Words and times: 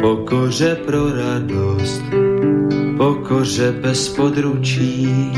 pokoře 0.00 0.76
pro 0.86 1.12
radost, 1.12 2.02
pokoře 2.96 3.72
bez 3.72 4.08
područí. 4.08 5.32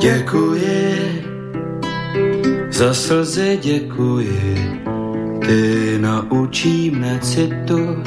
Děkuji, 0.00 1.24
za 2.70 2.94
slzy 2.94 3.58
děkuji, 3.62 4.82
ty 5.46 5.98
naučí 5.98 6.90
mne 6.90 7.18
citu, 7.22 8.02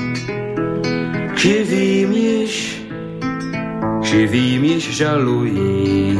živým 1.37 2.11
již, 2.11 2.83
živým 4.01 4.63
již 4.63 4.97
žalují 4.97 6.19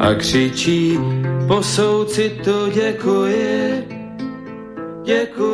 a 0.00 0.14
křičí 0.14 0.98
po 1.48 1.62
soucitu 1.62 2.70
děkuji, 2.74 3.84
děkuji, 5.04 5.53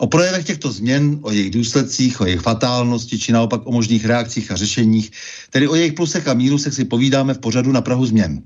O 0.00 0.06
projevech 0.06 0.44
těchto 0.44 0.72
změn, 0.72 1.18
o 1.22 1.30
jejich 1.30 1.50
důsledcích, 1.50 2.20
o 2.20 2.26
jejich 2.26 2.40
fatálnosti, 2.40 3.18
či 3.18 3.32
naopak 3.32 3.60
o 3.64 3.72
možných 3.72 4.04
reakcích 4.04 4.50
a 4.50 4.56
řešeních, 4.56 5.10
tedy 5.50 5.68
o 5.68 5.74
jejich 5.74 5.92
plusech 5.92 6.28
a 6.28 6.34
mínusech 6.34 6.74
si 6.74 6.84
povídáme 6.84 7.34
v 7.34 7.38
pořadu 7.38 7.72
na 7.72 7.80
Prahu 7.80 8.06
změn. 8.06 8.42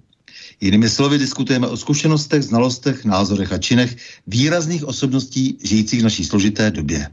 Jinými 0.61 0.91
slovy 0.91 1.19
diskutujeme 1.19 1.67
o 1.67 1.77
zkušenostech, 1.77 2.43
znalostech, 2.43 3.05
názorech 3.05 3.53
a 3.53 3.59
činech 3.59 3.97
výrazných 4.27 4.84
osobností 4.84 5.59
žijících 5.65 6.01
v 6.01 6.05
naší 6.05 6.25
složité 6.25 6.71
době. 6.71 7.11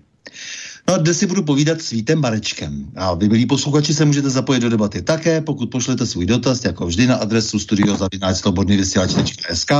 No 0.88 0.94
a 0.94 0.98
dnes 0.98 1.20
si 1.20 1.28
budu 1.28 1.44
povídat 1.44 1.82
s 1.82 1.90
Vítem 1.90 2.22
Marečkem. 2.22 2.92
A 2.96 3.14
vy, 3.14 3.30
milí 3.30 3.46
posluchači, 3.46 3.94
se 3.94 4.06
můžete 4.06 4.30
zapojit 4.30 4.60
do 4.60 4.70
debaty 4.70 5.02
také, 5.02 5.42
pokud 5.42 5.70
pošlete 5.70 6.06
svůj 6.06 6.26
dotaz, 6.26 6.66
jako 6.66 6.88
vždy 6.88 7.08
na 7.08 7.16
adresu 7.16 7.60
studiozavináčslobodnývysílač.sk 7.60 9.72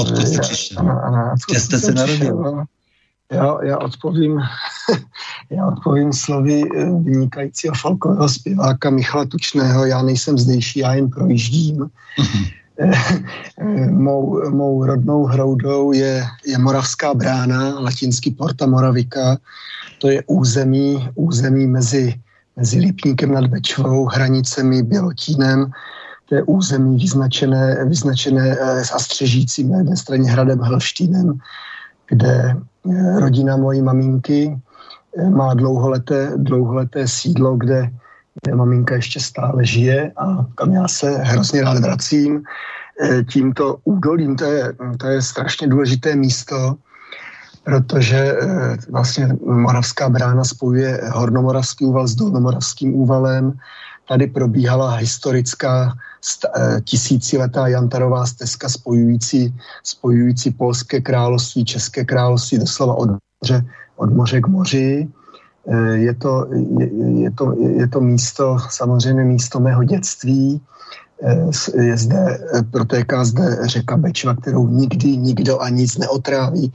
Odkud 0.00 0.26
jste 0.26 0.40
přišel? 0.40 0.84
Kde 1.50 1.60
jste 1.60 1.78
se 1.78 1.92
narodil? 1.92 2.36
No. 2.36 2.64
Já, 3.32 3.64
já, 3.64 3.78
odpovím, 3.78 4.40
já 5.50 5.66
odpovím 5.66 6.12
slovy 6.12 6.62
eh, 6.76 6.84
vynikajícího 6.84 7.74
folkového 7.74 8.28
zpěváka 8.28 8.90
Michala 8.90 9.24
Tučného. 9.24 9.84
Já 9.84 10.02
nejsem 10.02 10.38
zdejší, 10.38 10.78
já 10.78 10.94
jen 10.94 11.10
projíždím. 11.10 11.90
Mm-hmm. 12.78 13.98
mou, 13.98 14.50
mou 14.50 14.84
rodnou 14.84 15.24
hroudou 15.24 15.92
je, 15.92 16.24
je 16.46 16.58
Moravská 16.58 17.14
brána, 17.14 17.80
latinský 17.80 18.30
Porta 18.30 18.66
Moravika. 18.66 19.36
To 19.98 20.08
je 20.08 20.22
území, 20.26 21.08
území 21.14 21.66
mezi, 21.66 22.14
mezi 22.56 22.78
Lipníkem 22.78 23.32
nad 23.32 23.46
Bečvou, 23.46 24.04
hranicemi 24.04 24.82
Bělotínem. 24.82 25.70
To 26.28 26.34
je 26.34 26.42
území 26.42 26.96
vyznačené, 26.96 27.84
vyznačené 27.84 28.56
eh, 28.60 28.80
a 28.80 28.98
střežícím 28.98 29.70
na 29.70 29.78
jedné 29.78 29.96
straně 29.96 30.30
hradem 30.30 30.58
Hlštínem, 30.58 31.38
kde 32.08 32.56
eh, 32.90 33.20
rodina 33.20 33.56
mojí 33.56 33.82
maminky 33.82 34.58
eh, 35.18 35.30
má 35.30 35.54
dlouholeté, 35.54 36.32
dlouholeté 36.36 37.08
sídlo, 37.08 37.56
kde 37.56 37.90
kde 38.42 38.54
maminka 38.54 38.94
ještě 38.94 39.20
stále 39.20 39.66
žije 39.66 40.12
a 40.16 40.46
kam 40.54 40.72
já 40.72 40.88
se 40.88 41.10
hrozně 41.10 41.62
rád 41.62 41.78
vracím. 41.78 42.42
E, 43.02 43.24
tímto 43.24 43.78
údolím, 43.84 44.36
to 44.36 44.44
je, 44.44 44.72
to 44.98 45.06
je 45.06 45.22
strašně 45.22 45.66
důležité 45.68 46.16
místo, 46.16 46.76
protože 47.64 48.16
e, 48.16 48.36
vlastně 48.90 49.28
Moravská 49.44 50.08
brána 50.08 50.44
spojuje 50.44 51.00
Hornomoravský 51.12 51.84
úval 51.84 52.08
s 52.08 52.14
Dolnomoravským 52.14 52.94
úvalem. 52.94 53.52
Tady 54.08 54.26
probíhala 54.26 54.96
historická 54.96 55.92
e, 55.92 56.80
tisíciletá 56.80 57.66
Jantarová 57.68 58.26
stezka 58.26 58.68
spojující, 58.68 59.54
spojující 59.82 60.50
Polské 60.50 61.00
království, 61.00 61.64
České 61.64 62.04
království, 62.04 62.58
doslova 62.58 62.94
od 62.94 63.10
moře, 63.42 63.64
od 63.96 64.12
moře 64.14 64.40
k 64.40 64.46
moři. 64.46 65.08
Eh, 65.68 65.96
je 65.96 66.14
to, 66.14 66.46
je, 66.78 66.88
je, 67.22 67.30
to, 67.30 67.54
je 67.58 67.88
to 67.88 68.00
místo, 68.00 68.56
samozřejmě 68.70 69.24
místo 69.24 69.60
mého 69.60 69.84
dětství, 69.84 70.60
eh, 71.22 71.82
je 71.82 71.96
zde, 71.96 72.38
eh, 72.54 72.62
protéká 72.62 73.24
zde 73.24 73.56
řeka 73.62 73.96
Bečva, 73.96 74.34
kterou 74.34 74.68
nikdy 74.68 75.16
nikdo 75.16 75.60
a 75.60 75.68
nic 75.68 75.98
neotráví. 75.98 76.72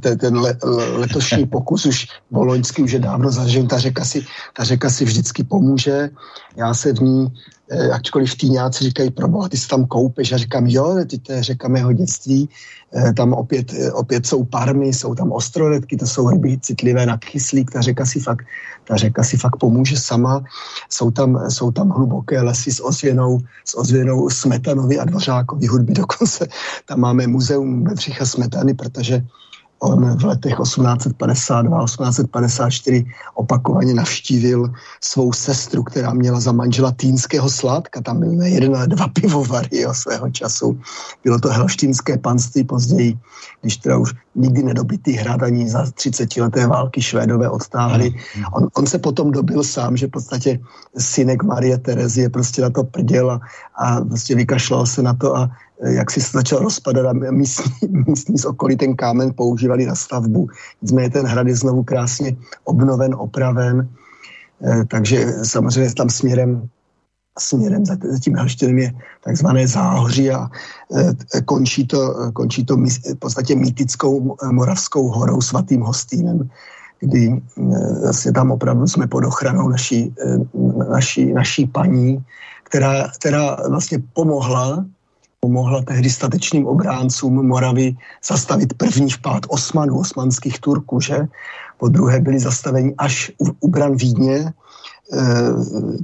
Ten, 0.00 0.18
ten 0.18 0.38
le, 0.38 0.56
letošní 0.96 1.46
pokus 1.46 1.86
už 1.86 2.08
boloňský 2.30 2.82
už 2.82 2.92
je 2.92 2.98
dávno 2.98 3.30
zažil, 3.30 3.66
ta 3.66 3.78
řeka, 3.78 4.04
si, 4.04 4.24
ta 4.56 4.64
řeka 4.64 4.90
si 4.90 5.04
vždycky 5.04 5.44
pomůže. 5.44 6.10
Já 6.56 6.74
se 6.74 6.92
v 6.92 7.00
ní 7.00 7.28
eh, 7.70 7.90
ačkoliv 7.90 8.36
týňáci 8.36 8.84
říkají, 8.84 9.10
proboha, 9.10 9.48
ty 9.48 9.56
si 9.56 9.68
tam 9.68 9.86
koupeš. 9.86 10.32
A 10.32 10.36
říkám, 10.36 10.66
jo, 10.66 11.04
ty 11.06 11.18
to 11.18 11.32
je 11.32 11.42
řeka 11.42 11.68
mého 11.68 11.92
dětství, 11.92 12.48
eh, 12.96 13.12
tam 13.12 13.32
opět, 13.32 13.72
eh, 13.72 13.92
opět 13.92 14.26
jsou 14.26 14.44
parmy, 14.44 14.96
jsou 14.96 15.14
tam 15.14 15.32
ostroredky, 15.32 15.96
to 15.96 16.06
jsou 16.06 16.30
ryby 16.30 16.58
citlivé 16.60 17.06
na 17.06 17.18
kyslík, 17.18 17.70
ta 17.70 17.80
řeka 17.80 18.06
si 18.06 18.20
fakt, 18.20 18.44
ta 18.84 18.96
řeka 18.96 19.22
si 19.22 19.36
fakt 19.36 19.56
pomůže 19.56 19.96
sama. 19.96 20.44
Jsou 20.88 21.10
tam, 21.10 21.36
jsou 21.48 21.70
tam 21.70 21.90
hluboké 21.90 22.40
lesy 22.40 22.72
s 22.72 22.80
ozvěnou, 22.80 23.40
s 23.64 23.76
ozvěnou 23.76 24.30
Smetanovi 24.30 24.98
a 24.98 25.04
Dvořákovi 25.04 25.66
hudby 25.66 25.92
dokonce. 26.00 26.48
Tam 26.88 27.00
máme 27.00 27.26
muzeum 27.26 27.84
Bedřicha 27.84 28.24
Smetany, 28.24 28.74
protože 28.74 29.20
On 29.80 30.16
v 30.16 30.24
letech 30.24 30.54
1852, 30.62 31.84
1854 31.84 33.04
opakovaně 33.34 33.94
navštívil 33.94 34.72
svou 35.00 35.32
sestru, 35.32 35.82
která 35.82 36.12
měla 36.12 36.40
za 36.40 36.52
manžela 36.52 36.92
týnského 36.92 37.50
sládka. 37.50 38.00
Tam 38.00 38.20
byly 38.20 38.50
jeden 38.50 38.76
a 38.76 38.86
dva 38.86 39.08
pivovary 39.08 39.80
jo, 39.80 39.94
svého 39.94 40.30
času. 40.30 40.80
Bylo 41.24 41.38
to 41.38 41.48
helštínské 41.48 42.18
panství 42.18 42.64
později, 42.64 43.18
když 43.60 43.76
teda 43.76 43.98
už 43.98 44.14
nikdy 44.34 44.62
nedobytý 44.62 45.12
hrad 45.12 45.42
ani 45.42 45.68
za 45.68 45.86
30 45.94 46.36
leté 46.36 46.66
války 46.66 47.02
Švédové 47.02 47.48
odtáhli. 47.48 48.14
On, 48.52 48.68
on 48.76 48.86
se 48.86 48.98
potom 48.98 49.30
dobil 49.30 49.64
sám, 49.64 49.96
že 49.96 50.06
v 50.06 50.10
podstatě 50.10 50.60
synek 50.98 51.42
Marie 51.42 51.78
Terezie 51.78 52.28
prostě 52.28 52.62
na 52.62 52.70
to 52.70 52.84
prděl 52.84 53.30
a, 53.30 53.40
a 53.76 54.00
prostě 54.00 54.34
vykašlal 54.34 54.86
se 54.86 55.02
na 55.02 55.14
to 55.14 55.36
a 55.36 55.50
jak 55.82 56.10
si 56.10 56.20
se 56.20 56.30
začal 56.32 56.58
rozpadat 56.58 57.06
a 57.06 57.12
místní, 57.12 57.72
místní 58.06 58.38
z 58.38 58.44
okolí 58.44 58.76
ten 58.76 58.96
kámen 58.96 59.32
používali 59.36 59.86
na 59.86 59.94
stavbu. 59.94 60.48
Nicméně 60.82 61.10
ten 61.10 61.26
hrad 61.26 61.46
je 61.46 61.56
znovu 61.56 61.82
krásně 61.82 62.36
obnoven, 62.64 63.14
opraven, 63.14 63.88
eh, 64.64 64.84
takže 64.84 65.26
samozřejmě 65.42 65.94
tam 65.94 66.10
směrem 66.10 66.68
směrem 67.38 67.86
za 67.86 67.96
tím 68.20 68.36
Helštinem 68.36 68.78
je 68.78 68.92
takzvané 69.24 69.68
záhoří 69.68 70.30
a 70.30 70.50
eh, 70.96 71.40
končí 71.40 71.86
to, 71.86 72.30
končí 72.32 72.64
to 72.64 72.76
v 72.76 73.18
podstatě 73.18 73.56
mýtickou 73.56 74.36
moravskou 74.52 75.08
horou 75.08 75.40
svatým 75.40 75.80
hostýnem, 75.80 76.50
kdy 77.00 77.32
eh, 77.32 78.00
vlastně 78.02 78.32
tam 78.32 78.50
opravdu 78.50 78.86
jsme 78.86 79.06
pod 79.06 79.24
ochranou 79.24 79.68
naší, 79.68 80.14
naší, 80.90 81.32
naší 81.32 81.66
paní, 81.66 82.24
která, 82.64 83.08
která 83.18 83.56
vlastně 83.68 84.02
pomohla 84.12 84.84
pomohla 85.40 85.82
tehdy 85.82 86.10
statečným 86.10 86.66
obráncům 86.66 87.46
Moravy 87.46 87.96
zastavit 88.24 88.74
první 88.76 89.10
vpád 89.10 89.48
Osmanů, 89.48 89.98
osmanských 89.98 90.60
Turků, 90.60 91.00
že? 91.00 91.28
Po 91.78 91.88
druhé 91.88 92.20
byli 92.20 92.38
zastaveni 92.38 92.94
až 92.98 93.32
u, 93.38 93.44
u 93.60 93.68
bran 93.68 93.96
Vídně, 93.96 94.36
e, 94.36 94.52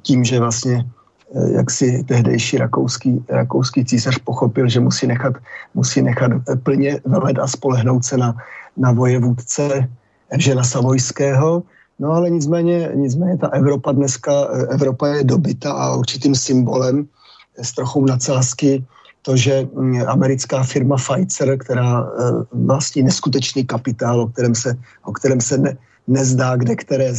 tím, 0.02 0.24
že 0.24 0.40
vlastně 0.40 0.74
e, 0.80 1.52
jak 1.52 1.70
si 1.70 2.04
tehdejší 2.08 2.58
rakouský, 2.58 3.24
rakouský 3.28 3.84
císař 3.84 4.18
pochopil, 4.24 4.68
že 4.68 4.80
musí 4.80 5.06
nechat, 5.06 5.34
musí 5.74 6.02
nechat 6.02 6.32
plně 6.62 7.00
velet 7.04 7.38
a 7.38 7.46
spolehnout 7.46 8.04
se 8.04 8.16
na, 8.16 8.36
na 8.76 8.92
vojevůdce 8.92 9.88
Evžena 10.30 10.64
Savojského, 10.64 11.62
No 11.98 12.12
ale 12.12 12.30
nicméně, 12.30 12.92
nicméně 12.94 13.38
ta 13.38 13.48
Evropa 13.48 13.92
dneska, 13.92 14.32
Evropa 14.68 15.08
je 15.08 15.24
dobyta 15.24 15.72
a 15.72 15.96
určitým 15.96 16.34
symbolem 16.34 17.08
s 17.56 17.72
trochou 17.72 18.04
nadsázky 18.04 18.84
to, 19.26 19.36
že 19.36 19.66
mm, 19.74 20.06
americká 20.06 20.62
firma 20.62 20.96
Pfizer, 20.96 21.58
která 21.58 22.00
e, 22.00 22.06
vlastní 22.52 23.02
neskutečný 23.02 23.66
kapitál, 23.66 24.20
o 24.20 24.26
kterém 24.26 24.54
se, 24.54 24.78
o 25.04 25.12
kterém 25.12 25.40
se 25.40 25.58
ne, 25.58 25.76
nezdá 26.06 26.56
kde, 26.56 26.76
které, 26.76 27.12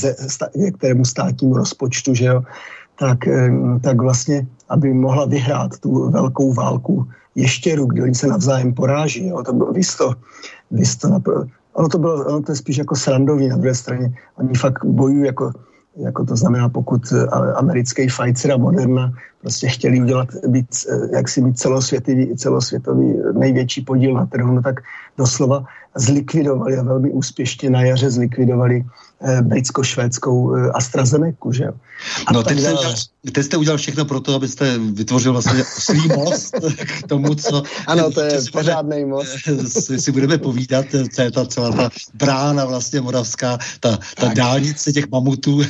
kde 0.56 0.72
kterému 0.72 1.06
státnímu 1.06 1.58
rozpočtu, 1.58 2.16
že 2.16 2.26
jo, 2.26 2.44
tak, 3.00 3.28
e, 3.28 3.52
tak 3.84 4.02
vlastně, 4.02 4.48
aby 4.70 4.94
mohla 4.94 5.26
vyhrát 5.26 5.80
tu 5.80 6.10
velkou 6.10 6.54
válku 6.54 7.08
ještěru, 7.36 7.86
kdy 7.86 8.02
oni 8.02 8.16
se 8.16 8.28
navzájem 8.28 8.74
poráží. 8.74 9.28
Jo. 9.28 9.44
To 9.44 9.54
bylo 9.54 9.72
vysto, 9.72 10.16
vysto 10.72 11.10
ono 11.78 11.90
to 11.90 11.98
bylo, 11.98 12.26
ono 12.26 12.42
to 12.42 12.52
je 12.52 12.56
spíš 12.56 12.78
jako 12.78 12.96
srandový 12.96 13.48
na 13.48 13.58
druhé 13.58 13.76
straně. 13.76 14.14
Oni 14.36 14.54
fakt 14.58 14.86
bojují 14.86 15.26
jako 15.26 15.52
jako 15.98 16.26
to 16.26 16.36
znamená, 16.36 16.70
pokud 16.70 17.02
eh, 17.12 17.28
americký 17.56 18.08
Pfizer 18.08 18.52
a 18.52 18.58
Moderna 18.58 19.14
prostě 19.42 19.68
chtěli 19.68 20.02
udělat, 20.02 20.28
být, 20.48 20.68
eh, 20.90 21.16
jak 21.16 21.30
si 21.30 21.42
mít 21.42 21.60
celosvětový, 21.60 22.36
celosvětový 22.36 23.14
největší 23.34 23.82
podíl 23.82 24.14
na 24.14 24.26
trhu, 24.26 24.52
no 24.52 24.62
tak 24.62 24.80
doslova 25.18 25.66
zlikvidovali 25.98 26.78
a 26.78 26.84
velmi 26.84 27.12
úspěšně 27.12 27.70
na 27.70 27.82
jaře 27.82 28.12
zlikvidovali 28.12 28.86
eh, 29.22 29.42
britsko-švédskou 29.42 30.56
eh, 30.56 30.72
AstraZeneca, 30.72 31.52
že. 31.52 31.66
A 32.28 32.34
no, 32.34 32.44
teď, 32.44 32.60
jste 32.60 32.74
udělal, 32.74 32.96
teď 33.32 33.46
jste 33.46 33.58
udělal 33.58 33.78
všechno 33.78 34.06
pro 34.06 34.20
to, 34.20 34.36
abyste 34.36 34.78
vytvořil 34.78 35.32
vlastně 35.32 35.64
svý 35.64 36.08
most 36.08 36.56
k 36.86 37.08
tomu, 37.08 37.36
co... 37.36 37.64
Ano, 37.88 38.12
to 38.12 38.22
je 38.22 38.40
pořádný 38.52 39.06
most. 39.06 39.30
Si, 39.68 40.00
si 40.00 40.12
budeme 40.12 40.38
povídat, 40.38 40.86
co 41.14 41.22
je 41.22 41.32
ta 41.32 41.46
celá 41.46 41.72
ta 41.72 41.90
brána 42.14 42.66
vlastně 42.66 43.02
moravská, 43.02 43.58
ta, 43.80 44.00
ta 44.16 44.34
dálnice 44.34 44.94
těch 44.94 45.10
mamutů. 45.12 45.62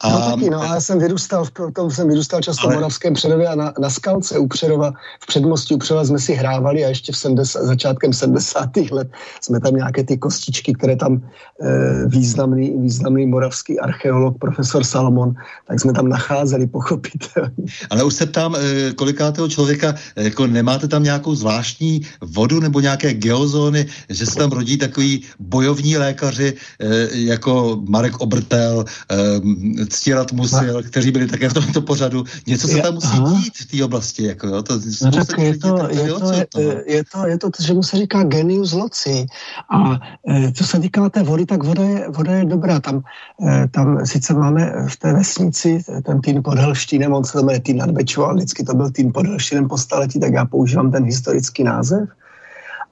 A, 0.00 0.10
no 0.18 0.30
taky, 0.30 0.50
no, 0.50 0.62
já 0.62 0.80
jsem 0.80 0.98
vyrůstal, 0.98 1.44
v 1.44 1.50
tom 1.74 1.90
jsem 1.90 2.08
vyrůstal 2.08 2.40
často 2.40 2.66
ale... 2.66 2.74
v 2.74 2.76
Moravském 2.76 3.14
Přerově 3.14 3.48
a 3.48 3.54
na, 3.54 3.72
na 3.80 3.90
skalce 3.90 4.38
u 4.38 4.46
Přerova, 4.46 4.92
v 5.20 5.26
předmostí 5.26 5.74
u 5.74 5.78
Přerova 5.78 6.04
jsme 6.04 6.18
si 6.18 6.34
hrávali 6.34 6.84
a 6.84 6.88
ještě 6.88 7.12
v 7.12 7.16
70, 7.16 7.62
začátkem 7.62 8.12
70. 8.12 8.67
let 8.90 9.08
jsme 9.40 9.60
tam 9.60 9.74
nějaké 9.74 10.04
ty 10.04 10.16
kostičky, 10.16 10.72
které 10.72 10.96
tam 10.96 11.16
e, 11.16 12.06
významný, 12.06 12.74
významný 12.78 13.26
moravský 13.26 13.80
archeolog 13.80 14.38
profesor 14.38 14.84
Salomon, 14.84 15.34
tak 15.66 15.80
jsme 15.80 15.92
tam 15.92 16.08
nacházeli 16.08 16.66
pochopitelně. 16.66 17.66
Ale 17.90 18.04
už 18.04 18.14
se 18.14 18.26
ptám, 18.26 18.56
e, 18.56 18.92
kolikátého 18.92 19.48
člověka, 19.48 19.94
e, 20.16 20.24
jako 20.24 20.46
nemáte 20.46 20.88
tam 20.88 21.02
nějakou 21.02 21.34
zvláštní 21.34 22.00
vodu 22.20 22.60
nebo 22.60 22.80
nějaké 22.80 23.14
geozóny, 23.14 23.86
že 24.08 24.26
se 24.26 24.34
tam 24.34 24.50
rodí 24.52 24.76
takový 24.76 25.22
bojovní 25.38 25.96
lékaři, 25.96 26.54
jako 27.12 27.82
Marek 27.88 28.20
Obrtel, 28.20 28.84
Ctírat 29.88 30.32
Musil, 30.32 30.82
kteří 30.82 31.10
byli 31.10 31.26
také 31.26 31.48
v 31.48 31.54
tomto 31.54 31.82
pořadu. 31.82 32.24
Něco 32.46 32.68
se 32.68 32.78
tam 32.82 32.94
musí 32.94 33.06
aha. 33.06 33.40
dít 33.42 33.52
v 33.56 33.66
té 33.66 33.84
oblasti. 33.84 34.22
Jako, 34.24 34.46
jo? 34.46 34.62
To, 34.62 34.80
no, 35.02 35.10
tak 35.10 35.38
je, 35.38 35.58
to, 35.58 35.68
je, 35.90 36.14
to, 36.14 36.30
je, 36.86 37.04
to, 37.12 37.26
je, 37.26 37.38
to, 37.38 37.50
že 37.60 37.74
mu 37.74 37.82
se 37.82 37.96
říká 37.96 38.22
genius 38.58 38.72
loci. 38.72 39.26
A 39.70 40.00
e, 40.28 40.52
co 40.52 40.64
se 40.64 40.80
týká 40.80 41.08
té 41.08 41.22
vody, 41.22 41.46
tak 41.46 41.62
voda 41.62 41.84
je, 41.84 42.08
voda 42.10 42.32
je 42.32 42.44
dobrá. 42.44 42.80
Tam, 42.80 43.02
e, 43.46 43.68
tam 43.68 44.06
sice 44.06 44.34
máme 44.34 44.72
v 44.88 44.96
té 44.96 45.12
vesnici 45.12 45.84
ten 46.02 46.20
tým 46.20 46.42
pod 46.42 46.58
Helštínem, 46.58 47.12
on 47.12 47.24
se 47.24 47.38
jmenuje 47.38 47.60
tým 47.60 47.76
nad 47.76 47.90
Bečou, 47.90 48.24
ale 48.24 48.34
vždycky 48.34 48.64
to 48.64 48.74
byl 48.74 48.90
tým 48.90 49.12
pod 49.12 49.26
Helštínem 49.26 49.68
po 49.68 49.78
staletí, 49.78 50.20
tak 50.20 50.32
já 50.32 50.44
používám 50.44 50.90
ten 50.90 51.04
historický 51.04 51.64
název. 51.64 52.08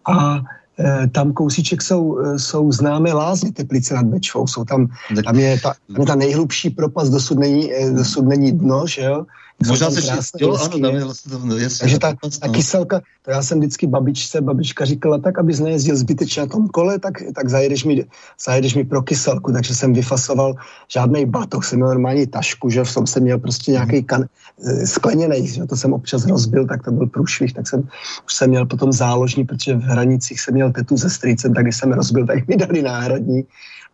A 0.07 0.39
e, 0.79 1.09
tam 1.09 1.33
kousíček 1.33 1.83
jsou, 1.83 2.19
jsou 2.37 2.73
známé 2.73 3.12
lázně 3.12 3.53
Teplice 3.53 3.95
nad 3.95 4.07
Bečvou. 4.07 4.47
Jsou 4.47 4.65
tam, 4.65 4.87
tam, 5.25 5.37
je 5.39 5.61
ta, 5.61 5.75
tam 5.93 6.01
je 6.01 6.07
ta 6.07 6.15
nejhlubší 6.15 6.71
propast, 6.71 7.12
dosud 7.12 7.39
není, 7.39 7.71
dosud 7.95 8.25
není 8.29 8.53
dno, 8.53 8.87
že 8.87 9.03
jo? 9.03 9.27
Možná 9.64 9.91
se 9.91 10.00
jo, 10.40 10.54
ano, 10.54 10.78
tam 10.78 10.95
je 10.95 11.04
vlastně 11.04 11.33
to, 11.33 11.38
no, 11.45 11.57
jasně, 11.57 11.78
Takže 11.78 11.99
ta, 11.99 12.14
ta 12.40 12.49
kyselka, 12.49 13.00
to 13.23 13.31
já 13.31 13.42
jsem 13.42 13.59
vždycky 13.59 13.87
babičce, 13.87 14.40
babička 14.40 14.85
říkala, 14.85 15.19
tak 15.19 15.38
abys 15.38 15.61
nejezdil 15.61 15.97
zbytečně 15.97 16.42
na 16.42 16.49
tom 16.49 16.69
kole, 16.69 16.99
tak, 16.99 17.14
tak 17.35 17.49
zajedeš, 17.49 17.85
mi, 17.85 18.04
zajedeš 18.45 18.75
mi 18.75 18.85
pro 18.85 19.02
kyselku, 19.02 19.52
takže 19.52 19.75
jsem 19.75 19.92
vyfasoval 19.92 20.54
žádný 20.88 21.26
batoh, 21.26 21.64
jsem 21.64 21.78
měl 21.78 21.88
normální 21.88 22.26
tašku, 22.26 22.71
že 22.71 22.85
v 22.85 22.95
tom 22.95 23.07
jsem 23.07 23.23
měl 23.23 23.38
prostě 23.38 23.73
nějaký 23.73 24.02
kan, 24.02 24.25
eh, 24.25 24.87
skleněný, 24.87 25.49
že 25.49 25.64
to 25.64 25.76
jsem 25.76 25.92
občas 25.92 26.26
rozbil, 26.26 26.66
tak 26.66 26.85
to 26.85 26.92
byl 26.92 27.07
průšvih, 27.07 27.52
tak 27.52 27.69
jsem 27.69 27.88
už 28.26 28.35
jsem 28.35 28.50
měl 28.50 28.66
potom 28.66 28.92
záložní, 28.92 29.45
protože 29.45 29.75
v 29.75 29.83
hranicích 29.83 30.40
jsem 30.40 30.54
měl 30.54 30.73
tetu 30.73 30.97
se 30.97 31.11
strýcem, 31.11 31.54
tak 31.54 31.64
když 31.64 31.76
jsem 31.76 31.92
rozbil, 31.92 32.26
tak 32.26 32.49
mi 32.49 32.57
dali 32.57 32.83
náhradní 32.83 33.45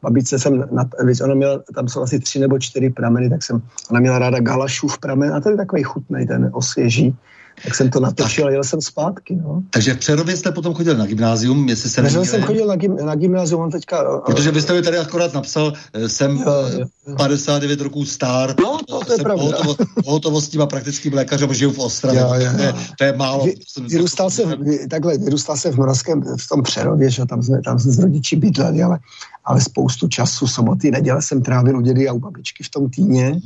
babičce 0.02 0.38
jsem, 0.38 0.64
na, 0.72 0.88
víc, 1.04 1.20
ona 1.20 1.34
měla, 1.34 1.60
tam 1.74 1.88
jsou 1.88 2.02
asi 2.02 2.20
tři 2.20 2.38
nebo 2.38 2.58
čtyři 2.58 2.90
prameny, 2.90 3.30
tak 3.30 3.42
jsem, 3.42 3.62
ona 3.90 4.00
měla 4.00 4.18
ráda 4.18 4.40
Galašův 4.40 4.98
pramen 4.98 5.34
a 5.34 5.40
to 5.40 5.50
je 5.50 5.56
takový 5.56 5.82
chutný, 5.82 6.26
ten 6.26 6.50
osvěží. 6.52 7.16
Tak 7.64 7.74
jsem 7.74 7.90
to 7.90 8.00
natočil 8.00 8.46
a 8.46 8.50
jel 8.50 8.64
jsem 8.64 8.80
zpátky. 8.80 9.36
No. 9.36 9.62
Takže 9.70 9.94
v 9.94 9.98
Přerově 9.98 10.36
jste 10.36 10.52
potom 10.52 10.74
chodil 10.74 10.96
na 10.96 11.06
gymnázium, 11.06 11.68
jestli 11.68 11.90
se 11.90 12.02
nevíte. 12.02 12.24
jsem 12.24 12.42
chodil 12.42 12.66
na, 12.66 12.76
gym, 12.76 12.96
na 12.96 13.14
gymnázium, 13.14 13.60
on 13.60 13.70
teďka... 13.70 14.20
Protože 14.26 14.52
byste 14.52 14.72
mi 14.72 14.82
tady 14.82 14.98
akorát 14.98 15.34
napsal, 15.34 15.72
eh, 15.92 16.08
jsem 16.08 16.36
jo, 16.36 16.44
jo, 16.46 16.86
jo. 17.06 17.16
59 17.16 17.80
roků 17.80 18.04
star, 18.04 18.54
no, 18.60 18.78
to, 18.88 19.00
to 19.00 19.12
je 19.12 19.18
pravda. 19.18 19.42
Pohotovo, 19.42 19.76
pohotovostním 20.04 20.62
a 20.62 20.66
praktickým 20.66 21.14
lékařem, 21.14 21.54
žiju 21.54 21.72
v 21.72 21.78
Ostravě. 21.78 22.20
Jo, 22.20 22.34
jo, 22.34 22.40
jo. 22.40 22.52
To, 22.56 22.62
je, 22.62 22.74
to 22.98 23.04
je 23.04 23.12
málo. 23.12 23.44
Vy, 23.44 23.54
vyrůstal, 23.88 24.30
jsem, 24.30 24.64
takhle, 24.90 25.18
vyrůstal 25.18 25.56
jsem 25.56 25.72
v 25.72 25.76
Moravském, 25.76 26.22
v 26.22 26.48
tom 26.48 26.62
Přerově, 26.62 27.10
že 27.10 27.26
tam 27.26 27.42
jsme, 27.42 27.62
tam 27.62 27.78
jsme 27.78 27.92
s 27.92 27.98
rodiči 27.98 28.36
bydleli, 28.36 28.82
ale, 28.82 28.98
ale 29.44 29.60
spoustu 29.60 30.08
času, 30.08 30.46
soboty, 30.46 30.90
neděle 30.90 31.22
jsem 31.22 31.42
trávil 31.42 31.78
u 31.78 31.80
dědy 31.80 32.08
a 32.08 32.12
u 32.12 32.18
babičky 32.18 32.64
v 32.64 32.70
tom 32.70 32.90
týně. 32.90 33.40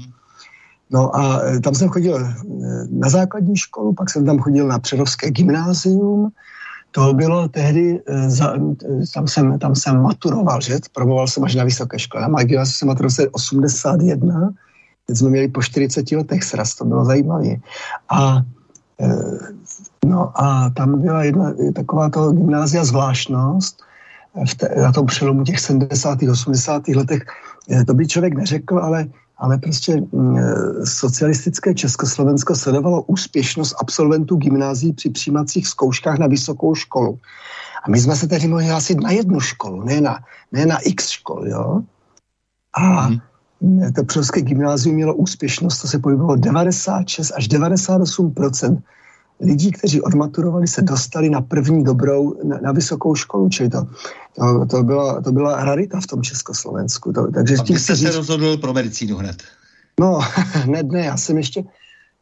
No 0.90 1.16
a 1.16 1.42
e, 1.42 1.60
tam 1.60 1.74
jsem 1.74 1.88
chodil 1.88 2.16
e, 2.16 2.34
na 2.90 3.08
základní 3.08 3.56
školu, 3.56 3.92
pak 3.92 4.10
jsem 4.10 4.26
tam 4.26 4.38
chodil 4.38 4.68
na 4.68 4.78
Přerovské 4.78 5.30
gymnázium. 5.30 6.28
To 6.90 7.14
bylo 7.14 7.48
tehdy, 7.48 8.00
e, 8.08 8.28
tam 9.14 9.28
jsem, 9.28 9.58
tam 9.58 9.74
jsem 9.74 10.02
maturoval, 10.02 10.60
že? 10.60 10.78
Promoval 10.92 11.28
jsem 11.28 11.44
až 11.44 11.54
na 11.54 11.64
vysoké 11.64 11.98
škole. 11.98 12.28
Na 12.28 12.42
gymnáziu 12.42 12.74
jsem 12.74 12.88
maturoval 12.88 13.26
81 13.32 14.50
Teď 15.06 15.16
jsme 15.16 15.30
měli 15.30 15.48
po 15.48 15.62
40 15.62 16.12
letech 16.12 16.44
sraz, 16.44 16.74
to 16.74 16.84
bylo 16.84 17.04
zajímavé. 17.04 17.56
A 18.08 18.42
No 20.06 20.32
a 20.34 20.70
tam 20.70 21.00
byla 21.00 21.24
jedna 21.24 21.54
taková 21.74 22.10
to 22.10 22.32
gymnázia 22.32 22.84
zvláštnost, 22.84 23.82
v 24.44 24.54
te, 24.54 24.68
na 24.82 24.92
tom 24.92 25.06
přelomu 25.06 25.44
těch 25.44 25.60
70. 25.60 26.18
80. 26.30 26.88
letech, 26.88 27.22
to 27.86 27.94
by 27.94 28.06
člověk 28.06 28.34
neřekl, 28.34 28.78
ale, 28.78 29.06
ale 29.38 29.58
prostě 29.58 30.02
mm, 30.12 30.38
socialistické 30.84 31.74
Československo 31.74 32.54
sledovalo 32.54 33.02
úspěšnost 33.02 33.74
absolventů 33.80 34.36
gymnázií 34.36 34.92
při 34.92 35.10
přijímacích 35.10 35.66
zkouškách 35.66 36.18
na 36.18 36.26
vysokou 36.26 36.74
školu. 36.74 37.18
A 37.84 37.90
my 37.90 38.00
jsme 38.00 38.16
se 38.16 38.26
tedy 38.26 38.48
mohli 38.48 38.64
hlásit 38.66 39.00
na 39.00 39.10
jednu 39.10 39.40
školu, 39.40 39.82
ne 39.82 40.00
na, 40.00 40.18
ne 40.52 40.66
na 40.66 40.78
x 40.78 41.08
škol, 41.08 41.48
jo. 41.48 41.82
A 42.78 43.08
mm. 43.08 43.92
to 43.92 44.04
Přerovské 44.04 44.42
gymnázium 44.42 44.94
mělo 44.94 45.14
úspěšnost, 45.14 45.78
to 45.78 45.88
se 45.88 45.98
pohybovalo 45.98 46.36
96 46.36 47.32
až 47.36 47.48
98 47.48 48.34
lidí, 49.40 49.72
kteří 49.72 50.02
odmaturovali, 50.02 50.66
se 50.66 50.82
dostali 50.82 51.30
na 51.30 51.40
první 51.40 51.84
dobrou, 51.84 52.36
na, 52.44 52.58
na 52.62 52.72
vysokou 52.72 53.14
školu, 53.14 53.48
čili 53.48 53.68
to, 53.68 53.86
to, 54.34 54.66
to, 54.66 54.82
byla, 54.82 55.20
to 55.20 55.32
byla 55.32 55.64
rarita 55.64 56.00
v 56.00 56.06
tom 56.06 56.22
Československu. 56.22 57.12
To, 57.12 57.30
takže 57.32 57.54
A 57.60 57.64
tím 57.64 57.78
jste 57.78 57.94
říct, 57.94 58.08
se 58.08 58.16
rozhodl 58.16 58.56
pro 58.56 58.72
medicínu 58.72 59.16
hned? 59.16 59.42
No, 60.00 60.20
hned 60.52 60.86
ne, 60.86 61.00
já 61.00 61.16
jsem 61.16 61.36
ještě, 61.36 61.64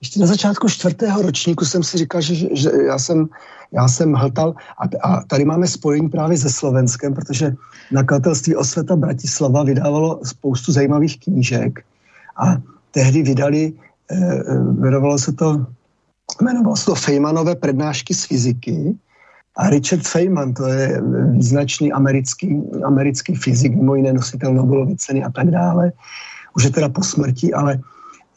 ještě 0.01 0.21
na 0.21 0.27
začátku 0.27 0.69
čtvrtého 0.69 1.23
ročníku 1.23 1.65
jsem 1.65 1.83
si 1.83 1.99
říkal, 1.99 2.21
že, 2.21 2.35
že 2.57 2.71
já, 2.87 2.99
jsem, 2.99 3.29
já 3.73 3.89
jsem 3.89 4.13
hltal 4.13 4.55
a, 4.79 5.09
a 5.09 5.25
tady 5.25 5.45
máme 5.45 5.67
spojení 5.67 6.09
právě 6.09 6.39
se 6.39 6.51
Slovenskem, 6.51 7.15
protože 7.15 7.55
nakladatelství 7.93 8.57
Osveta 8.57 8.97
Bratislava 8.97 9.63
vydávalo 9.63 10.21
spoustu 10.25 10.73
zajímavých 10.73 11.21
knížek 11.21 11.85
a 12.37 12.57
tehdy 12.91 13.23
vydali, 13.23 13.73
eh, 14.11 14.17
eh 14.17 14.55
jmenovalo 14.55 15.19
se 15.19 15.33
to 15.33 15.67
jmenovalo 16.41 16.77
se 16.77 16.85
to 16.85 16.95
Feynmanové 16.95 17.55
prednášky 17.55 18.15
z 18.15 18.25
fyziky. 18.25 18.95
A 19.57 19.71
Richard 19.71 20.03
Feynman, 20.03 20.55
to 20.55 20.67
je 20.67 21.03
význačný 21.31 21.93
americký, 21.93 22.63
americký 22.85 23.35
fyzik, 23.35 23.75
mimo 23.75 23.95
jiné 23.95 24.13
nositel 24.13 24.55
Nobelovy 24.55 24.97
ceny 24.97 25.25
a 25.25 25.31
tak 25.31 25.51
dále. 25.51 25.93
Už 26.57 26.65
je 26.65 26.71
teda 26.71 26.89
po 26.89 27.03
smrti, 27.03 27.55
ale, 27.55 27.79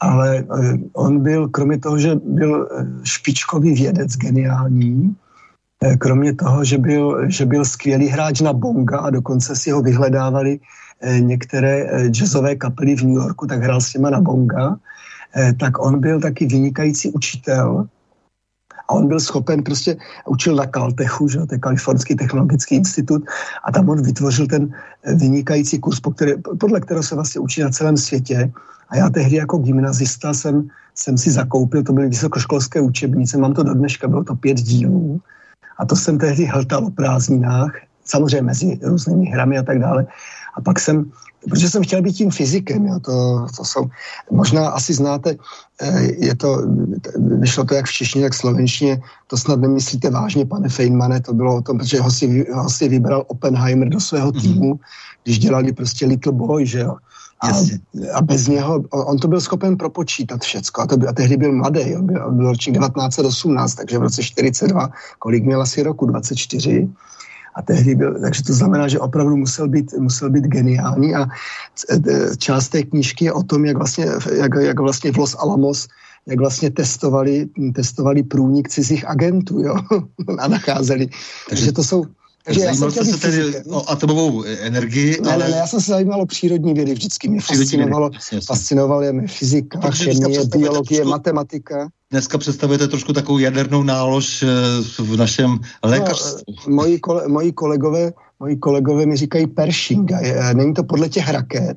ale 0.00 0.38
eh, 0.38 0.78
on 0.92 1.22
byl, 1.22 1.48
kromě 1.48 1.78
toho, 1.78 1.98
že 1.98 2.14
byl 2.14 2.68
eh, 2.70 2.86
špičkový 3.02 3.74
vědec, 3.74 4.16
geniální, 4.16 5.16
eh, 5.82 5.96
kromě 5.96 6.34
toho, 6.34 6.64
že 6.64 6.78
byl, 6.78 7.30
že 7.30 7.46
byl 7.46 7.64
skvělý 7.64 8.08
hráč 8.08 8.40
na 8.40 8.52
bonga 8.52 8.98
a 8.98 9.10
dokonce 9.10 9.56
si 9.56 9.70
ho 9.70 9.82
vyhledávali 9.82 10.60
některé 11.18 11.86
jazzové 12.10 12.58
kapely 12.58 12.96
v 12.96 13.02
New 13.02 13.14
Yorku, 13.22 13.46
tak 13.46 13.62
hrál 13.62 13.80
s 13.80 13.94
těma 13.94 14.10
na 14.10 14.20
bonga, 14.20 14.76
tak 15.60 15.78
on 15.78 16.00
byl 16.00 16.20
taky 16.20 16.46
vynikající 16.46 17.12
učitel 17.12 17.88
a 18.88 18.92
on 18.94 19.08
byl 19.08 19.20
schopen, 19.20 19.62
prostě 19.62 19.96
učil 20.26 20.56
na 20.56 20.66
Caltechu, 20.66 21.28
že, 21.28 21.38
to 21.38 21.54
je 21.54 21.58
Kalifornský 21.58 22.14
technologický 22.16 22.74
institut, 22.74 23.24
a 23.64 23.72
tam 23.72 23.88
on 23.88 24.02
vytvořil 24.02 24.46
ten 24.46 24.72
eh, 25.04 25.14
vynikající 25.14 25.78
kurz, 25.78 26.00
po 26.00 26.10
který, 26.10 26.32
podle 26.60 26.80
kterého 26.80 27.02
se 27.02 27.14
vlastně 27.14 27.40
učí 27.40 27.60
na 27.60 27.70
celém 27.70 27.96
světě. 27.96 28.52
A 28.88 28.96
já 28.96 29.10
tehdy 29.10 29.36
jako 29.36 29.58
gymnazista 29.58 30.34
jsem, 30.34 30.68
jsem 30.94 31.18
si 31.18 31.30
zakoupil, 31.30 31.82
to 31.82 31.92
byly 31.92 32.08
vysokoškolské 32.08 32.80
učebnice, 32.80 33.38
mám 33.38 33.54
to 33.54 33.62
do 33.62 33.74
dneška, 33.74 34.08
bylo 34.08 34.24
to 34.24 34.34
pět 34.34 34.56
dílů. 34.56 35.20
A 35.78 35.84
to 35.84 35.96
jsem 35.96 36.18
tehdy 36.18 36.44
hltal 36.44 36.84
o 36.84 36.90
prázdninách, 36.90 37.76
samozřejmě 38.04 38.42
mezi 38.42 38.78
různými 38.82 39.26
hrami 39.26 39.58
a 39.58 39.62
tak 39.62 39.78
dále. 39.78 40.06
A 40.54 40.60
pak 40.60 40.80
jsem 40.80 41.12
protože 41.48 41.70
jsem 41.70 41.82
chtěl 41.82 42.02
být 42.02 42.12
tím 42.12 42.30
fyzikem, 42.30 42.86
jo, 42.86 43.00
to, 43.00 43.46
to 43.56 43.64
jsou, 43.64 43.84
možná 44.30 44.68
asi 44.68 44.94
znáte, 44.94 45.36
eh, 45.82 46.02
je 46.18 46.34
to, 46.36 46.62
vyšlo 47.18 47.64
to 47.64 47.74
jak 47.74 47.86
v 47.86 47.92
češtině, 47.92 48.24
tak 48.24 48.32
v 48.32 48.36
slovenštině, 48.36 49.02
to 49.26 49.36
snad 49.36 49.60
nemyslíte 49.60 50.10
vážně, 50.10 50.46
pane 50.46 50.68
Feynmane, 50.68 51.20
to 51.20 51.34
bylo 51.34 51.56
o 51.56 51.62
tom, 51.62 51.78
protože 51.78 52.00
ho 52.00 52.10
si, 52.10 52.46
ho 52.52 52.70
si 52.70 52.88
vybral 52.88 53.24
Oppenheimer 53.26 53.88
do 53.88 54.00
svého 54.00 54.32
mhm. 54.32 54.40
týmu, 54.40 54.74
mm-hmm. 54.74 55.24
když 55.24 55.38
dělali 55.38 55.72
prostě 55.72 56.06
Little 56.06 56.32
Boy, 56.32 56.66
že 56.66 56.80
jo. 56.80 56.96
A, 57.40 57.48
a 58.14 58.22
bez 58.22 58.48
něho, 58.48 58.82
on 58.90 59.18
to 59.18 59.28
byl 59.28 59.40
schopen 59.40 59.76
propočítat 59.76 60.42
všecko. 60.42 60.82
A, 60.82 60.86
to 60.86 60.96
byl, 60.96 61.08
a 61.08 61.12
tehdy 61.12 61.36
byl 61.36 61.52
mladý, 61.52 61.96
on 61.96 62.06
byl, 62.06 62.32
byl 62.32 62.46
ročník 62.46 62.78
1918, 62.78 63.74
takže 63.74 63.98
v 63.98 64.02
roce 64.02 64.22
42, 64.22 64.90
kolik 65.18 65.44
měl 65.44 65.62
asi 65.62 65.82
roku, 65.82 66.06
24, 66.06 66.88
a 67.58 67.62
tehdy 67.62 67.94
byl, 67.94 68.20
takže 68.20 68.42
to 68.42 68.54
znamená, 68.54 68.88
že 68.88 69.02
opravdu 69.02 69.36
musel 69.36 69.68
být, 69.68 69.92
musel 69.98 70.30
být 70.30 70.44
geniální 70.46 71.14
a 71.14 71.26
část 72.38 72.68
té 72.68 72.82
knížky 72.82 73.24
je 73.24 73.32
o 73.32 73.42
tom, 73.42 73.64
jak 73.64 73.76
vlastně, 73.76 74.06
jak, 74.32 74.54
jak 74.54 74.80
vlastně 74.80 75.12
v 75.12 75.18
Los 75.18 75.36
Alamos 75.38 75.88
jak 76.28 76.38
vlastně 76.38 76.70
testovali, 76.70 77.48
testovali 77.74 78.22
průnik 78.22 78.68
cizích 78.68 79.08
agentů 79.08 79.60
jo? 79.60 79.76
a 80.38 80.48
nacházeli. 80.48 81.06
Takže, 81.06 81.16
takže 81.48 81.72
to 81.72 81.84
jsou 81.84 82.04
takže 82.44 82.60
já 82.60 82.74
jsem 82.74 83.04
se 83.04 83.18
tedy 83.18 83.62
o 83.70 83.90
atomovou 83.90 84.44
energii. 84.44 85.20
Ne, 85.22 85.32
ale... 85.32 85.44
ne, 85.44 85.50
ne, 85.50 85.56
já 85.56 85.66
jsem 85.66 85.80
se 85.80 85.90
zajímal 85.90 86.20
o 86.20 86.26
přírodní 86.26 86.74
vědy 86.74 86.94
vždycky. 86.94 87.28
Mě 87.28 87.40
fascinovalo, 87.40 88.10
fascinovala 88.46 89.12
mě 89.12 89.28
fyzika, 89.28 89.80
no, 89.84 89.90
chemie, 89.90 90.44
biologie, 90.44 91.00
trošku, 91.00 91.10
matematika. 91.10 91.88
Dneska 92.10 92.38
představujete 92.38 92.88
trošku 92.88 93.12
takovou 93.12 93.38
jadernou 93.38 93.82
nálož 93.82 94.42
eh, 94.42 94.46
v 94.98 95.16
našem 95.16 95.58
lékařství. 95.82 96.56
No, 96.66 96.74
moji, 96.74 96.98
kole, 96.98 97.28
moji, 97.28 97.52
kolegové, 97.52 98.12
moji 98.40 98.56
kolegové 98.56 99.06
mi 99.06 99.16
říkají 99.16 99.46
Pershing. 99.46 100.10
Není 100.54 100.74
to 100.74 100.84
podle 100.84 101.08
těch 101.08 101.28
raket, 101.28 101.76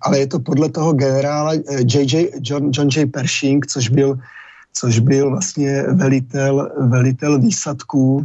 ale 0.00 0.18
je 0.18 0.26
to 0.26 0.38
podle 0.38 0.68
toho 0.68 0.92
generála 0.92 1.52
J.J. 1.78 2.28
Eh, 2.34 2.38
John, 2.42 2.70
John 2.74 2.88
J. 2.96 3.06
Pershing, 3.06 3.66
což 3.66 3.88
byl, 3.88 4.18
což 4.72 4.98
byl 4.98 5.30
vlastně 5.30 5.82
velitel, 5.82 6.70
velitel 6.88 7.40
výsadků 7.40 8.24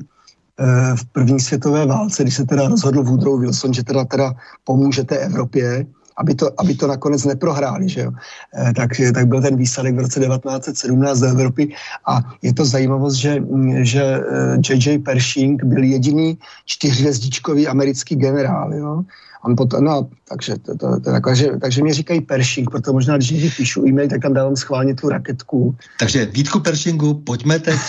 v 0.95 1.05
první 1.05 1.39
světové 1.39 1.85
válce, 1.85 2.23
když 2.23 2.35
se 2.35 2.45
teda 2.45 2.67
rozhodl 2.67 3.03
Woodrow 3.03 3.41
Wilson, 3.41 3.73
že 3.73 3.83
teda, 3.83 4.05
teda 4.05 4.33
pomůže 4.63 5.03
té 5.03 5.17
Evropě, 5.17 5.85
aby 6.17 6.35
to, 6.35 6.49
aby 6.57 6.75
to 6.75 6.87
nakonec 6.87 7.25
neprohráli, 7.25 7.89
že 7.89 8.01
jo. 8.01 8.11
E, 8.57 8.73
tak, 8.73 8.89
tak 9.13 9.27
byl 9.27 9.41
ten 9.41 9.55
výsadek 9.55 9.95
v 9.95 9.99
roce 9.99 10.19
1917 10.19 11.19
do 11.19 11.27
Evropy 11.27 11.73
a 12.07 12.19
je 12.41 12.53
to 12.53 12.65
zajímavost, 12.65 13.15
že, 13.15 13.43
že 13.81 14.21
J.J. 14.69 14.95
Eh, 14.95 14.99
Pershing 14.99 15.63
byl 15.63 15.83
jediný 15.83 16.37
čtyřhvězdičkový 16.65 17.67
americký 17.67 18.15
generál, 18.15 18.73
jo. 18.73 19.03
On 19.45 19.55
potom, 19.55 19.83
no, 19.83 20.09
takže, 20.29 20.55
to, 20.57 20.77
to, 20.77 20.99
to, 20.99 21.11
takže, 21.21 21.51
takže 21.61 21.83
mě 21.83 21.93
říkají 21.93 22.21
Pershing, 22.21 22.69
proto 22.69 22.93
možná, 22.93 23.17
když 23.17 23.31
někdy 23.31 23.49
píšu 23.49 23.87
e-mail, 23.87 24.09
tak 24.09 24.21
tam 24.21 24.33
dávám 24.33 24.55
schválně 24.55 24.95
tu 24.95 25.09
raketku. 25.09 25.75
Takže 25.99 26.25
Vítku 26.25 26.59
Pershingu, 26.59 27.13
pojďme 27.13 27.59
teď, 27.59 27.79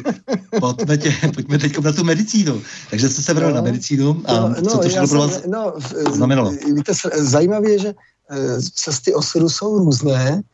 pojďme, 0.60 0.98
tě, 0.98 1.14
pojďme 1.34 1.58
teď 1.58 1.78
na 1.78 1.92
tu 1.92 2.04
medicínu. 2.04 2.62
Takže 2.90 3.08
jste 3.08 3.22
se 3.22 3.34
vral 3.34 3.50
no, 3.50 3.56
na 3.56 3.62
medicínu 3.62 4.22
a 4.24 4.48
no, 4.48 4.54
co 4.54 4.78
to 4.78 4.88
všechno 4.88 5.08
pro 5.08 5.18
vás 5.18 5.42
no, 5.46 5.72
znamenalo? 6.10 6.50
Víte, 6.50 6.92
zajímavé 7.16 7.70
je, 7.70 7.78
že 7.78 7.88
eh, 8.30 8.62
cesty 8.74 9.14
osudu 9.14 9.48
jsou 9.48 9.78
různé, 9.78 10.42
eh, 10.42 10.49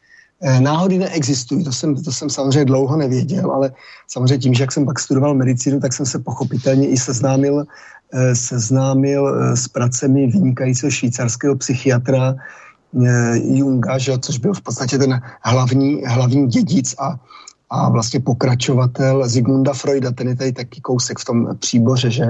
Náhody 0.60 0.98
neexistují, 0.98 1.64
to 1.64 1.72
jsem, 1.72 1.96
to 1.96 2.12
jsem 2.12 2.30
samozřejmě 2.30 2.64
dlouho 2.64 2.96
nevěděl, 2.96 3.50
ale 3.50 3.72
samozřejmě 4.08 4.38
tím, 4.38 4.54
že 4.54 4.62
jak 4.62 4.72
jsem 4.72 4.84
pak 4.84 5.00
studoval 5.00 5.34
medicínu, 5.34 5.80
tak 5.80 5.92
jsem 5.92 6.06
se 6.06 6.18
pochopitelně 6.18 6.88
i 6.88 6.96
seznámil 6.96 7.64
Eh, 8.12 8.34
seznámil 8.34 9.26
eh, 9.26 9.56
s 9.56 9.68
pracemi 9.68 10.26
vynikajícího 10.26 10.90
švýcarského 10.90 11.56
psychiatra 11.56 12.34
eh, 12.38 13.34
Junga, 13.42 13.98
že, 13.98 14.18
což 14.18 14.38
byl 14.38 14.54
v 14.54 14.60
podstatě 14.60 14.98
ten 14.98 15.20
hlavní, 15.42 16.02
hlavní 16.06 16.46
dědic 16.46 16.94
a, 16.98 17.18
a 17.70 17.90
vlastně 17.90 18.20
pokračovatel 18.20 19.28
Zigmunda 19.28 19.72
Freuda, 19.72 20.10
ten 20.10 20.28
je 20.28 20.36
tady 20.36 20.52
taky 20.52 20.80
kousek 20.80 21.18
v 21.18 21.24
tom 21.24 21.56
příboře, 21.58 22.10
že? 22.10 22.26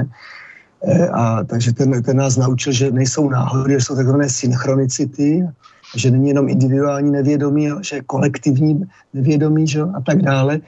A, 1.13 1.45
takže 1.45 1.73
ten, 1.73 2.03
ten 2.03 2.17
nás 2.17 2.37
naučil, 2.37 2.73
že 2.73 2.91
nejsou 2.91 3.29
náhody, 3.31 3.73
že 3.73 3.81
jsou 3.81 3.97
takzvané 3.97 4.29
synchronicity, 4.29 5.49
že 5.95 6.11
není 6.11 6.29
jenom 6.29 6.49
individuální 6.49 7.11
nevědomí, 7.11 7.69
že 7.81 7.97
je 7.97 8.03
kolektivní 8.03 8.85
nevědomí 9.15 9.67
že? 9.67 9.83
a 9.83 10.01
tak 10.01 10.23
dále. 10.23 10.61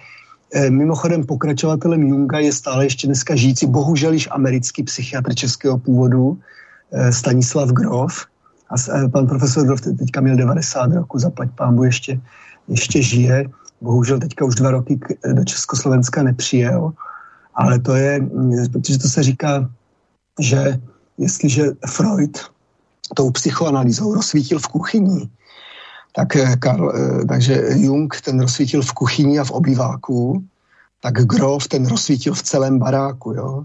Eh, 0.54 0.70
mimochodem 0.70 1.24
pokračovatelem 1.24 2.02
Junga 2.02 2.38
je 2.38 2.52
stále 2.52 2.86
ještě 2.86 3.06
dneska 3.06 3.36
žijící, 3.36 3.66
bohužel 3.66 4.12
již 4.12 4.28
americký 4.30 4.82
psychiatr 4.82 5.34
českého 5.34 5.78
původu, 5.78 6.38
eh, 6.92 7.12
Stanislav 7.12 7.68
Grof. 7.68 8.24
A 8.70 8.74
eh, 8.80 9.08
pan 9.08 9.26
profesor 9.26 9.66
Grof 9.66 9.80
teďka 9.80 10.20
měl 10.20 10.36
90 10.36 10.92
roku, 10.92 11.18
zaplať 11.18 11.48
pámbu 11.54 11.84
ještě, 11.84 12.20
ještě 12.68 13.02
žije. 13.02 13.50
Bohužel 13.80 14.18
teďka 14.18 14.44
už 14.44 14.54
dva 14.54 14.70
roky 14.70 15.00
do 15.32 15.44
Československa 15.44 16.22
nepřijel. 16.22 16.92
Ale 17.54 17.78
to 17.78 17.94
je, 17.94 18.20
mm, 18.20 18.72
protože 18.72 18.98
to 18.98 19.08
se 19.08 19.22
říká, 19.22 19.70
že 20.40 20.80
jestliže 21.18 21.76
Freud 21.86 22.38
tou 23.14 23.30
psychoanalýzou 23.30 24.14
rozsvítil 24.14 24.58
v 24.58 24.68
kuchyni, 24.68 25.28
tak 26.12 26.36
eh, 26.36 26.56
Karl, 26.56 26.92
eh, 26.94 27.24
takže 27.24 27.64
Jung 27.76 28.20
ten 28.20 28.40
rozsvítil 28.40 28.82
v 28.82 28.92
kuchyni 28.92 29.38
a 29.38 29.44
v 29.44 29.50
obýváku, 29.50 30.44
tak 31.00 31.14
Grof 31.14 31.68
ten 31.68 31.86
rozsvítil 31.86 32.34
v 32.34 32.42
celém 32.42 32.78
baráku, 32.78 33.32
jo. 33.32 33.64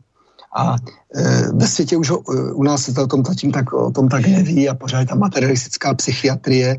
A 0.55 0.75
e, 1.15 1.51
ve 1.53 1.67
světě 1.67 1.97
už 1.97 2.09
ho, 2.09 2.19
u 2.53 2.63
nás 2.63 2.83
se 2.83 2.93
to 2.93 3.03
o 3.03 3.07
tom, 3.07 3.25
zatím 3.25 3.51
tak, 3.51 3.73
o 3.73 3.91
tom 3.91 4.09
tak 4.09 4.27
neví 4.27 4.69
a 4.69 4.75
pořád 4.75 5.07
ta 5.07 5.15
materialistická 5.15 5.93
psychiatrie, 5.93 6.77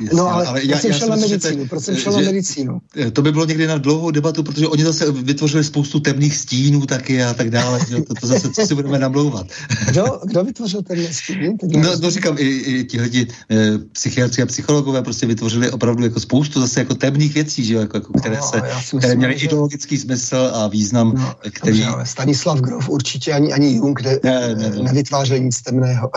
Jasně, 0.00 0.16
no 0.16 0.32
ale, 0.34 0.46
ale 0.46 0.64
já, 0.64 0.70
já 0.70 0.78
jsem 0.78 0.92
šel 0.92 1.08
na 1.08 1.16
medicínu, 1.16 1.66
proč 1.66 1.84
jsem 1.84 1.96
šel 1.96 2.12
na 2.12 2.18
medicínu? 2.18 2.80
To 3.12 3.22
by 3.22 3.32
bylo 3.32 3.44
někdy 3.44 3.66
na 3.66 3.78
dlouhou 3.78 4.10
debatu, 4.10 4.42
protože 4.42 4.68
oni 4.68 4.84
zase 4.84 5.12
vytvořili 5.12 5.64
spoustu 5.64 6.00
temných 6.00 6.36
stínů 6.36 6.86
taky 6.86 7.22
a 7.22 7.34
tak 7.34 7.50
dále, 7.50 7.80
že 7.88 8.02
to, 8.02 8.14
to 8.14 8.26
zase 8.26 8.50
co 8.50 8.66
si 8.66 8.74
budeme 8.74 8.98
namlouvat. 8.98 9.46
Kdo, 9.88 10.20
kdo 10.24 10.44
vytvořil 10.44 10.82
temné 10.82 11.12
stíny? 11.12 11.56
No, 11.62 11.90
no 12.02 12.10
říkám, 12.10 12.36
i, 12.38 12.44
i 12.44 12.84
tihle 12.84 13.08
e, 13.08 13.78
psychiatři 13.92 14.42
a 14.42 14.46
psychologové 14.46 15.02
prostě 15.02 15.26
vytvořili 15.26 15.70
opravdu 15.70 16.04
jako 16.04 16.20
spoustu 16.20 16.60
zase 16.60 16.80
jako 16.80 16.94
temných 16.94 17.34
věcí, 17.34 17.64
že 17.64 17.74
jako, 17.74 17.96
jako 17.96 18.12
které, 18.12 18.36
no, 18.36 18.42
se, 18.82 18.96
které 18.98 19.14
měly 19.16 19.38
že... 19.38 19.44
ideologický 19.44 19.98
smysl 19.98 20.50
a 20.54 20.68
význam, 20.68 21.14
no, 21.16 21.34
který... 21.50 21.80
Dobře, 21.80 22.04
Stanislav 22.04 22.60
Grof 22.60 22.88
určitě 22.88 23.32
ani, 23.32 23.52
ani 23.52 23.74
Jung 23.74 24.00
ne, 24.00 24.18
ne, 24.24 24.54
ne, 24.54 24.70
ne. 24.70 24.82
nevytvářel 24.82 25.38
nic 25.38 25.62
temného. 25.62 26.10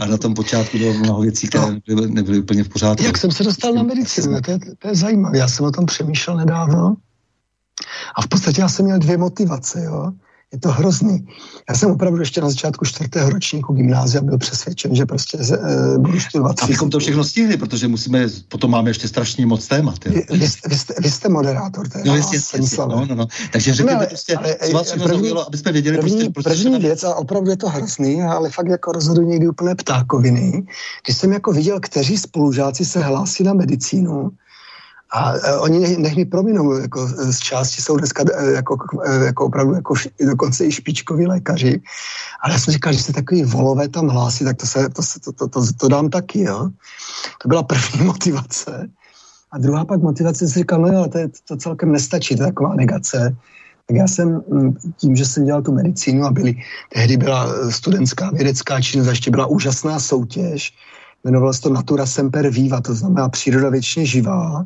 a 0.00 0.06
na 0.06 0.16
tom 0.16 0.34
počátku 0.34 0.78
bylo 0.78 0.94
mnoho 0.94 1.20
věcí, 1.20 1.46
které 1.46 1.66
no. 1.66 1.80
nebyly, 1.88 2.10
nebyly 2.10 2.38
úplně 2.38 2.64
v 2.64 2.68
pořádku. 2.68 2.79
Jak 3.00 3.18
jsem 3.18 3.30
se 3.30 3.44
dostal 3.44 3.72
na 3.72 3.82
medicínu, 3.82 4.40
to 4.40 4.50
je, 4.50 4.58
to 4.78 4.88
je 4.88 4.94
zajímavé. 4.94 5.38
Já 5.38 5.48
jsem 5.48 5.66
o 5.66 5.70
tom 5.70 5.86
přemýšlel 5.86 6.36
nedávno 6.36 6.96
a 8.16 8.22
v 8.22 8.28
podstatě 8.28 8.60
já 8.60 8.68
jsem 8.68 8.84
měl 8.84 8.98
dvě 8.98 9.18
motivace, 9.18 9.84
jo. 9.84 10.12
Je 10.52 10.58
to 10.58 10.68
hrozný. 10.68 11.26
Já 11.68 11.74
jsem 11.74 11.90
opravdu 11.90 12.20
ještě 12.20 12.40
na 12.40 12.48
začátku 12.48 12.84
čtvrtého 12.84 13.30
ročníku 13.30 13.72
gymnázia 13.72 14.22
byl 14.22 14.38
přesvědčen, 14.38 14.96
že 14.96 15.06
prostě 15.06 15.38
e, 15.38 15.98
budu 15.98 16.20
studovat. 16.20 16.56
Abychom 16.62 16.90
to 16.90 16.98
všechno 16.98 17.24
stihli, 17.24 17.56
protože 17.56 17.88
musíme, 17.88 18.26
potom 18.48 18.70
máme 18.70 18.90
ještě 18.90 19.08
strašně 19.08 19.46
moc 19.46 19.68
témat. 19.68 20.04
Vy, 20.04 20.26
vy, 20.30 20.48
jste, 20.48 20.68
vy, 20.68 20.78
jste, 20.78 20.94
vy 20.98 21.10
jste 21.10 21.28
moderátor, 21.28 21.88
to 21.88 21.98
je 21.98 22.04
no, 22.04 22.16
jistě, 22.16 22.36
jistě, 22.36 22.76
no, 22.78 23.06
no, 23.08 23.14
no. 23.14 23.26
Takže 23.52 23.74
řekněme 23.74 24.00
no, 24.00 24.06
prostě, 24.06 24.36
ale, 24.36 24.56
co 24.66 24.72
vás 24.72 24.92
první, 24.92 25.08
zaujalo, 25.08 25.46
aby 25.46 25.58
jsme 25.58 25.72
věděli, 25.72 25.98
první, 25.98 26.10
prostě, 26.10 26.30
prostě 26.30 26.62
první 26.62 26.78
věc, 26.78 27.04
a 27.04 27.14
opravdu 27.14 27.50
je 27.50 27.56
to 27.56 27.68
hrozný, 27.68 28.22
ale 28.22 28.50
fakt 28.50 28.68
jako 28.68 28.92
rozhodují 28.92 29.28
někdy 29.28 29.48
úplně 29.48 29.74
ptákoviny. 29.74 30.66
Když 31.06 31.16
jsem 31.16 31.32
jako 31.32 31.52
viděl, 31.52 31.80
kteří 31.80 32.18
spolužáci 32.18 32.84
se 32.84 33.00
hlásí 33.00 33.44
na 33.44 33.54
medicínu, 33.54 34.30
a 35.12 35.32
uh, 35.32 35.62
oni 35.62 35.96
nech, 35.96 36.16
mi 36.16 36.24
prominou, 36.24 36.72
jako 36.72 37.06
z 37.06 37.38
části 37.38 37.82
jsou 37.82 37.96
dneska 37.96 38.22
uh, 38.22 38.50
jako, 38.54 38.76
jako 39.24 39.44
opravdu 39.44 39.74
jako 39.74 39.94
dokonce 40.26 40.64
i 40.64 40.72
špičkoví 40.72 41.26
lékaři. 41.26 41.80
Ale 42.42 42.52
já 42.52 42.58
jsem 42.58 42.72
říkal, 42.72 42.92
že 42.92 43.02
se 43.02 43.12
takový 43.12 43.44
volové 43.44 43.88
tam 43.88 44.08
hlásí, 44.08 44.44
tak 44.44 44.56
to, 44.56 44.66
se, 44.66 44.88
to, 44.88 45.02
to, 45.22 45.32
to, 45.32 45.48
to, 45.48 45.72
to 45.72 45.88
dám 45.88 46.10
taky, 46.10 46.40
jo. 46.40 46.70
To 47.42 47.48
byla 47.48 47.62
první 47.62 48.04
motivace. 48.04 48.88
A 49.52 49.58
druhá 49.58 49.84
pak 49.84 50.00
motivace 50.00 50.48
jsem 50.48 50.62
říkal, 50.62 50.80
no 50.80 50.88
jo, 50.88 51.08
to, 51.12 51.18
je, 51.18 51.28
to 51.48 51.56
celkem 51.56 51.92
nestačí, 51.92 52.36
to 52.36 52.42
je 52.42 52.46
taková 52.46 52.74
negace. 52.74 53.36
Tak 53.86 53.96
já 53.96 54.08
jsem 54.08 54.42
tím, 54.96 55.16
že 55.16 55.24
jsem 55.24 55.44
dělal 55.44 55.62
tu 55.62 55.72
medicínu 55.72 56.24
a 56.24 56.30
byli, 56.30 56.54
tehdy 56.92 57.16
byla 57.16 57.70
studentská 57.70 58.30
vědecká 58.30 58.80
činnost, 58.80 59.08
ještě 59.08 59.30
byla 59.30 59.46
úžasná 59.46 60.00
soutěž, 60.00 60.72
jmenovalo 61.24 61.52
se 61.52 61.60
to 61.60 61.70
Natura 61.70 62.06
Semper 62.06 62.50
Viva, 62.50 62.80
to 62.80 62.94
znamená 62.94 63.28
příroda 63.28 63.70
věčně 63.70 64.06
živá 64.06 64.64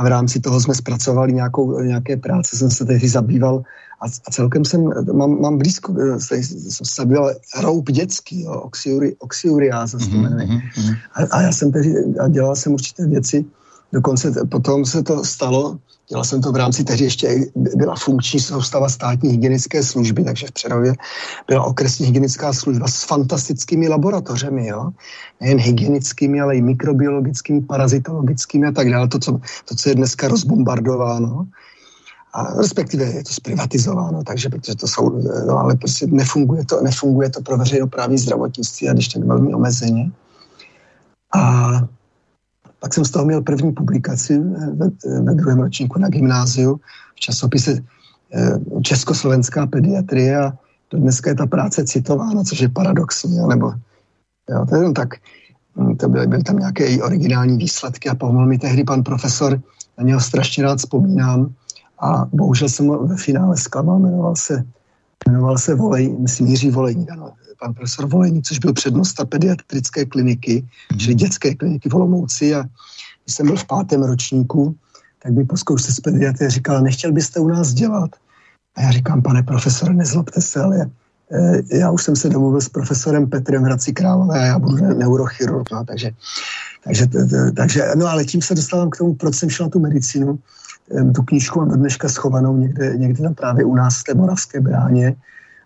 a 0.00 0.04
v 0.04 0.06
rámci 0.06 0.40
toho 0.40 0.60
jsme 0.60 0.74
zpracovali 0.74 1.32
nějakou, 1.32 1.80
nějaké 1.80 2.16
práce, 2.16 2.56
jsem 2.56 2.70
se 2.70 2.84
tehdy 2.84 3.08
zabýval 3.08 3.62
a, 4.00 4.04
a 4.06 4.30
celkem 4.30 4.64
jsem, 4.64 4.88
mám, 5.12 5.40
mám 5.40 5.58
blízko, 5.58 5.94
eh, 6.00 6.20
jsem 6.20 6.86
se 6.86 6.94
zabýval 6.96 7.34
roub 7.60 7.90
dětský, 7.90 8.42
jo, 8.42 8.52
oxiuri, 8.52 9.16
oxiuriáza 9.18 9.98
se 9.98 10.08
mhm. 10.08 10.24
Mm-hmm. 10.24 10.96
A, 11.14 11.36
a 11.36 11.42
já 11.42 11.52
jsem 11.52 11.72
tehdy, 11.72 11.94
a 12.20 12.28
dělal 12.28 12.56
jsem 12.56 12.72
určité 12.72 13.06
věci, 13.06 13.44
dokonce 13.92 14.32
potom 14.48 14.84
se 14.84 15.02
to 15.02 15.24
stalo, 15.24 15.78
Dělal 16.10 16.24
jsem 16.24 16.42
to 16.42 16.52
v 16.52 16.56
rámci, 16.56 16.84
tehdy 16.84 17.04
ještě 17.04 17.38
byla 17.54 17.94
funkční 17.96 18.40
soustava 18.40 18.88
státní 18.88 19.30
hygienické 19.30 19.82
služby, 19.82 20.24
takže 20.24 20.46
v 20.46 20.52
Přerově 20.52 20.94
byla 21.46 21.64
okresní 21.64 22.06
hygienická 22.06 22.52
služba 22.52 22.88
s 22.88 23.04
fantastickými 23.04 23.88
laboratořemi, 23.88 24.66
jo? 24.66 24.90
nejen 25.40 25.58
hygienickými, 25.58 26.40
ale 26.40 26.56
i 26.56 26.62
mikrobiologickými, 26.62 27.60
parazitologickými 27.60 28.66
a 28.66 28.72
tak 28.72 28.90
dále. 28.90 29.08
To, 29.08 29.18
co, 29.18 29.40
to, 29.64 29.74
co 29.74 29.88
je 29.88 29.94
dneska 29.94 30.28
rozbombardováno. 30.28 31.46
A 32.34 32.54
respektive 32.54 33.04
je 33.04 33.24
to 33.24 33.32
zprivatizováno, 33.32 34.24
takže 34.24 34.48
protože 34.48 34.74
to 34.74 34.86
jsou, 34.86 35.22
no 35.46 35.58
ale 35.58 35.76
prostě 35.76 36.06
nefunguje 36.06 36.64
to, 36.64 36.80
nefunguje 36.82 37.30
to 37.30 37.40
pro 37.40 37.56
veřejnoprávní 37.56 38.18
zdravotnictví 38.18 38.88
a 38.88 38.92
když 38.92 39.08
tak 39.08 39.24
velmi 39.24 39.54
omezeně. 39.54 40.10
A 41.34 41.70
pak 42.80 42.94
jsem 42.94 43.04
z 43.04 43.10
toho 43.10 43.24
měl 43.24 43.42
první 43.42 43.72
publikaci 43.72 44.34
eh, 44.34 44.70
ve, 44.70 44.86
eh, 44.86 45.20
ve 45.20 45.34
druhém 45.34 45.58
ročníku 45.60 45.98
na 45.98 46.08
gymnáziu 46.08 46.80
v 47.14 47.20
časopise 47.20 47.78
eh, 48.32 48.52
Československá 48.82 49.66
pediatrie 49.66 50.40
a 50.40 50.52
to 50.88 50.96
dneska 50.96 51.30
je 51.30 51.36
ta 51.36 51.46
práce 51.46 51.84
citována, 51.84 52.44
což 52.44 52.60
je 52.60 52.68
paradoxní, 52.68 53.38
nebo 53.48 53.72
jo, 54.50 54.66
to 54.68 54.74
je 54.74 54.78
jenom 54.80 54.94
tak, 54.94 55.08
hm, 55.76 55.96
to 55.96 56.08
byly, 56.08 56.26
byly 56.26 56.42
tam 56.42 56.56
nějaké 56.56 56.84
její 56.84 57.02
originální 57.02 57.56
výsledky 57.56 58.08
a 58.08 58.14
pomohl 58.14 58.46
mi 58.46 58.58
tehdy 58.58 58.84
pan 58.84 59.02
profesor, 59.02 59.60
na 59.98 60.04
něho 60.04 60.20
strašně 60.20 60.64
rád 60.64 60.78
vzpomínám. 60.78 61.54
A 62.00 62.24
bohužel 62.32 62.68
jsem 62.68 62.86
ho 62.86 63.06
ve 63.06 63.16
finále 63.16 63.56
zklamal, 63.56 63.98
jmenoval 63.98 64.36
se, 64.36 64.64
jmenoval 65.28 65.58
se 65.58 65.74
Volej, 65.74 66.16
myslím 66.18 66.46
Jiří 66.46 66.70
Volejník, 66.70 67.10
ano, 67.10 67.32
pan 67.60 67.74
profesor 67.74 68.06
Volení, 68.06 68.42
což 68.42 68.58
byl 68.58 68.72
přednosta 68.72 69.24
pediatrické 69.24 70.04
kliniky, 70.06 70.64
mm. 70.92 70.98
čili 70.98 71.14
dětské 71.14 71.54
kliniky 71.54 71.88
v 71.88 71.94
Olomouci 71.94 72.54
a 72.54 72.64
když 73.24 73.34
jsem 73.36 73.46
byl 73.46 73.56
v 73.56 73.66
pátém 73.66 74.02
ročníku, 74.02 74.74
tak 75.22 75.32
by 75.32 75.44
po 75.44 75.56
zkoušce 75.56 75.92
z 75.92 76.00
pediatrie 76.00 76.50
říkal, 76.50 76.82
nechtěl 76.82 77.12
byste 77.12 77.40
u 77.40 77.48
nás 77.48 77.72
dělat? 77.72 78.10
A 78.76 78.82
já 78.82 78.90
říkám, 78.90 79.22
pane 79.22 79.42
profesore, 79.42 79.94
nezlobte 79.94 80.40
se, 80.40 80.60
ale 80.60 80.90
e, 81.30 81.78
já 81.78 81.90
už 81.90 82.02
jsem 82.02 82.16
se 82.16 82.28
domluvil 82.28 82.60
s 82.60 82.68
profesorem 82.68 83.30
Petrem 83.30 83.62
Hradci 83.62 83.92
Králové 83.92 84.40
a 84.40 84.44
já 84.44 84.58
budu 84.58 84.76
neurochirurg, 84.76 85.70
no, 85.72 85.84
takže, 85.84 86.10
takže, 86.84 87.06
takže, 87.56 87.84
no 87.96 88.06
ale 88.06 88.24
tím 88.24 88.42
se 88.42 88.54
dostávám 88.54 88.90
k 88.90 88.96
tomu, 88.96 89.14
proč 89.14 89.34
jsem 89.34 89.50
šel 89.50 89.66
na 89.66 89.70
tu 89.70 89.80
medicínu. 89.80 90.38
E, 90.96 91.04
tu 91.04 91.22
knížku 91.22 91.58
mám 91.58 91.68
do 91.68 91.76
dneška 91.76 92.08
schovanou 92.08 92.56
někde, 92.56 92.96
někde 92.96 93.22
tam 93.22 93.34
právě 93.34 93.64
u 93.64 93.74
nás 93.74 94.00
v 94.00 94.04
té 94.04 94.14
Moravské 94.14 94.60
bráně 94.60 95.14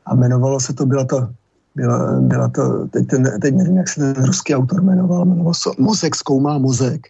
a 0.07 0.15
jmenovalo 0.15 0.61
se 0.61 0.73
to, 0.73 0.87
byla 0.87 1.05
to 1.05 1.29
byla, 1.75 2.21
byla 2.21 2.49
to, 2.49 2.89
teď, 2.89 3.07
ten, 3.07 3.41
teď 3.41 3.55
nevím, 3.55 3.77
jak 3.77 3.89
se 3.89 4.01
ten 4.01 4.25
ruský 4.25 4.55
autor 4.55 4.83
jmenoval, 4.83 5.25
jmenoval 5.25 5.55
se 5.55 5.71
Mozek 5.79 6.17
zkoumá 6.17 6.59
mozek. 6.59 7.07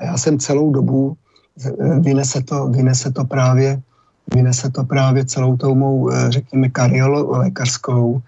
A 0.00 0.04
já 0.04 0.18
jsem 0.18 0.38
celou 0.38 0.72
dobu, 0.72 1.16
eh, 1.64 2.00
vynese 2.00 2.42
to, 2.42 2.68
vynese 2.68 3.12
to 3.12 3.24
právě, 3.24 3.80
vynese 4.34 4.70
to 4.70 4.84
právě 4.84 5.24
celou 5.24 5.56
tou 5.56 5.74
mou, 5.74 6.10
eh, 6.10 6.30
řekněme, 6.30 6.68
lékařskou, 7.24 8.20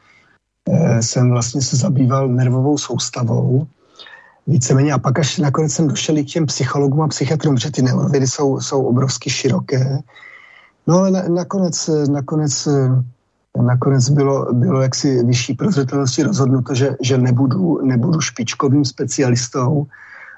eh, 0.68 1.02
jsem 1.02 1.30
vlastně 1.30 1.62
se 1.62 1.76
zabýval 1.76 2.28
nervovou 2.28 2.78
soustavou, 2.78 3.66
víceméně 4.46 4.92
a 4.92 4.98
pak 4.98 5.18
až 5.18 5.38
nakonec 5.38 5.72
jsem 5.72 5.88
došel 5.88 6.18
i 6.18 6.24
k 6.24 6.32
těm 6.36 6.46
psychologům 6.46 7.00
a 7.00 7.08
psychiatrům, 7.08 7.56
že 7.56 7.70
ty 7.70 7.82
neurovědy 7.82 8.26
jsou, 8.26 8.60
jsou 8.60 8.84
obrovsky 8.84 9.30
široké. 9.30 9.98
No 10.86 10.98
ale 10.98 11.10
na, 11.10 11.22
nakonec, 11.28 11.90
nakonec 12.08 12.68
nakonec 13.62 14.08
bylo, 14.10 14.52
bylo 14.52 14.82
jaksi 14.82 15.24
vyšší 15.24 15.54
prozřetelnosti 15.54 16.22
rozhodnuto, 16.22 16.74
že, 16.74 16.96
že 17.02 17.18
nebudu, 17.18 17.86
nebudu 17.86 18.20
špičkovým 18.20 18.84
specialistou, 18.84 19.86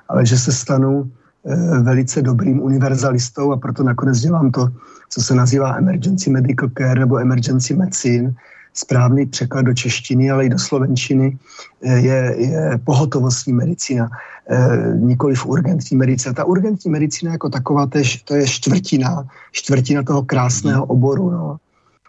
ale 0.08 0.26
že 0.26 0.38
se 0.38 0.52
stanu 0.52 1.04
e, 1.04 1.78
velice 1.80 2.22
dobrým 2.22 2.62
univerzalistou 2.62 3.52
a 3.52 3.56
proto 3.56 3.82
nakonec 3.82 4.18
dělám 4.18 4.50
to, 4.50 4.68
co 5.08 5.22
se 5.22 5.34
nazývá 5.34 5.76
emergency 5.76 6.30
medical 6.30 6.70
care 6.78 7.00
nebo 7.00 7.18
emergency 7.18 7.74
medicine. 7.74 8.34
Správný 8.74 9.26
překlad 9.26 9.62
do 9.62 9.74
češtiny, 9.74 10.30
ale 10.30 10.46
i 10.46 10.48
do 10.48 10.58
slovenčiny 10.58 11.38
eh, 11.82 11.98
je, 11.98 12.34
je 12.38 12.78
pohotovostní 12.84 13.52
medicína, 13.52 14.10
e, 14.50 14.56
nikoli 15.00 15.34
v 15.34 15.46
urgentní 15.46 15.96
medicína. 15.96 16.34
Ta 16.34 16.44
urgentní 16.44 16.90
medicína 16.90 17.32
jako 17.32 17.48
taková, 17.48 17.86
to 17.86 17.98
je, 17.98 18.04
to 18.24 18.34
je 18.34 18.46
čtvrtina, 18.46 19.24
čtvrtina 19.52 20.02
toho 20.02 20.22
krásného 20.22 20.84
oboru. 20.84 21.30
No 21.30 21.56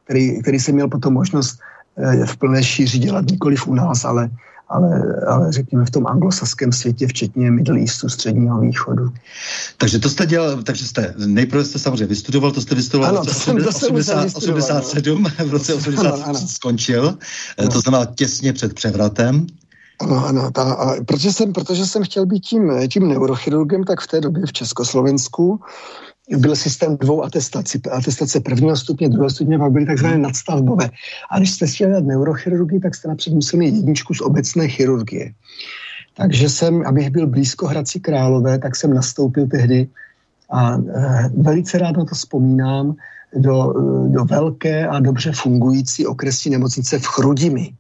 který, 0.08 0.42
který 0.42 0.60
jsem 0.60 0.76
měl 0.76 0.88
potom 0.88 1.14
možnost 1.14 1.60
eh, 1.98 2.26
v 2.26 2.38
plné 2.38 2.64
šíři 2.64 3.00
dělat 3.00 3.26
nikoliv 3.28 3.68
u 3.68 3.74
nás, 3.76 4.06
ale, 4.06 4.30
ale, 4.70 5.04
ale 5.28 5.52
řekněme 5.52 5.86
v 5.86 5.92
tom 5.92 6.08
anglosaském 6.08 6.72
světě, 6.72 7.08
včetně 7.08 7.52
Middle 7.52 7.80
Eastu, 7.80 8.10
středního 8.10 8.60
východu. 8.60 9.12
Takže 9.78 10.00
to 10.00 10.10
jste 10.10 10.26
dělal, 10.26 10.64
takže 10.64 10.88
jste, 10.88 11.14
nejprve 11.18 11.66
jste 11.66 11.80
samozřejmě 11.80 12.06
vystudoval, 12.06 12.52
to 12.52 12.62
jste 12.62 12.76
vystudoval 12.76 13.10
ano, 13.10 13.24
v 13.24 13.66
roce 13.66 13.88
80, 13.88 14.36
87, 14.36 15.24
v 15.24 15.52
roce 15.52 15.74
80 15.74 16.08
ano, 16.08 16.24
ano. 16.26 16.40
skončil, 16.48 17.18
eh, 17.58 17.62
ano. 17.62 17.70
to 17.70 17.80
znamená 17.82 18.06
těsně 18.06 18.54
před 18.54 18.74
převratem. 18.74 19.48
Ano, 20.00 20.26
ano, 20.26 20.52
ta, 20.52 20.64
a 20.64 21.04
protože, 21.04 21.34
jsem, 21.34 21.54
protože 21.54 21.86
jsem 21.86 22.04
chtěl 22.04 22.26
být 22.26 22.40
tím, 22.40 22.72
tím 22.88 23.08
neurochirurgem, 23.08 23.84
tak 23.84 24.02
v 24.02 24.08
té 24.08 24.22
době 24.22 24.46
v 24.46 24.54
Československu 24.54 25.60
byl 26.30 26.56
systém 26.56 26.98
dvou 26.98 27.24
atestací. 27.24 27.82
Atestace 27.92 28.40
prvního 28.40 28.76
stupně, 28.76 29.10
druhého 29.10 29.30
stupně, 29.30 29.60
pak 29.60 29.72
byly 29.72 29.86
takzvané 29.86 30.18
nadstavbové. 30.18 30.90
A 31.32 31.38
když 31.38 31.52
jste 31.52 31.68
chtěli 31.68 31.92
dělat 31.92 32.06
neurochirurgii, 32.06 32.80
tak 32.80 32.96
jste 32.96 33.08
například 33.08 33.36
museli 33.36 33.66
jedničku 33.66 34.14
z 34.14 34.22
obecné 34.22 34.68
chirurgie. 34.68 35.32
Takže 36.18 36.50
jsem, 36.50 36.84
abych 36.86 37.10
byl 37.10 37.28
blízko 37.28 37.68
Hradci 37.68 38.00
Králové, 38.00 38.60
tak 38.60 38.76
jsem 38.76 38.94
nastoupil 38.94 39.48
tehdy 39.48 39.88
a 40.52 40.76
e, 40.76 40.80
velice 41.38 41.78
rád 41.78 41.98
na 41.98 42.06
to 42.06 42.16
vzpomínám 42.16 42.96
do, 43.36 43.74
do 44.08 44.26
velké 44.26 44.88
a 44.88 45.00
dobře 45.00 45.32
fungující 45.32 46.08
okresní 46.08 46.52
nemocnice 46.52 47.00
v 47.00 47.06
Chrudimi. 47.06 47.74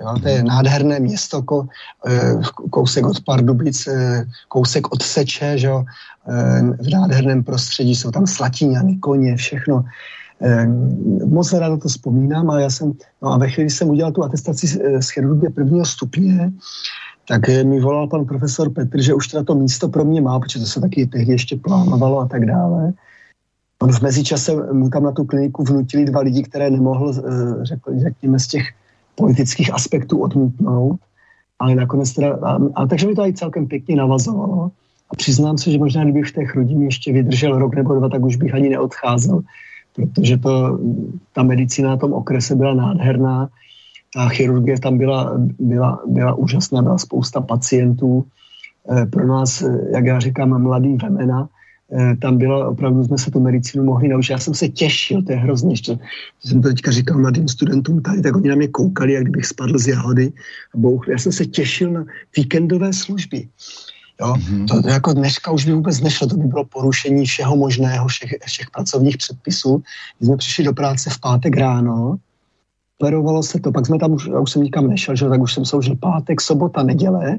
Jo, 0.00 0.14
to 0.22 0.28
je 0.28 0.42
nádherné 0.44 1.00
město, 1.00 1.42
ko, 1.42 1.66
eh, 2.06 2.36
kousek 2.70 3.06
od 3.06 3.20
Pardubic, 3.24 3.86
eh, 3.86 4.28
kousek 4.48 4.92
od 4.92 5.02
Seče, 5.02 5.58
že 5.58 5.66
jo, 5.66 5.84
v 6.78 6.90
nádherném 6.92 7.44
prostředí 7.44 7.94
jsou 7.94 8.10
tam 8.10 8.26
slatíňany, 8.26 8.96
koně, 8.96 9.36
všechno. 9.36 9.84
Moc 11.24 11.52
rád 11.52 11.82
to 11.82 11.88
vzpomínám 11.88 12.50
a 12.50 12.60
já 12.60 12.70
jsem, 12.70 12.92
no 13.22 13.32
a 13.32 13.38
ve 13.38 13.50
chvíli 13.50 13.70
jsem 13.70 13.88
udělal 13.88 14.12
tu 14.12 14.24
atestaci 14.24 14.66
z 15.00 15.08
chirurgie 15.08 15.50
prvního 15.50 15.84
stupně, 15.84 16.52
tak 17.28 17.48
mi 17.48 17.80
volal 17.80 18.06
pan 18.06 18.24
profesor 18.24 18.70
Petr, 18.70 19.02
že 19.02 19.14
už 19.14 19.28
teda 19.28 19.44
to 19.44 19.54
místo 19.54 19.88
pro 19.88 20.04
mě 20.04 20.20
má, 20.20 20.40
protože 20.40 20.58
to 20.58 20.66
se 20.66 20.80
taky 20.80 21.06
tehdy 21.06 21.32
ještě 21.32 21.56
plánovalo 21.56 22.20
a 22.20 22.28
tak 22.28 22.46
dále. 22.46 22.92
On 23.82 23.92
v 23.92 24.00
mezičase 24.00 24.72
mu 24.72 24.90
tam 24.90 25.02
na 25.02 25.12
tu 25.12 25.24
kliniku 25.24 25.64
vnutili 25.64 26.04
dva 26.04 26.20
lidi, 26.20 26.42
které 26.42 26.70
nemohl, 26.70 27.12
řekl, 27.62 27.92
řekněme, 28.00 28.38
z 28.38 28.46
těch 28.46 28.64
politických 29.14 29.74
aspektů 29.74 30.18
odmítnout, 30.18 31.00
ale 31.58 31.74
nakonec 31.74 32.12
teda, 32.12 32.34
a, 32.42 32.58
a 32.74 32.86
takže 32.86 33.06
mi 33.06 33.14
to 33.14 33.26
i 33.26 33.32
celkem 33.32 33.66
pěkně 33.66 33.96
navazovalo. 33.96 34.70
A 35.10 35.16
přiznám 35.16 35.58
se, 35.58 35.70
že 35.70 35.78
možná 35.78 36.04
kdybych 36.04 36.26
v 36.26 36.32
té 36.32 36.44
chrudimi 36.44 36.84
ještě 36.84 37.12
vydržel 37.12 37.58
rok 37.58 37.74
nebo 37.74 37.94
dva, 37.94 38.08
tak 38.08 38.22
už 38.22 38.36
bych 38.36 38.54
ani 38.54 38.68
neodcházel, 38.68 39.40
protože 39.92 40.38
to, 40.38 40.78
ta 41.32 41.42
medicína 41.42 41.88
na 41.88 41.96
tom 41.96 42.12
okrese 42.12 42.54
byla 42.54 42.74
nádherná, 42.74 43.48
ta 44.14 44.28
chirurgie 44.28 44.80
tam 44.80 44.98
byla, 44.98 45.32
byla, 45.58 46.00
byla 46.06 46.34
úžasná, 46.34 46.82
byla 46.82 46.98
spousta 46.98 47.40
pacientů. 47.40 48.24
E, 48.92 49.06
pro 49.06 49.26
nás, 49.26 49.62
eh, 49.62 49.78
jak 49.90 50.06
já 50.06 50.20
říkám, 50.20 50.62
mladý 50.62 50.96
vemena, 50.96 51.48
Eh, 51.92 52.16
tam 52.16 52.38
byla, 52.38 52.68
opravdu 52.68 53.04
jsme 53.04 53.18
se 53.18 53.30
tu 53.30 53.40
medicínu 53.40 53.84
mohli 53.84 54.08
naučit. 54.08 54.32
Já 54.32 54.38
jsem 54.38 54.54
se 54.54 54.68
těšil, 54.68 55.22
to 55.22 55.32
je 55.32 55.38
hrozně, 55.38 55.76
že 55.76 55.98
jsem 56.44 56.62
to 56.62 56.68
teďka 56.68 56.90
říkal 56.90 57.18
mladým 57.18 57.48
studentům 57.48 58.02
tady, 58.02 58.22
tak 58.22 58.36
oni 58.36 58.48
na 58.48 58.54
mě 58.54 58.68
koukali, 58.68 59.12
jak 59.12 59.22
kdybych 59.22 59.46
spadl 59.46 59.78
z 59.78 59.88
jahody 59.88 60.32
a 60.74 60.78
bouchl. 60.78 61.10
Já 61.10 61.18
jsem 61.18 61.32
se 61.32 61.46
těšil 61.46 61.92
na 61.92 62.04
víkendové 62.36 62.92
služby. 62.92 63.48
Jo? 64.20 64.34
Mm-hmm. 64.34 64.66
To, 64.66 64.82
to 64.82 64.88
jako 64.88 65.12
dneška 65.12 65.50
už 65.50 65.64
by 65.64 65.72
vůbec 65.72 66.00
nešlo, 66.00 66.26
to 66.26 66.36
by 66.36 66.44
bylo 66.44 66.64
porušení 66.64 67.26
všeho 67.26 67.56
možného, 67.56 68.06
všech, 68.06 68.34
všech 68.46 68.70
pracovních 68.70 69.16
předpisů. 69.16 69.82
Když 70.18 70.26
jsme 70.26 70.36
přišli 70.36 70.64
do 70.64 70.72
práce 70.72 71.10
v 71.10 71.20
pátek 71.20 71.56
ráno, 71.56 72.16
operovalo 73.00 73.42
se 73.42 73.60
to, 73.60 73.72
pak 73.72 73.86
jsme 73.86 73.98
tam 73.98 74.12
už, 74.12 74.26
já 74.26 74.40
už 74.40 74.50
jsem 74.50 74.62
nikam 74.62 74.88
nešel, 74.88 75.16
že, 75.16 75.28
tak 75.28 75.40
už 75.40 75.54
jsem 75.54 75.64
se 75.64 75.76
užil 75.76 75.96
pátek, 75.96 76.40
sobota, 76.40 76.82
neděle 76.82 77.38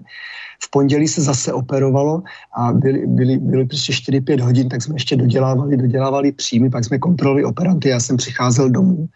v 0.64 0.72
pondělí 0.72 1.08
se 1.08 1.22
zase 1.22 1.54
operovalo 1.54 2.24
a 2.58 2.74
byly, 2.74 3.08
byly, 3.08 3.38
byly 3.38 3.66
prostě 3.66 3.94
4-5 3.94 4.42
hodin, 4.42 4.70
tak 4.70 4.82
jsme 4.82 4.96
ještě 4.96 5.16
dodělávali, 5.16 5.78
dodělávali 5.78 6.32
příjmy, 6.32 6.70
pak 6.70 6.86
jsme 6.86 7.00
kontrolovali 7.00 7.44
operanty, 7.44 7.90
já 7.90 8.00
jsem 8.00 8.18
přicházel 8.18 8.70
domů 8.70 9.08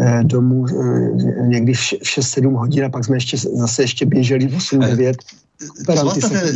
eh, 0.00 0.24
domů 0.24 0.66
eh, 0.66 1.46
někdy 1.46 1.74
v 1.74 1.78
6-7 1.78 2.56
hodin 2.56 2.84
a 2.84 2.88
pak 2.88 3.04
jsme 3.04 3.16
ještě 3.16 3.36
zase 3.36 3.82
ještě 3.82 4.06
běželi 4.06 4.46
8-9 4.46 5.14
co 5.86 6.04
vás, 6.04 6.18
té, 6.18 6.54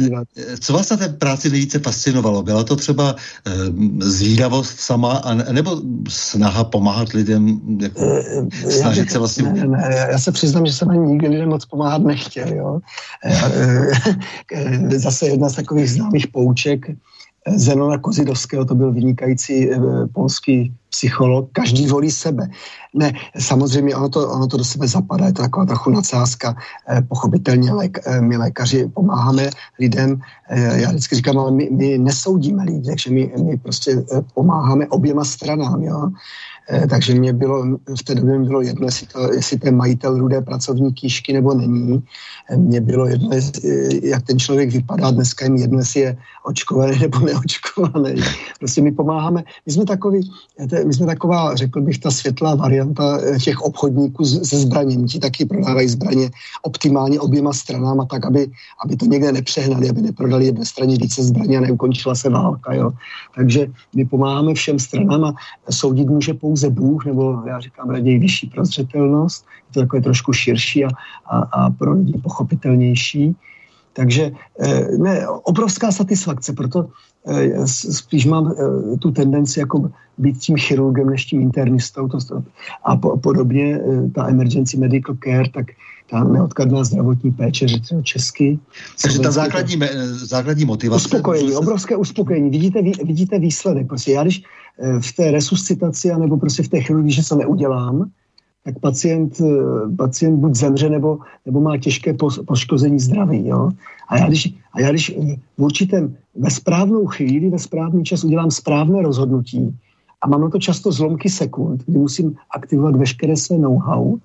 co 0.61 0.73
vás 0.73 0.91
na 0.91 0.97
té 0.97 1.09
práci 1.09 1.51
nejvíce 1.51 1.79
fascinovalo? 1.79 2.43
Byla 2.43 2.65
to 2.65 2.77
třeba 2.77 3.17
e, 3.47 3.51
zvídavost 4.05 4.81
sama, 4.81 5.13
a, 5.13 5.35
nebo 5.35 5.83
snaha 6.09 6.65
pomáhat 6.65 7.09
lidem, 7.13 7.61
jako, 7.81 8.01
e, 8.67 8.71
snažit 8.71 9.01
bych, 9.01 9.11
se 9.11 9.19
vlastně... 9.19 9.53
Ne, 9.53 9.67
ne, 9.67 10.09
já 10.11 10.19
se 10.19 10.33
přiznám, 10.33 10.67
že 10.67 10.73
jsem 10.73 10.91
ani 10.91 11.07
nikdy 11.07 11.29
lidem 11.29 11.49
moc 11.49 11.65
pomáhat 11.65 12.03
nechtěl. 12.03 12.49
Jo? 12.49 12.81
E, 14.53 14.99
zase 14.99 15.27
jedna 15.27 15.49
z 15.49 15.55
takových 15.55 15.91
známých 15.91 16.27
pouček, 16.27 16.87
Zenona 17.55 17.99
Kozidovského, 17.99 18.65
to 18.65 18.75
byl 18.75 18.93
vynikající 18.93 19.73
eh, 19.73 19.79
polský 20.13 20.75
psycholog, 20.91 21.49
každý 21.53 21.87
volí 21.87 22.11
sebe. 22.11 22.49
Ne, 22.95 23.13
samozřejmě 23.39 23.97
ono 23.97 24.09
to, 24.09 24.31
ono 24.31 24.47
to 24.47 24.57
do 24.57 24.65
sebe 24.65 24.89
zapadá, 24.89 25.27
je 25.27 25.33
to 25.33 25.43
taková 25.43 25.67
trochu 25.67 25.91
nadsázka, 25.91 26.57
eh, 26.89 27.03
pochopitelně 27.09 27.73
lék, 27.73 27.99
eh, 28.07 28.21
my 28.21 28.37
lékaři 28.37 28.91
pomáháme 28.95 29.51
lidem, 29.79 30.21
já 30.51 30.89
vždycky 30.89 31.17
říkám, 31.17 31.39
ale 31.39 31.51
my, 31.51 31.69
my 31.73 31.99
nesoudíme 31.99 32.65
lidi, 32.65 32.89
takže 32.89 33.11
my, 33.11 33.33
my 33.45 33.57
prostě 33.57 34.05
pomáháme 34.35 34.87
oběma 34.87 35.25
stranám, 35.25 35.83
jo. 35.83 36.11
Takže 36.91 37.15
mě 37.15 37.33
bylo, 37.33 37.79
v 37.99 38.03
té 38.05 38.15
době 38.15 38.39
mi 38.39 38.45
bylo 38.45 38.61
jedno, 38.61 38.87
jestli, 38.87 39.07
to, 39.07 39.33
jestli 39.33 39.59
ten 39.59 39.77
majitel 39.77 40.19
rudé 40.19 40.41
pracovní 40.41 40.93
kýšky 40.93 41.33
nebo 41.33 41.55
není. 41.55 42.03
Eh, 42.51 42.57
mně 42.57 42.81
bylo 42.81 43.07
jedno, 43.07 43.29
eh, 43.33 44.07
jak 44.09 44.23
ten 44.23 44.39
člověk 44.39 44.71
vypadá. 44.71 45.11
Dneska 45.11 45.45
je 45.45 45.51
mi 45.51 45.61
jedno, 45.61 45.79
jestli 45.79 46.01
je 46.01 46.17
očkovaný 46.45 46.99
nebo 47.01 47.19
neočkovaný. 47.19 48.15
Prostě 48.59 48.83
my 48.83 48.93
pomáháme. 48.93 49.45
My 49.67 49.73
jsme, 49.73 49.85
takový, 49.85 50.31
my 50.85 50.95
jsme 50.95 51.07
taková, 51.07 51.55
řekl 51.55 51.81
bych, 51.81 51.99
ta 51.99 52.11
světlá 52.11 52.55
varianta 52.55 53.21
těch 53.45 53.61
obchodníků 53.61 54.25
se 54.25 54.59
zbraněmi. 54.59 55.07
Ti 55.07 55.19
taky 55.19 55.45
prodávají 55.45 55.89
zbraně 55.89 56.31
optimálně 56.63 57.21
oběma 57.21 57.53
stranám 57.53 58.01
a 58.01 58.05
tak, 58.05 58.27
aby, 58.27 58.51
aby 58.85 58.97
to 58.97 59.07
někde 59.07 59.33
nepřehnali, 59.33 59.91
aby 59.91 60.03
neprodali 60.03 60.47
jedné 60.47 60.65
straně 60.65 60.97
více 60.97 61.23
zbraně 61.23 61.59
a 61.59 61.61
neukončila 61.61 62.15
se 62.15 62.29
válka. 62.29 62.75
Jo. 62.75 62.93
Takže 63.35 63.67
my 63.95 64.05
pomáháme 64.05 64.55
všem 64.55 64.79
stranám 64.79 65.25
a 65.25 65.35
soudit 65.71 66.09
může 66.09 66.35
pouze 66.35 66.71
Bůh, 66.71 67.05
nebo 67.07 67.43
já 67.47 67.61
říkám 67.61 67.91
raději 67.91 68.19
vyšší 68.19 68.47
prozřetelnost, 68.47 69.45
to 69.73 69.81
takové 69.81 70.03
trošku 70.03 70.33
širší 70.33 70.85
a, 70.85 70.89
a, 71.27 71.39
a 71.39 71.71
pro 71.71 71.93
lidi 71.93 72.13
pochopitelnější. 72.23 73.37
Takže 73.99 74.31
eh, 74.61 74.89
ne, 74.99 75.29
obrovská 75.29 75.93
satisfakce, 75.93 76.53
proto 76.53 76.87
eh, 77.27 77.67
spíš 77.67 78.27
mám 78.27 78.55
eh, 78.55 78.97
tu 78.97 79.11
tendenci 79.11 79.61
jako 79.61 79.91
být 80.19 80.39
tím 80.39 80.57
chirurgem 80.57 81.11
než 81.11 81.25
tím 81.25 81.41
internistou 81.41 82.09
to, 82.09 82.19
a 82.85 82.97
po, 82.97 83.17
podobně 83.19 83.81
ta 84.15 84.29
emergency 84.29 84.77
medical 84.77 85.17
care, 85.25 85.51
tak 85.51 85.67
ta 86.11 86.25
neodkladná 86.25 86.85
zdravotní 86.85 87.33
péče, 87.33 87.69
že 87.69 87.77
to 87.81 88.03
česky. 88.03 88.59
Takže 89.03 89.19
ta 89.19 89.31
základní, 89.31 89.77
základní 90.15 90.65
motivace. 90.65 91.07
Uspokojení, 91.07 91.53
obrovské 91.55 91.97
uspokojení. 91.97 92.51
Vidíte, 92.51 92.83
vidíte 92.83 93.39
výsledek. 93.39 93.87
Prostě 93.87 94.13
já 94.13 94.23
když 94.23 94.43
v 95.01 95.13
té 95.17 95.31
resuscitaci 95.31 96.09
nebo 96.19 96.37
prostě 96.37 96.63
v 96.63 96.69
té 96.69 96.81
chirurgii, 96.81 97.13
že 97.13 97.29
to 97.29 97.37
neudělám, 97.37 98.11
tak 98.69 98.79
pacient, 98.79 99.41
eh, 99.41 99.97
pacient 99.97 100.37
buď 100.37 100.55
zemře 100.55 100.89
nebo, 100.91 101.19
nebo 101.47 101.61
má 101.61 101.77
těžké 101.77 102.15
poškození 102.47 103.01
zdraví. 103.01 103.49
Jo? 103.49 103.71
A, 104.09 104.19
já 104.19 104.29
když, 104.29 104.55
a 104.73 104.81
já 104.81 104.91
když 104.91 105.17
v 105.59 105.63
určitém, 105.63 106.17
ve 106.37 106.51
správnou 106.51 107.07
chvíli, 107.07 107.51
ve 107.51 107.59
správný 107.59 108.05
čas 108.05 108.25
udělám 108.25 108.51
správné 108.51 109.03
rozhodnutí 109.03 109.73
a 110.21 110.29
mám 110.29 110.41
na 110.41 110.49
to 110.51 110.59
často 110.59 110.93
zlomky 110.93 111.29
sekund, 111.31 111.85
kdy 111.87 111.99
musím 111.99 112.37
aktivovat 112.55 112.97
veškeré 112.97 113.37
své 113.37 113.59
know-how, 113.59 114.19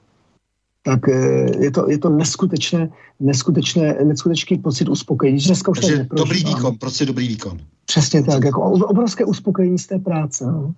tak 0.84 1.10
eh, 1.10 1.64
je 1.64 1.72
to, 1.72 1.90
je 1.90 1.98
to 1.98 2.10
neskutečné, 2.10 2.90
neskutečné, 3.20 3.96
neskutečný 4.04 4.58
pocit 4.58 4.90
uspokojení. 4.90 5.40
Dneska 5.40 5.72
už 5.72 5.80
Takže 5.80 6.08
dobrý 6.12 6.44
výkon, 6.44 6.76
prostě 6.76 7.06
dobrý 7.06 7.28
výkon. 7.28 7.58
Přesně 7.86 8.24
tak, 8.24 8.44
jako 8.44 8.62
obrovské 8.92 9.26
uspokojení 9.26 9.80
z 9.80 9.88
té 9.88 10.00
práce. 10.00 10.46
No. 10.46 10.74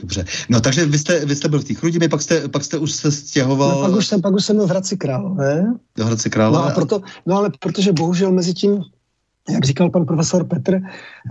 Dobře. 0.00 0.24
No 0.48 0.60
takže 0.60 0.86
vy 0.86 0.98
jste, 0.98 1.26
vy 1.26 1.36
jste 1.36 1.48
byl 1.48 1.60
v 1.60 1.64
té 1.64 1.74
Chrudimi, 1.74 2.08
pak 2.08 2.22
jste, 2.22 2.48
pak 2.48 2.64
jste 2.64 2.78
už 2.78 2.92
se 2.92 3.12
stěhoval... 3.12 3.68
No, 3.68 3.88
pak, 3.88 3.96
už 3.96 4.06
jsem, 4.06 4.22
pak 4.22 4.34
už 4.34 4.44
jsem 4.44 4.56
byl 4.56 4.66
v 4.66 4.70
Hradci 4.70 4.96
Králové. 4.96 5.66
Do 5.96 6.06
Hradci 6.06 6.30
Králové. 6.30 6.58
No, 6.58 6.64
a 6.64 6.70
proto, 6.70 7.02
no 7.26 7.36
ale 7.36 7.50
protože 7.60 7.92
bohužel 7.92 8.32
mezi 8.32 8.54
tím, 8.54 8.82
jak 9.50 9.64
říkal 9.64 9.90
pan 9.90 10.04
profesor 10.04 10.44
Petr, 10.44 10.80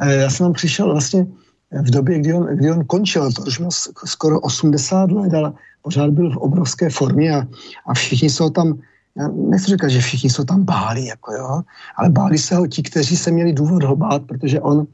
eh, 0.01 0.15
já 0.15 0.29
jsem 0.29 0.45
tam 0.45 0.53
přišel 0.53 0.91
vlastně 0.91 1.27
v 1.71 1.89
době, 1.91 2.19
kdy 2.19 2.33
on, 2.33 2.45
kdy 2.55 2.71
on 2.71 2.85
končil, 2.85 3.31
to 3.31 3.41
už 3.41 3.59
měl 3.59 3.71
skoro 4.05 4.39
80 4.39 5.11
let, 5.11 5.33
ale 5.33 5.53
pořád 5.81 6.09
byl 6.09 6.31
v 6.31 6.37
obrovské 6.37 6.89
formě 6.89 7.35
a, 7.35 7.47
a 7.87 7.93
všichni 7.93 8.29
jsou 8.29 8.49
tam, 8.49 8.79
já 9.17 9.27
nechci 9.27 9.71
říkat, 9.71 9.87
že 9.87 10.01
všichni 10.01 10.29
jsou 10.29 10.43
tam 10.43 10.63
báli, 10.63 11.05
jako 11.05 11.33
jo, 11.33 11.61
ale 11.97 12.09
báli 12.09 12.37
se 12.37 12.55
ho 12.55 12.67
ti, 12.67 12.83
kteří 12.83 13.17
se 13.17 13.31
měli 13.31 13.53
důvod 13.53 13.83
ho 13.83 13.95
bát, 13.95 14.21
protože 14.27 14.61
on, 14.61 14.87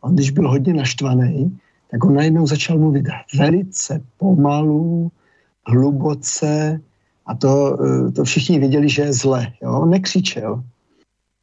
on 0.00 0.14
když 0.14 0.30
byl 0.30 0.48
hodně 0.48 0.74
naštvaný, 0.74 1.58
tak 1.90 2.04
on 2.04 2.14
najednou 2.14 2.46
začal 2.46 2.78
mluvit 2.78 3.06
velice 3.38 4.00
pomalu, 4.16 5.10
hluboce 5.66 6.80
a 7.26 7.34
to, 7.34 7.78
eh, 7.84 8.12
to 8.12 8.24
všichni 8.24 8.58
věděli, 8.58 8.88
že 8.88 9.02
je 9.02 9.12
zle. 9.12 9.52
Jo? 9.62 9.80
On 9.80 9.90
nekřičel. 9.90 10.62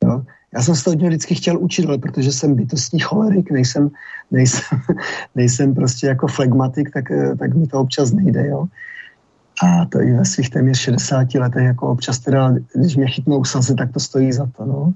Jo? 0.04 0.24
Já 0.54 0.62
jsem 0.62 0.76
se 0.76 0.84
to 0.84 0.92
od 0.92 1.00
něj 1.00 1.10
vždycky 1.10 1.36
chtěl 1.36 1.60
učit, 1.60 1.86
ale 1.86 1.98
protože 1.98 2.32
jsem 2.32 2.56
bytostní 2.56 3.00
cholerik, 3.00 3.52
nejsem, 3.52 3.92
nejsem, 4.32 4.80
nejsem 5.36 5.76
prostě 5.76 6.08
jako 6.08 6.28
flegmatik, 6.28 6.94
tak, 6.94 7.12
eh, 7.12 7.36
tak 7.36 7.54
mi 7.56 7.68
to 7.68 7.80
občas 7.80 8.12
nejde. 8.12 8.48
Jo? 8.48 8.66
A 9.64 9.86
to 9.86 10.02
i 10.02 10.14
ve 10.14 10.26
svých 10.26 10.50
téměř 10.50 10.80
60 10.80 11.40
letech, 11.40 11.64
jako 11.64 11.88
občas 11.88 12.20
teda, 12.20 12.54
když 12.76 12.96
mě 12.96 13.08
chytnou 13.08 13.44
slzy, 13.44 13.76
tak 13.76 13.92
to 13.92 14.00
stojí 14.00 14.34
za 14.34 14.46
to. 14.58 14.66
No. 14.66 14.94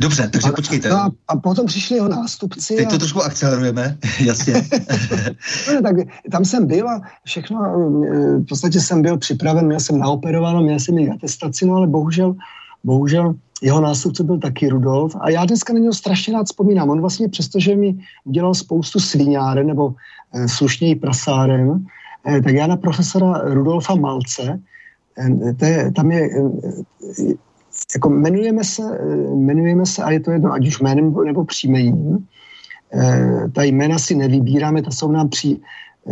Dobře, 0.00 0.28
takže 0.32 0.48
a, 0.48 0.52
počkejte. 0.52 0.88
No 0.88 0.96
a, 0.96 1.10
a 1.28 1.36
potom 1.36 1.66
přišli 1.66 1.96
jeho 1.96 2.08
nástupci. 2.08 2.76
Teď 2.76 2.88
to 2.88 2.94
a... 2.94 2.98
trošku 2.98 3.22
akcelerujeme, 3.22 3.98
jasně. 4.24 4.54
no, 5.74 5.82
tak 5.82 5.96
tam 6.32 6.44
jsem 6.44 6.66
byl 6.66 6.88
a 6.88 7.00
všechno, 7.24 7.60
eh, 7.64 8.36
v 8.36 8.44
podstatě 8.48 8.80
jsem 8.80 9.02
byl 9.02 9.18
připraven, 9.18 9.66
měl 9.66 9.80
jsem 9.80 9.98
naoperováno, 9.98 10.62
měl 10.62 10.80
jsem 10.80 10.98
i 10.98 11.10
atestaci, 11.10 11.66
no 11.66 11.74
ale 11.74 11.86
bohužel, 11.86 12.34
bohužel 12.84 13.34
jeho 13.62 13.80
nástupce 13.80 14.24
byl 14.24 14.38
taky 14.38 14.68
Rudolf 14.68 15.16
a 15.20 15.30
já 15.30 15.44
dneska 15.44 15.72
na 15.72 15.78
něho 15.78 15.92
strašně 15.92 16.34
rád 16.34 16.46
vzpomínám. 16.46 16.90
On 16.90 17.00
vlastně 17.00 17.28
přestože 17.28 17.76
mi 17.76 17.94
udělal 18.24 18.54
spoustu 18.54 19.00
sviňáren 19.00 19.66
nebo 19.66 19.94
e, 20.34 20.48
slušněji 20.48 20.94
prasáren, 20.94 21.84
e, 22.28 22.42
tak 22.42 22.54
já 22.54 22.66
na 22.66 22.76
profesora 22.76 23.40
Rudolfa 23.44 23.94
Malce 23.94 24.60
to 25.56 25.64
je, 25.64 25.92
tam 25.92 26.10
je, 26.10 26.30
jako 27.94 28.10
jmenujeme 28.10 28.64
se, 28.64 28.82
jmenujeme 29.34 29.86
se, 29.86 30.02
a 30.02 30.10
je 30.10 30.20
to 30.20 30.30
jedno, 30.30 30.52
ať 30.52 30.66
už 30.66 30.80
jménem 30.80 31.14
nebo 31.24 31.44
příjmením, 31.44 32.26
ta 33.52 33.62
jména 33.62 33.98
si 33.98 34.14
nevybíráme, 34.14 34.82
ta 34.82 34.90
jsou 34.90 35.12
nám 35.12 35.28
při, 35.28 35.60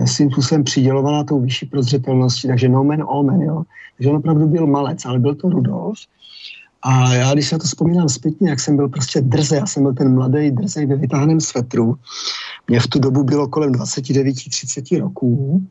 svým 0.04 0.30
způsobem 0.30 0.64
přidělovaná 0.64 1.24
tou 1.24 1.40
vyšší 1.40 1.66
prozřetelností, 1.66 2.48
takže 2.48 2.68
no 2.68 2.84
man, 2.84 3.04
all 3.08 3.22
man, 3.22 3.40
jo. 3.40 3.62
Takže 3.96 4.10
on 4.10 4.16
opravdu 4.16 4.46
byl 4.46 4.66
malec, 4.66 5.04
ale 5.04 5.18
byl 5.18 5.34
to 5.34 5.48
Rudolf. 5.48 5.98
A 6.82 7.14
já, 7.14 7.32
když 7.32 7.48
se 7.48 7.58
to 7.58 7.64
vzpomínám 7.64 8.08
zpětně, 8.08 8.50
jak 8.50 8.60
jsem 8.60 8.76
byl 8.76 8.88
prostě 8.88 9.20
drze, 9.20 9.56
já 9.56 9.66
jsem 9.66 9.82
byl 9.82 9.94
ten 9.94 10.14
mladý 10.14 10.50
drzej 10.50 10.86
ve 10.86 10.96
vytáhném 10.96 11.40
svetru. 11.40 11.96
Mě 12.68 12.80
v 12.80 12.86
tu 12.86 12.98
dobu 12.98 13.24
bylo 13.24 13.48
kolem 13.48 13.72
29-30 13.72 15.00
roků 15.00 15.62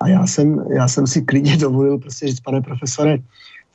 a 0.00 0.08
já 0.08 0.26
jsem, 0.26 0.64
já 0.70 0.88
jsem 0.88 1.06
si 1.06 1.22
klidně 1.22 1.56
dovolil 1.56 1.98
prostě 1.98 2.28
říct, 2.28 2.40
pane 2.40 2.60
profesore, 2.60 3.18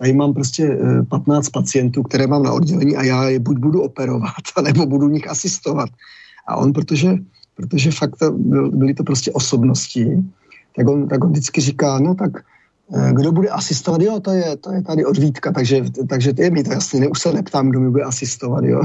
tady 0.01 0.13
mám 0.13 0.33
prostě 0.33 0.77
15 1.09 1.47
eh, 1.47 1.51
pacientů, 1.53 2.03
které 2.03 2.27
mám 2.27 2.43
na 2.43 2.53
oddělení 2.53 2.97
a 2.97 3.03
já 3.03 3.29
je 3.29 3.39
buď 3.39 3.57
budu 3.57 3.81
operovat, 3.81 4.43
nebo 4.63 4.85
budu 4.85 5.09
nich 5.09 5.29
asistovat. 5.29 5.89
A 6.47 6.55
on, 6.55 6.73
protože, 6.73 7.17
protože 7.55 7.91
fakt 7.91 8.15
byly 8.71 8.93
to 8.93 9.03
prostě 9.03 9.31
osobnosti, 9.31 10.23
tak 10.75 10.89
on, 10.89 11.07
tak 11.07 11.23
on 11.23 11.31
vždycky 11.31 11.61
říká, 11.61 11.99
no 11.99 12.15
tak 12.15 12.31
Eh, 12.93 13.13
kdo 13.13 13.31
bude 13.31 13.49
asistovat, 13.49 14.01
jo, 14.01 14.19
to 14.19 14.31
je, 14.31 14.57
to 14.57 14.71
je 14.71 14.81
tady 14.81 15.05
od 15.05 15.17
Vítka, 15.17 15.51
takže, 15.51 15.81
takže 16.09 16.33
to 16.33 16.41
je 16.41 16.51
mi 16.51 16.63
to 16.63 16.71
jasně, 16.71 16.99
ne, 16.99 17.07
už 17.07 17.19
se 17.19 17.33
neptám, 17.33 17.69
kdo 17.69 17.79
mi 17.79 17.89
bude 17.89 18.03
asistovat, 18.03 18.63
jo. 18.63 18.81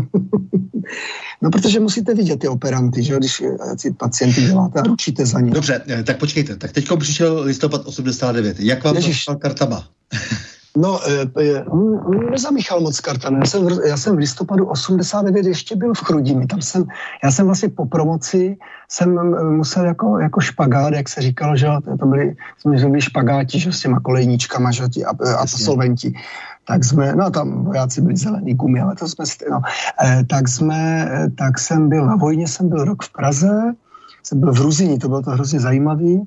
no, 1.42 1.50
protože 1.50 1.80
musíte 1.80 2.14
vidět 2.14 2.40
ty 2.40 2.48
operanty, 2.48 3.02
že 3.02 3.16
když 3.16 3.42
si 3.76 3.92
pacienty 3.92 4.42
děláte 4.42 4.80
a 4.80 4.82
ručíte 4.82 5.26
za 5.26 5.40
ně. 5.40 5.50
Dobře, 5.50 5.82
eh, 5.88 6.02
tak 6.02 6.18
počkejte, 6.18 6.56
tak 6.56 6.72
teď 6.72 6.88
přišel 6.98 7.42
listopad 7.42 7.86
89, 7.86 8.60
jak 8.60 8.84
vám 8.84 8.96
Ježiš. 8.96 9.24
to 9.24 9.36
kartama? 9.36 9.88
No, 10.76 11.00
e, 11.08 11.64
on 11.64 12.30
nezamíchal 12.30 12.80
moc 12.80 13.00
karta. 13.00 13.30
Já 13.32 13.44
jsem, 13.44 13.68
já 13.86 13.96
jsem 13.96 14.16
v 14.16 14.18
listopadu 14.18 14.66
89 14.66 15.46
ještě 15.46 15.76
byl 15.76 15.94
v 15.94 16.04
Chrudimi. 16.04 16.46
Tam 16.46 16.62
jsem, 16.62 16.84
já 17.24 17.30
jsem 17.30 17.46
vlastně 17.46 17.68
po 17.68 17.86
promoci 17.86 18.56
jsem 18.88 19.36
musel 19.56 19.84
jako, 19.84 20.18
jako 20.18 20.40
špagát, 20.40 20.94
jak 20.94 21.08
se 21.08 21.22
říkalo, 21.22 21.56
že 21.56 21.66
to 22.00 22.06
byly, 22.06 22.36
jsme 22.58 22.88
byli 22.88 23.00
špagáti, 23.00 23.60
že 23.60 23.72
s 23.72 23.80
těma 23.80 24.00
kolejníčkama, 24.00 24.70
že 24.70 24.88
ti 24.88 25.04
absolventi. 25.38 26.12
Tak 26.66 26.84
jsme, 26.84 27.16
no 27.16 27.30
tam 27.30 27.64
vojáci 27.64 28.00
byli 28.00 28.16
zelený 28.16 28.54
gumy, 28.54 28.80
ale 28.80 28.94
to 28.94 29.08
jsme, 29.08 29.24
no, 29.50 29.60
e, 30.04 30.24
tak 30.24 30.48
jsme, 30.48 31.10
tak 31.38 31.58
jsem 31.58 31.88
byl 31.88 32.06
na 32.06 32.16
vojně, 32.16 32.48
jsem 32.48 32.68
byl 32.68 32.84
rok 32.84 33.02
v 33.02 33.12
Praze, 33.12 33.74
jsem 34.22 34.40
byl 34.40 34.52
v 34.52 34.60
Ruzini, 34.60 34.98
to 34.98 35.08
bylo 35.08 35.22
to 35.22 35.30
hrozně 35.30 35.60
zajímavý. 35.60 36.26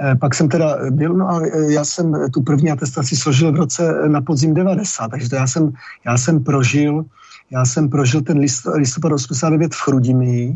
Eh, 0.00 0.14
pak 0.14 0.34
jsem 0.34 0.48
teda 0.48 0.76
byl, 0.90 1.14
no 1.14 1.30
a 1.30 1.42
eh, 1.42 1.72
já 1.72 1.84
jsem 1.84 2.30
tu 2.30 2.42
první 2.42 2.70
atestaci 2.70 3.16
složil 3.16 3.52
v 3.52 3.56
roce 3.56 3.82
eh, 4.04 4.08
na 4.08 4.20
podzim 4.20 4.54
90, 4.54 5.08
takže 5.08 5.30
to 5.30 5.36
já 5.36 5.46
jsem, 5.46 5.72
já 6.06 6.18
jsem 6.18 6.44
prožil, 6.44 7.04
já 7.50 7.64
jsem 7.64 7.88
prožil 7.88 8.22
ten 8.22 8.38
list, 8.38 8.66
listopad 8.74 9.12
89 9.12 9.74
v 9.74 9.82
Chrudimi, 9.82 10.54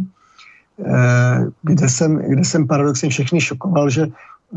kde 1.62 1.88
jsem, 1.88 2.16
kde 2.16 2.44
jsem 2.44 2.66
paradoxně 2.66 3.09
všechny 3.09 3.40
šokoval, 3.40 3.90
že 3.90 4.07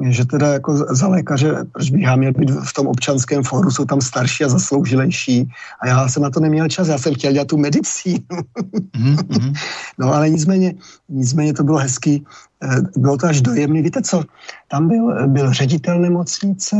že 0.01 0.25
teda 0.25 0.53
jako 0.53 0.95
za 0.95 1.07
lékaře, 1.07 1.65
proč 1.71 1.91
bych 1.91 2.01
já 2.01 2.15
měl 2.15 2.31
být 2.31 2.51
v 2.51 2.73
tom 2.73 2.87
občanském 2.87 3.43
fóru, 3.43 3.71
jsou 3.71 3.85
tam 3.85 4.01
starší 4.01 4.43
a 4.43 4.49
zasloužilejší 4.49 5.49
a 5.81 5.87
já 5.87 6.07
jsem 6.07 6.23
na 6.23 6.29
to 6.29 6.39
neměl 6.39 6.67
čas, 6.67 6.87
já 6.87 6.97
jsem 6.97 7.13
chtěl 7.13 7.31
dělat 7.31 7.47
tu 7.47 7.57
medicínu. 7.57 8.35
Mm-hmm. 8.97 9.53
no 9.99 10.13
ale 10.13 10.29
nicméně, 10.29 10.73
nicméně 11.09 11.53
to 11.53 11.63
bylo 11.63 11.77
hezký, 11.77 12.25
eh, 12.63 12.81
bylo 12.97 13.17
to 13.17 13.27
až 13.27 13.41
dojemný. 13.41 13.81
Víte 13.81 14.01
co, 14.01 14.23
tam 14.67 14.87
byl, 14.87 15.27
byl 15.27 15.53
ředitel 15.53 15.99
nemocnice, 15.99 16.77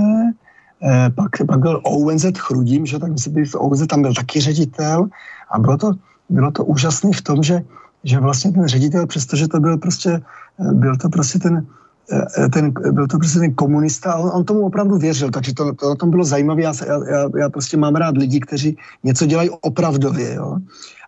eh, 0.83 1.09
pak, 1.15 1.31
pak 1.47 1.59
byl 1.59 1.81
ONZ 1.83 2.25
Chrudím, 2.37 2.85
že 2.85 2.99
tak 2.99 3.11
myslím, 3.11 3.45
že 3.45 3.57
ONZ 3.57 3.87
tam 3.87 4.01
byl 4.01 4.13
taky 4.13 4.41
ředitel 4.41 5.07
a 5.51 5.59
bylo 5.59 5.77
to, 5.77 5.91
bylo 6.29 6.51
to 6.51 6.65
úžasné 6.65 7.11
v 7.15 7.21
tom, 7.21 7.43
že, 7.43 7.63
že 8.03 8.19
vlastně 8.19 8.51
ten 8.51 8.67
ředitel, 8.67 9.07
přestože 9.07 9.47
to 9.47 9.59
byl 9.59 9.77
prostě, 9.77 10.21
eh, 10.59 10.73
byl 10.73 10.97
to 10.97 11.09
prostě 11.09 11.39
ten 11.39 11.67
ten, 12.53 12.71
byl 12.91 13.07
to 13.07 13.17
prostě 13.17 13.39
ten 13.39 13.53
komunista 13.53 14.11
a 14.11 14.15
on, 14.15 14.31
on 14.33 14.43
tomu 14.45 14.65
opravdu 14.65 14.97
věřil, 14.97 15.31
takže 15.31 15.53
to, 15.53 15.73
to 15.73 15.89
na 15.89 15.95
tom 15.95 16.09
bylo 16.09 16.23
zajímavé. 16.23 16.61
Já, 16.61 16.73
já, 16.87 17.29
já 17.39 17.49
prostě 17.49 17.77
mám 17.77 17.95
rád 17.95 18.17
lidi, 18.17 18.39
kteří 18.39 18.77
něco 19.03 19.25
dělají 19.25 19.49
opravdově, 19.49 20.33
jo. 20.33 20.57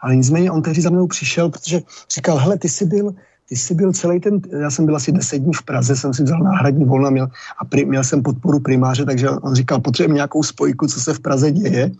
Ale 0.01 0.15
nicméně 0.15 0.51
on 0.51 0.61
tehdy 0.61 0.81
za 0.81 0.89
mnou 0.89 1.07
přišel, 1.07 1.49
protože 1.49 1.81
říkal, 2.15 2.37
hele, 2.37 2.57
ty 2.57 2.69
jsi 2.69 2.85
byl, 2.85 3.13
ty 3.49 3.55
jsi 3.55 3.73
byl 3.73 3.93
celý 3.93 4.19
ten, 4.19 4.41
já 4.61 4.69
jsem 4.69 4.85
byl 4.85 4.95
asi 4.95 5.11
deset 5.11 5.39
dní 5.39 5.53
v 5.53 5.63
Praze, 5.63 5.95
jsem 5.95 6.13
si 6.13 6.23
vzal 6.23 6.39
náhradní 6.39 6.85
volno 6.85 7.11
měl, 7.11 7.27
a 7.59 7.65
pri, 7.65 7.85
měl 7.85 8.03
jsem 8.03 8.23
podporu 8.23 8.59
primáře, 8.59 9.05
takže 9.05 9.29
on 9.29 9.55
říkal, 9.55 9.79
potřebujeme 9.79 10.15
nějakou 10.15 10.43
spojku, 10.43 10.87
co 10.87 11.01
se 11.01 11.13
v 11.13 11.19
Praze 11.19 11.51
děje. 11.51 11.91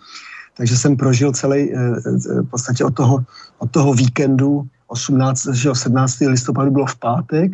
Takže 0.58 0.78
jsem 0.78 0.98
prožil 0.98 1.32
celý, 1.32 1.74
eh, 1.74 1.78
eh, 1.78 2.42
v 2.42 2.50
podstatě 2.50 2.84
od 2.86 2.96
toho, 2.96 3.24
od 3.58 3.72
toho 3.72 3.94
víkendu 3.94 4.66
18. 4.88 5.74
17. 5.74 6.28
listopadu 6.28 6.72
bylo 6.72 6.86
v 6.86 6.96
pátek, 6.96 7.52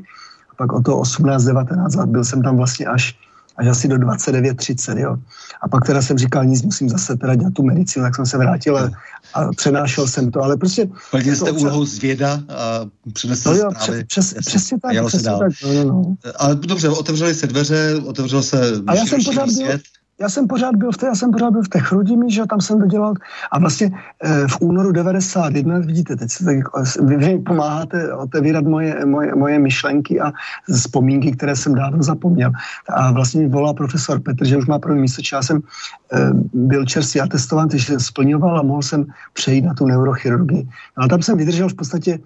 pak 0.58 0.74
o 0.74 0.82
to 0.82 0.98
18-19 0.98 2.00
let, 2.00 2.10
byl 2.10 2.24
jsem 2.24 2.42
tam 2.42 2.58
vlastně 2.58 2.86
až, 2.86 3.16
až 3.58 3.68
asi 3.68 3.88
do 3.88 3.96
29-30, 3.96 4.98
jo. 4.98 5.18
A 5.62 5.68
pak 5.68 5.86
teda 5.86 6.02
jsem 6.02 6.18
říkal, 6.18 6.46
nic, 6.46 6.62
musím 6.62 6.90
zase 6.90 7.18
teda 7.18 7.36
dělat 7.36 7.54
tu 7.54 7.64
medicínu, 7.64 8.06
tak 8.06 8.16
jsem 8.16 8.26
se 8.26 8.38
vrátil 8.38 8.78
a, 8.78 8.92
a 9.34 9.54
přenášel 9.54 10.08
jsem 10.08 10.32
to, 10.32 10.42
ale 10.42 10.58
prostě... 10.58 10.90
Plnil 11.12 11.36
jste 11.36 11.52
úlohou 11.52 11.86
zvěda 11.86 12.40
a 12.50 12.86
přinesl 13.14 13.50
no 13.50 13.56
jo, 13.56 13.70
zprávy. 13.72 14.04
Přes, 14.04 14.34
přes, 14.34 14.46
přesně 14.46 14.80
tak, 14.80 15.06
přesně 15.08 15.32
tak. 15.32 15.52
No, 15.64 15.74
no, 15.74 15.84
no. 15.84 16.16
Ale 16.36 16.56
dobře, 16.56 16.90
otevřeli 16.90 17.36
se 17.36 17.48
dveře, 17.48 17.96
otevřel 18.06 18.44
se 18.44 18.72
a 18.88 18.96
já 18.96 19.06
jsem 19.06 19.24
pořád 19.24 19.52
svět. 19.52 19.82
Byl, 19.82 20.03
já 20.24 20.30
jsem 20.30 20.48
pořád 20.48 20.76
byl 20.76 20.92
v 20.92 20.98
té, 20.98 21.06
já 21.06 21.16
jsem 21.16 21.32
pořád 21.32 21.52
byl 21.52 21.64
v 21.64 21.68
té 21.68 21.80
Chrudimi, 21.80 22.32
že 22.32 22.46
tam 22.46 22.62
jsem 22.62 22.80
dodělal 22.80 23.14
a 23.52 23.60
vlastně 23.60 23.92
e, 24.24 24.48
v 24.48 24.58
únoru 24.62 24.92
91, 24.92 25.80
vidíte, 25.80 26.16
teď 26.16 26.32
se 26.32 26.46
tak, 26.46 26.56
jako, 26.56 26.84
vy, 27.04 27.18
vy 27.18 27.38
pomáháte 27.38 28.14
otevírat 28.14 28.64
moje, 28.64 29.06
moje, 29.06 29.36
moje 29.36 29.60
myšlenky 29.60 30.20
a 30.20 30.32
vzpomínky, 30.72 31.32
které 31.32 31.56
jsem 31.56 31.76
dávno 31.76 32.04
zapomněl. 32.04 32.52
A 32.90 33.12
vlastně 33.12 33.42
mi 33.42 33.50
volá 33.50 33.74
profesor 33.74 34.20
Petr, 34.20 34.46
že 34.46 34.58
už 34.58 34.66
má 34.66 34.80
první 34.80 35.02
místo, 35.02 35.22
já 35.34 35.44
jsem 35.44 35.58
e, 35.60 36.32
byl 36.54 36.86
čerstvě 36.86 37.24
atestován, 37.24 37.70
takže 37.70 37.86
jsem 37.86 38.00
splňoval 38.00 38.60
a 38.60 38.64
mohl 38.64 38.82
jsem 38.82 39.06
přejít 39.34 39.68
na 39.68 39.74
tu 39.74 39.86
neurochirurgii. 39.86 40.64
No 40.98 41.04
a 41.04 41.08
tam 41.08 41.22
jsem 41.22 41.38
vydržel 41.38 41.70
v 41.70 41.76
podstatě 41.76 42.20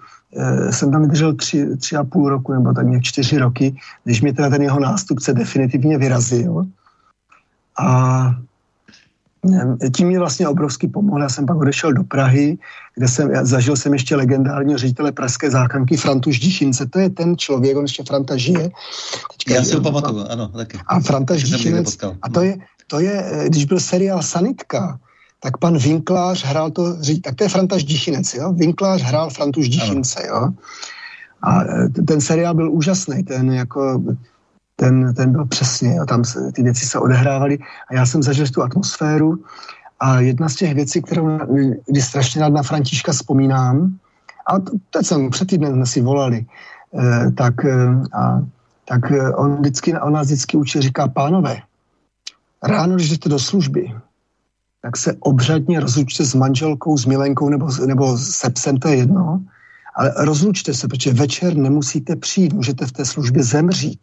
jsem 0.70 0.92
tam 0.92 1.02
vydržel 1.02 1.34
tři, 1.34 1.78
tři 1.78 1.96
a 1.96 2.04
půl 2.04 2.30
roku 2.30 2.54
nebo 2.54 2.74
tak 2.74 2.88
nějak 2.88 3.04
čtyři 3.04 3.38
roky, 3.38 3.76
když 4.04 4.22
mě 4.22 4.34
teda 4.34 4.50
ten 4.50 4.62
jeho 4.62 4.80
nástupce 4.80 5.34
definitivně 5.34 5.98
vyrazil. 5.98 6.68
A 7.80 8.36
tím 9.96 10.08
mi 10.08 10.18
vlastně 10.18 10.48
obrovský 10.48 10.88
pomohl. 10.88 11.22
Já 11.22 11.30
jsem 11.30 11.46
pak 11.46 11.58
odešel 11.58 11.94
do 11.94 12.04
Prahy, 12.04 12.58
kde 12.96 13.08
jsem, 13.08 13.30
zažil 13.42 13.76
jsem 13.76 13.94
ještě 13.94 14.16
legendárního 14.16 14.78
ředitele 14.78 15.12
Pražské 15.12 15.52
záchranky 15.52 15.98
Frantu 15.98 16.32
Ždíšince. 16.32 16.86
To 16.86 17.00
je 17.00 17.10
ten 17.10 17.38
člověk, 17.38 17.78
on 17.78 17.84
ještě 17.84 18.04
Franta 18.04 18.38
žije. 18.38 18.70
Teďka 19.32 19.54
Já 19.54 19.64
si 19.64 19.76
ho 19.76 19.82
pamatuju, 19.82 20.26
ano, 20.30 20.48
taky. 20.48 20.78
A 20.88 21.00
Franta 21.00 21.36
Ždíšinec, 21.36 21.98
a 22.22 22.30
to 22.30 22.42
je, 22.42 22.58
to 22.88 23.00
je, 23.00 23.46
když 23.48 23.66
byl 23.66 23.80
seriál 23.80 24.22
Sanitka, 24.22 25.00
tak 25.40 25.58
pan 25.58 25.78
Vinklář 25.78 26.46
hrál 26.46 26.72
to, 26.72 26.98
tak 27.22 27.36
to 27.36 27.44
je 27.44 27.50
Franta 27.50 27.78
Ždíšinec, 27.78 28.34
jo? 28.34 28.54
Vinklář 28.54 29.02
hrál 29.02 29.30
Frantu 29.30 29.62
Ždíšince, 29.62 30.28
jo? 30.28 30.50
A 31.42 31.64
e, 31.64 31.90
ten 31.90 32.22
seriál 32.22 32.54
byl 32.54 32.72
úžasný, 32.72 33.24
ten 33.24 33.54
jako 33.54 34.02
ten, 34.80 35.14
ten 35.14 35.32
byl 35.32 35.46
přesně 35.46 36.00
a 36.00 36.06
tam 36.06 36.26
se, 36.26 36.52
ty 36.52 36.64
věci 36.64 36.86
se 36.86 37.00
odehrávaly 37.00 37.58
a 37.90 37.94
já 37.94 38.06
jsem 38.06 38.24
zažil 38.24 38.48
tu 38.48 38.64
atmosféru 38.64 39.44
a 40.00 40.20
jedna 40.20 40.50
z 40.50 40.56
těch 40.56 40.74
věcí, 40.74 41.02
kterou 41.02 41.40
kdy 41.86 42.02
strašně 42.02 42.42
rád 42.42 42.54
na 42.54 42.64
Františka 42.64 43.12
vzpomínám, 43.12 43.98
a 44.48 44.60
teď 44.90 45.06
jsem 45.06 45.30
před 45.30 45.48
týdnem 45.48 45.74
jsme 45.74 45.86
si 45.86 46.02
volali, 46.02 46.46
eh, 47.00 47.32
tak, 47.32 47.66
eh, 47.66 47.90
a, 48.14 48.42
tak 48.86 49.12
eh, 49.12 49.34
on, 49.34 49.56
vždycky, 49.56 49.94
on 50.00 50.14
nás 50.14 50.28
vždycky 50.28 50.58
učil, 50.58 50.82
říká, 50.82 51.08
pánové, 51.08 51.58
ráno, 52.64 52.96
když 52.96 53.10
jdete 53.10 53.30
do 53.30 53.40
služby, 53.40 53.96
tak 54.82 54.98
se 54.98 55.14
obřadně 55.20 55.80
rozlučte 55.80 56.26
s 56.26 56.34
manželkou, 56.34 56.98
s 56.98 57.06
milenkou 57.06 57.50
nebo, 57.50 57.70
nebo 57.86 58.18
se 58.18 58.50
psem, 58.50 58.78
to 58.78 58.88
je 58.88 58.96
jedno, 58.96 59.42
ale 59.96 60.14
rozlučte 60.18 60.74
se, 60.74 60.88
protože 60.88 61.14
večer 61.14 61.58
nemusíte 61.58 62.16
přijít, 62.16 62.54
můžete 62.54 62.86
v 62.86 62.92
té 62.92 63.06
službě 63.06 63.44
zemřít. 63.44 64.00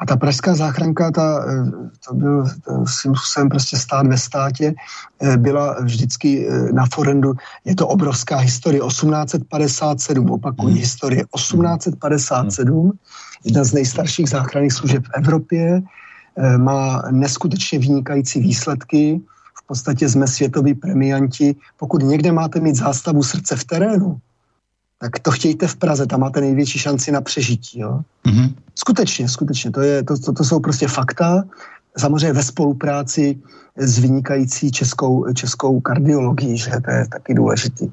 A 0.00 0.06
ta 0.06 0.16
pražská 0.16 0.54
záchranka, 0.54 1.10
ta, 1.10 1.44
eh, 1.48 1.70
to 2.08 2.14
byl 2.14 2.44
svým 2.86 3.14
způsobem 3.14 3.48
prostě 3.48 3.76
stát 3.76 4.06
ve 4.06 4.18
státě, 4.18 4.74
eh, 5.20 5.36
byla 5.36 5.76
vždycky 5.80 6.48
eh, 6.48 6.72
na 6.72 6.84
forendu. 6.94 7.34
Je 7.64 7.76
to 7.76 7.88
obrovská 7.88 8.36
historie. 8.36 8.80
1857, 8.80 10.30
opakují 10.30 10.72
hmm. 10.72 10.80
historie. 10.80 11.24
1857, 11.36 12.92
jedna 13.44 13.64
z 13.64 13.72
nejstarších 13.72 14.28
záchranných 14.28 14.72
služeb 14.72 15.04
v 15.04 15.10
Evropě, 15.14 15.82
má 16.56 17.02
neskutečně 17.10 17.78
vynikající 17.78 18.40
výsledky. 18.40 19.20
V 19.54 19.66
podstatě 19.66 20.08
jsme 20.08 20.26
světoví 20.26 20.74
premianti. 20.74 21.56
Pokud 21.76 22.02
někde 22.02 22.32
máte 22.32 22.60
mít 22.60 22.76
zástavu 22.76 23.22
srdce 23.22 23.56
v 23.56 23.64
terénu, 23.64 24.20
tak 25.00 25.18
to 25.18 25.30
chtějte 25.30 25.66
v 25.66 25.76
Praze, 25.76 26.06
tam 26.06 26.20
máte 26.20 26.40
největší 26.40 26.78
šanci 26.78 27.12
na 27.12 27.20
přežití. 27.20 27.80
Jo? 27.80 28.00
Mm-hmm. 28.26 28.54
Skutečně, 28.74 29.28
skutečně, 29.28 29.70
to, 29.70 29.80
je, 29.80 30.02
to, 30.02 30.18
to, 30.18 30.32
to 30.32 30.44
jsou 30.44 30.60
prostě 30.60 30.88
fakta. 30.88 31.42
samozřejmě 31.98 32.32
ve 32.32 32.42
spolupráci 32.42 33.38
s 33.76 33.98
vynikající 33.98 34.70
českou, 34.70 35.32
českou 35.32 35.80
kardiologií, 35.80 36.58
že 36.58 36.70
to 36.84 36.90
je 36.90 37.08
taky 37.08 37.34
důležitý. 37.34 37.88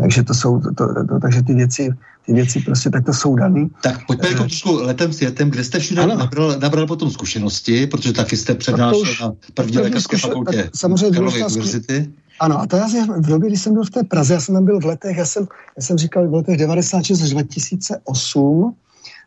Takže 0.00 0.22
to 0.22 0.34
jsou, 0.34 0.60
to, 0.60 0.70
to, 0.74 1.06
to, 1.06 1.20
takže 1.22 1.42
ty 1.42 1.54
věci, 1.54 1.90
ty 2.26 2.32
věci 2.32 2.60
prostě 2.60 2.90
takto 2.90 3.12
jsou 3.14 3.36
daný. 3.36 3.70
Tak 3.82 4.06
pojďme 4.06 4.28
jako 4.28 4.42
trošku 4.42 4.74
letem 4.74 5.12
světem, 5.12 5.50
kde 5.50 5.64
jste 5.64 5.78
všude 5.78 6.06
nabral, 6.06 6.58
nabral 6.58 6.86
potom 6.86 7.10
zkušenosti, 7.10 7.86
protože 7.86 8.12
taky 8.12 8.36
jste 8.36 8.54
přednášel 8.54 9.14
na 9.20 9.32
první 9.54 9.78
lékařské 9.78 10.18
fakultě 10.18 10.70
samozřejmě 10.74 11.20
univerzity. 11.20 12.10
Ano, 12.40 12.60
a 12.60 12.66
to 12.66 12.76
já 12.76 12.86
v 13.16 13.26
době, 13.26 13.48
kdy 13.48 13.56
jsem 13.56 13.74
byl 13.74 13.84
v 13.84 13.90
té 13.90 14.04
Praze, 14.04 14.34
já 14.34 14.40
jsem 14.40 14.54
tam 14.54 14.64
byl 14.64 14.80
v 14.80 14.84
letech, 14.84 15.16
já 15.16 15.26
jsem, 15.26 15.46
já 15.76 15.82
jsem 15.82 15.98
říkal 15.98 16.28
v 16.28 16.34
letech 16.34 16.56
96 16.56 17.22
až 17.22 17.30
2008, 17.30 18.74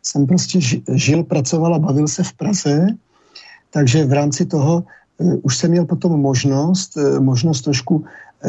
jsem 0.02 0.26
prostě 0.26 0.58
žil, 0.92 1.24
pracoval 1.24 1.74
a 1.74 1.78
bavil 1.78 2.08
se 2.08 2.22
v 2.22 2.32
Praze, 2.32 2.86
takže 3.70 4.04
v 4.04 4.12
rámci 4.12 4.46
toho 4.46 4.84
uh, 5.18 5.34
už 5.42 5.56
jsem 5.56 5.70
měl 5.70 5.84
potom 5.84 6.20
možnost, 6.20 6.96
uh, 6.96 7.20
možnost 7.20 7.62
trošku 7.62 7.96
uh, 7.96 8.04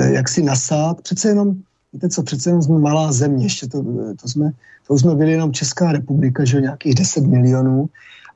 jak 0.06 0.30
si 0.30 0.44
nasát, 0.44 1.02
přece 1.02 1.30
jenom, 1.30 1.56
víte 1.94 2.10
co, 2.10 2.24
přece 2.24 2.50
jenom 2.50 2.62
jsme 2.62 2.80
malá 2.80 3.12
země, 3.12 3.46
ještě 3.46 3.68
to, 3.68 3.84
to 4.22 4.28
jsme, 4.28 4.52
to 4.88 4.98
jsme 4.98 5.16
byli 5.16 5.32
jenom 5.32 5.54
Česká 5.54 5.92
republika, 5.92 6.46
že 6.46 6.62
nějakých 6.62 6.96
10 6.96 7.26
milionů, 7.26 7.90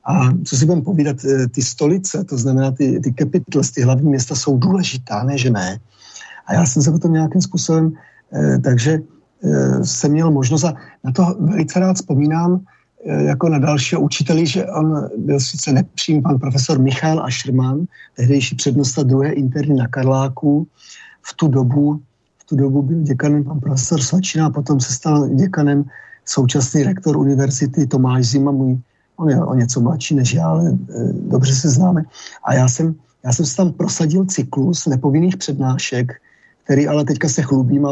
a 0.04 0.32
co 0.44 0.56
si 0.56 0.66
budeme 0.66 0.82
povídat, 0.82 1.16
ty 1.50 1.62
stolice, 1.62 2.24
to 2.24 2.38
znamená 2.38 2.70
ty, 2.70 3.00
ty 3.00 3.14
capitals, 3.18 3.70
ty 3.70 3.82
hlavní 3.82 4.08
města 4.08 4.34
jsou 4.34 4.58
důležitá, 4.58 5.22
ne 5.22 5.38
že 5.38 5.50
ne. 5.50 5.80
A 6.48 6.54
já 6.54 6.66
jsem 6.66 6.82
se 6.82 6.90
potom 6.90 7.12
nějakým 7.12 7.40
způsobem, 7.40 7.92
eh, 8.32 8.58
takže 8.58 8.98
eh, 9.44 9.84
jsem 9.84 10.12
měl 10.12 10.30
možnost 10.30 10.64
a 10.64 10.74
na 11.04 11.12
to 11.12 11.36
velice 11.40 11.80
rád 11.80 11.96
vzpomínám 11.96 12.60
eh, 13.06 13.22
jako 13.22 13.48
na 13.48 13.58
dalšího 13.58 14.00
učiteli, 14.00 14.46
že 14.46 14.66
on 14.66 15.08
byl 15.16 15.40
sice 15.40 15.72
nepřím 15.72 16.22
pan 16.22 16.38
profesor 16.38 16.78
Michal 16.78 17.20
Ašerman, 17.20 17.84
tehdejší 18.16 18.56
přednosta 18.56 19.02
druhé 19.02 19.32
interny 19.32 19.74
na 19.74 19.86
Karláku. 19.88 20.66
V 21.22 21.34
tu 21.36 21.48
dobu, 21.48 22.00
v 22.38 22.44
tu 22.44 22.56
dobu 22.56 22.82
byl 22.82 23.02
děkanem 23.02 23.44
pan 23.44 23.60
profesor 23.60 24.00
Svačina 24.00 24.46
a 24.46 24.50
potom 24.50 24.80
se 24.80 24.92
stal 24.92 25.28
děkanem 25.28 25.84
současný 26.24 26.82
rektor 26.82 27.16
univerzity 27.16 27.86
Tomáš 27.86 28.24
Zima, 28.24 28.50
můj, 28.50 28.78
on 29.16 29.30
je 29.30 29.44
o 29.44 29.54
něco 29.54 29.80
mladší 29.80 30.14
než 30.14 30.34
já, 30.34 30.48
ale 30.48 30.78
dobře 31.28 31.54
se 31.54 31.68
známe. 31.68 32.02
A 32.44 32.54
já 32.54 32.68
jsem, 32.68 32.94
já 33.24 33.32
jsem 33.32 33.46
se 33.46 33.56
tam 33.56 33.72
prosadil 33.72 34.24
cyklus 34.24 34.86
nepovinných 34.86 35.36
přednášek, 35.36 36.12
který 36.68 36.88
ale 36.88 37.04
teďka 37.04 37.28
se 37.28 37.42
chlubím 37.42 37.86
a 37.86 37.90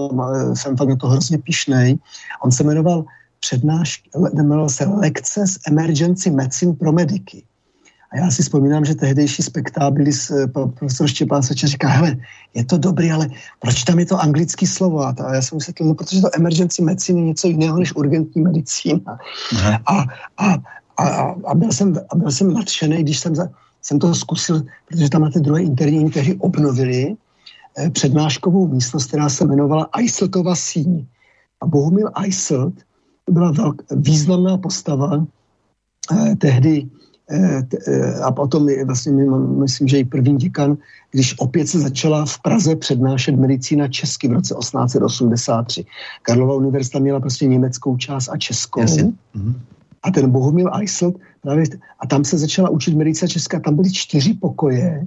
jsem 0.54 0.76
fakt 0.76 0.88
na 0.88 0.96
to 0.96 1.08
hrozně 1.08 1.38
pišnej. 1.38 1.96
On 2.44 2.52
se 2.52 2.64
jmenoval 2.64 3.04
přednáš, 3.40 4.02
jmenoval 4.32 4.68
se 4.68 4.84
Lekce 4.84 5.46
z 5.46 5.58
Emergency 5.66 6.30
Medicine 6.30 6.72
pro 6.76 6.92
mediky. 6.92 7.42
A 8.12 8.16
já 8.16 8.30
si 8.30 8.42
vzpomínám, 8.42 8.84
že 8.84 8.94
tehdejší 8.94 9.42
spektábilis 9.42 10.30
eh, 10.30 10.46
profesor 10.46 11.08
Štěpán 11.08 11.42
Sečer 11.42 11.68
říká, 11.68 11.88
hele, 11.88 12.16
je 12.54 12.64
to 12.64 12.78
dobrý, 12.78 13.10
ale 13.10 13.28
proč 13.60 13.84
tam 13.84 13.98
je 13.98 14.06
to 14.06 14.20
anglický 14.20 14.66
slovo? 14.66 15.00
A, 15.00 15.14
já 15.34 15.42
jsem 15.42 15.58
vysvětlil, 15.58 15.88
no 15.88 15.94
protože 15.94 16.20
to 16.20 16.36
emergency 16.36 16.82
medicine 16.82 17.20
je 17.20 17.26
něco 17.26 17.48
jiného 17.48 17.78
než 17.78 17.96
urgentní 17.96 18.42
medicína. 18.42 19.18
A, 19.86 20.04
a, 20.36 20.56
a, 20.98 21.34
a, 21.48 21.54
byl 21.54 21.72
jsem, 21.72 21.96
a 22.10 22.16
byl 22.16 22.30
jsem 22.30 22.52
nadšený, 22.52 23.02
když 23.02 23.18
jsem, 23.18 23.34
za, 23.34 23.48
jsem 23.82 23.98
to 23.98 24.14
zkusil, 24.14 24.62
protože 24.88 25.10
tam 25.10 25.22
na 25.22 25.30
té 25.30 25.40
druhé 25.40 25.62
interní 25.62 26.10
tehdy 26.10 26.34
obnovili 26.34 27.16
přednáškovou 27.92 28.68
místnost, 28.68 29.06
která 29.06 29.28
se 29.28 29.44
jmenovala 29.44 29.88
Eiseltova 29.98 30.54
síň. 30.54 31.06
A 31.60 31.66
Bohumil 31.66 32.10
Eiselt 32.22 32.74
byla 33.30 33.50
velk, 33.52 33.82
významná 33.90 34.58
postava 34.58 35.26
eh, 36.12 36.36
tehdy 36.36 36.88
eh, 37.30 37.62
eh, 37.88 38.14
a 38.20 38.32
potom 38.32 38.68
je 38.68 38.84
vlastně, 38.84 39.12
myslím, 39.58 39.88
že 39.88 39.98
i 39.98 40.04
první 40.04 40.36
děkan, 40.36 40.76
když 41.10 41.34
opět 41.38 41.68
se 41.68 41.80
začala 41.80 42.24
v 42.24 42.38
Praze 42.42 42.76
přednášet 42.76 43.36
medicína 43.36 43.88
česky 43.88 44.28
v 44.28 44.32
roce 44.32 44.54
1883. 44.60 45.84
Karlova 46.22 46.54
univerzita 46.54 46.98
měla 46.98 47.20
prostě 47.20 47.46
německou 47.46 47.96
část 47.96 48.28
a 48.28 48.36
českou. 48.36 48.80
Jasně. 48.80 49.12
Mhm. 49.34 49.60
A 50.02 50.10
ten 50.10 50.30
Bohumil 50.30 50.70
Eiselt, 50.74 51.16
právě, 51.42 51.64
a 52.00 52.06
tam 52.06 52.24
se 52.24 52.38
začala 52.38 52.68
učit 52.68 52.94
medicína 52.94 53.28
česká, 53.28 53.60
tam 53.60 53.76
byly 53.76 53.92
čtyři 53.92 54.34
pokoje, 54.34 55.06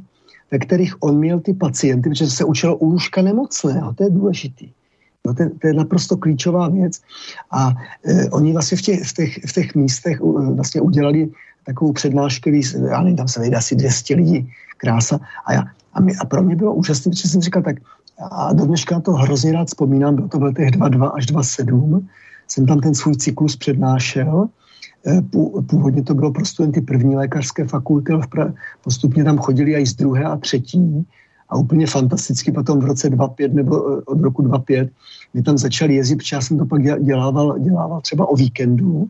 ve 0.51 0.59
kterých 0.59 1.03
on 1.03 1.17
měl 1.17 1.39
ty 1.39 1.53
pacienty, 1.53 2.09
protože 2.09 2.27
se 2.27 2.43
učilo 2.43 2.77
u 2.77 2.85
lůžka 2.85 3.21
nemocného, 3.21 3.93
to 3.93 4.03
je 4.03 4.09
důležitý. 4.09 4.71
No, 5.25 5.33
to, 5.33 5.43
to 5.61 5.67
je 5.67 5.73
naprosto 5.73 6.17
klíčová 6.17 6.69
věc. 6.69 7.01
A 7.51 7.75
e, 8.05 8.29
oni 8.29 8.53
vlastně 8.53 8.77
v 8.77 8.81
těch, 8.81 9.03
v 9.03 9.13
těch, 9.13 9.39
v 9.47 9.53
těch 9.53 9.75
místech 9.75 10.21
uh, 10.21 10.55
vlastně 10.55 10.81
udělali 10.81 11.29
takovou 11.65 11.93
přednáškový, 11.93 12.61
já 12.89 13.01
nevím, 13.01 13.17
tam 13.17 13.27
se 13.27 13.39
vejde 13.39 13.57
asi 13.57 13.75
200 13.75 14.15
lidí, 14.15 14.51
krása. 14.77 15.19
A, 15.45 15.53
já, 15.53 15.63
a, 15.93 16.01
mě, 16.01 16.13
a 16.21 16.25
pro 16.25 16.43
mě 16.43 16.55
bylo 16.55 16.73
úžasné, 16.73 17.09
protože 17.09 17.29
jsem 17.29 17.41
říkal, 17.41 17.61
tak 17.63 17.75
a 18.31 18.53
do 18.53 18.65
dneška 18.65 18.99
to 18.99 19.11
hrozně 19.11 19.51
rád 19.51 19.67
vzpomínám, 19.67 20.15
bylo 20.15 20.27
to 20.27 20.39
v 20.39 20.43
letech 20.43 20.69
2.2 20.69 21.11
až 21.13 21.25
2.7, 21.25 22.07
jsem 22.47 22.65
tam 22.65 22.79
ten 22.79 22.95
svůj 22.95 23.15
cyklus 23.15 23.55
přednášel 23.55 24.49
původně 25.69 26.03
to 26.03 26.13
bylo 26.13 26.31
pro 26.31 26.45
studenty 26.45 26.81
první 26.81 27.15
lékařské 27.15 27.65
fakulty, 27.65 28.13
ale 28.13 28.53
postupně 28.83 29.23
tam 29.23 29.37
chodili 29.37 29.73
i 29.73 29.85
z 29.85 29.93
druhé 29.93 30.23
a 30.23 30.37
třetí 30.37 31.05
a 31.49 31.57
úplně 31.57 31.87
fantasticky 31.87 32.51
potom 32.51 32.79
v 32.79 32.85
roce 32.85 33.09
2005 33.09 33.53
nebo 33.53 33.91
eh, 33.91 34.01
od 34.05 34.21
roku 34.21 34.41
2005 34.41 34.89
mi 35.33 35.43
tam 35.43 35.57
začali 35.57 35.95
jezdit, 35.95 36.15
protože 36.15 36.35
já 36.35 36.41
jsem 36.41 36.57
to 36.57 36.65
pak 36.65 36.83
dělával, 36.83 37.59
dělával 37.59 38.01
třeba 38.01 38.29
o 38.29 38.35
víkendu, 38.35 39.07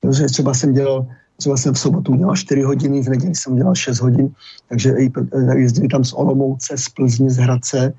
protože 0.00 0.26
třeba 0.26 0.54
jsem 0.54 0.72
dělal 0.72 1.06
třeba 1.36 1.56
jsem 1.56 1.74
v 1.74 1.78
sobotu 1.78 2.14
dělal 2.14 2.36
4 2.36 2.62
hodiny, 2.62 3.02
v 3.02 3.08
neděli 3.08 3.34
jsem 3.34 3.56
dělal 3.56 3.74
6 3.74 4.00
hodin, 4.00 4.30
takže 4.68 4.94
eh, 4.94 5.58
jezdili 5.58 5.88
tam 5.88 6.04
z 6.04 6.12
Olomouce, 6.12 6.78
z 6.78 6.88
Plzně, 6.88 7.30
z 7.30 7.36
Hradce, 7.36 7.94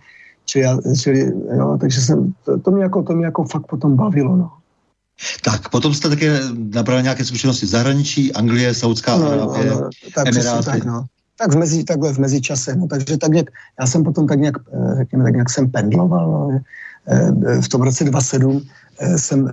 čili, 0.45 0.67
čili, 1.01 1.33
jo, 1.57 1.77
takže 1.81 2.01
jsem, 2.01 2.33
to, 2.45 2.59
to, 2.59 2.71
mě 2.71 2.83
jako, 2.83 3.03
to 3.03 3.13
mě 3.13 3.25
jako 3.25 3.43
fakt 3.43 3.67
potom 3.67 3.95
bavilo, 3.95 4.36
no. 4.36 4.51
Tak, 5.43 5.69
potom 5.69 5.93
jste 5.93 6.10
také 6.10 6.39
nabral 6.73 7.02
nějaké 7.02 7.26
zkušenosti 7.26 7.65
v 7.65 7.69
zahraničí, 7.69 8.34
Anglie, 8.34 8.73
Saudská 8.73 9.17
no, 9.17 9.28
Arábie, 9.28 9.69
no, 9.69 9.82
no, 9.82 9.89
tak, 10.15 10.28
Emiráty. 10.28 10.65
Tak, 10.65 10.84
no. 10.86 11.06
tak 11.38 11.52
v 11.52 11.58
mezi, 11.58 11.84
takhle 11.84 12.13
v 12.13 12.17
mezičase, 12.17 12.76
no, 12.76 12.88
takže 12.88 13.17
tak 13.17 13.32
nějak, 13.32 13.49
já 13.80 13.88
jsem 13.88 14.04
potom 14.04 14.28
tak 14.28 14.39
nějak, 14.39 14.56
eh, 14.73 14.95
řekněme, 14.97 15.23
tak 15.23 15.34
nějak 15.34 15.49
jsem 15.49 15.71
pendloval, 15.71 16.32
no, 16.32 16.60
eh, 17.08 17.62
v 17.62 17.69
tom 17.69 17.82
roce 17.82 18.04
27 18.04 18.62
eh, 18.99 19.17
jsem, 19.17 19.52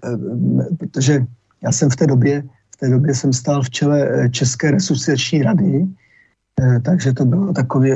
protože 0.78 1.26
já 1.62 1.72
jsem 1.72 1.90
v 1.90 1.96
té 1.96 2.06
době, 2.06 2.42
v 2.74 2.76
té 2.76 2.88
době 2.88 3.14
jsem 3.14 3.32
stál 3.32 3.62
v 3.62 3.70
čele 3.70 4.28
České 4.30 4.70
resuscitační 4.70 5.42
rady, 5.42 5.86
takže 6.84 7.12
to 7.12 7.24
bylo 7.24 7.52
takové 7.52 7.88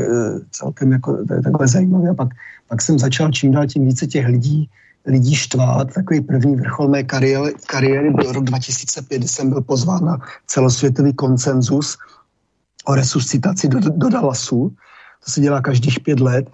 celkem 0.50 0.92
jako, 0.92 1.18
takové 1.44 1.68
zajímavé. 1.68 2.08
A 2.08 2.14
pak, 2.14 2.28
pak 2.68 2.82
jsem 2.82 2.98
začal 2.98 3.32
čím 3.32 3.52
dál 3.52 3.66
tím 3.66 3.84
více 3.84 4.06
těch 4.06 4.26
lidí 4.26 4.70
lidí 5.06 5.34
štvát. 5.34 5.94
Takový 5.94 6.20
první 6.20 6.56
vrchol 6.56 6.88
mé 6.88 7.02
kariéry, 7.02 7.54
kariéry 7.66 8.10
byl 8.10 8.32
rok 8.32 8.44
2005, 8.44 9.18
kdy 9.18 9.28
jsem 9.28 9.50
byl 9.50 9.60
pozván 9.60 10.04
na 10.04 10.18
celosvětový 10.46 11.12
koncenzus 11.12 11.98
o 12.84 12.94
resuscitaci 12.94 13.68
do, 13.68 13.80
do 13.80 14.08
Dallasu. 14.08 14.72
To 15.24 15.30
se 15.30 15.40
dělá 15.40 15.60
každých 15.60 16.00
pět 16.00 16.20
let. 16.20 16.50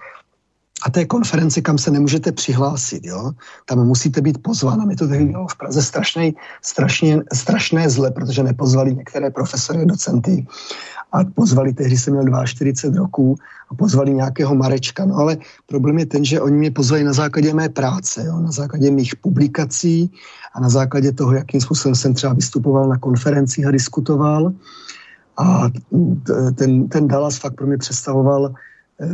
A 0.80 0.98
je 0.98 1.06
konference, 1.06 1.60
kam 1.60 1.78
se 1.78 1.90
nemůžete 1.90 2.32
přihlásit. 2.32 3.04
Jo? 3.04 3.32
Tam 3.64 3.86
musíte 3.86 4.20
být 4.20 4.42
pozván. 4.42 4.80
A 4.80 4.84
mi 4.84 4.96
to 4.96 5.08
tehdy 5.08 5.24
bylo 5.24 5.48
v 5.48 5.56
Praze 5.56 5.82
strašné, 5.82 6.30
strašně, 6.62 7.20
strašné 7.32 7.90
zle, 7.90 8.10
protože 8.10 8.42
nepozvali 8.42 8.94
některé 8.94 9.30
profesory, 9.30 9.86
docenty 9.86 10.46
a 11.12 11.24
pozvali, 11.24 11.72
tehdy 11.72 11.98
jsem 11.98 12.14
měl 12.14 12.46
42 12.46 13.02
roků 13.02 13.36
a 13.70 13.74
pozvali 13.74 14.14
nějakého 14.14 14.54
Marečka. 14.54 15.04
No 15.04 15.16
ale 15.16 15.36
problém 15.66 15.98
je 15.98 16.06
ten, 16.06 16.24
že 16.24 16.40
oni 16.40 16.56
mě 16.56 16.70
pozvali 16.70 17.04
na 17.04 17.12
základě 17.12 17.54
mé 17.54 17.68
práce, 17.68 18.24
jo, 18.26 18.40
na 18.40 18.50
základě 18.50 18.90
mých 18.90 19.16
publikací 19.16 20.10
a 20.54 20.60
na 20.60 20.68
základě 20.68 21.12
toho, 21.12 21.32
jakým 21.32 21.60
způsobem 21.60 21.94
jsem 21.94 22.14
třeba 22.14 22.32
vystupoval 22.32 22.88
na 22.88 22.98
konferencích 22.98 23.66
a 23.66 23.70
diskutoval. 23.70 24.52
A 25.36 25.68
ten, 26.54 26.88
ten 26.88 27.08
Dallas 27.08 27.38
fakt 27.38 27.54
pro 27.54 27.66
mě 27.66 27.78
představoval 27.78 28.54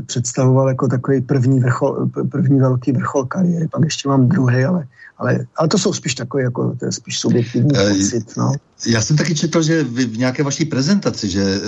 představoval 0.07 0.69
jako 0.69 0.89
takový 0.89 1.21
první, 1.21 1.61
vrchol, 1.61 2.09
první 2.31 2.61
velký 2.61 2.93
vrchol 2.93 3.25
kariéry. 3.25 3.69
Pak 3.69 3.85
ještě 3.85 4.09
mám 4.09 4.29
druhý, 4.29 4.65
ale 4.65 4.87
ale, 5.19 5.47
ale 5.57 5.69
to 5.69 5.79
jsou 5.79 5.93
spíš 5.93 6.15
takové, 6.15 6.43
jako, 6.43 6.77
to 6.79 6.85
je 6.85 6.93
spíš 6.93 7.19
subjektivní 7.19 7.73
uh, 7.73 7.89
pocit. 7.89 8.37
No. 8.37 8.53
Já 8.87 9.03
jsem 9.03 9.17
taky 9.17 9.35
četl, 9.35 9.63
že 9.63 9.85
vy 9.85 10.05
v 10.05 10.19
nějaké 10.19 10.43
vaší 10.43 10.65
prezentaci, 10.65 11.29
že 11.29 11.61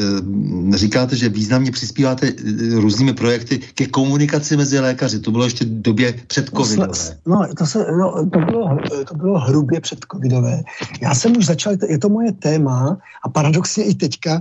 uh, 0.68 0.74
říkáte, 0.74 1.16
že 1.16 1.28
významně 1.28 1.70
přispíváte 1.70 2.32
různými 2.74 3.12
projekty 3.12 3.58
ke 3.58 3.86
komunikaci 3.86 4.56
mezi 4.56 4.80
lékaři. 4.80 5.20
To 5.20 5.30
bylo 5.30 5.44
ještě 5.44 5.64
v 5.64 5.82
době 5.82 6.14
před 6.26 6.50
covidové. 6.56 7.16
No, 7.26 7.46
to, 7.58 7.66
se, 7.66 7.86
no 7.98 8.12
to, 8.32 8.38
bylo, 8.38 8.78
to 9.08 9.14
bylo 9.14 9.38
hrubě 9.38 9.80
před 9.80 9.98
covidové. 10.12 10.62
Já 11.00 11.14
jsem 11.14 11.36
už 11.36 11.46
začal, 11.46 11.72
je 11.88 11.98
to 11.98 12.08
moje 12.08 12.32
téma 12.32 12.98
a 13.24 13.28
paradoxně 13.28 13.84
i 13.84 13.94
teďka, 13.94 14.40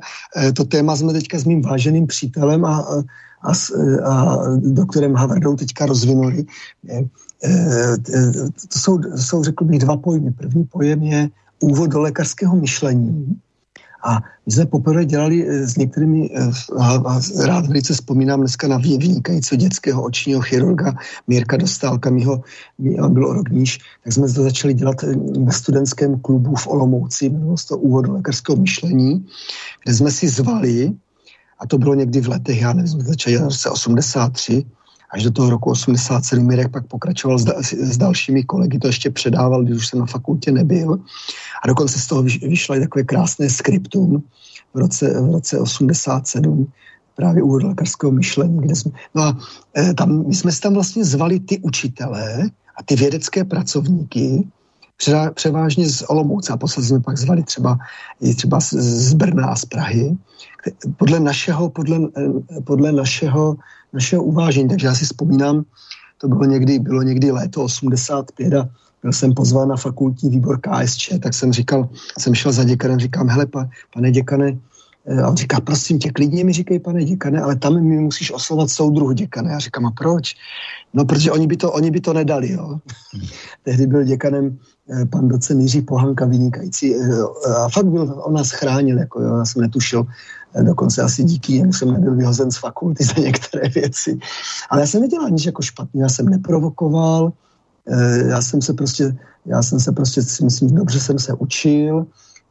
to 0.53 0.63
téma 0.63 0.95
jsme 0.95 1.13
teďka 1.13 1.39
s 1.39 1.45
mým 1.45 1.61
váženým 1.61 2.07
přítelem 2.07 2.65
a, 2.65 3.03
a, 3.41 3.51
a 4.03 4.37
doktorem 4.57 5.15
Havardou 5.15 5.55
teďka 5.55 5.85
rozvinuli. 5.85 6.45
Eh, 6.89 7.03
eh, 7.43 7.97
to 8.69 8.79
jsou, 8.79 8.99
jsou, 9.15 9.43
řekl 9.43 9.65
bych, 9.65 9.79
dva 9.79 9.97
pojmy. 9.97 10.31
První 10.31 10.63
pojem 10.63 11.03
je 11.03 11.29
úvod 11.59 11.89
do 11.89 11.99
lékařského 11.99 12.55
myšlení 12.55 13.37
A 14.03 14.19
my 14.45 14.51
jsme 14.51 14.65
poprvé 14.65 15.05
dělali 15.05 15.49
s 15.67 15.77
některými, 15.77 16.29
a 16.79 17.19
rád 17.45 17.67
velice 17.67 17.93
vzpomínám 17.93 18.39
dneska 18.39 18.67
na 18.67 18.77
vynikajícího 18.77 19.57
dětského 19.57 20.03
očního 20.03 20.41
chirurga 20.41 20.93
Mírka 21.27 21.57
Dostálka, 21.57 22.09
mýho, 22.09 22.41
bylo 23.09 23.33
rok 23.33 23.49
níž, 23.49 23.79
tak 24.03 24.13
jsme 24.13 24.27
to 24.33 24.43
začali 24.43 24.73
dělat 24.73 24.95
ve 25.45 25.51
studentském 25.51 26.19
klubu 26.19 26.55
v 26.55 26.67
Olomouci, 26.67 27.25
jmenovalo 27.25 27.57
to 27.67 27.77
úvodu 27.77 28.13
lékařského 28.13 28.55
myšlení, 28.55 29.25
kde 29.83 29.93
jsme 29.93 30.11
si 30.11 30.29
zvali, 30.29 30.93
a 31.59 31.67
to 31.67 31.77
bylo 31.77 31.93
někdy 31.93 32.21
v 32.21 32.27
letech, 32.27 32.61
já 32.61 32.73
nevím, 32.73 33.01
začali 33.01 33.37
v 33.37 33.41
roce 33.41 33.69
83, 33.69 34.65
až 35.09 35.23
do 35.23 35.31
toho 35.31 35.49
roku 35.49 35.69
87 35.69 36.45
Mirek 36.45 36.71
pak 36.71 36.87
pokračoval 36.87 37.39
s, 37.39 37.43
da, 37.43 37.53
s 37.61 37.97
dalšími 37.97 38.43
kolegy, 38.43 38.79
to 38.79 38.87
ještě 38.87 39.09
předával, 39.09 39.63
když 39.63 39.77
už 39.77 39.87
jsem 39.87 39.99
na 39.99 40.05
fakultě 40.05 40.51
nebyl. 40.51 40.99
A 41.63 41.67
dokonce 41.67 41.99
z 41.99 42.07
toho 42.07 42.23
vyšlo 42.23 42.75
i 42.75 42.79
takové 42.79 43.03
krásné 43.03 43.49
skriptum 43.49 44.23
v 44.73 44.77
roce, 44.77 45.21
v 45.21 45.31
roce 45.31 45.59
87, 45.59 46.67
právě 47.15 47.43
úvod 47.43 47.63
lékařského 47.63 48.11
myšlení, 48.11 48.61
kde 48.61 48.75
jsme, 48.75 48.91
no 49.15 49.23
a 49.23 49.37
e, 49.77 49.93
tam, 49.93 50.27
my 50.27 50.35
jsme 50.35 50.51
si 50.51 50.61
tam 50.61 50.73
vlastně 50.73 51.05
zvali 51.05 51.39
ty 51.39 51.59
učitelé 51.59 52.49
a 52.77 52.83
ty 52.85 52.95
vědecké 52.95 53.43
pracovníky, 53.43 54.47
převážně 55.33 55.89
z 55.89 56.01
Olomouce 56.07 56.53
a 56.53 56.57
posledně 56.57 56.87
jsme 56.87 56.99
pak 56.99 57.17
zvali 57.17 57.43
třeba, 57.43 57.77
i 58.21 58.35
třeba 58.35 58.59
z, 58.59 59.13
Brna 59.13 59.47
a 59.47 59.55
z 59.55 59.65
Prahy, 59.65 60.17
podle 60.97 61.19
našeho, 61.19 61.69
podle, 61.69 61.97
e, 61.97 62.61
podle 62.61 62.91
našeho 62.91 63.57
našeho 63.93 64.23
uvážení. 64.23 64.69
Takže 64.69 64.87
já 64.87 64.95
si 64.95 65.05
vzpomínám, 65.05 65.65
to 66.17 66.27
bylo 66.27 66.45
někdy, 66.45 66.79
bylo 66.79 67.01
někdy 67.01 67.31
léto 67.31 67.63
85 67.63 68.53
a 68.53 68.69
byl 69.01 69.13
jsem 69.13 69.33
pozván 69.33 69.67
na 69.67 69.75
fakultní 69.75 70.29
výbor 70.29 70.59
KSČ, 70.59 71.13
tak 71.21 71.33
jsem 71.33 71.53
říkal, 71.53 71.89
jsem 72.19 72.35
šel 72.35 72.51
za 72.51 72.63
děkanem, 72.63 72.99
říkám, 72.99 73.29
hele, 73.29 73.45
pa, 73.45 73.69
pane 73.93 74.11
děkane, 74.11 74.57
eh, 75.05 75.21
a 75.21 75.29
on 75.29 75.37
říká, 75.37 75.59
prosím 75.59 75.99
tě, 75.99 76.11
klidně 76.11 76.43
mi 76.43 76.53
říkej, 76.53 76.79
pane 76.79 77.03
děkane, 77.05 77.41
ale 77.41 77.55
tam 77.55 77.81
mi 77.81 77.97
musíš 77.99 78.31
oslovat 78.31 78.69
soudruhu 78.69 79.11
děkane. 79.11 79.51
Já 79.51 79.59
říkám, 79.59 79.85
a 79.85 79.91
proč? 79.91 80.35
No, 80.93 81.05
protože 81.05 81.31
oni 81.31 81.47
by 81.47 81.57
to, 81.57 81.71
oni 81.71 81.91
by 81.91 82.01
to 82.01 82.13
nedali, 82.13 82.51
jo. 82.51 82.79
Tehdy 83.63 83.87
byl 83.87 84.03
děkanem 84.03 84.45
eh, 84.45 84.76
pan 85.09 85.27
docen 85.27 85.61
Jiří 85.61 85.81
Pohanka 85.81 86.25
vynikající 86.25 86.95
eh, 86.95 86.99
a 87.55 87.69
fakt 87.69 87.85
byl, 87.85 88.21
on 88.23 88.33
nás 88.33 88.51
chránil, 88.51 88.97
jako 88.97 89.21
jo, 89.21 89.37
já 89.37 89.45
jsem 89.45 89.61
netušil, 89.61 90.05
dokonce 90.61 91.01
asi 91.01 91.23
díky 91.23 91.55
jemu 91.55 91.73
jsem 91.73 91.91
nebyl 91.91 92.15
vyhozen 92.15 92.51
z 92.51 92.57
fakulty 92.57 93.03
za 93.03 93.21
některé 93.21 93.69
věci. 93.75 94.19
Ale 94.69 94.81
já 94.81 94.87
jsem 94.87 95.01
nedělal 95.01 95.29
nic 95.29 95.45
jako 95.45 95.61
špatně, 95.61 96.01
já 96.01 96.09
jsem 96.09 96.29
neprovokoval, 96.29 97.31
eh, 97.87 98.27
já 98.27 98.41
jsem 98.41 98.61
se 98.61 98.73
prostě, 98.73 99.17
já 99.45 99.63
jsem 99.63 99.79
se 99.79 99.91
prostě, 99.91 100.21
myslím, 100.43 100.75
dobře 100.75 100.99
jsem 100.99 101.19
se 101.19 101.33
učil, 101.33 102.05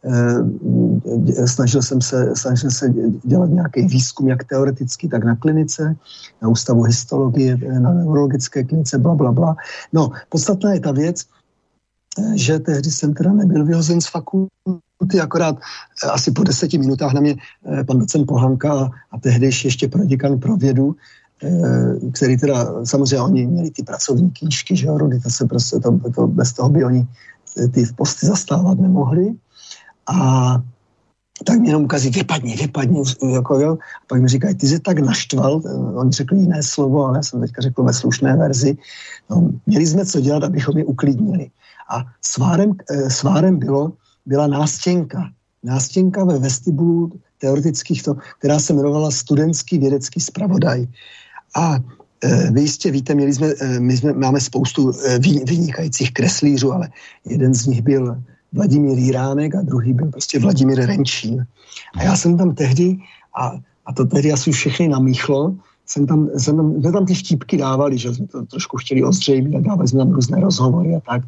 eh, 0.05 1.47
snažil 1.49 1.82
jsem 1.82 2.01
se, 2.01 2.37
snažil 2.37 2.70
se 2.70 2.93
dělat 3.24 3.51
nějaký 3.51 3.82
výzkum, 3.87 4.28
jak 4.28 4.45
teoreticky, 4.45 5.09
tak 5.09 5.24
na 5.24 5.37
klinice, 5.37 5.97
na 6.43 6.49
ústavu 6.49 6.82
histologie, 6.82 7.57
na 7.80 7.93
neurologické 7.95 8.64
klinice, 8.64 8.99
bla, 8.99 9.14
bla, 9.14 9.32
bla. 9.32 9.57
No, 9.93 10.11
podstatná 10.28 10.72
je 10.72 10.80
ta 10.80 10.93
věc, 10.93 11.24
eh, 11.24 11.36
že 12.35 12.59
tehdy 12.59 12.91
jsem 12.91 13.14
teda 13.14 13.33
nebyl 13.33 13.64
vyhozen 13.64 14.01
z 14.01 14.07
fakulty, 14.07 14.51
ty 15.11 15.21
akorát 15.21 15.57
eh, 16.05 16.09
asi 16.09 16.33
po 16.33 16.45
deseti 16.45 16.79
minutách 16.79 17.12
na 17.12 17.21
mě 17.21 17.37
eh, 17.37 17.85
pan 17.85 17.99
docent 17.99 18.27
Pohanka 18.27 18.73
a, 18.73 18.91
a 19.12 19.19
tehdejší 19.21 19.69
ještě 19.69 19.89
proděkan 19.89 20.39
pro 20.39 20.57
vědu, 20.57 20.97
eh, 21.43 22.11
který 22.12 22.37
teda, 22.37 22.85
samozřejmě 22.85 23.21
oni 23.21 23.47
měli 23.47 23.71
ty 23.71 23.83
pracovní 23.83 24.31
knížky, 24.31 24.77
že 24.77 24.87
jo, 24.87 24.99
to 25.23 25.31
se 25.31 25.47
prostě, 25.47 25.79
to, 25.79 26.01
to, 26.14 26.27
bez 26.27 26.53
toho 26.53 26.69
by 26.69 26.85
oni 26.85 27.07
ty 27.71 27.87
posty 27.97 28.27
zastávat 28.27 28.79
nemohli. 28.79 29.35
A 30.07 30.17
tak 31.45 31.59
mě 31.61 31.71
jenom 31.71 31.85
ukazí, 31.85 32.11
vypadni, 32.11 32.57
vypadni, 32.57 33.03
jako 33.35 33.61
jo. 33.61 33.73
A 33.73 34.05
pak 34.07 34.23
mi 34.23 34.29
říkají, 34.29 34.55
ty 34.55 34.67
jsi 34.67 34.81
tak 34.81 34.99
naštval, 34.99 35.62
oni 35.95 36.11
řekli 36.11 36.39
jiné 36.39 36.62
slovo, 36.62 37.05
ale 37.05 37.19
já 37.19 37.23
jsem 37.23 37.41
teďka 37.41 37.62
řekl 37.62 37.83
ve 37.83 37.93
slušné 37.93 38.37
verzi. 38.37 38.77
No, 39.31 39.51
měli 39.67 39.87
jsme 39.87 40.07
co 40.07 40.21
dělat, 40.21 40.45
abychom 40.45 40.79
je 40.79 40.85
uklidnili. 40.85 41.51
A 41.89 42.05
svárem, 42.22 42.72
svárem 43.09 43.59
bylo, 43.59 43.93
byla 44.26 44.47
nástěnka. 44.47 45.30
Nástěnka 45.62 46.24
ve 46.24 46.39
vestibulu 46.39 47.12
teoretických, 47.39 48.03
to, 48.03 48.16
která 48.39 48.59
se 48.59 48.72
jmenovala 48.72 49.11
Studentský 49.11 49.78
vědecký 49.78 50.20
zpravodaj. 50.20 50.87
A 51.57 51.74
e, 51.74 52.51
vy 52.51 52.61
jistě 52.61 52.91
víte, 52.91 53.14
měli 53.14 53.34
jsme, 53.34 53.49
e, 53.61 53.80
my 53.80 53.97
jsme, 53.97 54.12
máme 54.12 54.41
spoustu 54.41 54.93
vynikajících 55.45 56.12
kreslířů, 56.12 56.72
ale 56.72 56.89
jeden 57.24 57.55
z 57.55 57.66
nich 57.66 57.82
byl 57.82 58.22
Vladimír 58.53 58.99
Jiránek 58.99 59.55
a 59.55 59.62
druhý 59.62 59.93
byl 59.93 60.07
prostě 60.07 60.39
Vladimír 60.39 60.87
Renčín. 60.87 61.47
A 61.95 62.03
já 62.03 62.16
jsem 62.16 62.37
tam 62.39 62.55
tehdy, 62.55 62.99
a, 63.39 63.53
a 63.87 63.93
to 63.93 64.05
tehdy 64.05 64.32
asi 64.32 64.53
všechny 64.53 64.89
namíchlo, 64.89 65.55
jsem 65.87 66.07
tam, 66.07 66.28
jsem 66.37 66.57
tam, 66.57 66.80
jsme 66.80 66.93
tam 66.93 67.07
ty 67.07 67.14
štípky 67.14 67.57
dávali, 67.57 67.99
že 67.99 68.14
jsme 68.14 68.26
to 68.26 68.43
trošku 68.43 68.76
chtěli 68.76 69.05
ozřejmit 69.05 69.57
a 69.57 69.61
dávali 69.61 69.89
jsme 69.89 69.99
tam 69.99 70.12
různé 70.12 70.41
rozhovory 70.41 70.95
a 70.95 71.01
tak 71.01 71.22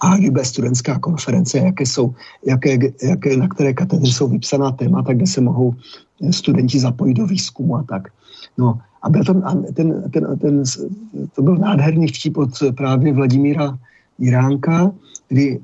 a 0.00 0.16
bude 0.30 0.44
studentská 0.44 0.98
konference, 0.98 1.58
jaké 1.58 1.86
jsou, 1.86 2.14
jaké, 2.46 2.78
jaké, 3.02 3.36
na 3.36 3.48
které 3.48 3.72
katedry 3.72 4.12
jsou 4.12 4.28
vypsaná 4.28 4.70
témata, 4.70 5.12
kde 5.12 5.26
se 5.26 5.40
mohou 5.40 5.74
studenti 6.30 6.80
zapojit 6.80 7.14
do 7.14 7.26
výzkumu 7.26 7.76
a 7.76 7.82
tak. 7.82 8.08
No 8.58 8.78
a 9.02 9.08
byl 9.10 9.24
tam, 9.24 9.42
a 9.44 9.54
ten, 9.72 10.10
ten, 10.10 10.38
ten, 10.38 10.62
to 11.34 11.42
byl 11.42 11.56
nádherný 11.56 12.08
vtip 12.08 12.36
od 12.36 12.50
právě 12.76 13.12
Vladimíra 13.12 13.78
Jiránka, 14.18 14.92
kdy 15.28 15.60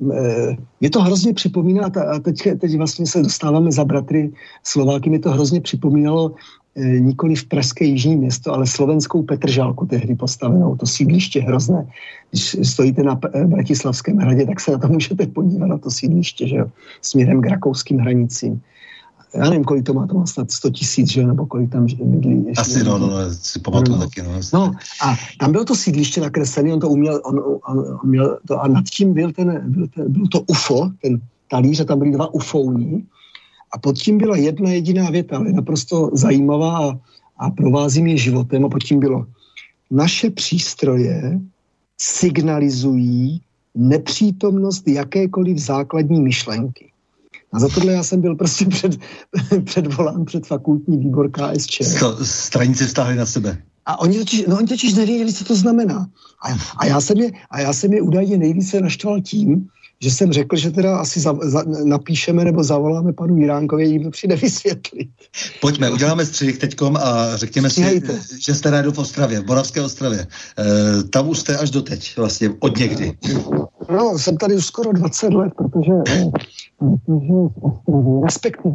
je 0.81 0.91
to 0.91 1.03
hrozně 1.03 1.35
připomíná, 1.35 1.87
a 1.87 2.19
teď, 2.19 2.43
teď 2.59 2.77
vlastně 2.77 3.07
se 3.07 3.23
dostáváme 3.23 3.73
za 3.73 3.85
bratry 3.85 4.33
Slováky, 4.65 5.11
mi 5.11 5.19
to 5.19 5.31
hrozně 5.31 5.61
připomínalo 5.61 6.35
nikoli 6.85 7.35
v 7.35 7.45
pražské 7.45 7.85
jižní 7.85 8.17
město, 8.17 8.55
ale 8.55 8.67
slovenskou 8.67 9.23
Petržálku 9.23 9.87
tehdy 9.87 10.15
postavenou, 10.15 10.77
to 10.77 10.87
sídliště 10.87 11.41
hrozné. 11.41 11.87
Když 12.31 12.57
stojíte 12.63 13.03
na 13.03 13.21
e, 13.35 13.47
Bratislavském 13.47 14.17
hradě, 14.17 14.47
tak 14.47 14.61
se 14.61 14.73
na 14.73 14.79
to 14.79 14.89
můžete 14.89 15.27
podívat, 15.27 15.67
na 15.67 15.79
to 15.79 15.91
sídliště, 15.91 16.49
že 16.49 16.57
jo, 16.57 16.67
směrem 17.03 17.41
k 17.43 17.47
rakouským 17.47 17.99
hranicím. 17.99 18.61
Já 19.35 19.45
nevím, 19.45 19.65
kolik 19.65 19.87
to 19.87 19.95
má, 19.95 20.07
to 20.07 20.15
má 20.15 20.27
snad 20.27 20.51
100 20.51 20.71
tisíc, 20.71 21.11
že 21.11 21.27
nebo 21.27 21.47
kolik 21.47 21.71
tam 21.71 21.87
bydlí. 22.03 22.45
Ještě 22.47 22.61
Asi, 22.61 22.85
no, 22.85 22.99
no, 22.99 23.07
no, 23.07 23.17
si 23.31 23.59
pamatuju 23.59 23.97
no. 23.97 24.05
taky, 24.05 24.23
no. 24.23 24.31
No, 24.53 24.73
a 25.03 25.17
tam 25.39 25.53
bylo 25.53 25.65
to 25.65 25.75
sídliště 25.75 26.21
nakreslené, 26.21 26.73
on 26.73 26.81
to 26.81 26.89
uměl, 26.89 27.21
on, 27.25 27.39
on, 27.39 27.79
on 27.79 28.11
měl 28.11 28.39
to, 28.49 28.61
a 28.61 28.69
nad 28.69 28.85
tím 28.85 29.15
byl 29.15 29.33
ten, 29.33 29.63
byl, 29.65 29.87
ten, 29.95 30.13
byl 30.13 30.27
to 30.33 30.41
UFO, 30.41 30.91
ten 31.03 31.21
talíř, 31.51 31.81
a 31.81 31.85
tam 31.85 31.99
byly 31.99 32.13
dva 32.13 32.35
UFOní, 32.35 33.07
a 33.73 33.79
pod 33.79 33.99
tím 33.99 34.19
byla 34.19 34.37
jedna 34.37 34.71
jediná 34.71 35.11
věta, 35.11 35.37
ale 35.37 35.53
naprosto 35.53 36.11
zajímavá 36.13 36.89
a, 36.89 36.99
a 37.39 37.51
provází 37.51 38.03
mě 38.03 38.17
životem. 38.17 38.65
A 38.65 38.69
pod 38.69 38.85
tím 38.85 39.01
bylo, 39.01 39.27
naše 39.91 40.31
přístroje 40.31 41.41
signalizují 42.01 43.41
nepřítomnost 43.75 44.89
jakékoliv 44.89 45.59
základní 45.59 46.21
myšlenky. 46.21 46.91
A 47.53 47.59
za 47.59 47.69
tohle 47.69 47.93
já 47.93 48.03
jsem 48.03 48.21
byl 48.21 48.35
prostě 48.35 48.67
před, 48.67 48.99
předvolán 49.65 50.25
před 50.25 50.47
fakultní 50.47 50.99
výbor 50.99 51.31
KSČ. 51.31 51.83
Stranici 52.23 52.89
stáhli 52.89 53.17
na 53.17 53.27
sebe. 53.27 53.63
A 53.87 54.01
oni 54.01 54.19
totiž, 54.19 54.45
no, 54.47 54.57
oni 54.57 54.67
totiž 54.67 54.95
nevěděli, 54.95 55.33
co 55.33 55.45
to 55.45 55.57
znamená. 55.57 56.09
A, 56.43 56.49
a, 56.79 56.87
já 56.87 57.01
jsem 57.01 57.19
je, 57.19 57.31
a 57.51 57.61
já 57.61 57.73
jsem 57.73 57.93
je 57.93 58.03
údajně 58.03 58.39
nejvíce 58.39 58.81
naštval 58.81 59.21
tím, 59.21 59.69
že 60.03 60.11
jsem 60.11 60.33
řekl, 60.33 60.57
že 60.57 60.71
teda 60.71 60.99
asi 60.99 61.21
za, 61.21 61.39
za, 61.43 61.63
napíšeme 61.85 62.45
nebo 62.45 62.65
zavoláme 62.65 63.13
panu 63.13 63.37
Jiránkovi, 63.37 63.87
jim 63.87 64.05
to 64.05 64.11
přijde 64.11 64.37
vysvětlit. 64.37 65.09
Pojďme, 65.61 65.91
uděláme 65.91 66.27
střih 66.27 66.59
teďkom 66.59 66.97
a 66.97 67.37
řekněme 67.37 67.71
si, 67.71 68.03
že 68.39 68.55
jste 68.55 68.71
rádu 68.71 68.93
v 68.93 68.99
Ostravě, 68.99 69.41
v 69.41 69.45
Boravské 69.45 69.83
Ostravě. 69.83 70.27
E, 70.59 71.03
tam 71.03 71.29
už 71.29 71.39
jste 71.39 71.57
až 71.59 71.71
doteď, 71.71 72.17
vlastně 72.17 72.51
od 72.61 72.79
někdy. 72.79 73.13
No, 73.93 74.19
jsem 74.19 74.37
tady 74.37 74.55
už 74.55 74.67
skoro 74.67 74.93
20 74.93 75.33
let, 75.33 75.53
protože, 75.57 75.93
protože 76.79 77.35
respektive 78.25 78.75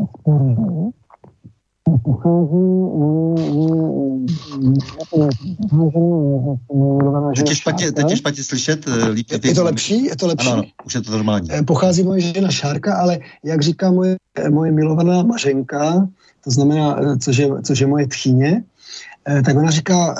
Teď 7.35 7.49
je 7.49 7.55
špatně, 7.55 7.91
teď 7.91 8.09
je 8.09 8.17
špatně 8.17 8.43
slyšet. 8.43 8.87
Eh, 8.87 9.09
líp, 9.09 9.31
je, 9.31 9.39
je 9.43 9.55
to 9.55 9.63
lepší? 9.63 10.05
Je 10.05 10.15
to 10.15 10.27
lepší? 10.27 10.47
Ano, 10.47 10.53
ano, 10.53 10.63
už 10.85 10.95
je 10.95 11.01
to 11.01 11.11
normální. 11.11 11.51
Eh, 11.51 11.63
pochází 11.63 12.03
moje 12.03 12.21
žena 12.21 12.51
Šárka, 12.51 12.95
ale 12.95 13.19
jak 13.43 13.61
říká 13.61 13.91
moje, 13.91 14.17
moje 14.49 14.71
milovaná 14.71 15.23
Mařenka, 15.23 16.07
to 16.43 16.51
znamená, 16.51 16.99
eh, 17.01 17.17
což 17.17 17.37
je, 17.37 17.49
což 17.63 17.79
je 17.79 17.87
moje 17.87 18.07
tchýně, 18.07 18.63
tak 19.45 19.57
ona 19.57 19.71
říká, 19.71 20.15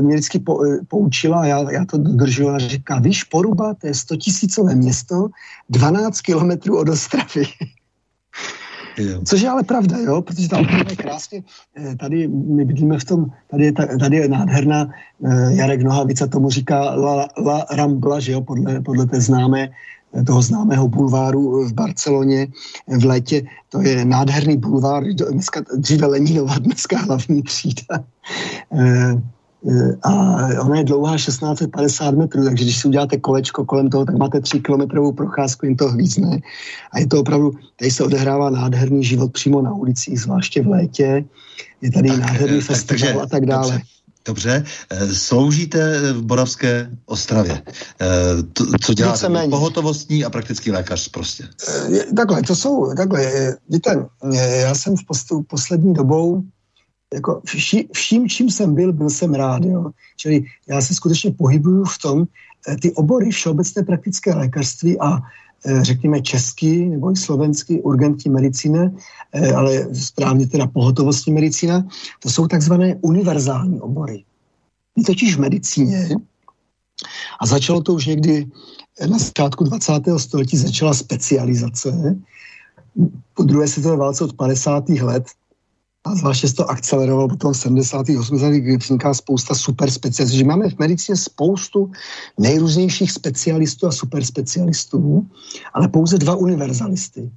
mě 0.00 0.14
vždycky 0.14 0.38
po, 0.38 0.58
poučila, 0.88 1.46
já, 1.46 1.70
já 1.70 1.84
to 1.84 1.98
dodržuji, 1.98 2.48
ona 2.48 2.58
říká, 2.58 2.98
víš, 2.98 3.24
Poruba, 3.24 3.74
to 3.74 3.86
je 3.86 3.94
100 3.94 4.16
tisícové 4.16 4.74
město, 4.74 5.28
12 5.68 6.20
kilometrů 6.20 6.78
od 6.78 6.88
Ostravy. 6.88 7.44
Což 9.24 9.40
je 9.40 9.48
ale 9.48 9.62
pravda, 9.62 9.96
jo, 9.98 10.22
protože 10.22 10.48
ta 10.48 10.58
Ostrava 10.58 10.90
je 10.90 10.96
krásně, 10.96 11.42
eh, 11.76 11.96
tady 11.96 12.28
my 12.28 12.64
bydlíme 12.64 12.98
v 12.98 13.04
tom, 13.04 13.26
tady 13.50 13.64
je, 13.64 13.72
tady 13.72 14.16
je 14.16 14.28
nádherná, 14.28 14.88
eh, 15.24 15.54
Jarek 15.54 15.82
Nohavica 15.82 16.26
tomu 16.26 16.50
říká 16.50 16.94
La, 16.94 17.28
La 17.38 17.66
Rambla, 17.70 18.20
že 18.20 18.32
jo, 18.32 18.40
podle, 18.40 18.80
podle 18.80 19.06
té 19.06 19.20
známé 19.20 19.68
toho 20.26 20.42
známého 20.42 20.88
bulváru 20.88 21.64
v 21.68 21.72
Barceloně 21.72 22.46
v 22.98 23.04
létě. 23.04 23.42
To 23.68 23.80
je 23.82 24.04
nádherný 24.04 24.56
bulvár, 24.56 25.04
dneska, 25.04 25.62
dříve 25.76 26.06
Leninova, 26.06 26.58
dneska 26.58 26.98
hlavní 26.98 27.42
třída. 27.42 28.04
Eh, 29.68 29.92
a 30.02 30.10
ona 30.60 30.76
je 30.76 30.84
dlouhá 30.84 31.16
1650 31.16 32.14
metrů, 32.14 32.44
takže 32.44 32.64
když 32.64 32.80
si 32.80 32.88
uděláte 32.88 33.16
kolečko 33.16 33.64
kolem 33.64 33.90
toho, 33.90 34.04
tak 34.04 34.16
máte 34.16 34.40
3 34.40 34.60
kilometrovou 34.60 35.12
procházku, 35.12 35.66
jen 35.66 35.76
to 35.76 35.88
hvízdne. 35.88 36.38
A 36.92 36.98
je 36.98 37.06
to 37.06 37.20
opravdu, 37.20 37.52
tady 37.78 37.90
se 37.90 38.04
odehrává 38.04 38.50
nádherný 38.50 39.04
život 39.04 39.32
přímo 39.32 39.62
na 39.62 39.74
ulicích, 39.74 40.20
zvláště 40.20 40.62
v 40.62 40.66
létě. 40.66 41.24
Je 41.80 41.92
tady 41.92 42.08
tak, 42.08 42.18
nádherný 42.18 42.58
tak, 42.58 42.66
festival 42.66 42.98
takže, 42.98 43.12
a 43.12 43.26
tak 43.26 43.46
dále. 43.46 43.72
Dobře. 43.72 43.84
Dobře, 44.24 44.64
eh, 44.90 45.14
sloužíte 45.14 46.12
v 46.12 46.22
Boravské 46.22 46.90
Ostravě. 47.06 47.62
Eh, 48.00 48.42
to, 48.52 48.64
co 48.80 48.94
děláte? 48.94 49.16
Víceméně. 49.16 49.50
Pohotovostní 49.50 50.24
a 50.24 50.30
praktický 50.30 50.70
lékař 50.70 51.08
prostě. 51.08 51.44
Takhle, 52.16 52.42
to 52.42 52.56
jsou, 52.56 52.94
takhle, 52.94 53.56
víte, 53.68 54.06
já 54.60 54.74
jsem 54.74 54.96
v 54.96 55.04
postu, 55.06 55.42
poslední 55.42 55.94
dobou 55.94 56.42
jako 57.14 57.40
vši, 57.44 57.88
vším, 57.92 58.28
čím 58.28 58.50
jsem 58.50 58.74
byl, 58.74 58.92
byl 58.92 59.10
jsem 59.10 59.34
rád. 59.34 59.64
Jo. 59.64 59.90
Čili 60.16 60.44
já 60.68 60.80
se 60.80 60.94
skutečně 60.94 61.30
pohybuju 61.30 61.84
v 61.84 61.98
tom, 61.98 62.24
eh, 62.68 62.76
ty 62.76 62.92
obory 62.92 63.30
všeobecné 63.30 63.82
praktické 63.82 64.34
lékařství 64.34 65.00
a 65.00 65.18
eh, 65.66 65.84
řekněme 65.84 66.22
český 66.22 66.88
nebo 66.88 67.12
i 67.12 67.16
slovenský 67.16 67.80
urgentní 67.80 68.30
medicína, 68.30 68.90
eh, 69.32 69.52
ale 69.52 69.94
správně 69.94 70.46
teda 70.46 70.66
pohotovostní 70.66 71.32
medicína, 71.32 71.84
to 72.22 72.30
jsou 72.30 72.46
takzvané 72.46 72.96
univerzální 73.00 73.80
obory. 73.80 74.24
My 74.96 75.04
totiž 75.04 75.36
v 75.36 75.40
medicíně, 75.40 76.08
a 77.40 77.46
začalo 77.46 77.80
to 77.80 77.94
už 77.94 78.06
někdy 78.06 78.46
na 79.10 79.18
začátku 79.18 79.64
20. 79.64 80.18
století, 80.18 80.56
začala 80.56 80.94
specializace. 80.94 82.16
Po 83.34 83.42
druhé 83.42 83.68
světové 83.68 83.96
válce 83.96 84.24
od 84.24 84.36
50. 84.36 84.88
let 84.88 85.24
a 86.04 86.14
zvláště 86.14 86.48
se 86.48 86.54
to 86.54 86.70
akcelerovalo 86.70 87.28
potom 87.28 87.52
v 87.52 87.56
70. 87.56 88.06
80. 88.18 88.50
kdy 88.50 88.76
vzniká 88.76 89.14
spousta 89.14 89.54
super 89.54 89.90
specialistů. 89.90 90.38
Že 90.38 90.44
máme 90.44 90.70
v 90.70 90.78
medicíně 90.78 91.16
spoustu 91.16 91.90
nejrůznějších 92.38 93.12
specialistů 93.12 93.86
a 93.86 93.92
super 93.92 94.24
specialistů, 94.24 95.26
ale 95.74 95.88
pouze 95.88 96.18
dva 96.18 96.34
univerzalisty. 96.34 97.30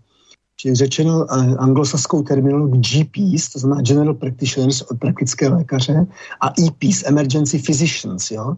Čili 0.55 0.75
řečeno 0.75 1.25
eh, 1.25 1.55
anglosaskou 1.59 2.21
terminologií 2.21 2.81
GPs, 2.81 3.49
to 3.49 3.59
znamená 3.59 3.81
General 3.81 4.13
Practitioners, 4.13 4.83
praktické 4.99 5.49
lékaře, 5.49 6.05
a 6.41 6.47
EPs, 6.47 7.03
Emergency 7.05 7.59
Physicians. 7.59 8.31
Jo? 8.31 8.55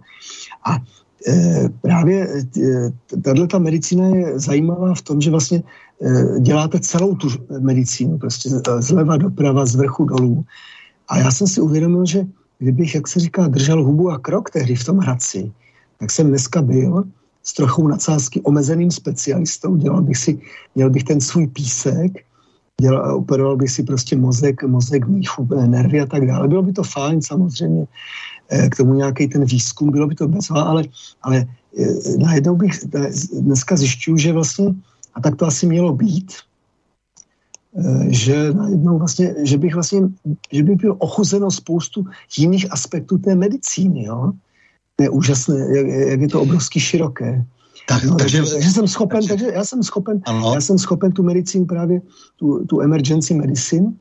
A 0.65 0.77
právě 1.81 2.27
e, 2.57 2.91
tato 3.21 3.59
medicína 3.59 4.07
je 4.07 4.39
zajímavá 4.39 4.93
v 4.93 5.01
tom, 5.01 5.21
že 5.21 5.31
vlastně 5.31 5.63
Eh, 6.01 6.39
děláte 6.39 6.79
celou 6.79 7.15
tu 7.15 7.29
medicínu, 7.59 8.17
prostě 8.17 8.49
zleva 8.79 9.17
doprava, 9.17 9.65
z 9.65 9.75
vrchu 9.75 10.05
dolů. 10.05 10.45
A 11.07 11.17
já 11.17 11.31
jsem 11.31 11.47
si 11.47 11.61
uvědomil, 11.61 12.05
že 12.05 12.25
kdybych, 12.59 12.95
jak 12.95 13.07
se 13.07 13.19
říká, 13.19 13.47
držel 13.47 13.83
hubu 13.83 14.11
a 14.11 14.19
krok 14.19 14.49
tehdy 14.49 14.75
v 14.75 14.85
tom 14.85 14.97
Hradci, 14.97 15.51
tak 15.99 16.11
jsem 16.11 16.27
dneska 16.27 16.61
byl 16.61 17.03
s 17.43 17.53
trochou 17.53 17.87
nadsázky 17.87 18.41
omezeným 18.41 18.91
specialistou, 18.91 19.75
dělal 19.75 20.01
bych 20.01 20.17
si, 20.17 20.39
měl 20.75 20.89
bych 20.89 21.03
ten 21.03 21.21
svůj 21.21 21.47
písek, 21.47 22.11
dělal, 22.81 23.15
operoval 23.15 23.57
bych 23.57 23.71
si 23.71 23.83
prostě 23.83 24.15
mozek, 24.15 24.63
mozek, 24.63 25.07
míchu, 25.07 25.47
nervy 25.67 26.01
a 26.01 26.05
tak 26.05 26.27
dále. 26.27 26.47
Bylo 26.47 26.63
by 26.63 26.73
to 26.73 26.83
fajn 26.83 27.21
samozřejmě, 27.21 27.87
eh, 27.87 27.87
k 28.69 28.75
tomu 28.75 28.93
nějaký 28.93 29.27
ten 29.27 29.45
výzkum, 29.45 29.91
bylo 29.91 30.07
by 30.07 30.15
to 30.15 30.27
bezvá, 30.27 30.61
ale, 30.61 30.83
ale 31.21 31.45
eh, 31.79 32.17
najednou 32.17 32.55
bych 32.55 32.79
dneska 33.33 33.75
zjišťuju, 33.75 34.17
že 34.17 34.33
vlastně 34.33 34.75
a 35.13 35.21
tak 35.21 35.35
to 35.35 35.45
asi 35.45 35.65
mělo 35.65 35.93
být, 35.93 36.31
eh, 37.77 38.05
že 38.09 38.53
najednou 38.53 38.97
vlastně, 38.97 39.35
že 39.43 39.57
bych 39.57 39.73
vlastně, 39.73 40.01
že 40.51 40.63
by 40.63 40.75
byl 40.75 40.95
ochuzeno 40.99 41.51
spoustu 41.51 42.05
jiných 42.37 42.71
aspektů 42.71 43.17
té 43.17 43.35
medicíny, 43.35 44.03
jo. 44.03 44.31
To 44.95 45.03
je 45.03 45.09
úžasné, 45.09 45.59
jak, 45.75 45.87
jak 45.87 46.21
je 46.21 46.27
to 46.27 46.41
obrovsky 46.41 46.79
široké. 46.79 47.45
Tak, 47.87 48.03
no, 48.03 48.15
takže, 48.15 48.43
takže, 48.43 48.69
jsem 48.69 48.87
schopen, 48.87 49.19
takže, 49.19 49.29
takže 49.29 49.55
já 49.55 49.63
jsem 49.63 49.83
schopen, 49.83 50.21
ano. 50.25 50.53
já 50.53 50.61
jsem 50.61 50.77
schopen 50.77 51.11
tu 51.11 51.23
medicínu 51.23 51.65
právě, 51.65 52.01
tu, 52.35 52.65
tu 52.65 52.81
emergency 52.81 53.33
medicine, 53.33 53.93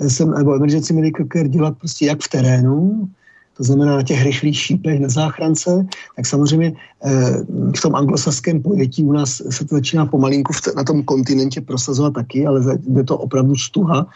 eh, 0.00 0.10
jsem, 0.10 0.30
nebo 0.30 0.54
emergency 0.54 0.92
medical 0.92 1.26
care 1.32 1.48
dělat 1.48 1.78
prostě 1.78 2.06
jak 2.06 2.22
v 2.22 2.28
terénu, 2.28 3.08
to 3.56 3.64
znamená 3.64 3.96
na 3.96 4.02
těch 4.02 4.22
rychlých 4.22 4.58
šípech 4.58 5.00
na 5.00 5.08
záchrance, 5.08 5.86
tak 6.16 6.26
samozřejmě 6.26 6.72
eh, 7.04 7.36
v 7.76 7.80
tom 7.82 7.94
anglosaském 7.94 8.62
pojetí 8.62 9.04
u 9.04 9.12
nás 9.12 9.42
se 9.50 9.64
to 9.64 9.74
začíná 9.74 10.06
pomalinku 10.06 10.52
na 10.76 10.84
tom 10.84 11.02
kontinentě 11.02 11.60
prosazovat 11.60 12.14
taky, 12.14 12.46
ale 12.46 12.78
je 12.96 13.04
to 13.04 13.18
opravdu 13.18 13.56
stuha. 13.56 14.06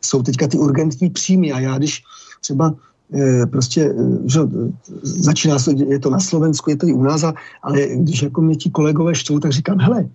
Jsou 0.00 0.22
teďka 0.22 0.48
ty 0.48 0.58
urgentní 0.58 1.10
příjmy 1.10 1.52
a 1.52 1.60
já 1.60 1.78
když 1.78 2.02
třeba 2.40 2.74
eh, 3.14 3.46
prostě, 3.46 3.94
eh, 3.98 4.28
že 4.30 4.40
začíná 5.02 5.58
se, 5.58 5.72
je 5.72 5.98
to 5.98 6.10
na 6.10 6.20
Slovensku, 6.20 6.70
je 6.70 6.76
to 6.76 6.86
i 6.86 6.92
u 6.92 7.02
nás, 7.02 7.24
ale 7.62 7.88
když 7.96 8.22
jako 8.22 8.42
mě 8.42 8.56
ti 8.56 8.70
kolegové 8.70 9.14
štvou, 9.14 9.38
tak 9.38 9.52
říkám, 9.52 9.78
hele, 9.78 10.08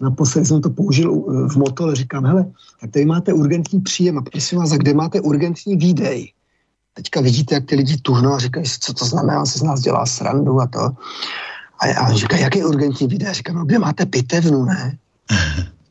naposledy 0.00 0.46
jsem 0.46 0.60
to 0.60 0.70
použil 0.70 1.14
v 1.48 1.56
motole, 1.56 1.94
říkám, 1.94 2.24
hele, 2.24 2.46
tak 2.80 2.90
tady 2.90 3.04
máte 3.04 3.32
urgentní 3.32 3.80
příjem 3.80 4.18
a 4.18 4.22
prosím 4.22 4.58
vás, 4.58 4.72
a 4.72 4.76
kde 4.76 4.94
máte 4.94 5.20
urgentní 5.20 5.76
výdej? 5.76 6.32
Teďka 6.94 7.20
vidíte, 7.20 7.54
jak 7.54 7.64
ty 7.64 7.76
lidi 7.76 7.96
tuhnou 7.96 8.32
a 8.32 8.38
říkají 8.38 8.66
co 8.80 8.94
to 8.94 9.04
znamená, 9.04 9.40
on 9.40 9.46
si 9.46 9.58
z 9.58 9.62
nás 9.62 9.80
dělá 9.80 10.06
srandu 10.06 10.60
a 10.60 10.66
to. 10.66 10.90
A 11.78 11.86
já 11.86 12.12
říkám, 12.12 12.38
jaký 12.38 12.64
urgentní 12.64 13.06
video? 13.06 13.34
Říkám, 13.34 13.56
no 13.56 13.64
kde 13.64 13.78
máte 13.78 14.06
pitevnu, 14.06 14.64
ne? 14.64 14.98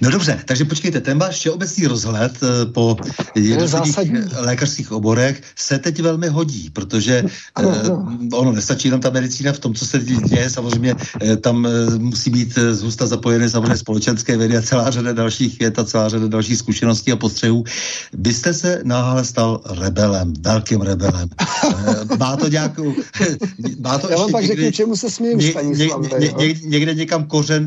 No 0.00 0.10
dobře, 0.10 0.38
takže 0.44 0.64
počkejte, 0.64 1.00
ten 1.00 1.18
váš 1.18 1.34
všeobecný 1.36 1.86
rozhled 1.86 2.32
eh, 2.42 2.66
po 2.66 2.96
jednotlivých 3.34 3.98
lékařských 4.36 4.92
oborech 4.92 5.42
se 5.56 5.78
teď 5.78 6.02
velmi 6.02 6.28
hodí, 6.28 6.70
protože 6.70 7.24
ano, 7.54 7.74
ano. 7.84 8.08
Eh, 8.32 8.36
ono 8.36 8.52
nestačí 8.52 8.88
jenom 8.88 9.00
ta 9.00 9.10
medicína 9.10 9.52
v 9.52 9.58
tom, 9.58 9.74
co 9.74 9.86
se 9.86 9.98
děje, 9.98 10.50
samozřejmě 10.50 10.94
eh, 11.22 11.36
tam 11.36 11.68
musí 11.98 12.30
být 12.30 12.58
zhusta 12.70 13.06
zapojeny 13.06 13.50
samozřejmě 13.50 13.76
společenské 13.76 14.36
vědy 14.36 14.56
a 14.56 14.62
celá 14.62 14.90
řada 14.90 15.12
dalších 15.12 15.58
věd 15.58 15.78
a 15.78 15.84
celá 15.84 16.08
řada 16.08 16.26
dalších 16.26 16.58
zkušeností 16.58 17.12
a 17.12 17.16
postřehů. 17.16 17.64
Byste 18.12 18.54
se 18.54 18.80
náhle 18.84 19.24
stal 19.24 19.60
rebelem, 19.80 20.32
velkým 20.40 20.80
rebelem. 20.80 21.28
má 22.18 22.36
to 22.36 22.48
nějakou... 22.48 22.94
Má 23.80 23.98
to 23.98 24.10
Já 24.10 24.16
vám 24.16 24.32
pak 24.32 24.46
řeknu, 24.46 24.70
čemu 24.70 24.96
se 24.96 25.10
smím, 25.10 25.38
ně, 25.38 25.54
ně, 25.62 25.88
ně, 26.18 26.32
ně, 26.38 26.54
někde 26.64 26.94
někam 26.94 27.24
kořen 27.24 27.66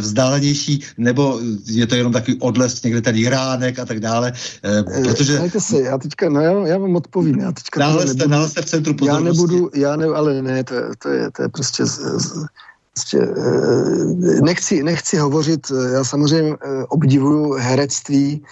vzdálenější, 0.00 0.80
ne 0.98 1.13
nebo 1.14 1.38
je 1.66 1.86
to 1.86 1.94
jenom 1.94 2.12
takový 2.12 2.36
odlesk 2.40 2.84
někde 2.84 3.00
ten 3.00 3.16
Iránek 3.16 3.78
a 3.78 3.84
tak 3.84 4.00
dále, 4.00 4.32
eh, 4.64 4.82
protože... 4.82 5.38
Dajte 5.38 5.60
se, 5.60 5.82
já 5.82 5.98
teďka, 5.98 6.28
no 6.28 6.40
já, 6.40 6.52
já 6.66 6.78
vám 6.78 6.96
odpovím, 6.96 7.38
já 7.38 7.52
teďka... 7.52 7.80
Náhle 7.80 8.06
jste, 8.06 8.28
náhle 8.28 8.48
jste 8.48 8.62
v 8.62 8.64
centru 8.64 8.94
pozornosti. 8.94 9.26
Já 9.26 9.32
nebudu, 9.32 9.70
já 9.74 9.96
ne, 9.96 10.06
ale 10.06 10.42
ne, 10.42 10.64
to, 10.64 10.74
to, 10.98 11.08
je, 11.08 11.30
to 11.30 11.42
je 11.42 11.48
prostě... 11.48 11.86
Z, 11.86 11.98
z, 12.18 12.46
prostě 12.94 13.18
eh, 13.18 14.40
nechci, 14.42 14.82
nechci 14.82 15.16
hovořit, 15.16 15.66
eh, 15.70 15.94
já 15.94 16.04
samozřejmě 16.04 16.56
obdivuju 16.88 17.52
herectví 17.52 18.42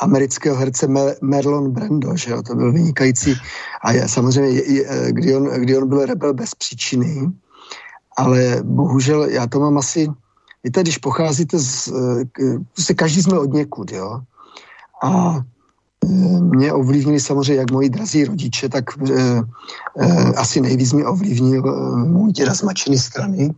amerického 0.00 0.56
herce 0.56 0.86
Merlon 1.22 1.70
Brando, 1.70 2.16
že 2.16 2.30
jo, 2.30 2.42
to 2.42 2.54
byl 2.54 2.72
vynikající. 2.72 3.34
A 3.84 3.92
já, 3.92 4.08
samozřejmě, 4.08 4.60
kdy 5.08 5.36
on, 5.36 5.44
kdy 5.44 5.76
on 5.76 5.88
byl 5.88 6.06
rebel 6.06 6.34
bez 6.34 6.54
příčiny, 6.54 7.32
ale 8.16 8.60
bohužel 8.62 9.24
já 9.24 9.46
to 9.46 9.60
mám 9.60 9.78
asi, 9.78 10.08
Víte, 10.66 10.82
když 10.82 10.98
pocházíte 10.98 11.58
z... 11.58 11.88
Eh, 11.88 12.58
prostě 12.74 12.94
každý 12.94 13.22
jsme 13.22 13.38
od 13.38 13.52
někud, 13.52 13.92
jo. 13.92 14.20
A 15.02 15.38
eh, 15.38 16.36
mě 16.56 16.72
ovlivnili 16.72 17.20
samozřejmě 17.20 17.54
jak 17.54 17.70
moji 17.70 17.88
drazí 17.88 18.24
rodiče, 18.24 18.68
tak 18.68 18.84
e, 18.98 19.12
e, 19.98 20.24
asi 20.24 20.60
nejvíc 20.60 20.92
mě 20.92 21.04
ovlivnil 21.04 21.62
e, 21.68 21.96
můj 22.08 22.32
děda 22.32 22.54
z 22.54 22.62
mačiny 22.62 22.98
strany, 22.98 23.54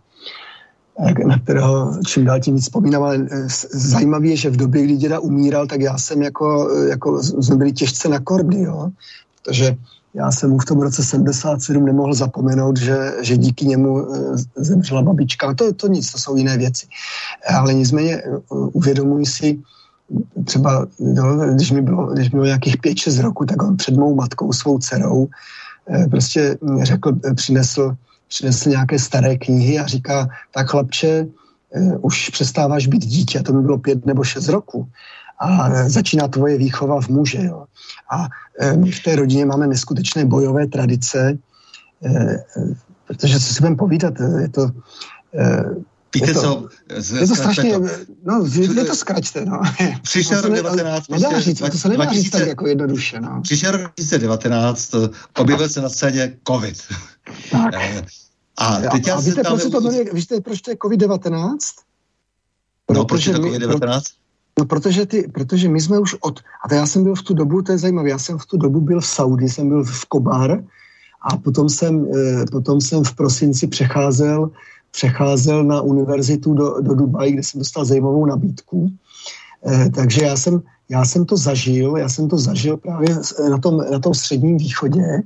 na 1.26 1.38
kterého 1.38 1.94
čím 2.06 2.24
dál 2.24 2.40
tím 2.40 2.54
víc 2.54 2.64
vzpomínám, 2.64 3.02
ale 3.02 3.26
zajímavé 3.70 4.26
je, 4.26 4.36
že 4.36 4.50
v 4.50 4.56
době, 4.56 4.82
kdy 4.84 4.96
děda 4.96 5.20
umíral, 5.20 5.66
tak 5.66 5.80
já 5.80 5.98
jsem 5.98 6.22
jako, 6.22 6.70
jako 6.88 7.22
jsme 7.22 7.56
byli 7.56 7.72
těžce 7.72 8.08
na 8.08 8.20
kordy, 8.20 8.62
jo, 8.62 8.90
protože 9.42 9.76
já 10.18 10.30
jsem 10.30 10.50
mu 10.50 10.58
v 10.58 10.64
tom 10.64 10.80
roce 10.80 11.04
77 11.04 11.84
nemohl 11.84 12.14
zapomenout, 12.14 12.76
že, 12.76 13.12
že 13.22 13.36
díky 13.36 13.66
němu 13.66 14.14
eh, 14.14 14.36
zemřela 14.56 15.02
babička. 15.02 15.54
To, 15.54 15.72
to 15.72 15.86
nic, 15.86 16.12
to 16.12 16.18
jsou 16.18 16.36
jiné 16.36 16.58
věci. 16.58 16.86
Ale 17.54 17.74
nicméně 17.74 18.14
eh, 18.14 18.30
uvědomuji 18.50 19.26
si, 19.26 19.58
třeba 20.44 20.86
když 21.54 21.70
mi 21.70 21.82
bylo, 21.82 22.06
když 22.06 22.30
mi 22.30 22.36
bylo 22.36 22.44
nějakých 22.44 22.76
5-6 22.76 23.22
roku, 23.22 23.44
tak 23.44 23.62
on 23.62 23.76
před 23.76 23.96
mou 23.96 24.14
matkou, 24.14 24.52
svou 24.52 24.78
dcerou, 24.78 25.28
eh, 25.90 26.06
prostě 26.08 26.58
řekl, 26.82 27.12
přinesl, 27.34 27.96
přinesl 28.28 28.68
nějaké 28.68 28.98
staré 28.98 29.36
knihy 29.36 29.78
a 29.78 29.86
říká, 29.86 30.28
tak 30.50 30.70
chlapče, 30.70 31.26
už 32.00 32.28
přestáváš 32.28 32.86
být 32.86 33.04
dítě, 33.04 33.42
to 33.42 33.52
mi 33.52 33.62
bylo 33.62 33.78
pět 33.78 34.06
nebo 34.06 34.24
šest 34.24 34.48
roku 34.48 34.88
a 35.40 35.70
začíná 35.88 36.28
tvoje 36.28 36.58
výchova 36.58 37.00
v 37.00 37.08
muže. 37.08 37.44
Jo. 37.44 37.64
A 38.10 38.28
e, 38.60 38.76
my 38.76 38.90
v 38.90 39.02
té 39.02 39.16
rodině 39.16 39.46
máme 39.46 39.66
neskutečné 39.66 40.24
bojové 40.24 40.66
tradice, 40.66 41.38
e, 42.02 42.10
e, 42.10 42.44
protože 43.06 43.40
co 43.40 43.54
si 43.54 43.60
budeme 43.60 43.76
povídat, 43.76 44.14
je 44.40 44.48
to 44.48 44.70
Víte 46.14 46.30
je 46.30 46.34
to, 46.34 46.40
co? 46.40 46.68
Je 47.16 47.26
to 47.26 47.34
strašně, 47.34 47.72
to. 47.72 47.80
no, 48.24 48.44
je 48.54 48.84
to 48.84 48.94
zkraťte, 48.94 49.44
no. 49.44 49.60
Přišel 50.02 50.40
rok 50.40 50.54
19. 50.54 51.08
Nedá 51.08 51.28
prostě 51.28 51.44
říct, 51.44 51.62
to 51.70 51.78
se 51.78 51.88
nedá 51.88 52.04
2000, 52.04 52.22
říct 52.22 52.30
tak 52.30 52.48
jako 52.48 52.66
jednoduše, 52.66 53.20
no. 53.20 53.40
Přišel 53.42 53.70
rok 53.70 53.80
2019, 53.80 54.94
objevil 55.38 55.68
se 55.68 55.80
na 55.80 55.88
scéně 55.88 56.38
COVID. 56.48 56.82
Tak. 57.50 57.74
Eh, 57.74 58.06
a, 58.56 58.80
teď 58.80 59.08
a, 59.08 59.14
a 59.14 59.20
víte, 59.20 59.42
proč 59.42 59.62
se 59.62 59.70
to 59.70 59.80
jmenuje, 59.80 60.04
víte, 60.12 60.40
proč 60.40 60.60
to 60.60 60.70
je 60.70 60.76
COVID-19? 60.76 61.56
No, 62.90 63.04
proč 63.04 63.26
je 63.26 63.32
to 63.32 63.38
COVID-19? 63.38 64.00
No, 64.58 64.64
protože, 64.64 65.06
ty, 65.06 65.28
protože 65.34 65.68
my 65.68 65.80
jsme 65.80 65.98
už 65.98 66.16
od, 66.20 66.40
a 66.64 66.68
to 66.68 66.74
já 66.74 66.86
jsem 66.86 67.04
byl 67.04 67.14
v 67.14 67.22
tu 67.22 67.34
dobu, 67.34 67.62
to 67.62 67.72
je 67.72 67.78
zajímavé, 67.78 68.10
já 68.10 68.18
jsem 68.18 68.38
v 68.38 68.46
tu 68.46 68.56
dobu 68.56 68.80
byl 68.80 69.00
v 69.00 69.06
Saudi, 69.06 69.48
jsem 69.48 69.68
byl 69.68 69.84
v 69.84 70.04
Kobar 70.04 70.64
a 71.22 71.36
potom 71.36 71.68
jsem, 71.68 72.06
eh, 72.16 72.44
potom 72.50 72.80
jsem 72.80 73.04
v 73.04 73.14
prosinci 73.14 73.66
přecházel 73.66 74.50
přecházel 74.90 75.64
na 75.64 75.80
univerzitu 75.80 76.54
do, 76.54 76.80
do 76.80 76.94
Dubaji, 76.94 77.32
kde 77.32 77.42
jsem 77.42 77.58
dostal 77.58 77.84
zajímavou 77.84 78.26
nabídku. 78.26 78.90
Eh, 79.66 79.90
takže 79.94 80.24
já 80.24 80.36
jsem, 80.36 80.62
já 80.88 81.04
jsem 81.04 81.26
to 81.26 81.36
zažil, 81.36 81.96
já 81.96 82.08
jsem 82.08 82.28
to 82.28 82.38
zažil 82.38 82.76
právě 82.76 83.16
na 83.50 83.58
tom, 83.58 83.76
na 83.90 83.98
tom 83.98 84.14
středním 84.14 84.58
východě 84.58 85.22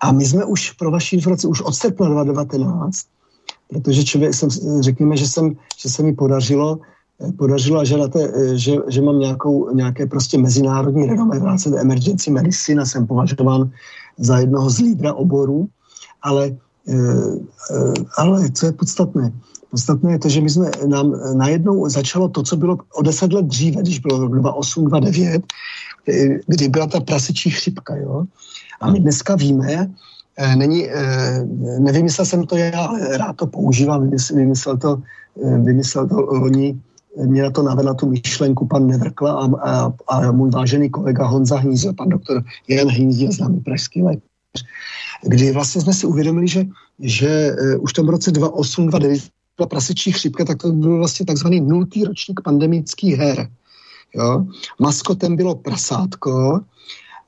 a 0.00 0.12
my 0.12 0.24
jsme 0.24 0.44
už 0.44 0.70
pro 0.70 0.90
vaši 0.90 1.16
informaci 1.16 1.46
už 1.46 1.60
od 1.60 1.74
srpna 1.74 2.24
2019, 2.24 3.06
protože 3.68 4.04
člověk 4.04 4.34
jsem, 4.34 4.48
řekněme, 4.80 5.16
že, 5.16 5.28
jsem, 5.28 5.56
že 5.78 5.88
se 5.90 6.02
mi 6.02 6.12
podařilo 6.12 6.78
eh, 6.80 6.95
podařilo, 7.38 7.84
že, 7.84 7.96
eh, 7.96 8.56
že, 8.56 8.72
že 8.88 9.02
mám 9.02 9.18
nějakou, 9.18 9.74
nějaké 9.74 10.06
prostě 10.06 10.38
mezinárodní 10.38 11.06
renomé 11.06 11.38
v 11.38 11.74
emergency 11.76 12.30
medicine 12.30 12.82
a 12.82 12.86
jsem 12.86 13.06
považován 13.06 13.70
za 14.18 14.38
jednoho 14.38 14.70
z 14.70 14.78
lídra 14.78 15.14
oboru, 15.14 15.68
ale 16.22 16.56
Eh, 16.88 17.34
eh, 17.74 17.94
ale 18.16 18.50
co 18.50 18.66
je 18.66 18.72
podstatné? 18.72 19.32
Podstatné 19.70 20.12
je 20.12 20.18
to, 20.18 20.28
že 20.28 20.40
my 20.40 20.50
jsme 20.50 20.70
nám 20.86 21.12
najednou 21.34 21.88
začalo 21.88 22.28
to, 22.28 22.42
co 22.42 22.56
bylo 22.56 22.78
o 22.94 23.02
deset 23.02 23.32
let 23.32 23.46
dříve, 23.46 23.82
když 23.82 23.98
bylo 23.98 24.28
2008, 24.28 24.84
2009, 24.84 25.42
kdy 26.46 26.68
byla 26.68 26.86
ta 26.86 27.00
prasečí 27.00 27.50
chřipka, 27.50 27.96
jo. 27.96 28.24
A 28.80 28.90
my 28.90 29.00
dneska 29.00 29.34
víme, 29.36 29.90
není, 30.56 30.86
nevymyslel 31.78 32.24
jsem 32.24 32.46
to 32.46 32.56
já, 32.56 32.86
ale 32.86 33.18
rád 33.18 33.36
to 33.36 33.46
používám, 33.46 34.10
vymyslel 34.34 34.76
to, 34.76 35.02
vymyslel 35.64 36.08
to 36.08 36.16
oni, 36.26 36.80
mě 37.24 37.42
na 37.42 37.50
to 37.50 37.62
navedla 37.62 37.94
tu 37.94 38.10
myšlenku 38.10 38.66
pan 38.66 38.86
Nevrkla 38.86 39.32
a, 39.32 39.70
a, 39.70 39.92
a 40.08 40.32
můj 40.32 40.50
vážený 40.50 40.90
kolega 40.90 41.26
Honza 41.26 41.58
Hnízel, 41.58 41.92
pan 41.92 42.08
doktor 42.08 42.44
Jan 42.68 42.88
Hnízel, 42.88 43.32
známý 43.32 43.60
pražský 43.60 44.02
lékař, 44.02 44.64
kdy 45.22 45.52
vlastně 45.52 45.80
jsme 45.80 45.92
si 45.92 46.06
uvědomili, 46.06 46.48
že, 46.48 46.64
že 47.00 47.56
uh, 47.60 47.84
už 47.84 47.90
v 47.90 47.94
tom 47.94 48.08
roce 48.08 48.30
2008, 48.30 48.86
2009 48.86 49.30
byla 49.56 49.66
prasečí 49.66 50.12
chřipka, 50.12 50.44
tak 50.44 50.58
to 50.58 50.72
byl 50.72 50.98
vlastně 50.98 51.26
takzvaný 51.26 51.60
nultý 51.60 52.04
ročník 52.04 52.40
pandemických 52.44 53.16
her. 53.16 53.48
Jo? 54.14 54.46
Maskotem 54.80 55.36
bylo 55.36 55.54
prasátko 55.54 56.60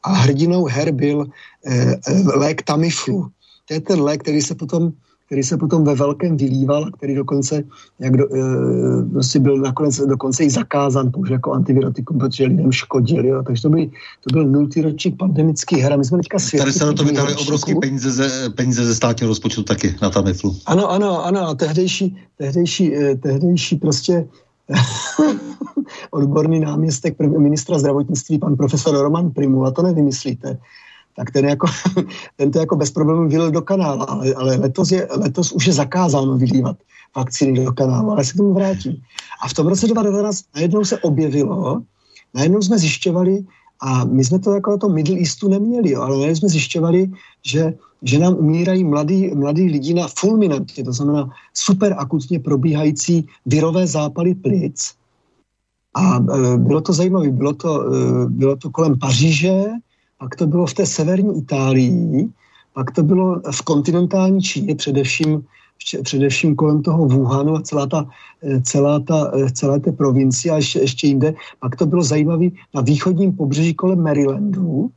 a 0.03 0.13
hrdinou 0.13 0.65
her 0.65 0.93
byl 0.93 1.27
eh, 1.67 1.97
eh 2.07 2.23
lék 2.37 2.63
Tamiflu. 2.63 3.29
To 3.69 3.75
je 3.75 3.81
ten 3.81 4.01
lék, 4.01 4.23
který 4.23 4.43
se 4.43 4.55
potom 4.55 4.93
který 5.29 5.43
se 5.43 5.57
potom 5.57 5.85
ve 5.85 5.95
velkém 5.95 6.37
vylíval, 6.37 6.91
který 6.91 7.15
dokonce 7.15 7.65
jak 7.99 8.17
do, 8.17 8.25
e, 8.25 8.41
prostě 9.13 9.39
byl 9.39 9.57
nakonec 9.57 10.01
dokonce 10.01 10.45
i 10.45 10.51
zakázán 10.51 11.13
pouze 11.13 11.33
jako 11.33 11.53
antivirotikum, 11.53 12.19
protože 12.19 12.45
lidem 12.45 12.73
škodil. 12.73 13.27
Jo. 13.27 13.43
Takže 13.43 13.63
to, 13.63 13.69
by, 13.69 13.87
to 14.25 14.33
byl 14.33 14.45
nultý 14.45 14.83
ročník 14.83 15.17
pandemický 15.17 15.77
her. 15.77 15.93
A 15.93 15.97
my 15.97 16.05
jsme 16.05 16.19
teďka 16.19 16.39
svědky. 16.39 16.59
Tady 16.59 16.73
se 16.73 16.87
na 16.87 16.93
to 16.93 17.05
vytáhly 17.05 17.35
obrovské 17.35 17.75
peníze 17.81 18.11
ze, 18.11 18.51
peníze 18.51 18.85
ze 18.85 18.95
státního 18.95 19.29
rozpočtu 19.29 19.63
taky 19.63 19.95
na 20.03 20.11
Tamiflu. 20.11 20.57
Ano, 20.67 20.91
ano, 20.91 21.25
ano. 21.25 21.49
A 21.49 21.55
tehdejší, 21.55 22.17
tehdejší, 22.39 22.97
eh, 22.97 23.17
tehdejší 23.17 23.77
prostě 23.77 24.27
odborný 26.11 26.61
náměstek 26.61 27.21
ministra 27.21 27.79
zdravotnictví, 27.79 28.39
pan 28.39 28.57
profesor 28.57 28.97
Roman 28.97 29.31
Primula, 29.31 29.71
to 29.71 29.83
nevymyslíte 29.83 30.59
tak 31.19 31.31
ten, 31.31 31.45
jako, 31.45 31.67
ten 32.37 32.51
to 32.51 32.59
jako 32.59 32.77
bez 32.77 32.91
problémů 32.91 33.29
vylil 33.29 33.51
do 33.51 33.63
kanála, 33.63 34.05
ale, 34.05 34.35
ale 34.35 34.57
letos, 34.57 34.91
je, 34.91 35.09
letos 35.11 35.53
už 35.53 35.67
je 35.67 35.73
zakázáno 35.73 36.39
vylívat 36.39 36.77
vakcíny 37.17 37.65
do 37.65 37.73
kanálu, 37.73 38.11
ale 38.11 38.25
se 38.25 38.33
k 38.33 38.37
tomu 38.37 38.55
vrátím. 38.55 38.97
A 39.43 39.49
v 39.49 39.55
tom 39.55 39.67
roce 39.67 39.87
2019 39.87 40.45
najednou 40.55 40.85
se 40.85 40.99
objevilo, 40.99 41.83
najednou 42.35 42.63
jsme 42.63 42.79
zjišťovali, 42.79 43.45
a 43.81 44.05
my 44.05 44.25
jsme 44.25 44.39
to 44.39 44.55
jako 44.55 44.79
tom 44.79 44.95
Middle 44.95 45.19
Eastu 45.19 45.49
neměli, 45.49 45.91
jo, 45.91 46.03
ale 46.03 46.17
najednou 46.17 46.37
jsme 46.37 46.49
zjišťovali, 46.49 47.11
že, 47.47 47.75
že 48.03 48.19
nám 48.19 48.35
umírají 48.35 48.85
mladí, 48.85 49.35
mladí 49.35 49.63
lidi 49.63 49.95
na 49.95 50.09
fulminantně, 50.19 50.85
to 50.85 50.93
znamená 50.93 51.31
super 51.55 51.95
akutně 51.99 52.41
probíhající 52.41 53.27
virové 53.47 53.87
zápaly 53.87 54.35
plic. 54.35 54.95
A 55.95 56.17
e, 56.19 56.57
bylo 56.59 56.81
to 56.81 56.93
zajímavé, 56.93 57.31
bylo 57.31 57.53
to, 57.55 57.71
e, 57.83 58.27
bylo 58.27 58.57
to 58.57 58.71
kolem 58.71 58.99
Paříže, 58.99 59.65
pak 60.19 60.37
to 60.37 60.47
bylo 60.47 60.67
v 60.67 60.75
té 60.75 60.87
severní 60.87 61.39
Itálii, 61.39 62.29
pak 62.75 62.91
to 62.91 63.03
bylo 63.03 63.41
v 63.51 63.63
kontinentální 63.63 64.43
Číně, 64.43 64.75
především, 64.75 65.45
především 66.03 66.57
kolem 66.57 66.83
toho 66.83 67.07
Wuhanu 67.07 67.57
a 67.57 67.63
celá 67.63 67.87
ta, 67.87 68.07
celá 68.63 69.01
ta, 69.01 69.33
celé 69.53 69.81
té 69.81 69.93
provincie 69.93 70.53
a 70.53 70.57
ještě, 70.57 70.79
ještě 70.79 71.07
jinde. 71.07 71.35
Pak 71.61 71.77
to 71.77 71.87
bylo 71.87 72.03
zajímavé 72.03 72.49
na 72.75 72.81
východním 72.81 73.33
pobřeží 73.33 73.75
kolem 73.75 74.03
Marylandu. 74.03 74.91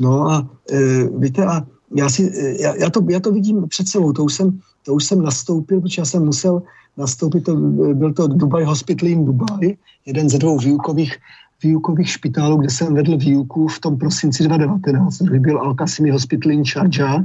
No 0.00 0.30
a 0.30 0.48
e, 0.72 1.04
víte, 1.18 1.46
a 1.46 1.66
já, 1.94 2.08
si, 2.08 2.32
já, 2.60 2.74
já, 2.74 2.90
to, 2.90 3.00
já 3.08 3.20
to 3.20 3.32
vidím 3.32 3.68
před 3.68 3.88
sebou, 3.88 4.12
to 4.12 4.24
už, 4.24 4.34
jsem, 4.34 4.60
to 4.84 4.94
už 4.94 5.04
jsem 5.04 5.22
nastoupil, 5.22 5.80
protože 5.80 6.00
já 6.00 6.04
jsem 6.04 6.24
musel 6.24 6.62
nastoupit, 6.96 7.40
to, 7.40 7.56
byl 7.94 8.12
to 8.12 8.26
Dubai 8.26 8.64
Hospital 8.64 9.08
in 9.08 9.24
Dubai, 9.24 9.76
jeden 10.06 10.30
ze 10.30 10.38
dvou 10.38 10.58
výukových 10.58 11.16
výukových 11.62 12.10
špitálů, 12.10 12.56
kde 12.56 12.70
jsem 12.70 12.94
vedl 12.94 13.16
výuku 13.16 13.68
v 13.68 13.78
tom 13.78 13.98
prosinci 13.98 14.44
2019, 14.44 15.22
kdy 15.22 15.38
byl 15.38 15.58
Al-Qasimi 15.58 16.12
Hospital 16.12 16.52
in 16.52 16.64
Sharjah 16.64 17.24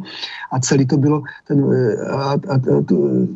a 0.52 0.60
celý 0.60 0.86
to 0.86 0.98
bylo, 0.98 1.24
ten, 1.48 1.66
eh, 1.74 2.12
a, 2.12 2.32
a, 2.32 2.60
to, 2.88 2.96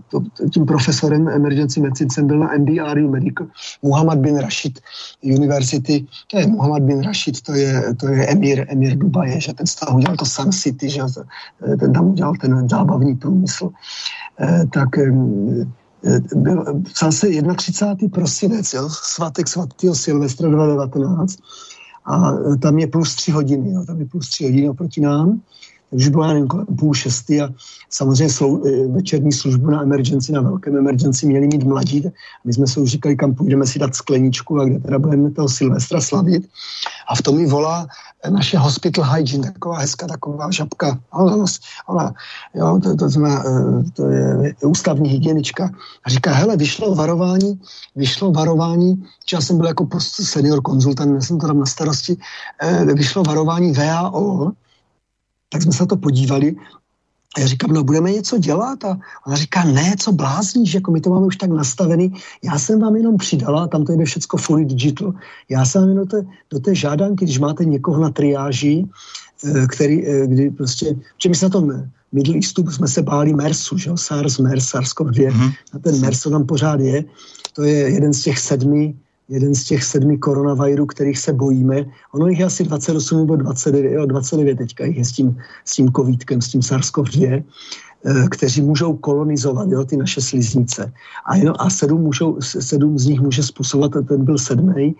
to, 0.10 0.50
tím 0.50 0.66
profesorem 0.66 1.28
emergency 1.28 1.82
medicine 1.82 2.10
jsem 2.12 2.28
byl 2.28 2.40
na 2.40 2.50
MDRU 2.58 3.10
Medical, 3.10 3.48
Muhammad 3.82 4.18
bin 4.18 4.38
Rashid 4.38 4.80
University, 5.24 6.06
to 6.32 6.40
je 6.40 6.48
Muhammad 6.48 6.84
bin 6.84 7.02
Rashid, 7.02 7.42
to 7.42 7.54
je, 7.54 7.96
to 7.98 8.08
je 8.08 8.28
emir, 8.28 8.66
emir 8.70 8.98
Dubaje, 8.98 9.42
že 9.42 9.54
ten 9.54 9.66
stav 9.66 9.96
udělal 9.96 10.18
to 10.18 10.26
Sun 10.26 10.52
City, 10.52 10.90
že 10.90 11.02
ten 11.80 11.94
tam 11.94 12.08
udělal 12.08 12.34
ten 12.42 12.70
zábavní 12.70 13.16
průmysl, 13.16 13.70
eh, 14.40 14.66
tak 14.74 14.90
Eh, 14.98 15.66
byl, 16.36 16.82
psal 16.94 17.12
se 17.12 17.28
31. 17.56 18.10
prosinec, 18.10 18.74
jo, 18.74 18.90
svatek 18.90 19.48
svatého 19.48 19.96
Silvestra 19.96 20.50
2019 20.50 21.40
a 22.06 22.32
eh, 22.34 22.58
tam 22.58 22.80
je 22.80 22.88
plus 22.88 23.16
tři 23.16 23.32
hodiny, 23.32 23.72
jo, 23.72 23.86
tam 23.86 24.00
je 24.00 24.06
plus 24.06 24.30
tři 24.30 24.44
hodiny 24.44 24.70
oproti 24.70 25.02
nám, 25.02 25.42
takže 25.90 26.10
bylo, 26.10 26.28
nevím, 26.28 26.48
kolem 26.48 26.66
půl 26.66 26.94
šestý 26.94 27.42
a 27.42 27.50
samozřejmě 27.90 28.34
slou, 28.34 28.66
eh, 28.66 28.88
večerní 28.88 29.32
službu 29.32 29.70
na 29.70 29.82
emergenci, 29.82 30.32
na 30.32 30.42
velkém 30.42 30.78
emergenci 30.78 31.26
měli 31.26 31.48
mít 31.48 31.64
mladí. 31.64 32.04
My 32.46 32.54
jsme 32.54 32.68
se 32.68 32.80
už 32.80 32.90
říkali, 32.90 33.16
kam 33.16 33.36
půjdeme 33.36 33.66
si 33.66 33.80
dát 33.80 33.96
skleničku 33.96 34.60
a 34.60 34.66
kde 34.66 34.80
teda 34.80 35.00
budeme 35.00 35.32
toho 35.32 35.50
Silvestra 35.50 36.02
slavit. 36.02 36.50
A 37.10 37.16
v 37.16 37.22
tom 37.22 37.38
mi 37.38 37.46
volá 37.46 37.88
naše 38.30 38.58
hospital 38.58 39.06
hygiene, 39.16 39.52
taková 39.52 39.78
hezká, 39.78 40.08
taková 40.08 40.52
žabka. 40.52 41.00
Ona, 41.14 41.46
ona 41.88 42.14
jo, 42.56 42.80
to, 42.84 42.96
to, 42.96 43.10
znamená, 43.10 43.44
eh, 43.48 43.84
to 43.94 44.10
je 44.10 44.56
ústavní 44.66 45.10
hygienička. 45.10 45.72
A 46.04 46.10
říká, 46.10 46.34
hele, 46.34 46.58
vyšlo 46.58 46.96
varování, 46.96 47.60
vyšlo 47.96 48.32
varování, 48.32 49.04
že 49.30 49.38
já 49.38 49.42
jsem 49.42 49.58
byl 49.58 49.68
jako 49.68 49.86
prostě 49.86 50.24
senior 50.24 50.62
konzultant, 50.62 51.16
já 51.16 51.22
jsem 51.22 51.40
to 51.40 51.48
tam 51.48 51.60
na 51.60 51.66
starosti, 51.66 52.18
eh, 52.62 52.86
vyšlo 52.86 53.24
varování 53.24 53.72
VAO, 53.72 54.52
tak 55.50 55.62
jsme 55.62 55.72
se 55.72 55.84
na 55.84 55.88
to 55.88 55.98
podívali. 55.98 56.56
A 57.38 57.40
já 57.40 57.48
říkám, 57.48 57.74
no 57.74 57.84
budeme 57.84 58.12
něco 58.12 58.38
dělat? 58.38 58.84
A 58.84 59.00
ona 59.28 59.36
říká, 59.36 59.64
ne, 59.64 59.96
co 60.00 60.12
blázníš, 60.12 60.74
jako 60.74 60.92
my 60.92 61.02
to 61.02 61.10
máme 61.10 61.26
už 61.26 61.38
tak 61.38 61.50
nastavený, 61.50 62.14
já 62.44 62.60
jsem 62.60 62.80
vám 62.80 62.96
jenom 62.96 63.18
přidala, 63.18 63.68
tam 63.68 63.86
to 63.86 63.94
jde 63.94 64.06
všecko 64.06 64.38
fully 64.38 64.66
digital, 64.66 65.14
já 65.50 65.66
jsem 65.66 65.82
vám 65.82 65.90
jenom 65.90 66.06
do 66.06 66.12
té, 66.12 66.28
do 66.50 66.60
té 66.60 66.76
žádanky, 66.76 67.26
když 67.26 67.40
máte 67.40 67.66
někoho 67.66 68.02
na 68.02 68.10
triáži, 68.10 68.86
eh, 69.46 69.68
který, 69.68 70.08
eh, 70.08 70.28
kdy 70.28 70.50
prostě, 70.50 70.96
že 71.22 71.30
my 71.30 71.36
se 71.36 71.46
na 71.46 71.50
tom 71.50 71.90
Middle 72.12 72.36
Eastu 72.36 72.72
jsme 72.72 72.88
se 72.88 73.02
báli 73.02 73.34
MERSu, 73.34 73.78
že? 73.78 73.92
SARS, 73.96 74.38
MERS, 74.38 74.74
SARS-CoV-2, 74.74 75.30
mm-hmm. 75.30 75.54
a 75.74 75.80
ten 75.80 76.02
MERS 76.02 76.24
tam 76.24 76.46
pořád 76.46 76.80
je, 76.80 77.04
to 77.54 77.64
je 77.64 77.78
jeden 77.94 78.14
z 78.14 78.22
těch 78.22 78.40
sedmi 78.40 78.96
jeden 79.30 79.56
z 79.56 79.64
těch 79.64 79.84
sedmi 79.84 80.18
koronavirů, 80.18 80.86
kterých 80.86 81.20
se 81.20 81.34
bojíme. 81.34 81.86
Ono 82.14 82.28
jich 82.28 82.40
je 82.40 82.46
asi 82.46 82.64
28 82.64 83.18
nebo 83.18 83.36
29, 83.36 83.92
jo, 83.92 84.06
29 84.06 84.58
teďka 84.58 84.86
jich 84.86 84.98
je 84.98 85.06
s 85.06 85.12
tím, 85.12 85.38
s 85.66 85.76
tím 85.76 85.92
covidkem, 85.92 86.42
s 86.42 86.48
tím 86.48 86.62
SARS-CoV-2 86.62 87.44
eh, 88.06 88.28
kteří 88.32 88.62
můžou 88.62 88.98
kolonizovat 88.98 89.68
jo, 89.70 89.86
ty 89.86 89.98
naše 89.98 90.22
sliznice. 90.22 90.94
A, 91.26 91.36
jenom, 91.36 91.56
a 91.60 91.70
sedm, 91.70 92.02
můžou, 92.02 92.38
sedm 92.42 92.98
z 92.98 93.06
nich 93.06 93.22
může 93.22 93.44
způsobovat, 93.44 94.08
ten 94.08 94.26
byl 94.26 94.38
sedmý, 94.38 94.96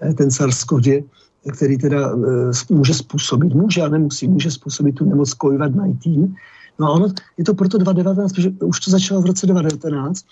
eh, 0.00 0.14
ten 0.14 0.28
SARS-CoV-2, 0.28 1.04
který 1.52 1.78
teda 1.78 2.14
uh, 2.14 2.52
může 2.70 2.94
způsobit, 2.94 3.54
může 3.54 3.82
a 3.82 3.88
nemusí, 3.88 4.28
může 4.28 4.50
způsobit 4.50 4.94
tu 4.94 5.04
nemoc 5.04 5.30
COVID-19, 5.30 6.32
No 6.78 6.92
ono, 6.92 7.06
je 7.38 7.44
to 7.44 7.54
proto 7.54 7.78
2019, 7.78 8.32
protože 8.32 8.50
už 8.50 8.80
to 8.80 8.90
začalo 8.90 9.22
v 9.22 9.26
roce 9.26 9.46
2019 9.46 10.24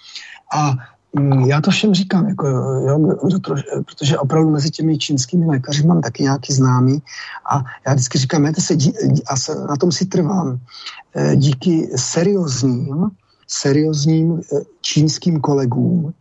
a 0.54 0.74
já 1.46 1.60
to 1.60 1.70
všem 1.70 1.94
říkám, 1.94 2.28
jako, 2.28 2.46
jo, 2.46 3.16
protože 3.86 4.18
opravdu 4.18 4.50
mezi 4.50 4.70
těmi 4.70 4.98
čínskými 4.98 5.46
lékaři 5.46 5.86
mám 5.86 6.00
taky 6.00 6.22
nějaký 6.22 6.52
známý 6.52 7.02
a 7.50 7.62
já 7.86 7.94
vždycky 7.94 8.18
říkám, 8.18 8.40
mějte 8.40 8.60
se, 8.60 8.74
a 9.26 9.36
se, 9.36 9.54
na 9.54 9.76
tom 9.76 9.92
si 9.92 10.06
trvám, 10.06 10.58
eh, 11.14 11.36
díky 11.36 11.90
seriózním, 11.96 13.10
seriózním 13.52 14.40
eh, 14.40 14.60
čínským 14.80 15.40
kolegům, 15.40 16.12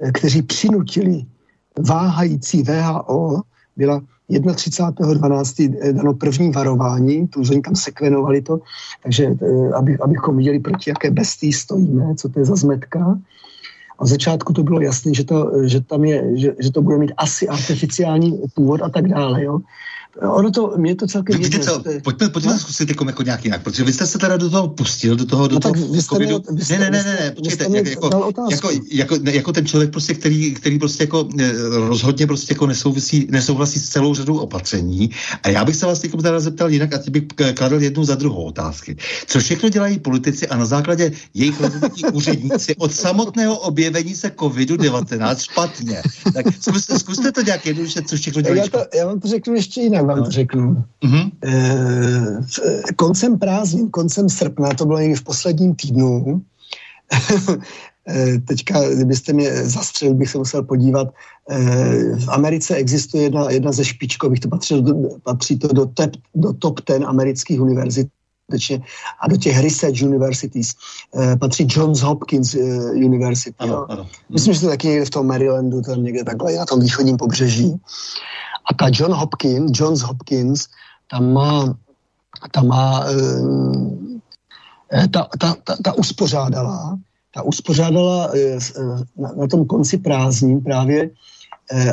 eh, 0.00 0.12
kteří 0.12 0.42
přinutili 0.42 1.24
váhající 1.88 2.62
VHO, 2.62 3.42
byla 3.76 4.00
31.12. 4.28 5.76
Eh, 5.80 5.92
dano 5.92 6.14
první 6.14 6.50
varování, 6.50 7.28
tu 7.28 7.40
oni 7.40 7.60
tam 7.60 7.76
sekvenovali 7.76 8.42
to, 8.42 8.60
takže 9.02 9.36
aby, 9.74 9.98
abychom 9.98 10.36
viděli, 10.36 10.60
proti 10.60 10.90
jaké 10.90 11.10
bestii 11.10 11.52
stojíme, 11.52 12.14
co 12.14 12.28
to 12.28 12.38
je 12.38 12.44
za 12.44 12.56
zmetka. 12.56 13.18
A 13.98 14.04
v 14.04 14.06
začátku 14.06 14.52
to 14.52 14.62
bylo 14.62 14.80
jasné, 14.80 15.14
že 15.14 15.24
to, 15.24 15.52
že 15.64 15.80
tam 15.80 16.04
je, 16.04 16.38
že, 16.38 16.54
že 16.58 16.72
to 16.72 16.82
bude 16.82 16.98
mít 16.98 17.12
asi 17.16 17.48
artificiální 17.48 18.42
původ 18.54 18.82
a 18.82 18.88
tak 18.88 19.08
dále. 19.08 19.44
Jo. 19.44 19.60
Ono 20.20 20.50
to, 20.50 20.74
mě 20.76 20.94
to 20.94 21.06
celkem 21.06 21.40
Víte 21.40 21.58
co, 21.58 21.82
pojďme, 22.04 22.28
pojďme 22.28 22.52
no? 22.52 22.58
zkusit 22.58 22.88
jako, 22.88 23.04
jako 23.04 23.22
nějak 23.22 23.44
jinak, 23.44 23.62
protože 23.62 23.84
vy 23.84 23.92
jste 23.92 24.06
se 24.06 24.18
teda 24.18 24.36
do 24.36 24.50
toho 24.50 24.68
pustil, 24.68 25.16
do 25.16 25.26
toho, 25.26 25.48
do 25.48 25.54
no, 25.54 25.60
toho 25.60 25.74
vy 25.74 26.02
jste 26.02 26.14
covidu. 26.14 26.42
Mě, 26.50 26.58
vy 26.58 26.64
jste, 26.64 26.78
ne, 26.78 26.90
ne, 26.90 27.02
ne, 27.04 27.18
ne, 27.20 27.30
počkejte, 27.30 27.76
jak, 27.76 27.86
jako, 27.86 28.32
jako, 28.50 28.70
jako, 28.92 29.18
jako, 29.24 29.52
ten 29.52 29.66
člověk 29.66 29.90
prostě, 29.90 30.14
který, 30.14 30.54
který 30.54 30.78
prostě 30.78 31.02
jako 31.02 31.28
eh, 31.40 31.52
rozhodně 31.68 32.26
prostě 32.26 32.52
jako 32.52 32.66
nesouvisí, 32.66 33.26
nesouhlasí 33.30 33.80
s 33.80 33.88
celou 33.88 34.14
řadou 34.14 34.38
opatření. 34.38 35.10
A 35.42 35.48
já 35.48 35.64
bych 35.64 35.76
se 35.76 35.86
vás 35.86 35.98
teď 35.98 36.12
teda 36.22 36.40
zeptal 36.40 36.70
jinak 36.70 36.94
a 36.94 36.98
ty 36.98 37.10
bych 37.10 37.22
kladl 37.54 37.82
jednu 37.82 38.04
za 38.04 38.14
druhou 38.14 38.44
otázky. 38.44 38.96
Co 39.26 39.38
všechno 39.38 39.68
dělají 39.68 39.98
politici 39.98 40.48
a 40.48 40.56
na 40.56 40.64
základě 40.64 41.12
jejich 41.34 41.60
rozhodnutí 41.60 42.04
úředníci 42.12 42.76
od 42.76 42.92
samotného 42.92 43.58
objevení 43.58 44.14
se 44.14 44.28
covidu-19 44.28 45.36
špatně. 45.36 46.02
Tak 46.34 46.46
zkuste, 46.60 46.98
zkuste 46.98 47.32
to 47.32 47.42
nějak 47.42 47.66
jednoduše, 47.66 48.02
co 48.02 48.16
všechno 48.16 48.42
dělají 48.42 48.60
já, 48.60 48.68
to, 48.68 48.96
já 48.96 49.06
vám 49.06 49.20
to 49.20 49.28
řeknu 49.28 49.54
ještě 49.54 49.80
jinak 49.80 50.01
vám 50.06 50.18
no. 50.18 50.24
to 50.24 50.30
řeknu. 50.30 50.84
Mm-hmm. 51.04 51.30
E, 51.44 52.92
koncem 52.96 53.38
prázdnin, 53.38 53.90
koncem 53.90 54.28
srpna, 54.28 54.74
to 54.74 54.86
bylo 54.86 54.98
někdy 54.98 55.14
v 55.14 55.24
posledním 55.24 55.74
týdnu, 55.74 56.42
e, 58.08 58.38
teďka, 58.38 58.88
kdybyste 58.88 59.32
mě 59.32 59.50
zastřelil, 59.64 60.14
bych 60.14 60.30
se 60.30 60.38
musel 60.38 60.62
podívat, 60.62 61.08
e, 61.50 61.58
v 62.16 62.28
Americe 62.28 62.74
existuje 62.74 63.22
jedna, 63.22 63.50
jedna 63.50 63.72
ze 63.72 63.84
špičkových, 63.84 64.40
to 64.40 64.48
patří, 64.48 64.84
patří 65.22 65.58
to 65.58 65.68
do, 65.68 65.86
top, 65.86 66.10
do 66.34 66.52
top 66.52 66.80
ten 66.80 67.04
amerických 67.04 67.60
univerzit, 67.60 68.08
a 69.20 69.28
do 69.28 69.36
těch 69.36 69.60
research 69.60 70.02
universities 70.02 70.74
eh, 71.14 71.36
patří 71.36 71.66
Johns 71.70 72.00
Hopkins 72.00 72.54
eh, 72.54 72.58
University. 72.90 73.56
Ano, 73.58 73.86
ano. 73.90 74.06
Myslím, 74.28 74.54
že 74.54 74.60
to 74.60 74.68
taky 74.68 74.88
někde 74.88 75.04
v 75.04 75.10
tom 75.10 75.26
Marylandu, 75.26 75.82
tam 75.82 76.02
někde 76.02 76.24
takhle 76.24 76.52
na 76.52 76.66
tom 76.66 76.80
východním 76.80 77.16
pobřeží. 77.16 77.80
A 78.70 78.74
ta 78.74 78.90
John 78.92 79.12
Hopkins, 79.12 79.80
Johns 79.80 80.00
Hopkins, 80.00 80.66
tam 81.10 81.32
má, 81.32 81.74
tam 82.50 82.66
má 82.66 83.04
e, 84.92 85.08
ta, 85.08 85.28
ta, 85.38 85.56
ta, 85.64 85.76
ta 85.84 85.92
uspořádala, 85.92 86.98
ta 87.34 87.42
uspořádala 87.42 88.30
e, 88.36 88.58
na, 89.16 89.32
na 89.32 89.46
tom 89.46 89.66
konci 89.66 89.98
prázdnin 89.98 90.60
právě 90.60 91.10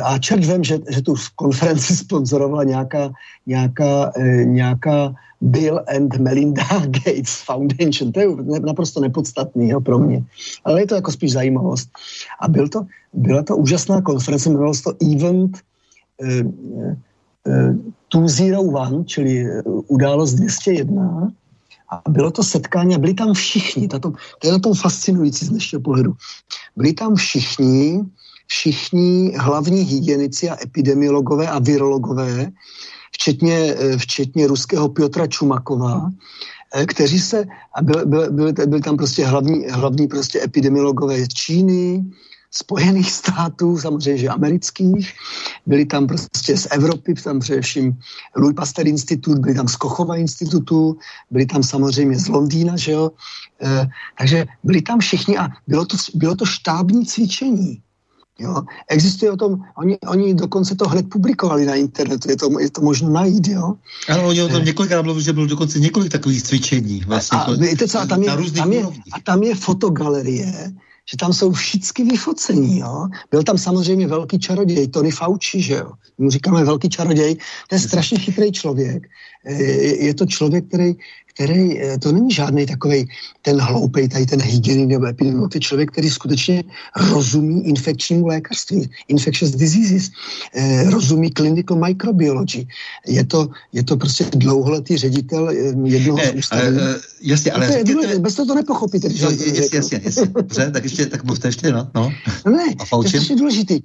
a 0.02 0.18
čert 0.18 0.44
vím, 0.44 0.64
že, 0.64 0.78
že 0.90 1.02
tu 1.02 1.14
konferenci 1.36 1.96
sponzorovala 2.04 2.64
nějaká, 2.64 3.10
nějaká, 3.46 4.12
nějaká 4.44 5.14
Bill 5.40 5.80
and 5.96 6.16
Melinda 6.16 6.62
Gates 6.86 7.42
Foundation. 7.44 8.12
To 8.12 8.20
je 8.20 8.28
naprosto 8.60 9.00
nepodstatný 9.00 9.68
jo, 9.68 9.80
pro 9.80 9.98
mě. 9.98 10.24
Ale 10.64 10.80
je 10.80 10.86
to 10.86 10.94
jako 10.94 11.12
spíš 11.12 11.32
zajímavost. 11.32 11.88
A 12.40 12.48
byl 12.48 12.68
to, 12.68 12.86
byla 13.12 13.42
to 13.42 13.56
úžasná 13.56 14.00
konference, 14.00 14.48
jmenovalo 14.48 14.74
se 14.74 14.82
to 14.82 14.94
Event 15.12 15.58
201, 18.10 19.04
čili 19.04 19.46
eh, 19.46 19.62
událost 19.86 20.34
201, 20.34 21.32
a 21.90 22.10
bylo 22.10 22.30
to 22.30 22.42
setkání 22.42 22.94
a 22.94 22.98
byli 22.98 23.14
tam 23.14 23.34
všichni, 23.34 23.88
tato, 23.88 24.12
to 24.38 24.46
je 24.46 24.52
na 24.52 24.58
tom 24.58 24.74
fascinující 24.74 25.46
z 25.46 25.48
dnešního 25.48 25.82
pohledu, 25.82 26.12
byli 26.76 26.92
tam 26.92 27.14
všichni, 27.14 28.04
všichni 28.46 29.34
hlavní 29.36 29.80
hygienici 29.80 30.50
a 30.50 30.62
epidemiologové 30.62 31.48
a 31.48 31.58
virologové, 31.58 32.50
včetně, 33.12 33.74
eh, 33.78 33.98
včetně 33.98 34.46
ruského 34.46 34.88
Piotra 34.88 35.26
Čumakova, 35.26 36.10
eh, 36.74 36.86
kteří 36.86 37.18
se, 37.18 37.44
a 37.74 37.82
byl, 37.82 38.06
byl, 38.06 38.32
byl, 38.32 38.52
byl 38.66 38.80
tam 38.80 38.96
prostě 38.96 39.26
hlavní, 39.26 39.66
hlavní 39.70 40.06
prostě 40.06 40.42
epidemiologové 40.42 41.28
Číny, 41.28 42.04
Spojených 42.50 43.12
států, 43.12 43.78
samozřejmě, 43.78 44.18
že 44.18 44.28
amerických, 44.28 45.12
byli 45.66 45.86
tam 45.86 46.06
prostě 46.06 46.56
z 46.56 46.66
Evropy, 46.70 47.14
tam 47.14 47.40
především 47.40 47.98
Louis 48.36 48.54
Pasteur 48.54 48.86
institut, 48.88 49.38
byli 49.38 49.54
tam 49.54 49.68
z 49.68 49.76
Kochova 49.76 50.16
institutu, 50.16 50.98
byli 51.30 51.46
tam 51.46 51.62
samozřejmě 51.62 52.18
z 52.18 52.28
Londýna, 52.28 52.76
že 52.76 52.92
jo. 52.92 53.10
E, 53.62 53.88
takže 54.18 54.46
byli 54.64 54.82
tam 54.82 54.98
všichni 54.98 55.38
a 55.38 55.48
bylo 55.66 55.86
to, 55.86 55.96
bylo 56.14 56.34
to 56.36 56.46
štábní 56.46 57.06
cvičení. 57.06 57.82
Jo. 58.40 58.62
Existuje 58.88 59.30
o 59.32 59.36
tom, 59.36 59.60
oni, 59.76 60.00
oni 60.08 60.34
dokonce 60.34 60.74
to 60.74 60.88
hned 60.88 61.08
publikovali 61.08 61.66
na 61.66 61.74
internetu, 61.74 62.30
je 62.30 62.36
to, 62.36 62.60
je 62.60 62.70
to 62.70 62.80
možno 62.80 63.10
najít, 63.10 63.48
jo. 63.48 63.76
Ano, 64.08 64.28
oni 64.28 64.42
o 64.42 64.48
tom 64.48 64.62
eh. 64.62 64.64
několikrát 64.64 65.02
mluvili, 65.02 65.24
že 65.24 65.32
bylo 65.32 65.46
dokonce 65.46 65.78
několik 65.78 66.12
takových 66.12 66.42
cvičení. 66.42 67.00
Vlastně, 67.06 67.38
a, 67.38 67.42
a, 67.42 67.52
víte 67.52 67.88
co, 67.88 68.00
a, 68.00 68.06
tam 68.06 68.22
je, 68.22 68.50
tam 68.56 68.72
je, 68.72 68.84
a 69.12 69.20
tam 69.24 69.42
je 69.42 69.54
fotogalerie, 69.54 70.72
že 71.10 71.16
tam 71.16 71.32
jsou 71.32 71.52
všichni 71.52 72.04
vyfocení, 72.04 72.78
jo. 72.78 73.08
Byl 73.30 73.42
tam 73.42 73.58
samozřejmě 73.58 74.06
velký 74.06 74.38
čaroděj, 74.38 74.88
Tony 74.88 75.10
Fauci, 75.10 75.62
že 75.62 75.74
jo. 75.74 75.90
My 76.18 76.24
mu 76.24 76.30
říkáme 76.30 76.64
velký 76.64 76.88
čaroděj, 76.88 77.36
to 77.68 77.74
je 77.74 77.78
strašně 77.78 78.18
chytrý 78.18 78.52
člověk. 78.52 79.06
Je, 79.44 80.04
je 80.04 80.14
to 80.14 80.26
člověk, 80.26 80.68
který 80.68 80.94
který, 81.40 81.80
eh, 81.80 81.98
to 81.98 82.12
není 82.12 82.30
žádný 82.30 82.66
takový 82.66 83.08
ten 83.42 83.60
hloupej, 83.60 84.08
tady 84.08 84.26
ten 84.26 84.40
hygienik 84.42 84.88
nebo 84.88 85.06
epidemiolog, 85.06 85.52
to 85.52 85.56
je 85.56 85.60
člověk, 85.60 85.90
který 85.90 86.10
skutečně 86.10 86.64
rozumí 87.10 87.64
infekčnímu 87.64 88.26
lékařství, 88.26 88.90
infectious 89.08 89.56
diseases, 89.56 90.12
eh, 90.54 90.90
rozumí 90.90 91.32
clinical 91.32 91.80
microbiology. 91.80 92.66
Je 93.06 93.24
to, 93.24 93.48
je 93.72 93.82
to 93.82 93.96
prostě 93.96 94.28
dlouholetý 94.36 94.96
ředitel 94.96 95.48
eh, 95.48 95.72
jednoho 95.84 96.18
ne, 96.18 96.28
z 96.28 96.34
ústavů. 96.34 96.76
Jasně, 97.22 97.52
ale... 97.52 97.66
To 97.66 97.72
je 97.72 97.84
důležité, 97.84 98.18
bez 98.18 98.34
toho 98.34 98.46
to 98.46 98.54
nepochopíte. 98.54 99.08
Když 99.08 99.20
jasně, 99.20 99.68
jasně, 99.72 100.00
jasně. 100.04 100.26
Dobře, 100.26 100.70
tak 100.70 100.84
ještě, 100.84 101.06
tak 101.06 101.24
mluvte 101.24 101.48
ještě, 101.48 101.72
no. 101.72 101.88
no. 101.94 102.12
no 102.46 102.52
ne, 102.52 102.64
A 102.80 102.84
to 102.84 103.08
je 103.08 103.36
důležitý. 103.36 103.80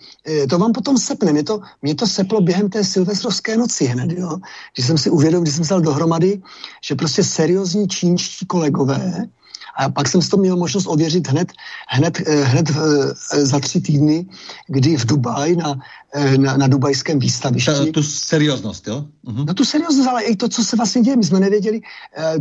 To 0.49 0.59
vám 0.59 0.71
potom 0.71 0.97
sepne. 0.97 1.31
Mě 1.31 1.43
to, 1.43 1.59
mě 1.81 1.95
to 1.95 2.07
seplo 2.07 2.41
během 2.41 2.69
té 2.69 2.83
silvestrovské 2.83 3.57
noci 3.57 3.85
hned, 3.85 4.11
jo. 4.11 4.37
Když 4.75 4.87
jsem 4.87 4.97
si 4.97 5.09
uvědomil, 5.09 5.41
když 5.41 5.55
jsem 5.55 5.65
se 5.65 5.73
dal 5.73 5.81
dohromady, 5.81 6.41
že 6.83 6.95
prostě 6.95 7.23
seriózní 7.45 7.87
čínští 7.87 8.45
kolegové, 8.45 9.29
a 9.77 9.89
pak 9.89 10.07
jsem 10.07 10.21
si 10.21 10.29
to 10.29 10.37
měl 10.37 10.57
možnost 10.57 10.87
ověřit 10.87 11.27
hned, 11.27 11.51
hned, 11.87 12.21
eh, 12.25 12.43
hned 12.43 12.71
eh, 12.71 13.45
za 13.45 13.59
tři 13.59 13.81
týdny, 13.81 14.25
kdy 14.67 14.97
v 14.97 15.05
Dubaji 15.05 15.55
na, 15.55 15.75
eh, 16.15 16.37
na, 16.37 16.57
na 16.57 16.67
dubajském 16.67 17.19
výstavišti. 17.19 17.71
Ta, 17.71 17.91
tu 17.91 18.03
serióznost, 18.03 18.87
jo? 18.87 19.05
Uh-huh. 19.27 19.45
No 19.45 19.53
tu 19.53 19.65
serióznost, 19.65 20.09
ale 20.09 20.23
i 20.23 20.35
to, 20.35 20.49
co 20.49 20.63
se 20.63 20.75
vlastně 20.75 21.01
děje, 21.01 21.15
my 21.15 21.23
jsme 21.23 21.39
nevěděli, 21.39 21.81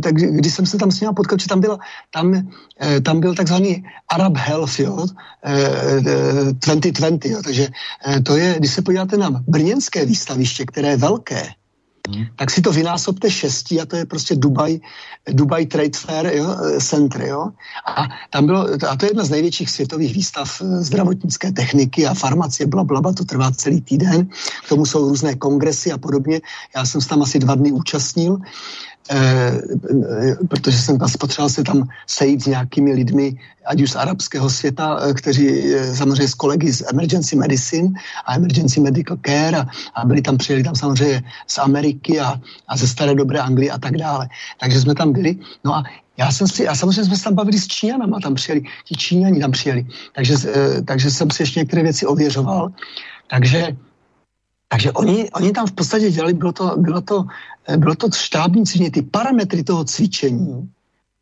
tak 0.01 0.15
když 0.15 0.53
jsem 0.53 0.65
se 0.65 0.77
tam 0.77 0.91
s 0.91 1.01
ním 1.01 1.13
potkal, 1.13 1.37
že 1.37 1.47
tam, 1.47 1.59
byla, 1.59 1.77
tam, 2.09 2.49
tam 3.03 3.19
byl 3.19 3.35
takzvaný 3.35 3.83
Arab 4.09 4.37
Health, 4.37 4.79
jo, 4.79 5.05
2020, 6.65 7.29
jo, 7.29 7.39
takže 7.43 7.67
to 8.23 8.37
je, 8.37 8.55
když 8.57 8.71
se 8.71 8.81
podíváte 8.81 9.17
na 9.17 9.29
brněnské 9.29 10.05
výstaviště, 10.05 10.65
které 10.65 10.89
je 10.89 10.97
velké, 10.97 11.43
Hmm. 12.09 12.25
tak 12.35 12.51
si 12.51 12.61
to 12.61 12.71
vynásobte 12.71 13.31
šestí 13.31 13.81
a 13.81 13.85
to 13.85 13.95
je 13.95 14.05
prostě 14.05 14.35
Dubai, 14.35 14.79
Dubai 15.31 15.65
Trade 15.65 15.97
Fair 15.97 16.25
jo, 16.25 16.55
Center. 16.79 17.21
Jo? 17.21 17.49
A, 17.85 18.07
tam 18.29 18.45
bylo, 18.45 18.67
a 18.89 18.95
to 18.95 19.05
je 19.05 19.09
jedna 19.09 19.23
z 19.23 19.29
největších 19.29 19.69
světových 19.69 20.13
výstav 20.13 20.61
eh, 20.61 20.83
zdravotnické 20.83 21.51
techniky 21.51 22.07
a 22.07 22.13
farmacie, 22.13 22.67
bla, 22.67 22.83
bla, 22.83 23.01
bla, 23.01 23.13
to 23.13 23.25
trvá 23.25 23.51
celý 23.51 23.81
týden. 23.81 24.27
K 24.65 24.69
tomu 24.69 24.85
jsou 24.85 25.09
různé 25.09 25.35
kongresy 25.35 25.91
a 25.91 25.97
podobně. 25.97 26.41
Já 26.75 26.85
jsem 26.85 27.01
se 27.01 27.07
tam 27.07 27.21
asi 27.21 27.39
dva 27.39 27.55
dny 27.55 27.71
účastnil 27.71 28.37
Eh, 29.09 29.61
protože 30.49 30.77
jsem 30.77 30.97
potřeboval 30.97 31.49
se 31.49 31.63
tam 31.63 31.87
sejít 32.07 32.43
s 32.43 32.45
nějakými 32.45 32.93
lidmi, 32.93 33.37
ať 33.65 33.81
už 33.81 33.91
z 33.91 33.95
arabského 33.95 34.49
světa, 34.49 34.97
eh, 34.97 35.13
kteří 35.13 35.45
eh, 35.49 35.95
samozřejmě 35.95 36.27
s 36.27 36.33
kolegy 36.33 36.73
z 36.73 36.83
Emergency 36.89 37.35
Medicine 37.35 37.89
a 38.25 38.35
Emergency 38.35 38.81
Medical 38.81 39.17
Care 39.25 39.57
a, 39.57 39.65
a 39.95 40.05
byli 40.05 40.21
tam, 40.21 40.37
přijeli 40.37 40.63
tam 40.63 40.75
samozřejmě 40.75 41.21
z 41.47 41.57
Ameriky 41.57 42.19
a, 42.19 42.41
a 42.67 42.77
ze 42.77 42.87
staré 42.87 43.15
dobré 43.15 43.39
Anglie 43.39 43.71
a 43.71 43.77
tak 43.77 43.97
dále. 43.97 44.29
Takže 44.57 44.81
jsme 44.81 44.95
tam 44.95 45.13
byli. 45.13 45.37
No 45.63 45.75
a 45.75 45.83
já 46.17 46.31
jsem 46.31 46.47
si, 46.47 46.67
a 46.67 46.75
samozřejmě 46.75 47.05
jsme 47.05 47.17
se 47.17 47.23
tam 47.23 47.35
bavili 47.35 47.59
s 47.59 47.67
Číňanama, 47.67 48.19
tam 48.19 48.35
přijeli, 48.35 48.61
ti 48.85 48.95
Číňani 48.95 49.39
tam 49.39 49.51
přijeli. 49.51 49.85
Takže, 50.15 50.35
takže 50.85 51.11
jsem 51.11 51.31
si 51.31 51.41
ještě 51.43 51.59
některé 51.59 51.83
věci 51.83 52.05
ověřoval. 52.05 52.71
Takže 53.29 53.77
takže 54.67 54.91
oni, 54.91 55.31
oni 55.31 55.51
tam 55.51 55.67
v 55.67 55.71
podstatě 55.71 56.11
dělali, 56.11 56.33
bylo 56.33 56.51
to, 56.51 56.73
bylo 56.77 57.01
to, 57.01 57.25
bylo 57.77 57.95
to 57.95 58.11
štábní 58.11 58.65
cvičení, 58.65 58.91
ty 58.91 59.01
parametry 59.01 59.63
toho 59.63 59.83
cvičení 59.85 60.69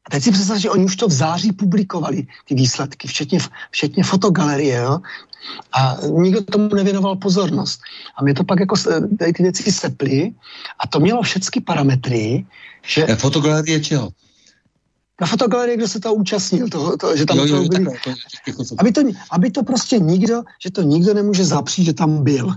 A 0.06 0.10
teď 0.10 0.24
si 0.24 0.32
představ, 0.32 0.58
že 0.58 0.70
oni 0.70 0.86
už 0.86 0.96
to 0.96 1.08
v 1.08 1.12
září 1.12 1.52
publikovali, 1.52 2.28
ty 2.48 2.56
výsledky, 2.56 3.08
včetně, 3.08 3.39
včetně 3.72 4.04
fotogalerie, 4.04 4.78
jo? 4.78 5.00
A 5.74 5.98
nikdo 6.08 6.44
tomu 6.44 6.76
nevěnoval 6.76 7.16
pozornost. 7.16 7.82
A 8.16 8.24
mě 8.24 8.34
to 8.34 8.44
pak 8.44 8.60
jako 8.60 8.76
tady 9.20 9.34
ty 9.34 9.44
věci 9.44 9.72
seply 9.72 10.32
a 10.80 10.88
to 10.88 11.00
mělo 11.00 11.22
všechny 11.22 11.62
parametry, 11.62 12.46
že... 12.82 13.06
Fotogalerie 13.16 13.80
čeho? 13.80 14.10
Na 15.22 15.28
fotogalerii, 15.28 15.78
kdo 15.78 15.88
se 15.88 16.00
to 16.00 16.14
účastnil, 16.14 16.70
to, 16.70 16.98
to, 16.98 17.18
že 17.18 17.26
tam 17.26 17.38
jo, 17.38 17.46
jo, 17.46 17.56
byli, 17.56 17.70
takhle, 17.70 17.94
to, 18.04 18.76
aby, 18.78 18.91
to, 18.91 19.02
aby 19.32 19.52
to 19.52 19.64
prostě 19.64 20.00
nikdo, 20.00 20.44
že 20.64 20.72
to 20.72 20.82
nikdo 20.82 21.14
nemůže 21.14 21.46
zapřít, 21.46 21.86
že 21.86 21.94
tam 21.94 22.24
byl. 22.24 22.56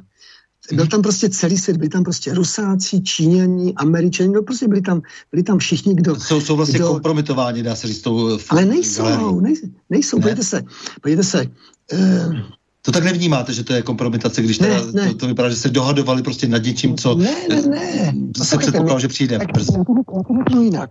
Byl 0.73 0.87
tam 0.87 1.03
prostě 1.03 1.29
celý 1.29 1.59
svět, 1.59 1.77
byli 1.77 1.89
tam 1.89 2.05
prostě 2.05 2.35
Rusáci, 2.35 3.01
Číňani, 3.01 3.75
Američani, 3.75 4.29
no 4.29 4.43
prostě 4.43 4.69
byli 4.69 4.81
tam, 4.81 5.03
byli 5.33 5.43
tam 5.43 5.59
všichni, 5.59 5.95
kdo... 5.95 6.21
Jsou, 6.21 6.41
jsou 6.41 6.57
vlastně 6.57 6.79
kdo... 6.79 6.89
kompromitováni, 6.89 7.63
dá 7.63 7.77
se 7.77 7.87
říct, 7.87 8.01
tou 8.01 8.39
Ale 8.49 8.65
nejsou, 8.65 9.41
nejsou, 9.41 9.67
nejsou, 9.91 10.17
ne? 10.17 10.23
podívejte 10.23 10.43
se, 10.43 10.63
podívejte 11.01 11.25
se, 11.25 11.47
uh, 11.93 12.37
to 12.87 12.93
tak 12.93 13.05
nevnímáte, 13.05 13.53
že 13.53 13.65
to 13.65 13.73
je 13.73 13.83
kompromitace, 13.83 14.43
když 14.43 14.59
ne, 14.59 14.69
teda, 14.69 14.93
ne. 14.93 15.09
To, 15.09 15.15
to 15.15 15.27
vypadá, 15.27 15.51
že 15.51 15.57
se 15.57 15.69
dohadovali 15.69 16.23
prostě 16.23 16.49
nad 16.49 16.63
něčím, 16.63 16.97
co 16.97 17.15
ne, 17.15 17.35
ne, 17.49 17.63
ne. 17.63 18.15
To 18.35 18.45
se 18.45 18.59
předpokládá, 18.59 18.99
že 18.99 19.09
přijde. 19.09 19.39
Tak, 19.39 19.53
brzy. 19.53 19.73
Já 19.73 19.85
to 19.85 20.35
řeknu 20.39 20.63
jinak. 20.63 20.91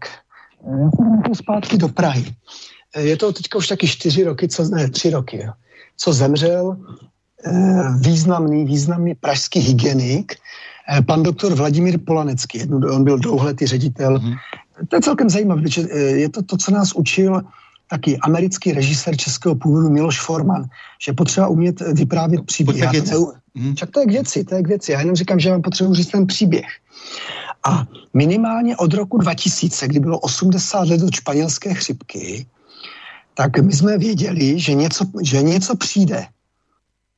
Já 0.68 0.92
se 0.92 1.04
vrátil 1.10 1.36
zpátky 1.36 1.78
do 1.78 1.88
Prahy. 1.88 2.36
Je 3.00 3.18
to 3.18 3.34
teďka 3.34 3.58
už 3.58 3.68
taky 3.68 3.88
čtyři 3.88 4.24
roky, 4.24 4.48
co, 4.48 4.64
ne, 4.64 4.90
tři 4.90 5.10
roky, 5.10 5.38
jo, 5.38 5.52
co 5.98 6.14
zemřel 6.14 6.78
eh, 6.80 7.08
významný, 8.00 8.66
významný 8.66 9.16
pražský 9.16 9.60
hygienik, 9.60 10.36
eh, 10.90 11.02
pan 11.02 11.24
doktor 11.24 11.54
Vladimír 11.54 12.00
Polanecký. 12.06 12.64
On 12.72 13.04
byl 13.04 13.18
dlouhletý 13.18 13.66
ředitel. 13.66 14.18
Mm-hmm. 14.18 14.36
To 14.90 14.96
je 14.96 15.02
celkem 15.02 15.30
zajímavé, 15.30 15.62
protože 15.62 15.88
eh, 15.92 16.00
je 16.00 16.30
to 16.30 16.44
to, 16.44 16.58
co 16.58 16.72
nás 16.72 16.94
učil 16.94 17.42
taky 17.88 18.18
americký 18.18 18.72
režisér 18.72 19.18
českého 19.18 19.56
původu 19.56 19.90
Miloš 19.90 20.22
Forman, 20.22 20.66
že 21.06 21.14
potřeba 21.14 21.48
umět 21.48 21.82
vyprávět 21.82 22.46
příběh. 22.46 22.78
Já 22.78 22.92
to, 23.02 23.34
hmm. 23.56 23.76
Čak 23.76 23.92
to 23.92 24.00
je 24.00 24.06
k 24.06 24.12
věci, 24.12 24.44
to 24.44 24.56
je 24.56 24.64
k 24.64 24.68
věci. 24.68 24.92
Já 24.92 25.00
jenom 25.00 25.16
říkám, 25.16 25.40
že 25.40 25.52
vám 25.52 25.62
potřebuji 25.62 25.94
říct 25.94 26.08
ten 26.10 26.28
příběh. 26.28 26.66
A 27.66 27.86
minimálně 28.14 28.78
od 28.78 28.94
roku 28.94 29.18
2000, 29.18 29.88
kdy 29.88 30.00
bylo 30.00 30.20
80 30.20 30.88
let 30.88 31.02
od 31.02 31.16
španělské 31.16 31.74
chřipky, 31.74 32.46
tak 33.34 33.60
my 33.60 33.74
jsme 33.74 33.98
věděli, 33.98 34.60
že 34.60 34.74
něco, 34.74 35.06
že 35.22 35.42
něco 35.42 35.76
přijde 35.76 36.26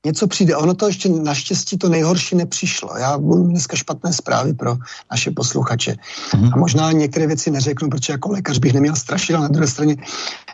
něco 0.07 0.27
přijde. 0.27 0.55
Ono 0.55 0.73
to 0.73 0.87
ještě 0.87 1.09
naštěstí 1.09 1.77
to 1.77 1.89
nejhorší 1.89 2.35
nepřišlo. 2.35 2.97
Já 2.97 3.17
budu 3.17 3.43
dneska 3.43 3.75
špatné 3.75 4.13
zprávy 4.13 4.53
pro 4.53 4.77
naše 5.11 5.31
posluchače. 5.31 5.95
Mm. 6.35 6.53
A 6.53 6.55
možná 6.57 6.91
některé 6.91 7.27
věci 7.27 7.51
neřeknu, 7.51 7.89
protože 7.89 8.13
jako 8.13 8.31
lékař 8.31 8.57
bych 8.57 8.73
neměl 8.73 8.95
strašit, 8.95 9.35
ale 9.35 9.43
na 9.43 9.53
druhé 9.53 9.67
straně 9.67 9.95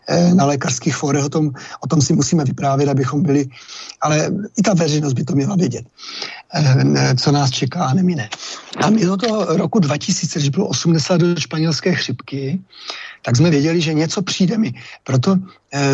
eh, 0.10 0.34
na 0.34 0.46
lékařských 0.46 0.96
fórech 0.96 1.26
o 1.26 1.30
tom, 1.30 1.54
o 1.80 1.88
tom 1.88 2.02
si 2.02 2.14
musíme 2.14 2.44
vyprávět, 2.44 2.90
abychom 2.90 3.24
byli, 3.24 3.46
ale 4.02 4.32
i 4.58 4.62
ta 4.62 4.74
veřejnost 4.74 5.14
by 5.14 5.24
to 5.24 5.36
měla 5.38 5.56
vědět, 5.56 5.86
eh, 6.54 7.16
co 7.16 7.32
nás 7.32 7.52
čeká 7.52 7.86
a 7.86 7.94
nemine. 7.94 8.30
A 8.82 8.90
my 8.90 9.06
do 9.06 9.18
toho 9.18 9.46
roku 9.62 9.80
2000, 9.80 10.40
když 10.40 10.50
bylo 10.50 10.68
80 10.68 11.22
do 11.22 11.40
španělské 11.40 11.94
chřipky, 11.94 12.60
tak 13.22 13.38
jsme 13.38 13.50
věděli, 13.50 13.82
že 13.82 13.94
něco 13.94 14.22
přijde 14.22 14.58
mi. 14.58 14.74
Proto 15.04 15.38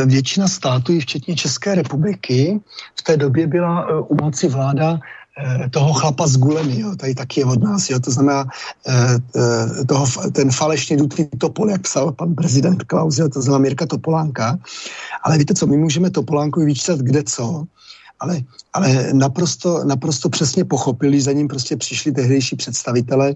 většina 0.05 0.47
států, 0.47 0.93
i 0.93 0.99
včetně 0.99 1.35
České 1.35 1.75
republiky, 1.75 2.59
v 2.99 3.03
té 3.03 3.17
době 3.17 3.47
byla 3.47 3.87
eh, 3.89 3.93
u 4.07 4.15
moci 4.21 4.47
vláda 4.47 4.99
eh, 4.99 5.69
toho 5.69 5.93
chlapa 5.93 6.27
z 6.27 6.37
Gulemi, 6.37 6.79
jo, 6.79 6.95
tady 6.95 7.15
taky 7.15 7.39
je 7.39 7.45
od 7.45 7.63
nás, 7.63 7.89
jo, 7.89 7.99
to 7.99 8.11
znamená 8.11 8.45
toho, 9.87 10.05
ten 10.31 10.51
falešně 10.51 10.97
dutý 10.97 11.25
topol, 11.37 11.69
jak 11.69 11.81
psal 11.81 12.11
pan 12.11 12.35
prezident 12.35 12.83
Klaus, 12.83 13.17
jo, 13.17 13.29
to 13.29 13.41
znamená 13.41 13.61
Mirka 13.61 13.85
Topolánka, 13.85 14.59
ale 15.23 15.37
víte 15.37 15.53
co, 15.53 15.67
my 15.67 15.77
můžeme 15.77 16.09
Topolánku 16.09 16.65
vyčítat 16.65 16.99
kde 16.99 17.23
co, 17.23 17.65
ale, 18.19 18.41
ale 18.73 19.13
naprosto, 19.13 19.83
naprosto 19.83 20.29
přesně 20.29 20.65
pochopili, 20.65 21.21
za 21.21 21.31
ním 21.31 21.47
prostě 21.47 21.77
přišli 21.77 22.11
tehdejší 22.11 22.55
představitele 22.55 23.35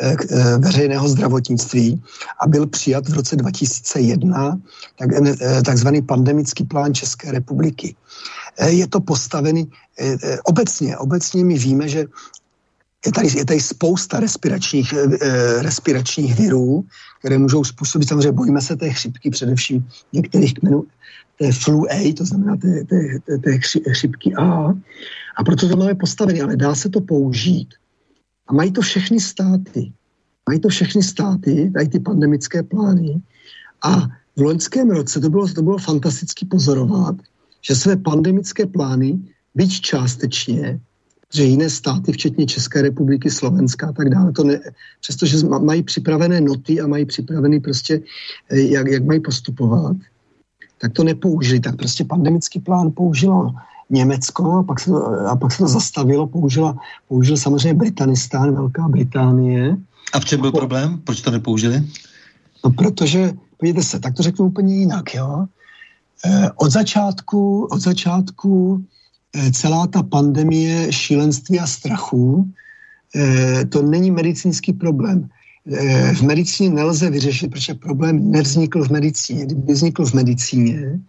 eh, 0.00 0.16
eh, 0.30 0.58
veřejného 0.58 1.08
zdravotnictví 1.08 2.02
a 2.40 2.46
byl 2.46 2.66
přijat 2.66 3.08
v 3.08 3.14
roce 3.14 3.36
2001 3.36 4.58
tak, 4.98 5.10
eh, 5.12 5.62
takzvaný 5.62 6.02
pandemický 6.02 6.64
plán 6.64 6.94
České 6.94 7.32
republiky. 7.32 7.96
Eh, 8.58 8.70
je 8.70 8.86
to 8.88 9.00
postavený 9.00 9.70
obecně, 10.44 10.96
obecně 10.96 11.44
my 11.44 11.58
víme, 11.58 11.88
že 11.88 12.04
je 13.06 13.12
tady, 13.12 13.28
je 13.36 13.44
tady 13.44 13.60
spousta 13.60 14.20
respiračních, 14.20 14.94
respiračních 15.58 16.34
virů, 16.34 16.84
které 17.18 17.38
můžou 17.38 17.64
způsobit, 17.64 18.08
samozřejmě 18.08 18.32
bojíme 18.32 18.60
se 18.60 18.76
té 18.76 18.90
chřipky, 18.90 19.30
především 19.30 19.86
některých 20.12 20.54
kmenů, 20.54 20.84
té 21.42 21.52
flu 21.52 21.86
A, 21.90 22.14
to 22.14 22.24
znamená 22.24 22.56
té, 22.56 22.84
té, 22.84 23.18
té, 23.26 23.38
té 23.38 23.58
chřipky 23.92 24.34
A. 24.34 24.74
A 25.36 25.44
proto 25.44 25.68
to 25.68 25.76
máme 25.76 25.94
postavené, 25.94 26.40
ale 26.40 26.56
dá 26.56 26.74
se 26.74 26.88
to 26.88 27.00
použít. 27.00 27.68
A 28.46 28.54
mají 28.54 28.72
to 28.72 28.80
všechny 28.80 29.20
státy. 29.20 29.92
Mají 30.48 30.60
to 30.60 30.68
všechny 30.68 31.02
státy, 31.02 31.70
tady 31.74 31.88
ty 31.88 32.00
pandemické 32.00 32.62
plány. 32.62 33.22
A 33.82 34.06
v 34.36 34.40
loňském 34.40 34.90
roce 34.90 35.20
to 35.20 35.30
bylo, 35.30 35.48
to 35.48 35.62
bylo 35.62 35.78
fantasticky 35.78 36.46
pozorovat, 36.46 37.16
že 37.62 37.74
své 37.74 37.96
pandemické 37.96 38.66
plány, 38.66 39.18
byť 39.54 39.80
částečně, 39.80 40.80
že 41.34 41.44
jiné 41.44 41.70
státy, 41.70 42.12
včetně 42.12 42.46
České 42.46 42.82
republiky, 42.82 43.30
Slovenska 43.30 43.88
a 43.88 43.92
tak 43.92 44.10
dále, 44.10 44.32
to 44.32 44.44
ne, 44.44 44.60
přestože 45.00 45.36
mají 45.46 45.82
připravené 45.82 46.40
noty 46.40 46.80
a 46.80 46.86
mají 46.86 47.04
připravený 47.04 47.60
prostě, 47.60 48.00
eh, 48.50 48.60
jak, 48.60 48.86
jak 48.86 49.04
mají 49.04 49.20
postupovat, 49.20 49.96
tak 50.82 50.92
to 50.92 51.04
nepoužili. 51.04 51.60
Tak 51.60 51.76
prostě 51.76 52.04
pandemický 52.04 52.60
plán 52.60 52.90
použilo 52.90 53.54
Německo 53.90 54.58
a 54.58 54.62
pak 54.62 54.80
se 54.80 54.90
to, 54.90 55.06
a 55.30 55.36
pak 55.36 55.52
se 55.52 55.58
to 55.58 55.68
zastavilo, 55.68 56.26
použila, 56.26 56.76
použil 57.08 57.36
samozřejmě 57.36 57.74
Britanistán, 57.74 58.54
Velká 58.54 58.88
Británie. 58.88 59.76
A 60.12 60.20
v 60.20 60.24
čem 60.24 60.40
byl 60.40 60.52
problém? 60.52 60.98
Proč 61.04 61.20
to 61.20 61.30
nepoužili? 61.30 61.82
No 62.64 62.70
protože, 62.70 63.32
podívejte 63.56 63.86
se, 63.86 63.98
tak 63.98 64.14
to 64.14 64.22
řeknu 64.22 64.46
úplně 64.46 64.74
jinak, 64.74 65.14
jo. 65.14 65.46
Eh, 66.26 66.50
od 66.56 66.70
začátku, 66.70 67.64
od 67.70 67.80
začátku 67.80 68.84
eh, 69.34 69.52
celá 69.52 69.86
ta 69.86 70.02
pandemie 70.02 70.92
šílenství 70.92 71.60
a 71.60 71.66
strachu, 71.66 72.50
eh, 73.16 73.64
to 73.64 73.82
není 73.82 74.10
medicínský 74.10 74.72
problém. 74.72 75.28
Eh, 75.66 76.14
v 76.14 76.22
medicíně 76.22 76.70
nelze 76.70 77.10
vyřešit, 77.10 77.50
protože 77.50 77.74
problém 77.74 78.30
nevznikl 78.30 78.84
v 78.84 78.90
medicíně. 78.90 79.46
Kdyby 79.46 79.72
vznikl 79.72 80.06
v 80.06 80.14
medicíně, 80.14 81.00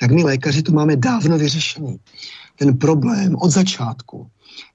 tak 0.00 0.10
my 0.10 0.22
lékaři 0.22 0.62
to 0.62 0.72
máme 0.72 0.96
dávno 0.96 1.38
vyřešený. 1.38 2.00
Ten 2.58 2.78
problém 2.78 3.36
od 3.38 3.50
začátku 3.50 4.26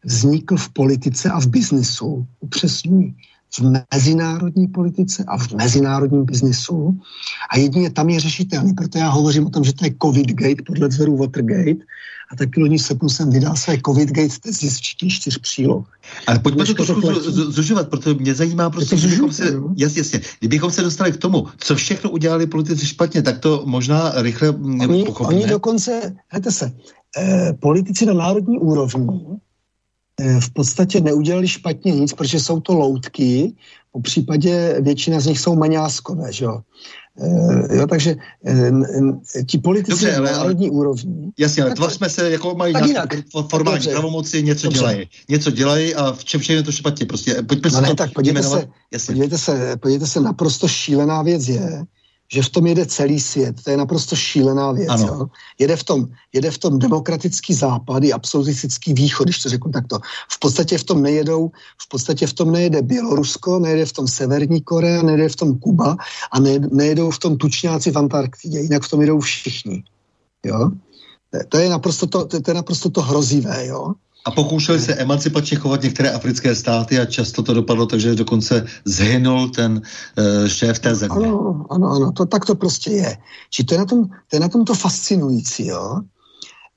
vznikl 0.04 0.58
v 0.58 0.70
politice 0.70 1.30
a 1.30 1.40
v 1.40 1.48
biznisu, 1.48 2.28
upřesňuji, 2.40 3.14
v 3.60 3.84
mezinárodní 3.94 4.68
politice 4.68 5.24
a 5.28 5.38
v 5.38 5.52
mezinárodním 5.52 6.26
biznisu 6.26 7.00
a 7.52 7.58
jedině 7.58 7.90
tam 7.90 8.10
je 8.10 8.20
řešitelný. 8.20 8.74
Proto 8.74 8.98
já 8.98 9.10
hovořím 9.10 9.46
o 9.46 9.50
tom, 9.50 9.64
že 9.64 9.74
to 9.74 9.86
je 9.86 9.96
COVID 10.04 10.32
gate 10.32 10.64
podle 10.66 10.88
vzoru 10.88 11.18
Watergate 11.18 11.86
a 12.32 12.36
taky 12.36 12.60
loni 12.60 12.80
srpnu 12.80 13.10
jsem 13.10 13.30
vydal 13.30 13.56
své 13.56 13.78
COVID 13.86 14.10
gate 14.10 14.40
tezi 14.42 14.70
z 14.70 14.80
čtyř 14.80 15.38
příloh. 15.38 15.92
Ale 16.28 16.40
pojďme 16.40 16.66
to 16.66 16.74
trošku 16.74 17.02
zužovat, 17.52 17.90
protože 17.90 18.14
mě 18.14 18.36
zajímá 18.36 18.70
prostě, 18.70 18.96
kdybychom 18.96 19.32
se, 19.32 19.54
jasně, 19.78 20.00
jasně, 20.00 20.22
kdybychom 20.40 20.72
se 20.72 20.82
dostali 20.82 21.12
k 21.12 21.18
tomu, 21.18 21.48
co 21.58 21.76
všechno 21.76 22.10
udělali 22.10 22.48
politici 22.48 22.86
špatně, 22.86 23.22
tak 23.22 23.40
to 23.40 23.64
možná 23.66 24.12
rychle 24.16 24.50
oni, 24.50 25.06
oni 25.08 25.48
dokonce, 25.48 26.16
hejte 26.28 26.52
se, 26.52 26.72
eh, 27.18 27.54
politici 27.60 28.06
na 28.06 28.14
národní 28.14 28.60
úrovni 28.60 29.38
v 30.40 30.54
podstatě 30.54 31.02
neudělali 31.02 31.48
špatně 31.48 31.92
nic, 31.92 32.14
protože 32.14 32.40
jsou 32.40 32.60
to 32.60 32.74
loutky, 32.74 33.54
po 33.92 34.02
případě 34.02 34.78
většina 34.82 35.20
z 35.20 35.26
nich 35.26 35.40
jsou 35.40 35.56
maňáskové, 35.56 36.34
že 36.34 36.46
jo. 36.46 36.62
E, 37.72 37.78
jo, 37.78 37.88
takže 37.88 38.16
e, 38.46 39.44
ti 39.44 39.58
politici 39.58 39.92
Dobře, 39.92 40.16
ale, 40.16 40.32
na 40.32 40.38
národní 40.38 40.70
úrovni... 40.70 41.32
Jasně, 41.40 41.64
ale 41.64 41.76
tvořme 41.76 42.10
se, 42.10 42.32
jako 42.32 42.56
mají 42.56 42.74
nějaké 42.74 43.24
formální 43.50 43.80
Dobře. 43.80 43.92
pravomoci, 43.92 44.44
něco 44.44 44.68
Dobře. 44.68 44.80
dělají. 44.80 45.10
Něco 45.30 45.52
dělají 45.52 45.96
a 45.96 46.12
v 46.12 46.26
čem 46.26 46.42
všechno 46.42 46.56
je 46.56 46.64
to 46.64 46.72
špatně. 46.72 47.06
Prostě 47.06 47.34
pojďme 47.34 47.70
no 47.72 47.76
se 47.76 47.82
ne, 47.82 47.88
to 47.88 47.96
tak 47.96 48.14
podívejte 48.14 48.50
se, 48.50 48.68
podívejte 49.06 49.38
se, 49.38 49.78
podívejte 49.80 50.08
se, 50.08 50.20
naprosto 50.20 50.68
šílená 50.68 51.22
věc 51.22 51.48
je, 51.48 51.86
že 52.32 52.42
v 52.42 52.50
tom 52.50 52.68
jede 52.68 52.86
celý 52.86 53.20
svět. 53.20 53.56
To 53.64 53.72
je 53.72 53.78
naprosto 53.78 54.16
šílená 54.16 54.72
věc. 54.72 55.02
Jo? 55.02 55.26
Jede, 55.60 55.76
v 55.76 55.84
tom, 55.84 56.08
jede 56.34 56.52
v 56.52 56.58
tom 56.58 56.80
demokratický 56.80 57.54
západ 57.54 58.04
i 58.04 58.14
absolutistický 58.14 58.94
východ, 58.94 59.24
když 59.24 59.44
to 59.44 59.50
řeknu 59.50 59.72
takto. 59.72 60.00
V 60.32 60.40
podstatě 60.40 60.78
v 60.78 60.84
tom 60.84 61.02
nejedou, 61.02 61.52
v 61.82 61.90
podstatě 61.90 62.28
v 62.28 62.34
tom 62.34 62.52
nejede 62.52 62.82
Bělorusko, 62.82 63.60
nejede 63.60 63.86
v 63.86 63.94
tom 63.94 64.08
Severní 64.08 64.62
Korea, 64.62 65.02
nejede 65.02 65.30
v 65.30 65.36
tom 65.36 65.60
Kuba 65.60 65.98
a 66.32 66.40
ne, 66.40 66.60
nejedou 66.72 67.12
v 67.12 67.20
tom 67.20 67.38
tučňáci 67.38 67.92
v 67.92 67.98
Antarktidě. 67.98 68.60
Jinak 68.60 68.84
v 68.84 68.90
tom 68.90 69.02
jedou 69.02 69.20
všichni. 69.20 69.84
Jo? 70.46 70.72
To 71.50 71.58
je 71.58 71.70
naprosto 71.70 72.08
to, 72.08 72.26
to, 72.26 72.40
je 72.48 72.54
naprosto 72.54 72.90
to 72.90 73.02
hrozivé. 73.02 73.68
Jo? 73.68 73.94
A 74.26 74.32
pokoušeli 74.32 74.80
se 74.80 74.94
emancipačně 74.94 75.58
chovat 75.58 75.82
některé 75.82 76.12
africké 76.12 76.56
státy 76.56 77.00
a 77.00 77.06
často 77.06 77.44
to 77.44 77.54
dopadlo 77.54 77.86
tak, 77.86 78.00
že 78.00 78.16
dokonce 78.16 78.66
zhynul 78.86 79.50
ten 79.50 79.82
uh, 79.82 80.48
šéf 80.48 80.80
té 80.80 80.96
země. 80.96 81.28
Ano, 81.28 81.66
ano, 81.70 81.92
ano, 81.92 82.12
to, 82.12 82.26
tak 82.26 82.46
to 82.46 82.56
prostě 82.56 82.92
je. 82.92 83.18
Či 83.50 83.64
to 83.64 83.74
je 83.74 83.78
na 83.78 83.86
tom, 83.86 84.06
to, 84.06 84.36
je 84.36 84.40
na 84.40 84.50
tom 84.50 84.66
to 84.66 84.74
fascinující, 84.74 85.68
jo. 85.68 86.02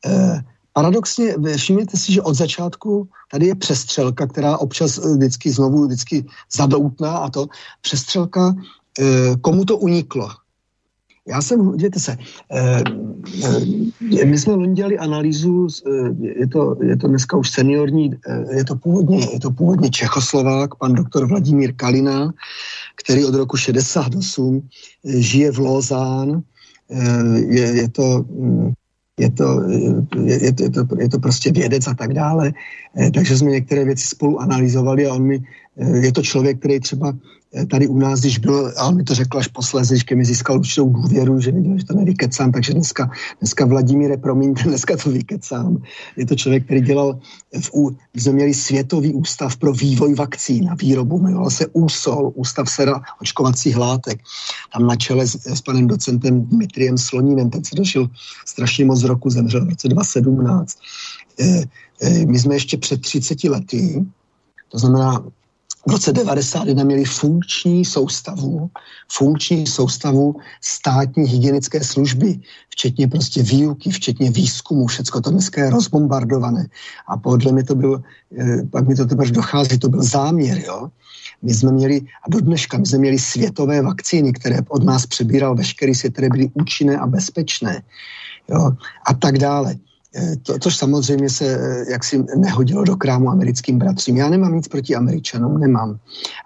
Uh, 0.07 0.39
paradoxně, 0.73 1.35
všimněte 1.57 1.97
si, 1.97 2.13
že 2.13 2.23
od 2.23 2.35
začátku 2.35 3.09
tady 3.31 3.47
je 3.47 3.55
přestřelka, 3.55 4.27
která 4.27 4.59
občas 4.59 4.99
vždycky 4.99 5.53
znovu 5.53 5.87
vždycky 5.87 6.27
zadoutná 6.53 7.19
a 7.19 7.31
to 7.31 7.47
přestřelka, 7.81 8.49
uh, 8.49 9.37
komu 9.41 9.65
to 9.65 9.77
uniklo. 9.77 10.29
Já 11.29 11.43
jsem, 11.43 11.77
dějte 11.77 12.01
se, 12.01 12.17
eh, 12.53 12.83
eh, 14.21 14.25
my 14.25 14.39
jsme 14.39 14.73
dělali 14.73 14.99
analýzu, 14.99 15.67
eh, 15.87 15.91
je, 16.41 16.47
to, 16.47 16.77
je 16.83 16.97
to 16.97 17.09
dneska 17.09 17.37
už 17.37 17.51
seniorní, 17.51 18.11
je 18.57 18.65
to 18.65 18.77
původně, 18.77 19.29
je 19.33 19.41
to 19.41 19.51
původně 19.51 19.91
Čechoslovák, 19.91 20.75
pan 20.75 20.95
doktor 20.95 21.27
Vladimír 21.29 21.73
Kalina, 21.77 22.33
který 22.97 23.25
od 23.25 23.35
roku 23.35 23.57
68 23.57 24.63
eh, 25.05 25.21
žije 25.21 25.53
v 25.53 25.59
Lozán, 25.59 26.43
je, 27.37 27.67
je 27.85 27.89
to 27.89 28.25
hm, 28.25 28.73
je 29.19 29.31
to, 29.31 29.63
je, 30.25 30.37
je, 30.45 30.71
to, 30.71 30.87
je 30.99 31.09
to 31.09 31.19
prostě 31.19 31.53
vědec 31.53 31.87
a 31.87 31.95
tak 31.95 32.15
dále. 32.15 32.53
Takže 33.15 33.39
jsme 33.39 33.51
některé 33.51 33.85
věci 33.85 34.07
spolu 34.07 34.41
analyzovali 34.41 35.07
a 35.07 35.15
on 35.15 35.23
mi, 35.23 35.43
je 35.79 36.13
to 36.13 36.23
člověk, 36.23 36.59
který 36.59 36.81
třeba 36.81 37.13
Eh, 37.55 37.67
tady 37.67 37.89
u 37.89 37.99
nás, 37.99 38.21
když 38.21 38.39
byl, 38.39 38.73
ale 38.77 38.95
mi 38.95 39.05
to 39.05 39.15
řekl 39.15 39.39
až 39.39 39.47
posledně, 39.47 39.89
když 39.89 40.05
mi 40.15 40.25
získal 40.25 40.59
určitou 40.59 40.89
důvěru, 40.89 41.41
že 41.41 41.53
viděl, 41.53 41.79
že 41.79 41.85
to 41.85 41.95
nevykecám, 41.95 42.53
takže 42.53 42.75
dneska, 42.75 43.11
dneska 43.41 43.67
Vladimíre, 43.67 44.17
promiňte, 44.17 44.63
dneska 44.69 44.97
to 44.97 45.11
vykecám. 45.11 45.83
Je 46.17 46.27
to 46.27 46.35
člověk, 46.35 46.65
který 46.65 46.81
dělal, 46.81 47.19
v, 47.61 47.71
v 48.15 48.21
jsme 48.21 48.33
měli 48.33 48.55
Světový 48.55 49.15
ústav 49.15 49.57
pro 49.57 49.73
vývoj 49.73 50.15
vakcín 50.15 50.71
a 50.71 50.75
výrobu, 50.75 51.19
jmenoval 51.19 51.51
se 51.51 51.67
úsol, 51.73 52.33
Ústav 52.35 52.71
sera 52.71 53.01
očkovacích 53.21 53.77
látek. 53.77 54.21
Tam 54.73 54.87
na 54.87 54.97
čele 54.97 55.27
s, 55.27 55.47
s 55.47 55.61
panem 55.61 55.87
docentem 55.87 56.45
Dmitriem 56.45 56.99
Sloninem, 56.99 57.51
ten 57.51 57.65
se 57.65 57.77
došel 57.77 58.09
strašně 58.47 58.85
moc 58.85 59.03
roku, 59.03 59.31
zemřel 59.31 59.65
v 59.65 59.69
roce 59.69 59.89
2017. 59.89 60.79
E, 61.39 61.45
eh, 61.45 61.65
e, 62.03 62.23
eh, 62.23 62.27
my 62.27 62.39
jsme 62.39 62.55
ještě 62.55 62.77
před 62.77 63.01
30 63.01 63.49
lety, 63.49 64.05
to 64.69 64.79
znamená 64.79 65.25
v 65.89 65.91
roce 65.91 66.13
91 66.13 66.85
měli 66.85 67.05
funkční 67.05 67.85
soustavu, 67.85 68.71
funkční 69.09 69.67
soustavu 69.67 70.37
státní 70.61 71.29
hygienické 71.29 71.85
služby, 71.85 72.41
včetně 72.69 73.09
prostě 73.09 73.43
výuky, 73.43 73.91
včetně 73.91 74.31
výzkumu, 74.31 74.87
všecko 74.87 75.21
to 75.21 75.31
dneska 75.31 75.65
je 75.65 75.71
rozbombardované. 75.71 76.69
A 77.09 77.17
podle 77.17 77.53
mě 77.53 77.65
to 77.65 77.75
byl, 77.75 78.03
eh, 78.39 78.69
pak 78.71 78.89
mi 78.89 78.95
to 78.95 79.07
teprve 79.07 79.31
dochází, 79.31 79.79
to 79.79 79.89
byl 79.89 80.03
záměr, 80.03 80.61
jo. 80.61 80.89
My 81.43 81.55
jsme 81.55 81.73
měli, 81.73 82.01
a 82.01 82.27
do 82.29 82.41
dneška, 82.41 82.79
my 82.79 82.87
jsme 82.87 82.99
měli 82.99 83.19
světové 83.19 83.83
vakcíny, 83.83 84.33
které 84.33 84.61
od 84.69 84.85
nás 84.85 85.07
přebíral 85.07 85.57
veškerý 85.57 85.95
svět, 85.95 86.13
které 86.13 86.29
byly 86.29 86.51
účinné 86.55 86.99
a 87.01 87.07
bezpečné. 87.07 87.83
Jo, 88.49 88.77
a 89.07 89.15
tak 89.15 89.39
dále. 89.39 89.88
To, 90.43 90.59
což 90.59 90.77
samozřejmě 90.77 91.31
se 91.31 91.45
eh, 91.45 91.93
jaksi 91.93 92.25
nehodilo 92.37 92.85
do 92.85 92.97
krámu 92.97 93.31
americkým 93.31 93.79
bratřím. 93.79 94.17
Já 94.17 94.29
nemám 94.29 94.55
nic 94.55 94.69
proti 94.69 94.97
Američanům, 94.97 95.61
nemám. 95.61 95.99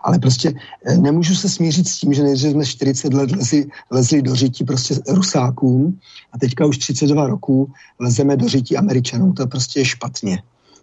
Ale 0.02 0.18
prostě 0.18 0.54
eh, 0.86 0.96
nemůžu 0.96 1.34
se 1.34 1.48
smířit 1.48 1.88
s 1.88 1.98
tím, 1.98 2.14
že 2.14 2.22
nejdřív 2.22 2.50
jsme 2.50 2.66
40 2.66 3.14
let 3.14 3.30
lezli, 3.30 3.66
lezli 3.90 4.22
do 4.22 4.34
řítí 4.34 4.64
prostě 4.64 4.94
Rusákům 5.08 5.98
a 6.32 6.38
teďka 6.38 6.66
už 6.66 6.78
32 6.78 7.26
roků 7.26 7.72
lezeme 8.00 8.36
do 8.36 8.48
řítí 8.48 8.76
Američanům. 8.76 9.32
To 9.32 9.46
prostě 9.46 9.80
je 9.80 9.84
špatně. 9.84 10.42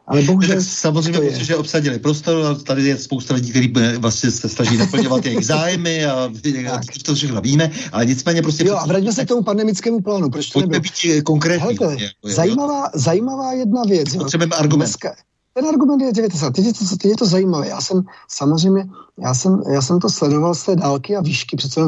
Ale 0.10 0.22
bohužel... 0.22 0.55
Tak 0.55 0.66
samozřejmě, 0.66 1.20
protože 1.20 1.55
obsadili 1.55 1.99
prostor 1.99 2.45
a 2.45 2.55
tady 2.55 2.88
je 2.88 2.97
spousta 2.97 3.34
lidí, 3.34 3.49
kteří 3.49 3.74
vlastně 3.97 4.32
se 4.32 4.49
snaží 4.49 4.78
naplňovat 4.78 5.26
jejich 5.26 5.45
zájmy 5.45 6.05
a, 6.05 6.32
a 6.72 6.80
to 7.05 7.16
všechno 7.16 7.41
víme, 7.41 7.72
ale 7.91 8.05
nicméně 8.05 8.41
prostě... 8.41 8.68
Jo, 8.68 8.76
a 8.76 8.86
vraťme 8.86 9.14
se 9.14 9.26
k 9.26 9.28
tomu 9.28 9.41
pandemickému 9.41 10.01
plánu, 10.01 10.30
proč 10.30 10.49
to 10.49 10.60
nebylo? 10.60 10.82
být 10.82 11.24
konkrétní. 11.24 11.62
Helejte, 11.62 12.03
jako, 12.03 12.30
zajímavá, 12.30 12.89
zajímavá 12.93 13.53
jedna 13.53 13.82
věc. 13.84 14.16
Potřebujeme 14.16 14.55
argument. 14.55 14.80
Dneska, 14.86 15.16
ten 15.60 15.70
argument 15.70 16.01
je, 16.01 16.12
dívejte 16.12 16.38
se, 16.38 16.45
je, 16.45 16.74
to, 16.74 17.07
je 17.07 17.16
to 17.16 17.26
zajímavé. 17.26 17.68
Já 17.68 17.82
jsem 17.82 18.01
samozřejmě, 18.28 18.89
já 19.18 19.34
jsem, 19.34 19.62
já 19.72 19.82
jsem 19.82 19.99
to 19.99 20.10
sledoval 20.10 20.55
z 20.55 20.66
té 20.66 20.76
dálky 20.76 21.16
a 21.16 21.22
výšky, 21.22 21.57
přece 21.57 21.82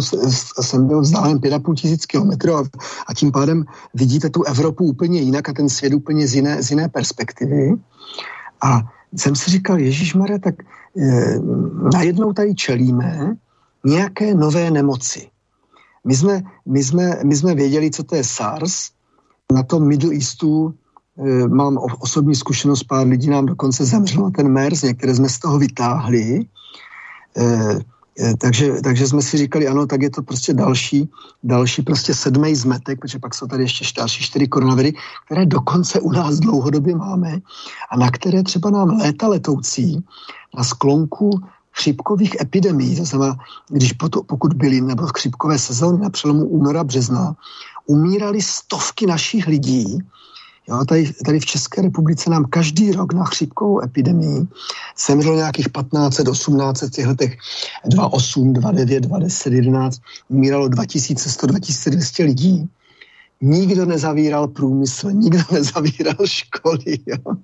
jsem 0.61 0.87
byl 0.87 1.01
vzdálen 1.01 1.37
5,5 1.37 1.73
tisíc 1.75 2.05
kilometrů 2.05 2.55
a, 2.55 2.63
a 3.07 3.13
tím 3.13 3.31
pádem 3.31 3.63
vidíte 3.93 4.29
tu 4.29 4.43
Evropu 4.43 4.83
úplně 4.83 5.21
jinak 5.21 5.49
a 5.49 5.53
ten 5.53 5.69
svět 5.69 5.93
úplně 5.93 6.27
z 6.27 6.35
jiné, 6.35 6.63
z 6.63 6.69
jiné 6.69 6.89
perspektivy. 6.89 7.73
A 8.63 8.81
jsem 9.17 9.35
si 9.35 9.51
říkal, 9.51 9.79
Ježíš 9.79 10.13
Mare, 10.13 10.39
tak 10.39 10.55
e, 10.97 11.39
najednou 11.93 12.33
tady 12.33 12.55
čelíme 12.55 13.35
nějaké 13.85 14.35
nové 14.35 14.71
nemoci. 14.71 15.29
My 16.05 16.15
jsme, 16.15 16.41
my, 16.65 16.83
jsme, 16.83 17.19
my 17.23 17.35
jsme 17.35 17.55
věděli, 17.55 17.91
co 17.91 18.03
to 18.03 18.15
je 18.15 18.23
SARS. 18.23 18.89
Na 19.53 19.63
tom 19.63 19.87
Middle 19.87 20.15
Eastu 20.15 20.73
mám 21.47 21.77
osobní 21.99 22.35
zkušenost, 22.35 22.83
pár 22.83 23.07
lidí 23.07 23.29
nám 23.29 23.45
dokonce 23.45 23.85
zemřelo 23.85 24.31
ten 24.31 24.47
MERS, 24.47 24.81
některé 24.81 25.15
jsme 25.15 25.29
z 25.29 25.39
toho 25.39 25.59
vytáhli. 25.59 26.45
E, 27.37 27.79
Eh, 28.19 28.37
takže, 28.37 28.73
takže 28.83 29.07
jsme 29.07 29.21
si 29.21 29.37
říkali, 29.37 29.67
ano, 29.67 29.87
tak 29.87 30.01
je 30.01 30.09
to 30.09 30.21
prostě 30.21 30.53
další, 30.53 31.09
další 31.43 31.81
prostě 31.81 32.13
sedmý 32.13 32.55
zmetek, 32.55 32.99
protože 32.99 33.19
pak 33.19 33.35
jsou 33.35 33.47
tady 33.47 33.63
ještě 33.63 33.85
další 33.97 34.23
čtyři 34.23 34.47
koronaviry, 34.47 34.93
které 35.25 35.45
dokonce 35.45 35.99
u 35.99 36.11
nás 36.11 36.39
dlouhodobě 36.39 36.95
máme 36.95 37.39
a 37.91 37.97
na 37.97 38.11
které 38.11 38.43
třeba 38.43 38.69
nám 38.69 38.89
léta 38.89 39.27
letoucí 39.27 40.03
na 40.57 40.63
sklonku 40.63 41.39
chřipkových 41.71 42.41
epidemí, 42.41 42.95
to 42.95 43.05
znamená, 43.05 43.35
když 43.69 43.93
pokud 44.27 44.53
byly 44.53 44.81
nebo 44.81 45.07
chřipkové 45.07 45.59
sezóny 45.59 45.99
na 45.99 46.09
přelomu 46.09 46.45
února, 46.45 46.83
března, 46.83 47.35
umírali 47.85 48.41
stovky 48.41 49.07
našich 49.07 49.47
lidí, 49.47 49.99
Jo, 50.67 50.85
tady, 50.85 51.13
tady 51.25 51.39
v 51.39 51.45
České 51.45 51.81
republice 51.81 52.29
nám 52.29 52.45
každý 52.45 52.91
rok 52.91 53.13
na 53.13 53.25
chřipkovou 53.25 53.83
epidemii 53.83 54.47
semřelo 54.95 55.35
nějakých 55.35 55.69
15, 55.69 56.19
18 56.19 56.81
v 56.81 56.89
těch 56.89 57.07
letech 57.07 57.37
28, 57.85 58.53
29, 58.53 58.99
20, 59.03 59.53
11, 59.53 60.01
umíralo 60.29 60.67
2100, 60.67 61.47
2200 61.47 62.23
lidí. 62.23 62.69
Nikdo 63.41 63.85
nezavíral 63.85 64.47
průmysl, 64.47 65.11
nikdo 65.11 65.39
nezavíral 65.51 66.15
školy. 66.25 66.99
Jo. 67.05 67.35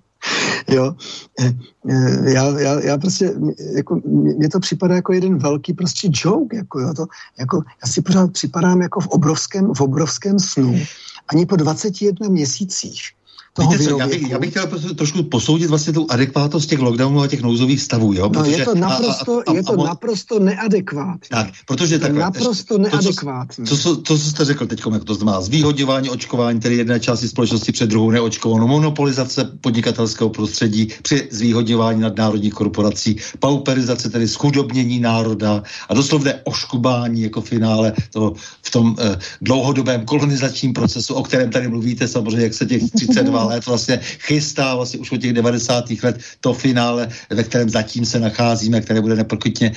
Jo, 0.67 0.95
eh, 1.39 1.53
eh, 1.89 2.31
já, 2.31 2.59
já, 2.59 2.81
já 2.81 2.97
prostě, 2.97 3.33
jako, 3.75 4.01
mně 4.05 4.49
to 4.49 4.59
připadá 4.59 4.95
jako 4.95 5.13
jeden 5.13 5.37
velký 5.37 5.73
prostě 5.73 6.09
joke, 6.11 6.57
jako, 6.57 6.79
jo, 6.79 6.93
to, 6.93 7.05
jako, 7.39 7.63
já 7.83 7.87
si 7.87 8.01
pořád 8.01 8.31
připadám 8.31 8.81
jako 8.81 8.99
v 8.99 9.07
obrovském, 9.07 9.73
v 9.73 9.81
obrovském 9.81 10.39
snu, 10.39 10.79
ani 11.27 11.45
po 11.45 11.55
21 11.55 12.29
měsících 12.29 13.16
toho 13.57 13.71
Víte 13.71 13.83
co, 13.83 13.99
já, 13.99 14.07
bych, 14.07 14.29
já 14.29 14.39
bych 14.39 14.49
chtěl 14.49 14.67
prostě 14.67 14.87
trošku 14.87 15.23
posoudit 15.23 15.67
vlastně 15.67 15.93
tu 15.93 16.07
adekvátnost 16.09 16.69
těch 16.69 16.79
lockdownů 16.79 17.21
a 17.21 17.27
těch 17.27 17.41
nouzových 17.41 17.81
stavů. 17.81 18.13
Jo? 18.13 18.29
Protože, 18.29 18.51
no, 18.51 18.57
je 18.57 18.65
to 18.65 18.75
naprosto, 18.75 19.37
a, 19.37 19.43
a, 19.47 19.51
a, 19.51 19.55
je 19.55 19.63
to 19.63 19.81
a, 19.81 19.85
naprosto 19.85 20.39
neadekvátní. 20.39 21.29
Tak, 21.29 21.47
protože 21.65 21.99
takhle, 21.99 22.21
naprosto 22.21 22.77
neadekvátní. 22.77 23.65
To, 23.65 23.77
co, 23.77 23.95
to, 23.95 24.17
co 24.17 24.29
jste 24.29 24.45
řekl 24.45 24.67
teď, 24.67 24.81
jak 24.93 25.03
to 25.03 25.15
znamená 25.15 25.41
zvýhodňování 25.41 26.09
očkování, 26.09 26.59
tedy 26.59 26.75
jedné 26.75 26.99
části 26.99 27.27
společnosti 27.27 27.71
před 27.71 27.89
druhou 27.89 28.11
neočkovanou, 28.11 28.67
monopolizace 28.67 29.51
podnikatelského 29.61 30.29
prostředí 30.29 30.87
při 31.01 31.27
zvýhodňování 31.31 32.01
nadnárodních 32.01 32.53
korporací, 32.53 33.15
pauperizace, 33.39 34.09
tedy 34.09 34.27
schudobnění 34.27 34.99
národa 34.99 35.63
a 35.89 35.93
doslovné 35.93 36.41
oškubání 36.43 37.21
jako 37.21 37.41
finále 37.41 37.93
toho, 38.13 38.33
v 38.61 38.71
tom 38.71 38.95
eh, 38.99 39.19
dlouhodobém 39.41 40.05
kolonizačním 40.05 40.73
procesu, 40.73 41.13
o 41.13 41.23
kterém 41.23 41.49
tady 41.49 41.67
mluvíte, 41.67 42.07
samozřejmě, 42.07 42.43
jak 42.43 42.53
se 42.53 42.65
těch 42.65 42.83
32 42.91 43.46
let 43.47 43.65
vlastně 43.65 43.99
chystá 44.03 44.75
vlastně 44.75 44.99
už 44.99 45.11
od 45.11 45.21
těch 45.21 45.33
90. 45.33 45.85
let 46.03 46.19
to 46.39 46.53
finále, 46.53 47.09
ve 47.29 47.43
kterém 47.43 47.69
zatím 47.69 48.05
se 48.05 48.19
nacházíme, 48.19 48.81
které 48.81 49.01
bude 49.01 49.15
nepochybně, 49.15 49.71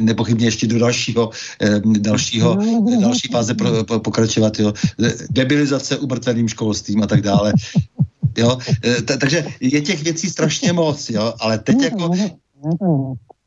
nepochybně 0.00 0.46
ještě 0.46 0.66
do 0.66 0.78
dalšího, 0.78 1.30
eh, 1.62 1.80
dalšího 1.84 2.58
další 3.00 3.28
fáze 3.32 3.54
pro, 3.54 3.84
pro, 3.84 4.00
pokračovat. 4.00 4.58
Jo. 4.58 4.72
Debilizace 5.30 5.96
umrtveným 5.96 6.48
školstvím 6.48 7.02
a 7.02 7.06
tak 7.06 7.22
dále. 7.22 7.52
Jo? 8.36 8.58
Eh, 8.84 9.02
t- 9.02 9.16
takže 9.16 9.46
je 9.60 9.80
těch 9.80 10.02
věcí 10.02 10.30
strašně 10.30 10.72
moc, 10.72 11.10
jo? 11.10 11.34
ale 11.40 11.58
teď 11.58 11.82
jako 11.82 12.10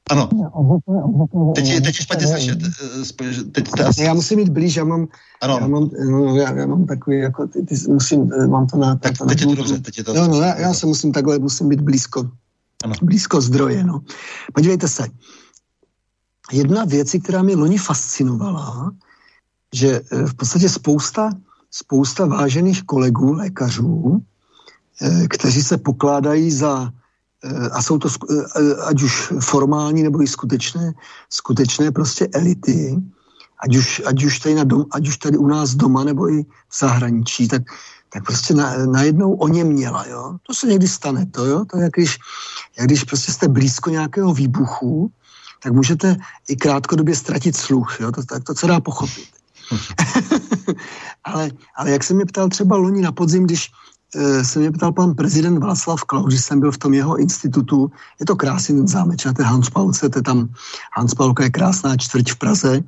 ano. 0.10 0.30
Teď 1.56 1.68
je, 1.68 1.82
teď 1.82 1.96
je 1.96 2.04
špatně 2.04 2.28
slyšet. 2.28 2.60
Eh, 2.64 3.44
teď 3.52 3.70
asi... 3.86 4.04
Já 4.04 4.14
musím 4.14 4.38
mít 4.38 4.50
blíž, 4.50 4.76
já 4.76 4.84
mám, 4.84 5.08
ano. 5.42 5.58
Já 5.62 5.68
mám, 5.68 5.90
no, 6.12 6.36
já, 6.36 6.54
já 6.54 6.66
mám 6.66 6.86
takový, 6.86 7.20
jako, 7.20 7.48
ty, 7.48 7.64
ty 7.64 7.76
musím, 7.88 8.34
eh, 8.34 8.48
mám 8.48 8.68
to 8.68 8.78
na... 8.78 8.96
Tak, 8.96 9.18
to 9.18 9.26
teď 9.26 9.46
na 9.46 9.52
je 9.52 9.56
to 9.56 9.62
dobře, 9.62 9.80
teď 9.80 9.98
je 9.98 10.04
to... 10.04 10.14
No, 10.14 10.28
no, 10.28 10.42
já, 10.42 10.60
já 10.60 10.74
se 10.74 10.86
musím 10.86 11.12
takhle, 11.12 11.40
musím 11.40 11.70
být 11.70 11.82
blízko, 11.82 12.30
ano. 12.84 12.94
blízko 13.02 13.42
zdroje, 13.42 13.84
no. 13.84 14.02
Podívejte 14.54 14.88
se, 14.88 15.08
jedna 16.52 16.86
věc, 16.86 17.16
která 17.24 17.44
mě 17.44 17.56
loni 17.56 17.78
fascinovala, 17.78 18.92
že 19.74 20.02
eh, 20.12 20.26
v 20.26 20.34
podstatě 20.34 20.70
spousta, 20.70 21.30
spousta 21.72 22.26
vážených 22.26 22.84
kolegů, 22.84 23.32
lékařů, 23.34 24.22
kteří 25.30 25.64
se 25.64 25.78
pokládají 25.78 26.52
za 26.52 26.92
a 27.72 27.82
jsou 27.82 27.98
to 27.98 28.10
ať 28.86 29.02
už 29.02 29.34
formální 29.40 30.04
nebo 30.04 30.22
i 30.22 30.28
skutečné, 30.28 30.94
skutečné 31.30 31.92
prostě 31.92 32.28
elity, 32.34 32.96
ať 33.64 33.76
už, 33.76 34.02
ať 34.06 34.24
už, 34.24 34.40
tady, 34.40 34.56
na 34.56 34.64
dom, 34.64 34.86
ať 34.92 35.08
už 35.08 35.18
tady 35.18 35.38
u 35.38 35.48
nás 35.48 35.76
doma 35.76 36.04
nebo 36.04 36.30
i 36.30 36.44
v 36.44 36.80
zahraničí, 36.80 37.48
tak, 37.48 37.62
tak 38.10 38.26
prostě 38.26 38.54
na, 38.54 38.86
najednou 38.86 39.34
o 39.34 39.48
ně 39.48 39.64
měla, 39.64 40.06
jo. 40.08 40.38
To 40.48 40.54
se 40.54 40.68
někdy 40.68 40.88
stane, 40.88 41.26
to 41.26 41.46
jo. 41.46 41.66
To 41.66 41.78
je 41.78 41.84
jak 41.84 41.94
když, 41.94 42.18
jak 42.78 42.88
když 42.88 43.04
prostě 43.04 43.32
jste 43.32 43.48
blízko 43.48 43.90
nějakého 43.90 44.34
výbuchu, 44.34 45.12
tak 45.64 45.74
můžete 45.74 46.18
i 46.48 46.56
krátkodobě 46.56 47.16
ztratit 47.16 47.56
sluch, 47.56 47.98
jo. 48.00 48.12
To, 48.12 48.24
tak 48.24 48.44
to 48.44 48.56
se 48.56 48.68
dá 48.68 48.80
pochopit. 48.80 49.30
ale, 51.24 51.52
ale 51.76 51.92
jak 51.92 52.04
se 52.04 52.14
mě 52.14 52.26
ptal 52.26 52.50
třeba 52.50 52.76
loni 52.76 53.02
na 53.02 53.12
podzim, 53.12 53.44
když 53.44 53.72
Eh, 53.72 53.89
se 54.42 54.60
mě 54.60 54.72
ptal 54.72 54.92
pan 54.92 55.16
prezident 55.16 55.58
Václav 55.58 56.04
Klaus, 56.04 56.34
že 56.34 56.42
jsem 56.42 56.60
byl 56.60 56.72
v 56.72 56.78
tom 56.78 56.94
jeho 56.94 57.18
institutu. 57.18 57.92
Je 58.20 58.26
to 58.26 58.36
krásný 58.36 58.88
zámeč 58.88 59.26
na 59.26 59.34
té 59.34 59.44
Hanspalce, 59.44 60.10
to 60.10 60.20
je 60.20 60.24
tam, 60.24 60.50
Hanspalka 60.98 61.44
je 61.44 61.50
krásná 61.50 61.98
čtvrť 61.98 62.32
v 62.32 62.36
Praze, 62.36 62.82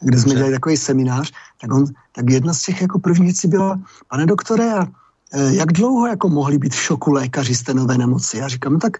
kde 0.00 0.18
jsme 0.20 0.34
dělali 0.34 0.52
takový 0.52 0.76
seminář, 0.76 1.32
tak, 1.60 1.72
on, 1.72 1.84
tak 2.12 2.30
jedna 2.30 2.54
z 2.54 2.62
těch 2.62 2.80
jako 2.82 2.98
prvních 2.98 3.26
věcí 3.26 3.48
byla, 3.48 3.80
pane 4.10 4.26
doktore, 4.26 4.74
a 4.74 4.86
eh, 5.32 5.54
jak 5.54 5.72
dlouho 5.72 6.06
jako 6.06 6.28
mohli 6.28 6.58
být 6.58 6.74
v 6.74 6.82
šoku 6.82 7.12
lékaři 7.12 7.54
z 7.54 7.62
té 7.62 7.74
nové 7.74 7.98
nemoci? 7.98 8.38
Já 8.38 8.48
říkám, 8.48 8.72
no 8.72 8.78
tak, 8.78 8.96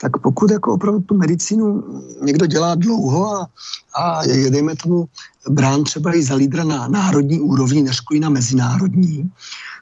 tak 0.00 0.18
pokud 0.18 0.50
jako 0.50 0.72
opravdu 0.72 1.00
tu 1.00 1.16
medicínu 1.16 1.84
někdo 2.22 2.46
dělá 2.46 2.74
dlouho 2.74 3.36
a, 3.36 3.48
a 3.94 4.24
je, 4.24 4.50
dejme 4.50 4.76
tomu 4.76 5.08
brán 5.50 5.84
třeba 5.84 6.16
i 6.16 6.22
za 6.22 6.34
lídra 6.34 6.64
na 6.64 6.88
národní 6.88 7.40
úrovni, 7.40 7.82
než 7.82 8.00
i 8.12 8.20
na 8.20 8.28
mezinárodní, 8.28 9.30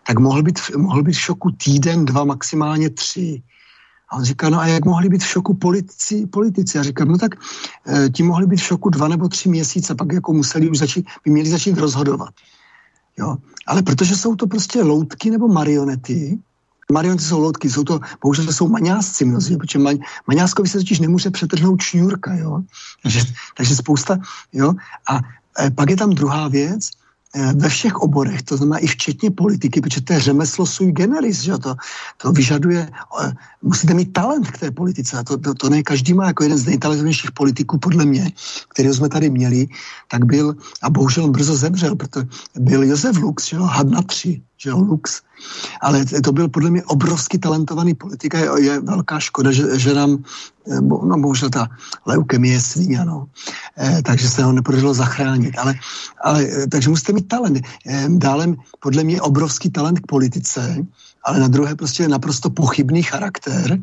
tak 0.07 0.19
mohl 0.19 0.43
být, 0.43 0.61
mohl 0.77 1.03
být 1.03 1.13
v 1.13 1.21
šoku 1.21 1.51
týden, 1.51 2.05
dva, 2.05 2.25
maximálně 2.25 2.91
tři. 2.91 3.43
A 4.09 4.17
on 4.17 4.25
říká, 4.25 4.51
no 4.51 4.61
a 4.61 4.67
jak 4.67 4.85
mohli 4.85 5.09
být 5.09 5.23
v 5.23 5.27
šoku 5.27 5.55
politici? 5.55 6.27
politici? 6.27 6.79
A 6.79 6.83
říkám, 6.83 7.09
no 7.09 7.19
tak 7.19 7.35
e, 7.89 8.09
ti 8.11 8.23
mohli 8.23 8.47
být 8.47 8.57
v 8.57 8.63
šoku 8.63 8.91
dva 8.91 9.09
nebo 9.09 9.29
tři 9.29 9.49
měsíce, 9.49 9.95
pak 9.95 10.13
jako 10.13 10.33
museli 10.33 10.71
už 10.71 10.79
začít, 10.79 11.07
by 11.25 11.31
měli 11.31 11.51
začít 11.51 11.79
rozhodovat. 11.79 12.35
Jo? 13.19 13.37
Ale 13.67 13.83
protože 13.83 14.17
jsou 14.17 14.37
to 14.37 14.47
prostě 14.47 14.83
loutky 14.83 15.31
nebo 15.31 15.49
marionety, 15.49 16.39
marionety 16.93 17.25
jsou 17.25 17.41
loutky, 17.41 17.71
jsou 17.71 17.85
to, 17.85 18.01
bohužel 18.23 18.53
jsou 18.53 18.69
maňásci 18.69 19.25
mnozí, 19.25 19.57
protože 19.57 19.79
maň, 19.79 19.99
maňáskovi 20.27 20.69
se 20.69 20.79
totiž 20.79 21.01
nemůže 21.01 21.31
přetrhnout 21.31 21.83
šňůrka, 21.83 22.35
jo? 22.35 22.63
Takže, 23.03 23.21
takže 23.57 23.77
spousta, 23.77 24.19
jo? 24.53 24.75
A 25.09 25.21
e, 25.61 25.71
pak 25.71 25.91
je 25.91 25.97
tam 25.97 26.11
druhá 26.11 26.49
věc, 26.49 26.91
ve 27.35 27.69
všech 27.69 27.97
oborech, 27.97 28.43
to 28.43 28.57
znamená 28.57 28.79
i 28.79 28.87
včetně 28.87 29.31
politiky, 29.31 29.81
protože 29.81 30.01
to 30.01 30.13
je 30.13 30.21
řemeslo 30.21 30.67
sui 30.67 30.93
generis, 30.93 31.43
že 31.43 31.59
to, 31.59 31.75
to 32.17 32.33
vyžaduje, 32.33 32.91
eh, 33.23 33.33
musíte 33.63 33.95
mít 33.95 34.13
talent 34.13 34.51
k 34.51 34.59
té 34.59 34.71
politice. 34.71 35.19
A 35.19 35.23
to, 35.23 35.39
to, 35.39 35.55
to 35.55 35.69
ne 35.69 35.83
každý 35.83 36.15
má, 36.15 36.27
jako 36.27 36.43
jeden 36.43 36.59
z 36.59 36.67
nejtalentovanějších 36.67 37.33
politiků 37.33 37.79
podle 37.79 38.05
mě, 38.05 38.33
který 38.69 38.89
jsme 38.89 39.09
tady 39.09 39.31
měli, 39.31 39.67
tak 40.09 40.25
byl, 40.25 40.55
a 40.83 40.91
bohužel 40.91 41.29
brzo 41.29 41.57
zemřel, 41.57 41.97
protože 41.97 42.27
byl 42.59 42.83
Josef 42.83 43.17
Lux, 43.17 43.49
že 43.49 43.57
jo, 43.57 43.63
had 43.63 43.89
na 43.89 44.03
tři, 44.03 44.43
že 44.57 44.71
jo, 44.71 44.79
Lux. 44.79 45.23
Ale 45.81 46.05
to 46.05 46.33
byl 46.33 46.49
podle 46.49 46.71
mě 46.71 46.83
obrovsky 46.85 47.39
talentovaný 47.39 47.95
politik 47.95 48.35
a 48.35 48.39
je, 48.39 48.49
je 48.65 48.81
velká 48.81 49.21
škoda, 49.21 49.53
že, 49.53 49.79
že 49.79 49.95
nám, 49.95 50.25
eh, 50.71 50.81
no 50.81 51.19
bohužel 51.19 51.51
ta 51.51 51.69
leukemie 52.07 52.55
je 52.55 52.61
svině, 52.61 53.05
no. 53.05 53.27
E, 53.79 54.03
takže 54.03 54.29
se 54.29 54.43
ho 54.43 54.53
nepodařilo 54.53 54.95
zachránit. 54.95 55.59
Ale, 55.59 55.75
ale 56.25 56.39
eh, 56.45 56.67
takže 56.67 56.91
musíte 56.91 57.13
mít 57.13 57.29
talent. 57.29 57.59
E, 57.87 58.09
dále 58.09 58.55
podle 58.81 59.05
mě 59.05 59.23
obrovský 59.23 59.71
talent 59.71 60.01
k 60.01 60.07
politice, 60.07 60.85
ale 61.25 61.41
na 61.41 61.49
druhé 61.49 61.75
prostě 61.75 62.09
naprosto 62.09 62.51
pochybný 62.51 63.03
charakter 63.03 63.79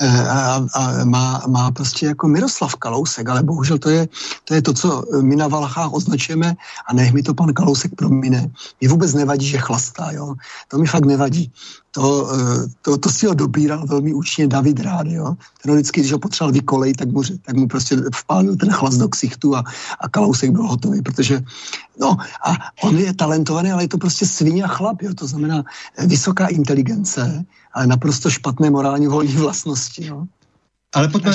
a, 0.00 0.66
a 0.74 1.04
má, 1.04 1.42
má 1.46 1.70
prostě 1.70 2.06
jako 2.06 2.28
Miroslav 2.28 2.74
Kalousek, 2.74 3.28
ale 3.28 3.42
bohužel 3.42 3.78
to 3.78 3.90
je, 3.90 4.08
to 4.44 4.54
je 4.54 4.62
to, 4.62 4.72
co 4.72 5.04
my 5.22 5.36
na 5.36 5.48
Valachách 5.48 5.92
označujeme 5.92 6.54
a 6.86 6.94
nech 6.94 7.12
mi 7.12 7.22
to 7.22 7.34
pan 7.34 7.54
Kalousek 7.54 7.94
promine. 7.94 8.50
Mi 8.80 8.88
vůbec 8.88 9.14
nevadí, 9.14 9.46
že 9.46 9.58
chlastá, 9.58 10.10
jo. 10.10 10.34
To 10.68 10.78
mi 10.78 10.86
fakt 10.86 11.04
nevadí. 11.04 11.52
To, 11.96 12.28
eh, 12.28 12.68
to, 12.82 12.98
to 12.98 13.08
si 13.08 13.26
ho 13.26 13.34
dobíral 13.34 13.86
velmi 13.86 14.14
účinně 14.14 14.48
David 14.48 14.80
Rád, 14.80 15.06
jo. 15.06 15.36
Ten 15.62 15.74
vždycky, 15.74 16.00
když 16.00 16.12
ho 16.12 16.18
potřeboval 16.18 16.52
vykolej, 16.52 16.92
tak 16.92 17.08
mu, 17.08 17.22
tak 17.42 17.56
mu 17.56 17.68
prostě 17.68 17.96
vpálil 18.14 18.56
ten 18.56 18.70
chlast 18.70 18.98
do 18.98 19.08
ksichtu 19.08 19.56
a, 19.56 19.64
a 20.00 20.08
Kalousek 20.08 20.50
byl 20.50 20.62
hotový, 20.62 21.02
protože 21.02 21.40
no 22.00 22.16
a 22.44 22.52
on 22.82 22.98
je 22.98 23.14
talentovaný, 23.14 23.72
ale 23.72 23.84
je 23.84 23.88
to 23.88 23.98
prostě 23.98 24.26
svině 24.26 24.64
a 24.64 24.68
chlap, 24.68 25.02
jo. 25.02 25.14
To 25.14 25.26
znamená 25.26 25.64
eh, 25.96 26.06
vysoká 26.06 26.46
inteligence, 26.46 27.44
ale 27.72 27.86
naprosto 27.86 28.30
špatné 28.30 28.70
morální 28.70 29.06
volní 29.06 29.32
vlastnosti. 29.32 30.10
No. 30.10 30.28
Ale 30.94 31.08
pojďme 31.08 31.32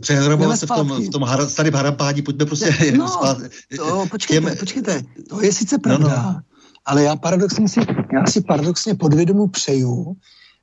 přehrabovat 0.00 0.58
se 0.58 0.66
v 0.66 0.68
tom, 0.68 0.88
v 0.88 1.10
tom 1.10 1.26
starém 1.48 1.74
harapádí, 1.74 2.22
pojďme 2.22 2.44
prostě 2.44 2.92
no, 2.96 3.08
spát. 3.08 3.38
To, 3.76 4.06
počkejte, 4.10 4.50
těm... 4.50 4.58
počkejte, 4.58 5.02
to 5.28 5.42
je 5.42 5.52
sice 5.52 5.78
pravda, 5.78 6.08
no, 6.08 6.32
no. 6.32 6.40
Ale 6.86 7.02
já 7.02 7.16
paradoxně 7.16 7.68
si, 7.68 7.80
já 8.12 8.26
si 8.26 8.40
paradoxně 8.40 8.94
podvědomu 8.94 9.48
přeju, 9.48 10.16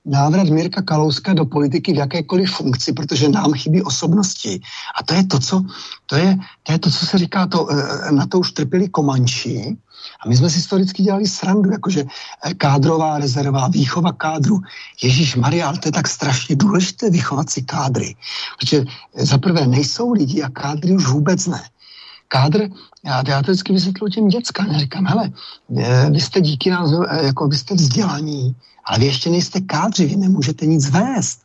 návrat 0.06 0.48
Mirka 0.48 0.82
Kalouska 0.82 1.34
do 1.34 1.46
politiky 1.46 1.94
v 1.94 1.96
jakékoliv 1.96 2.52
funkci, 2.52 2.94
protože 2.94 3.30
nám 3.30 3.54
chybí 3.54 3.82
osobnosti. 3.82 4.62
A 5.00 5.04
to 5.04 5.14
je 5.14 5.24
to, 5.26 5.40
co, 5.40 5.64
to 6.06 6.16
je, 6.16 6.38
to, 6.64 6.72
je 6.72 6.80
to, 6.80 6.92
co 6.92 7.06
se 7.06 7.18
říká, 7.18 7.48
to, 7.48 7.68
eh, 7.72 8.12
na 8.12 8.26
to 8.26 8.40
už 8.40 8.52
trpěli 8.52 8.90
Komanči, 8.90 9.78
a 10.26 10.30
my 10.30 10.38
jsme 10.38 10.50
si 10.50 10.56
historicky 10.56 11.04
dělali 11.04 11.28
srandu, 11.28 11.72
jakože 11.72 12.06
eh, 12.44 12.54
kádrová 12.54 13.20
rezerva, 13.20 13.68
výchova 13.68 14.12
kádru. 14.12 14.60
Ježíš 15.04 15.36
Maria, 15.36 15.74
to 15.74 15.88
je 15.88 15.92
tak 15.92 16.08
strašně 16.08 16.56
důležité 16.56 17.10
vychovat 17.10 17.50
si 17.50 17.62
kádry. 17.62 18.16
Protože 18.60 18.86
eh, 19.16 19.26
za 19.26 19.38
prvé 19.38 19.68
nejsou 19.68 20.12
lidi 20.12 20.42
a 20.42 20.50
kádry 20.50 20.96
už 20.96 21.08
vůbec 21.08 21.48
ne. 21.48 21.62
Kádr, 22.32 22.70
já, 23.06 23.24
já 23.28 23.42
to 23.42 23.52
vždycky 23.52 23.74
vysvětluji 23.74 24.12
těm 24.12 24.28
dětskám, 24.28 24.68
já 24.72 24.80
říkám, 24.80 25.06
hele, 25.06 25.32
vy 26.10 26.20
jste 26.20 26.42
díky 26.42 26.70
nám, 26.70 27.06
jako 27.22 27.48
vy 27.48 27.58
jste 27.58 27.76
vzdělaní, 27.76 28.56
ale 28.86 29.00
vy 29.00 29.06
ještě 29.06 29.30
nejste 29.30 29.62
kádři, 29.62 30.06
vy 30.06 30.16
nemůžete 30.16 30.66
nic 30.66 30.90
vést. 30.90 31.42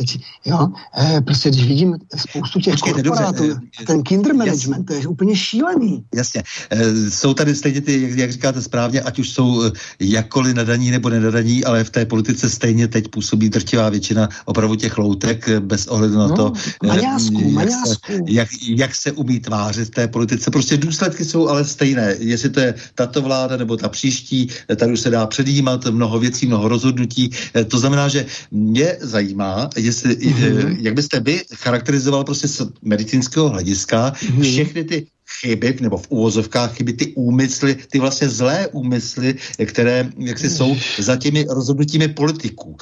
Teď, 0.00 0.20
jo, 0.44 0.68
eh, 0.98 1.20
prostě 1.20 1.48
když 1.48 1.68
vidím 1.68 1.96
spoustu 2.16 2.60
těch 2.60 2.74
Počkejte, 2.74 3.02
korporátů, 3.02 3.48
dobře, 3.48 3.60
eh, 3.82 3.84
ten 3.84 4.02
kinder 4.02 4.34
management, 4.34 4.78
jas, 4.78 4.86
to 4.86 4.92
je 4.94 5.06
úplně 5.06 5.36
šílený. 5.36 6.04
Jasně. 6.14 6.42
Eh, 6.70 7.10
jsou 7.10 7.34
tady 7.34 7.54
stejně 7.54 7.80
ty, 7.80 8.02
jak, 8.02 8.18
jak 8.18 8.32
říkáte 8.32 8.62
správně, 8.62 9.00
ať 9.00 9.18
už 9.18 9.30
jsou 9.30 9.62
jakkoliv 10.00 10.54
nadaní 10.54 10.90
nebo 10.90 11.08
nenadaní, 11.08 11.64
ale 11.64 11.84
v 11.84 11.90
té 11.90 12.06
politice 12.06 12.50
stejně 12.50 12.88
teď 12.88 13.08
působí 13.08 13.48
drtivá 13.48 13.88
většina 13.88 14.28
opravdu 14.44 14.74
těch 14.74 14.98
loutek 14.98 15.48
bez 15.60 15.86
ohledu 15.86 16.18
na 16.18 16.26
no, 16.26 16.36
to, 16.36 16.52
maňásku, 16.86 17.40
jak, 17.40 17.52
maňásku. 17.52 18.12
Se, 18.12 18.18
jak, 18.28 18.48
jak 18.68 18.94
se 18.94 19.12
umí 19.12 19.40
tvářit 19.40 19.88
v 19.88 19.90
té 19.90 20.08
politice. 20.08 20.50
Prostě 20.50 20.76
důsledky 20.76 21.24
jsou 21.24 21.48
ale 21.48 21.64
stejné. 21.64 22.16
Jestli 22.18 22.50
to 22.50 22.60
je 22.60 22.74
tato 22.94 23.22
vláda 23.22 23.56
nebo 23.56 23.76
ta 23.76 23.88
příští, 23.88 24.48
tady 24.76 24.92
už 24.92 25.00
se 25.00 25.10
dá 25.10 25.26
předjímat 25.26 25.84
mnoho 25.84 26.18
věcí, 26.18 26.46
mnoho 26.46 26.68
rozhodnutí. 26.68 27.30
To 27.68 27.78
znamená, 27.78 28.08
že 28.08 28.26
mě 28.50 28.96
zajímá, 29.00 29.68
jestli, 29.90 30.16
mm-hmm. 30.16 30.76
jak 30.80 30.94
byste 30.94 31.20
vy 31.20 31.42
charakterizoval 31.54 32.24
prostě 32.24 32.48
z 32.48 32.62
medicínského 32.82 33.48
hlediska 33.48 34.12
mm-hmm. 34.12 34.42
všechny 34.42 34.84
ty 34.84 35.06
chyby, 35.40 35.78
nebo 35.80 35.98
v 35.98 36.10
úvozovkách 36.10 36.74
chyby, 36.74 36.92
ty 36.92 37.14
úmysly, 37.14 37.74
ty 37.90 37.98
vlastně 37.98 38.28
zlé 38.28 38.68
úmysly, 38.72 39.34
které 39.66 40.10
jak 40.18 40.38
si 40.38 40.50
jsou 40.50 40.76
za 40.98 41.16
těmi 41.16 41.46
rozhodnutími 41.50 42.08
politiků. 42.08 42.76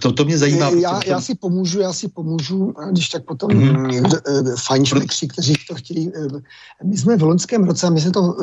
To, 0.00 0.12
to 0.12 0.24
mě 0.24 0.38
zajímá. 0.38 0.70
Já, 0.70 0.94
protože... 0.94 1.10
já 1.10 1.20
si 1.20 1.34
pomůžu, 1.34 1.80
já 1.80 1.92
si 1.92 2.08
pomůžu, 2.08 2.74
když 2.90 3.08
tak 3.08 3.24
potom 3.24 3.50
mm-hmm. 3.50 4.54
fajnšmekři, 4.66 5.28
kteří 5.28 5.54
to 5.68 5.74
chtějí. 5.74 6.10
My 6.84 6.96
jsme 6.96 7.16
v 7.16 7.22
loňském 7.22 7.64
roce, 7.64 7.86
a 7.86 7.90
my 7.90 8.00
se 8.00 8.10
to, 8.10 8.36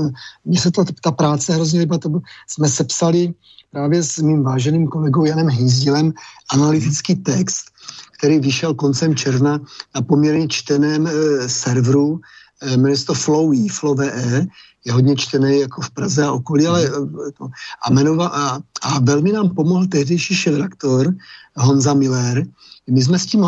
mě 0.46 0.60
se 0.60 0.72
to, 0.72 0.86
ta 1.04 1.12
práce 1.12 1.54
hrozně 1.54 1.80
líbila, 1.80 2.00
to 2.00 2.10
jsme 2.48 2.70
sepsali 2.70 3.34
právě 3.72 4.04
s 4.04 4.18
mým 4.18 4.44
váženým 4.44 4.88
kolegou 4.88 5.26
Janem 5.26 5.50
Hýzdilem 5.50 6.14
analytický 6.52 7.16
text, 7.16 7.75
který 8.26 8.40
vyšel 8.40 8.74
koncem 8.74 9.16
června 9.16 9.62
na 9.96 10.02
poměrně 10.02 10.48
čteném 10.48 11.08
e, 11.08 11.12
serveru, 11.50 12.20
e, 12.62 12.78
jmenuje 12.78 12.98
se 12.98 13.06
to 13.06 13.14
Flowy, 13.14 13.68
Flowe, 13.68 14.12
je 14.86 14.94
hodně 14.94 15.16
čtený 15.16 15.60
jako 15.60 15.82
v 15.82 15.90
Praze 15.92 16.24
a 16.24 16.32
okolí, 16.32 16.68
ale 16.68 16.86
e, 16.86 16.90
to, 17.38 17.48
a, 17.86 17.94
menova, 17.94 18.28
a, 18.28 18.60
a 18.82 19.00
velmi 19.00 19.32
nám 19.32 19.50
pomohl 19.50 19.88
tehdejší 19.88 20.36
šedraktor 20.36 21.14
Honza 21.56 21.94
Miller. 21.94 22.46
My 22.90 23.04
jsme 23.04 23.20
s 23.20 23.26
tím, 23.26 23.46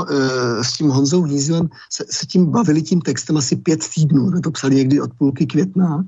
s 0.62 0.74
tím 0.74 0.90
Honzou 0.90 1.24
Hýzilem 1.24 1.70
se, 1.90 2.06
se 2.10 2.26
tím 2.26 2.52
bavili 2.52 2.82
tím 2.82 3.02
textem 3.02 3.38
asi 3.38 3.56
pět 3.56 3.82
týdnů, 3.96 4.30
jsme 4.30 4.42
to 4.42 4.52
psali 4.52 4.76
někdy 4.76 5.02
od 5.02 5.14
půlky 5.18 5.46
května. 5.46 6.06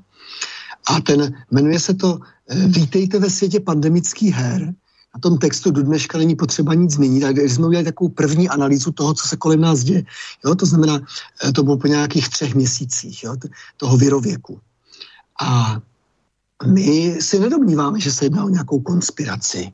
A 0.86 1.00
ten, 1.00 1.34
jmenuje 1.50 1.80
se 1.80 1.94
to 1.94 2.18
Vítejte 2.50 3.18
ve 3.18 3.30
světě 3.30 3.60
pandemických 3.60 4.34
her 4.34 4.74
na 5.14 5.20
tom 5.20 5.38
textu 5.38 5.70
do 5.70 5.82
dneška 5.82 6.18
není 6.18 6.36
potřeba 6.36 6.74
nic 6.74 6.92
změnit. 6.92 7.20
Tak 7.20 7.38
jsme 7.38 7.66
udělali 7.66 7.84
takovou 7.84 8.10
první 8.10 8.48
analýzu 8.48 8.92
toho, 8.92 9.14
co 9.14 9.28
se 9.28 9.36
kolem 9.36 9.60
nás 9.60 9.82
děje. 9.82 10.04
Jo, 10.44 10.54
to 10.54 10.66
znamená, 10.66 11.00
eh, 11.44 11.52
to 11.52 11.62
bylo 11.62 11.76
po 11.76 11.86
nějakých 11.86 12.28
třech 12.28 12.54
měsících 12.54 13.24
jo, 13.24 13.36
toho 13.76 13.96
virověku. 13.96 14.60
A 15.42 15.80
my 16.66 17.16
si 17.20 17.38
nedomníváme, 17.38 18.00
že 18.00 18.12
se 18.12 18.24
jedná 18.24 18.44
o 18.44 18.48
nějakou 18.48 18.80
konspiraci. 18.80 19.72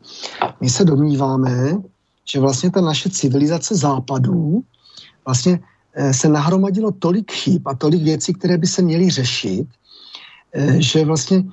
My 0.61 0.71
se 0.71 0.85
domníváme, 0.85 1.83
že 2.25 2.41
vlastně 2.41 2.71
ta 2.71 2.81
naše 2.81 3.11
civilizace 3.11 3.75
západů 3.75 4.65
vlastně 5.27 5.61
eh, 5.95 6.15
se 6.15 6.29
nahromadilo 6.29 6.93
tolik 6.93 7.33
chyb 7.33 7.69
a 7.69 7.75
tolik 7.75 8.03
věcí, 8.03 8.33
které 8.33 8.59
by 8.59 8.67
se 8.67 8.83
měly 8.83 9.11
řešit, 9.11 9.67
eh, 10.55 10.83
že 10.83 11.05
vlastně 11.05 11.45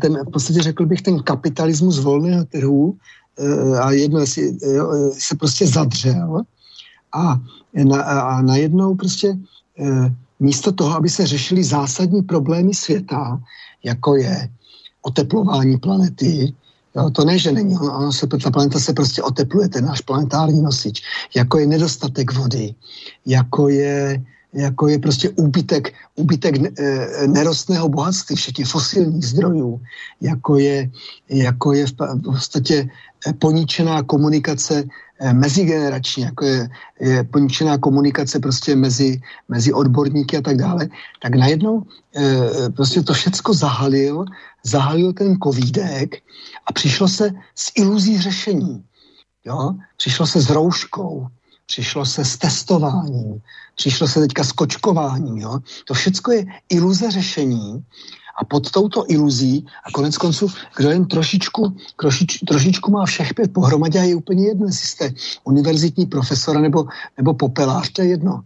ten, 0.00 0.18
v 0.26 0.30
podstatě 0.30 0.62
řekl 0.62 0.86
bych, 0.86 1.02
ten 1.02 1.22
kapitalismus 1.22 1.98
volného 1.98 2.44
trhu 2.44 2.98
a 3.82 3.90
jedno 3.90 4.26
si, 4.26 4.58
se 5.18 5.34
prostě 5.34 5.66
zadřel 5.66 6.42
a, 7.12 7.40
na, 7.84 8.02
a 8.02 8.42
najednou 8.42 8.94
prostě 8.94 9.36
místo 10.40 10.72
toho, 10.72 10.96
aby 10.96 11.08
se 11.08 11.26
řešily 11.26 11.64
zásadní 11.64 12.22
problémy 12.22 12.74
světa, 12.74 13.40
jako 13.84 14.16
je 14.16 14.48
oteplování 15.02 15.78
planety, 15.78 16.54
Jo, 16.96 17.10
to 17.10 17.24
ne, 17.24 17.38
že 17.38 17.52
není, 17.52 17.78
ono, 17.78 17.98
ono 17.98 18.12
se, 18.12 18.26
ta 18.26 18.50
planeta 18.50 18.78
se 18.78 18.92
prostě 18.92 19.22
otepluje, 19.22 19.68
ten 19.68 19.84
náš 19.84 20.00
planetární 20.00 20.62
nosič, 20.62 21.02
jako 21.34 21.58
je 21.58 21.66
nedostatek 21.66 22.32
vody, 22.32 22.74
jako 23.26 23.68
je, 23.68 24.24
jako 24.52 24.88
je 24.88 24.98
prostě 24.98 25.30
úbytek, 25.30 25.94
úbytek 26.16 26.54
e, 26.58 27.26
nerostného 27.26 27.88
bohatství, 27.88 28.36
včetně 28.36 28.64
fosilních 28.64 29.26
zdrojů, 29.26 29.80
jako 30.20 30.58
je, 30.58 30.90
jako 31.28 31.72
je 31.72 31.86
v 31.86 31.92
podstatě 32.24 32.88
poničená 33.38 34.02
komunikace 34.02 34.84
Eh, 35.22 35.34
mezigenerační, 35.34 36.22
jako 36.22 36.44
je, 36.44 36.68
je 37.00 37.24
poničená 37.24 37.78
komunikace 37.78 38.40
prostě 38.40 38.76
mezi, 38.76 39.20
mezi 39.48 39.72
odborníky 39.72 40.36
a 40.36 40.40
tak 40.40 40.56
dále, 40.56 40.88
tak 41.22 41.34
najednou 41.34 41.82
e, 42.16 42.70
prostě 42.70 43.02
to 43.02 43.12
všecko 43.12 43.54
zahalil, 43.54 44.24
zahalil 44.64 45.12
ten 45.12 45.36
covidek 45.36 46.16
a 46.66 46.72
přišlo 46.72 47.08
se 47.08 47.30
s 47.54 47.72
iluzí 47.76 48.20
řešení. 48.20 48.84
Jo? 49.44 49.74
Přišlo 49.96 50.26
se 50.26 50.40
s 50.40 50.50
rouškou, 50.50 51.26
přišlo 51.66 52.06
se 52.06 52.24
s 52.24 52.36
testováním, 52.36 53.42
přišlo 53.76 54.08
se 54.08 54.20
teďka 54.20 54.44
s 54.44 54.52
kočkováním. 54.52 55.38
Jo? 55.38 55.58
To 55.84 55.94
všechno 55.94 56.32
je 56.32 56.44
iluze 56.68 57.10
řešení 57.10 57.84
a 58.36 58.44
pod 58.44 58.70
touto 58.70 59.04
iluzí, 59.08 59.66
a 59.84 59.90
konec 59.90 60.18
konců, 60.18 60.48
kdo 60.76 60.90
jen 60.90 61.06
trošičku, 61.06 61.76
trošič, 61.96 62.38
trošičku 62.48 62.90
má 62.90 63.06
všech 63.06 63.34
pět 63.34 63.52
pohromadě 63.52 63.98
a 64.00 64.02
je 64.02 64.14
úplně 64.14 64.46
jedno, 64.46 64.66
jestli 64.66 64.88
jste 64.88 65.10
univerzitní 65.44 66.06
profesor 66.06 66.60
nebo, 66.60 66.86
nebo 67.16 67.34
popelář, 67.34 67.90
to 67.90 68.02
je 68.02 68.08
jedno. 68.08 68.40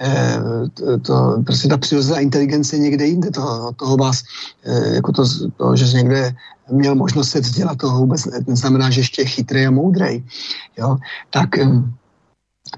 E, 0.00 0.38
to, 0.74 0.98
to, 0.98 1.42
prostě 1.46 1.68
ta 1.68 1.76
přirozená 1.76 2.18
inteligence 2.20 2.76
je 2.76 2.80
někde 2.80 3.06
jinde, 3.06 3.30
toho, 3.30 3.72
toho 3.72 3.96
vás, 3.96 4.22
e, 4.64 4.94
jako 4.94 5.12
to, 5.12 5.24
to, 5.56 5.76
že 5.76 5.96
někde 5.96 6.34
měl 6.70 6.94
možnost 6.94 7.30
se 7.30 7.40
vzdělat, 7.40 7.78
to 7.78 7.90
vůbec 7.90 8.28
neznamená, 8.46 8.90
že 8.90 9.00
ještě 9.00 9.22
je 9.22 9.26
chytrý 9.26 9.66
a 9.66 9.70
moudrý. 9.70 10.24
Jo? 10.78 10.96
Tak 11.30 11.58
e, 11.58 11.66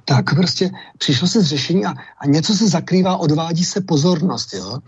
tak 0.05 0.35
prostě 0.35 0.71
přišlo 0.99 1.29
se 1.29 1.43
z 1.43 1.47
řešení 1.47 1.87
a, 1.87 1.95
a 2.19 2.27
něco 2.27 2.55
se 2.55 2.69
zakrývá, 2.69 3.17
odvádí 3.17 3.65
se 3.65 3.81
pozornost. 3.81 4.55
Jo? 4.55 4.79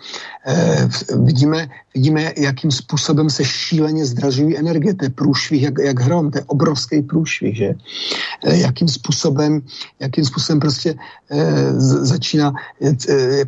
E, 0.47 0.89
vidíme, 1.17 1.69
vidíme, 1.97 2.33
jakým 2.37 2.71
způsobem 2.71 3.31
se 3.31 3.45
šíleně 3.45 4.05
zdražují 4.05 4.59
energie, 4.59 4.95
to 4.95 5.05
je 5.05 5.11
průšvih 5.11 5.63
jak, 5.63 5.75
jak 5.81 5.99
hrom, 6.01 6.31
to 6.31 6.39
je 6.39 6.45
obrovský 6.53 7.03
průšvih, 7.03 7.57
že? 7.57 7.71
E, 8.45 8.57
jakým 8.69 8.89
způsobem, 8.89 9.63
jakým 10.01 10.25
způsobem 10.25 10.61
prostě 10.61 10.91
e, 10.93 11.41
z, 11.81 11.89
začíná 12.13 12.53
e, 12.85 12.93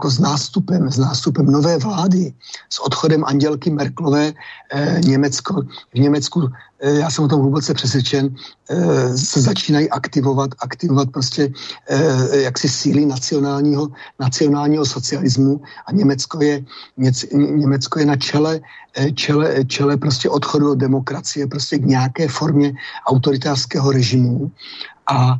jako 0.00 0.10
s 0.10 0.18
nástupem, 0.18 0.88
s 0.88 0.96
nástupem 0.96 1.46
nové 1.46 1.76
vlády, 1.76 2.32
s 2.72 2.80
odchodem 2.80 3.20
Andělky 3.24 3.68
Merklové 3.70 4.32
e, 4.32 5.00
Německo, 5.04 5.68
v 5.92 5.98
Německu 6.00 6.48
Eh, 6.80 6.98
já 7.02 7.10
jsem 7.10 7.24
o 7.24 7.28
tom 7.28 7.40
hluboce 7.40 7.74
přesvědčen, 7.74 8.34
eh, 8.70 9.18
se 9.18 9.40
začínají 9.40 9.90
aktivovat, 9.90 10.50
aktivovat 10.58 11.10
prostě 11.10 11.50
eh, 11.88 12.46
jaksi 12.46 12.68
síly 12.68 13.06
nacionálního, 13.06 13.88
nacionálního 14.20 14.86
socialismu. 14.86 15.60
A 15.86 15.92
Německo 15.92 16.42
je, 16.42 16.64
Německo 17.34 17.98
je 17.98 18.06
na 18.06 18.16
čele, 18.16 18.37
čele, 19.14 19.64
čele 19.66 19.96
prostě 19.96 20.30
odchodu 20.30 20.70
od 20.70 20.78
demokracie, 20.78 21.46
prostě 21.46 21.78
k 21.78 21.86
nějaké 21.86 22.28
formě 22.28 22.72
autoritářského 23.06 23.92
režimu 23.92 24.50
a 25.10 25.36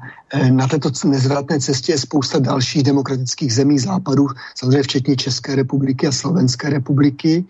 na 0.50 0.66
této 0.68 0.90
nezvratné 1.04 1.60
cestě 1.60 1.92
je 1.92 1.98
spousta 1.98 2.38
dalších 2.38 2.82
demokratických 2.82 3.54
zemí 3.54 3.78
západu, 3.78 4.28
samozřejmě 4.54 4.82
včetně 4.82 5.16
České 5.16 5.56
republiky 5.56 6.06
a 6.06 6.12
Slovenské 6.12 6.70
republiky. 6.70 7.44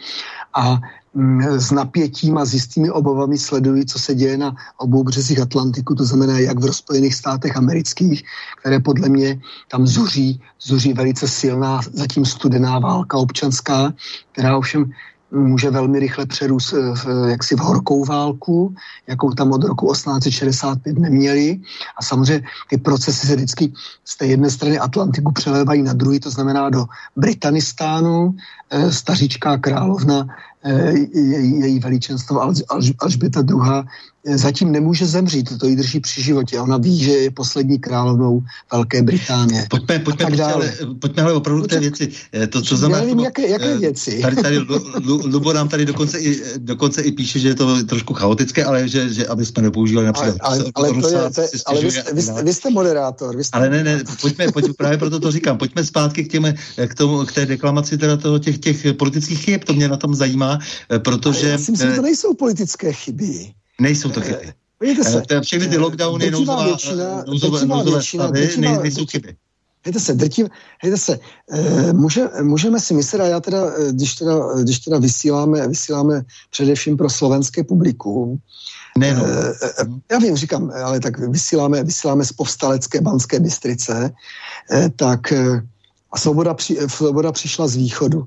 A 0.55 0.81
Mm, 1.19 1.43
s 1.43 1.71
napětím 1.71 2.39
a 2.39 2.45
s 2.45 2.55
jistými 2.55 2.91
obavami 2.91 3.39
sledují, 3.39 3.87
co 3.87 3.99
se 3.99 4.15
děje 4.15 4.39
na 4.39 4.57
obou 4.77 5.05
březích 5.05 5.41
Atlantiku, 5.41 5.95
to 5.95 6.05
znamená 6.05 6.39
jak 6.39 6.59
v 6.59 6.73
Spojených 6.73 7.15
státech 7.15 7.57
amerických, 7.57 8.23
které 8.61 8.81
podle 8.81 9.09
mě 9.09 9.41
tam 9.69 9.87
zuří, 9.87 10.41
zuří 10.61 10.93
velice 10.93 11.29
silná, 11.29 11.81
zatím 11.93 12.25
studená 12.25 12.79
válka 12.79 13.19
občanská, 13.19 13.93
která 14.33 14.57
ovšem 14.57 14.93
může 15.31 15.71
velmi 15.71 15.99
rychle 15.99 16.27
přerůst 16.27 16.73
eh, 16.73 16.95
v, 16.95 17.29
jaksi 17.29 17.57
v 17.57 17.59
horkou 17.59 18.05
válku, 18.05 18.75
jakou 19.07 19.33
tam 19.33 19.53
od 19.53 19.65
roku 19.65 19.93
1865 19.93 20.99
neměli. 20.99 21.61
A 21.99 22.03
samozřejmě 22.03 22.47
ty 22.71 22.77
procesy 22.79 23.27
se 23.27 23.37
vždycky 23.37 23.73
z 24.05 24.17
té 24.17 24.27
jedné 24.27 24.51
strany 24.51 24.79
Atlantiku 24.79 25.33
přelévají 25.33 25.83
na 25.83 25.93
druhý, 25.93 26.21
to 26.21 26.31
znamená 26.31 26.71
do 26.71 26.85
Britanistánu. 27.17 28.35
Eh, 28.71 28.93
staříčká 28.93 29.59
královna 29.59 30.27
Eh, 30.58 30.58
její, 30.71 31.61
její 31.61 31.79
veličenstvo 31.79 32.43
Alž, 32.43 32.63
Alž, 32.69 32.93
Alžběta 32.99 33.41
II. 33.41 33.85
Eh, 34.27 34.39
zatím 34.39 34.73
nemůže 34.73 35.07
zemřít, 35.07 35.59
to 35.59 35.67
jí 35.67 35.77
drží 35.77 36.01
při 36.01 36.23
životě. 36.23 36.61
Ona 36.61 36.77
ví, 36.77 36.99
že 36.99 37.13
je 37.13 37.31
poslední 37.31 37.79
královnou 37.79 38.43
Velké 38.73 39.03
Británie. 39.03 39.67
Pojďme, 39.71 39.99
pojďme, 39.99 40.27
pojďme, 40.27 40.45
ale, 40.45 40.73
pojďme 41.01 41.23
ale 41.23 41.33
opravdu 41.33 41.63
té 41.63 41.81
věci. 41.81 42.09
Eh, 42.33 42.47
to, 42.47 42.63
co 42.63 42.77
znamená, 42.77 43.01
nevím, 43.01 43.21
jaké, 43.21 43.49
jaké 43.49 43.79
věci. 43.79 44.21
Tady, 44.21 44.37
tady, 44.37 44.59
Lubo 45.05 45.53
nám 45.53 45.69
tady 45.69 45.85
dokonce 45.87 46.19
i, 46.19 46.59
dokonce 46.59 47.03
i 47.03 47.13
píše, 47.13 47.39
že 47.39 47.49
je 47.49 47.55
to 47.55 47.85
trošku 47.85 48.15
chaotické, 48.15 48.65
ale 48.65 48.89
že, 48.89 49.15
že 49.15 49.27
aby 49.27 49.47
jsme 49.47 49.63
nepoužívali 49.63 50.07
například. 50.07 50.37
Ale, 50.41 50.59
ale, 50.59 50.71
ale, 50.75 51.01
to 51.01 51.09
je, 51.09 51.31
to 51.31 51.41
je, 51.41 51.49
ale 51.67 51.81
vy, 51.81 51.91
jste, 51.91 52.15
vy, 52.15 52.23
jste, 52.23 52.43
vy 52.43 52.55
jste 52.55 52.71
moderátor. 52.71 53.37
Vy 53.37 53.45
jste 53.45 53.59
ale 53.59 53.71
ne, 53.71 53.85
ne, 53.85 54.03
pojďme, 54.21 54.53
pojďme, 54.53 54.75
právě 54.75 54.99
proto 54.99 55.21
to 55.21 55.31
říkám. 55.31 55.59
Pojďme 55.59 55.85
zpátky 55.85 56.25
k, 56.25 56.33
těm, 56.33 56.55
k, 56.87 56.95
tomu, 56.95 57.25
k 57.25 57.33
té 57.33 57.47
deklamaci 57.47 57.99
teda 57.99 58.17
toho, 58.17 58.39
těch, 58.39 58.59
těch 58.59 58.87
politických 58.99 59.45
chyb, 59.45 59.61
to 59.65 59.73
mě 59.73 59.89
na 59.89 59.97
tom 59.97 60.15
zajímá 60.15 60.58
Eh, 60.93 60.99
protože... 60.99 61.49
já 61.49 61.59
si 61.59 61.71
myslím, 61.71 61.91
že 61.91 61.95
to 61.95 62.01
eh, 62.01 62.03
nejsou 62.03 62.35
politické 62.35 62.93
chyby. 62.93 63.53
Nejsou 63.81 64.11
to 64.11 64.21
chyby. 64.21 64.53
Vidíte 64.81 65.05
se, 65.05 65.23
všechny 65.43 65.69
ty 65.69 65.79
lockdowny, 65.79 66.31
nouzová, 66.31 66.65
většina, 66.65 67.25
nouzové, 67.27 67.67
nouzové 67.67 68.03
stavy, 68.03 68.41
drtivá, 68.41 68.83
nejsou 68.83 69.07
chyby. 69.07 69.37
Hejte 69.85 70.01
se, 70.01 70.15
drtiv, 70.15 70.47
hejte 70.83 70.99
se, 70.99 71.19
e, 71.51 71.93
může, 71.93 72.29
můžeme 72.43 72.81
si 72.81 72.95
myslet, 72.95 73.21
a 73.21 73.27
já 73.27 73.41
teda, 73.41 73.91
když 73.91 74.15
teda, 74.15 74.35
když 74.63 74.79
teda 74.79 74.99
vysíláme, 74.99 75.69
vysíláme 75.69 76.23
především 76.51 76.97
pro 76.97 77.11
slovenské 77.11 77.65
publikum, 77.65 78.39
ne, 78.99 79.15
no. 79.15 79.27
e, 79.27 79.55
já 80.11 80.19
vím, 80.19 80.37
říkám, 80.37 80.73
ale 80.85 81.01
tak 81.01 81.19
vysíláme, 81.19 81.85
vysíláme 81.85 82.25
z 82.25 82.33
povstalecké 82.33 83.01
Banské 83.01 83.41
Bystrice, 83.41 84.11
e, 84.73 84.91
tak 84.97 85.33
a 86.13 86.19
svoboda, 86.19 86.55
při, 86.55 86.79
svoboda 86.87 87.33
přišla 87.33 87.69
z 87.69 87.77
východu. 87.77 88.25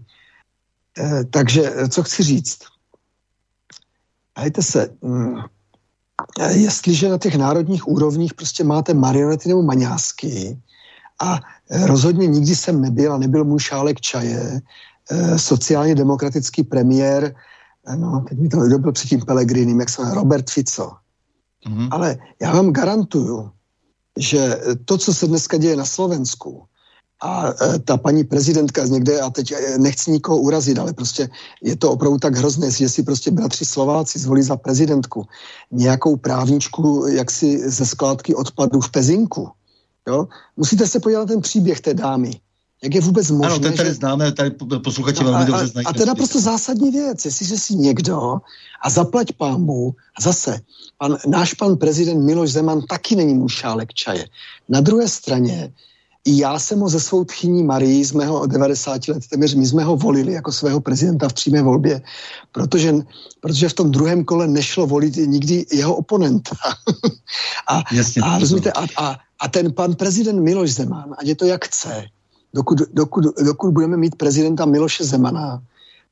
Eh, 0.97 1.23
takže 1.23 1.73
eh, 1.75 1.89
co 1.89 2.03
chci 2.03 2.23
říct? 2.23 2.59
Hejte 4.37 4.63
se, 4.63 4.89
mm, 5.01 5.35
eh, 6.39 6.53
jestliže 6.53 7.09
na 7.09 7.17
těch 7.17 7.35
národních 7.35 7.87
úrovních 7.87 8.33
prostě 8.33 8.63
máte 8.63 8.93
marionety 8.93 9.49
nebo 9.49 9.61
maňásky 9.61 10.61
a 11.21 11.39
rozhodně 11.85 12.27
nikdy 12.27 12.55
jsem 12.55 12.81
nebyl 12.81 13.13
a 13.13 13.17
nebyl 13.17 13.45
můj 13.45 13.59
šálek 13.59 14.01
čaje, 14.01 14.61
sociálně 15.35 15.95
demokratický 15.95 16.63
premiér, 16.63 17.35
no, 17.95 18.25
teď 18.29 18.39
mi 18.39 18.49
to 18.49 18.57
nedobil 18.57 18.91
předtím 18.91 19.21
Pelegrinem, 19.21 19.79
jak 19.79 19.89
se 19.89 20.13
Robert 20.13 20.49
Fico. 20.49 20.91
Mm-hmm. 21.67 21.87
Ale 21.91 22.17
já 22.41 22.53
vám 22.53 22.71
garantuju, 22.71 23.51
že 24.17 24.61
to, 24.85 24.97
co 24.97 25.13
se 25.13 25.27
dneska 25.27 25.57
děje 25.57 25.75
na 25.75 25.85
Slovensku, 25.85 26.65
a 27.21 27.53
e, 27.61 27.79
ta 27.79 27.97
paní 27.97 28.23
prezidentka 28.23 28.85
z 28.85 28.89
někde, 28.89 29.19
a 29.19 29.29
teď 29.29 29.51
e, 29.51 29.77
nechci 29.77 30.11
nikoho 30.11 30.37
urazit, 30.37 30.79
ale 30.79 30.93
prostě 30.93 31.29
je 31.63 31.75
to 31.75 31.91
opravdu 31.91 32.17
tak 32.17 32.35
hrozné, 32.35 32.71
že 32.71 32.89
si 32.89 33.03
prostě 33.03 33.31
bratři 33.31 33.65
Slováci 33.65 34.19
zvolí 34.19 34.43
za 34.43 34.57
prezidentku 34.57 35.27
nějakou 35.71 36.15
právničku 36.15 37.05
jaksi 37.07 37.69
ze 37.69 37.85
skládky 37.85 38.35
odpadu 38.35 38.81
v 38.81 38.91
Pezinku. 38.91 39.49
Jo? 40.07 40.27
Musíte 40.57 40.87
se 40.87 40.99
podívat 40.99 41.19
na 41.19 41.25
ten 41.25 41.41
příběh 41.41 41.81
té 41.81 41.93
dámy. 41.93 42.31
Jak 42.83 42.95
je 42.95 43.01
vůbec 43.01 43.31
možné, 43.31 43.47
Ano, 43.47 43.59
ten 43.59 43.73
tady 43.73 43.89
že... 43.89 43.95
známe, 43.95 44.31
tady 44.31 44.51
posluchači 44.83 45.23
no, 45.23 45.31
velmi 45.31 45.45
dobře 45.45 45.67
znají. 45.67 45.87
A 45.87 45.93
teda 45.93 46.15
prostě 46.15 46.39
zásadní 46.39 46.91
věc, 46.91 47.25
jestliže 47.25 47.57
si 47.57 47.75
někdo 47.75 48.37
a 48.83 48.89
zaplať 48.89 49.31
pámbu, 49.31 49.95
a 50.17 50.21
zase, 50.21 50.59
pan, 50.97 51.17
náš 51.27 51.53
pan 51.53 51.77
prezident 51.77 52.25
Miloš 52.25 52.51
Zeman 52.51 52.81
taky 52.81 53.15
není 53.15 53.33
mu 53.33 53.49
šálek 53.49 53.93
čaje. 53.93 54.25
Na 54.69 54.81
druhé 54.81 55.07
straně 55.07 55.73
já 56.27 56.59
jsem 56.59 56.79
ho 56.79 56.89
ze 56.89 56.99
svou 56.99 57.23
tchyní 57.23 57.63
Marii 57.63 58.05
z 58.05 58.11
mého 58.11 58.45
90 58.45 59.07
let, 59.07 59.27
téměř 59.29 59.53
my 59.53 59.67
jsme 59.67 59.83
ho 59.83 59.97
volili 59.97 60.33
jako 60.33 60.51
svého 60.51 60.81
prezidenta 60.81 61.29
v 61.29 61.33
přímé 61.33 61.61
volbě, 61.61 62.01
protože, 62.51 62.93
protože 63.39 63.69
v 63.69 63.73
tom 63.73 63.91
druhém 63.91 64.23
kole 64.23 64.47
nešlo 64.47 64.87
volit 64.87 65.15
nikdy 65.15 65.65
jeho 65.73 65.95
oponenta. 65.95 66.55
a, 67.69 67.83
Jasně, 67.91 68.21
a, 68.21 68.39
rozumíte, 68.39 68.71
a, 68.71 68.85
a, 68.97 69.17
a 69.39 69.47
ten 69.47 69.73
pan 69.73 69.95
prezident 69.95 70.41
Miloš 70.41 70.71
Zeman, 70.73 71.15
ať 71.17 71.27
je 71.27 71.35
to 71.35 71.45
jak 71.45 71.65
chce, 71.65 72.05
dokud, 72.53 72.81
dokud, 72.93 73.25
dokud 73.45 73.71
budeme 73.71 73.97
mít 73.97 74.15
prezidenta 74.15 74.65
Miloše 74.65 75.03
Zemana, 75.03 75.63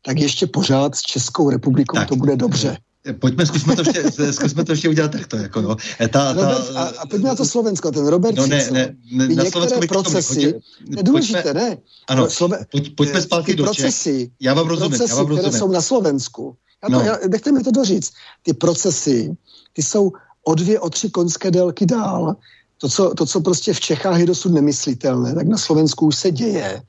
tak 0.01 0.19
ještě 0.19 0.47
pořád 0.47 0.95
s 0.95 1.01
Českou 1.01 1.49
republikou 1.49 1.95
tak, 1.97 2.07
to 2.07 2.15
bude 2.15 2.35
dobře. 2.35 2.77
Pojďme, 3.13 3.45
zkusme 3.45 3.75
to 3.75 3.81
ještě, 3.81 4.33
zkusme 4.33 4.65
to 4.65 4.71
ještě 4.71 4.89
udělat 4.89 5.11
takto. 5.11 5.37
Jako 5.37 5.61
no. 5.61 5.75
ta, 5.99 6.07
ta, 6.07 6.33
Robert, 6.33 6.75
a, 6.75 6.83
a 6.83 7.05
pojďme 7.05 7.29
na 7.29 7.35
to 7.35 7.45
Slovensko, 7.45 7.91
ten 7.91 8.07
Robert 8.07 8.35
no, 8.35 8.47
ne, 8.47 8.67
ne, 8.71 8.95
ne, 9.11 9.35
na 9.35 9.45
Slovensko 9.45 9.87
procesy, 9.87 10.53
to 10.93 10.99
je 10.99 11.03
důležité, 11.03 11.53
ne? 11.53 11.77
Ano, 12.07 12.29
Slove, 12.29 12.65
pojď, 12.71 12.95
pojďme 12.95 13.21
zpátky 13.21 13.55
do 13.55 13.63
procesy, 13.63 14.31
Já 14.39 14.53
vám 14.53 14.67
rozumím, 14.67 14.89
procesy, 14.89 15.11
já 15.11 15.15
vám 15.15 15.27
rozumím. 15.27 15.49
které 15.49 15.59
jsou 15.59 15.71
na 15.71 15.81
Slovensku. 15.81 16.55
Já 16.83 16.89
to, 16.89 16.95
no. 16.95 17.01
já, 17.01 17.17
nechte 17.27 17.51
mi 17.51 17.63
to 17.63 17.71
doříct. 17.71 18.13
Ty 18.43 18.53
procesy, 18.53 19.35
ty 19.73 19.83
jsou 19.83 20.11
o 20.43 20.55
dvě, 20.55 20.79
o 20.79 20.89
tři 20.89 21.09
konské 21.09 21.51
délky 21.51 21.85
dál. 21.85 22.35
To 22.77 22.89
co, 22.89 23.13
to, 23.13 23.25
co 23.25 23.41
prostě 23.41 23.73
v 23.73 23.79
Čechách 23.79 24.19
je 24.19 24.25
dosud 24.25 24.53
nemyslitelné, 24.53 25.35
tak 25.35 25.47
na 25.47 25.57
Slovensku 25.57 26.07
už 26.07 26.15
se 26.15 26.31
děje. 26.31 26.81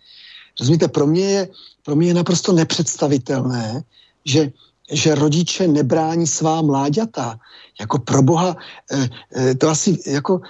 Rozumíte, 0.60 0.88
pro 0.88 1.06
mě 1.06 1.24
je, 1.24 1.48
pro 1.82 1.96
mě 1.96 2.08
je 2.08 2.14
naprosto 2.14 2.52
nepředstavitelné, 2.52 3.82
že 4.24 4.52
že 4.90 5.14
rodiče 5.14 5.68
nebrání 5.68 6.26
svá 6.26 6.62
mláďata. 6.62 7.38
Jako 7.80 7.98
pro 7.98 8.22
boha, 8.22 8.56
eh, 8.92 9.08
eh, 9.36 9.54
to 9.54 9.68
asi 9.68 9.98
jako, 10.06 10.40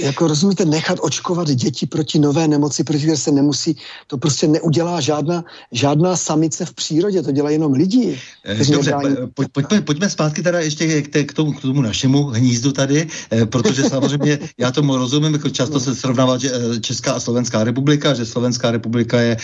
jako 0.00 0.26
rozumíte, 0.26 0.64
nechat 0.64 0.98
očkovat 1.02 1.48
děti 1.48 1.86
proti 1.86 2.18
nové 2.18 2.48
nemoci, 2.48 2.84
proti 2.84 3.02
které 3.02 3.16
se 3.16 3.30
nemusí, 3.30 3.76
to 4.06 4.18
prostě 4.18 4.48
neudělá 4.48 5.00
žádná, 5.00 5.44
žádná 5.72 6.16
samice 6.16 6.64
v 6.64 6.72
přírodě, 6.72 7.22
to 7.22 7.32
dělají 7.32 7.54
jenom 7.54 7.72
lidi. 7.72 8.18
Eh, 8.44 8.64
dobře, 8.72 8.94
pojď, 9.34 9.48
pojďme, 9.52 9.80
pojďme 9.80 10.10
zpátky 10.10 10.42
teda 10.42 10.60
ještě 10.60 11.02
k, 11.02 11.24
k, 11.28 11.32
tomu, 11.32 11.52
k 11.52 11.60
tomu 11.60 11.82
našemu 11.82 12.26
hnízdu 12.26 12.72
tady, 12.72 13.06
protože 13.44 13.82
samozřejmě 13.94 14.38
já 14.58 14.70
tomu 14.70 14.96
rozumím, 14.96 15.32
jako 15.32 15.50
často 15.50 15.74
no. 15.74 15.80
se 15.80 15.94
srovnává 15.94 16.38
že 16.38 16.50
Česká 16.80 17.12
a 17.12 17.20
Slovenská 17.20 17.64
republika, 17.64 18.14
že 18.14 18.26
Slovenská 18.26 18.70
republika 18.70 19.20
je 19.20 19.36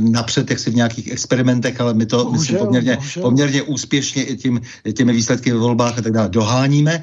napřed 0.00 0.50
jaksi 0.50 0.70
v 0.70 0.74
nějakých 0.74 1.12
experimentech, 1.12 1.80
ale 1.80 1.94
my 1.94 2.06
to 2.06 2.16
bohužel, 2.16 2.40
myslím 2.40 2.58
poměrně, 2.58 2.98
poměrně 3.20 3.62
úspěšně 3.62 4.24
i 4.24 4.36
tím, 4.36 4.60
těmi 4.92 5.12
výsledky 5.12 5.52
ve 5.52 5.58
volbách 5.58 5.98
a 5.98 6.02
tak 6.02 6.12
dále 6.12 6.28
doháníme. 6.72 7.02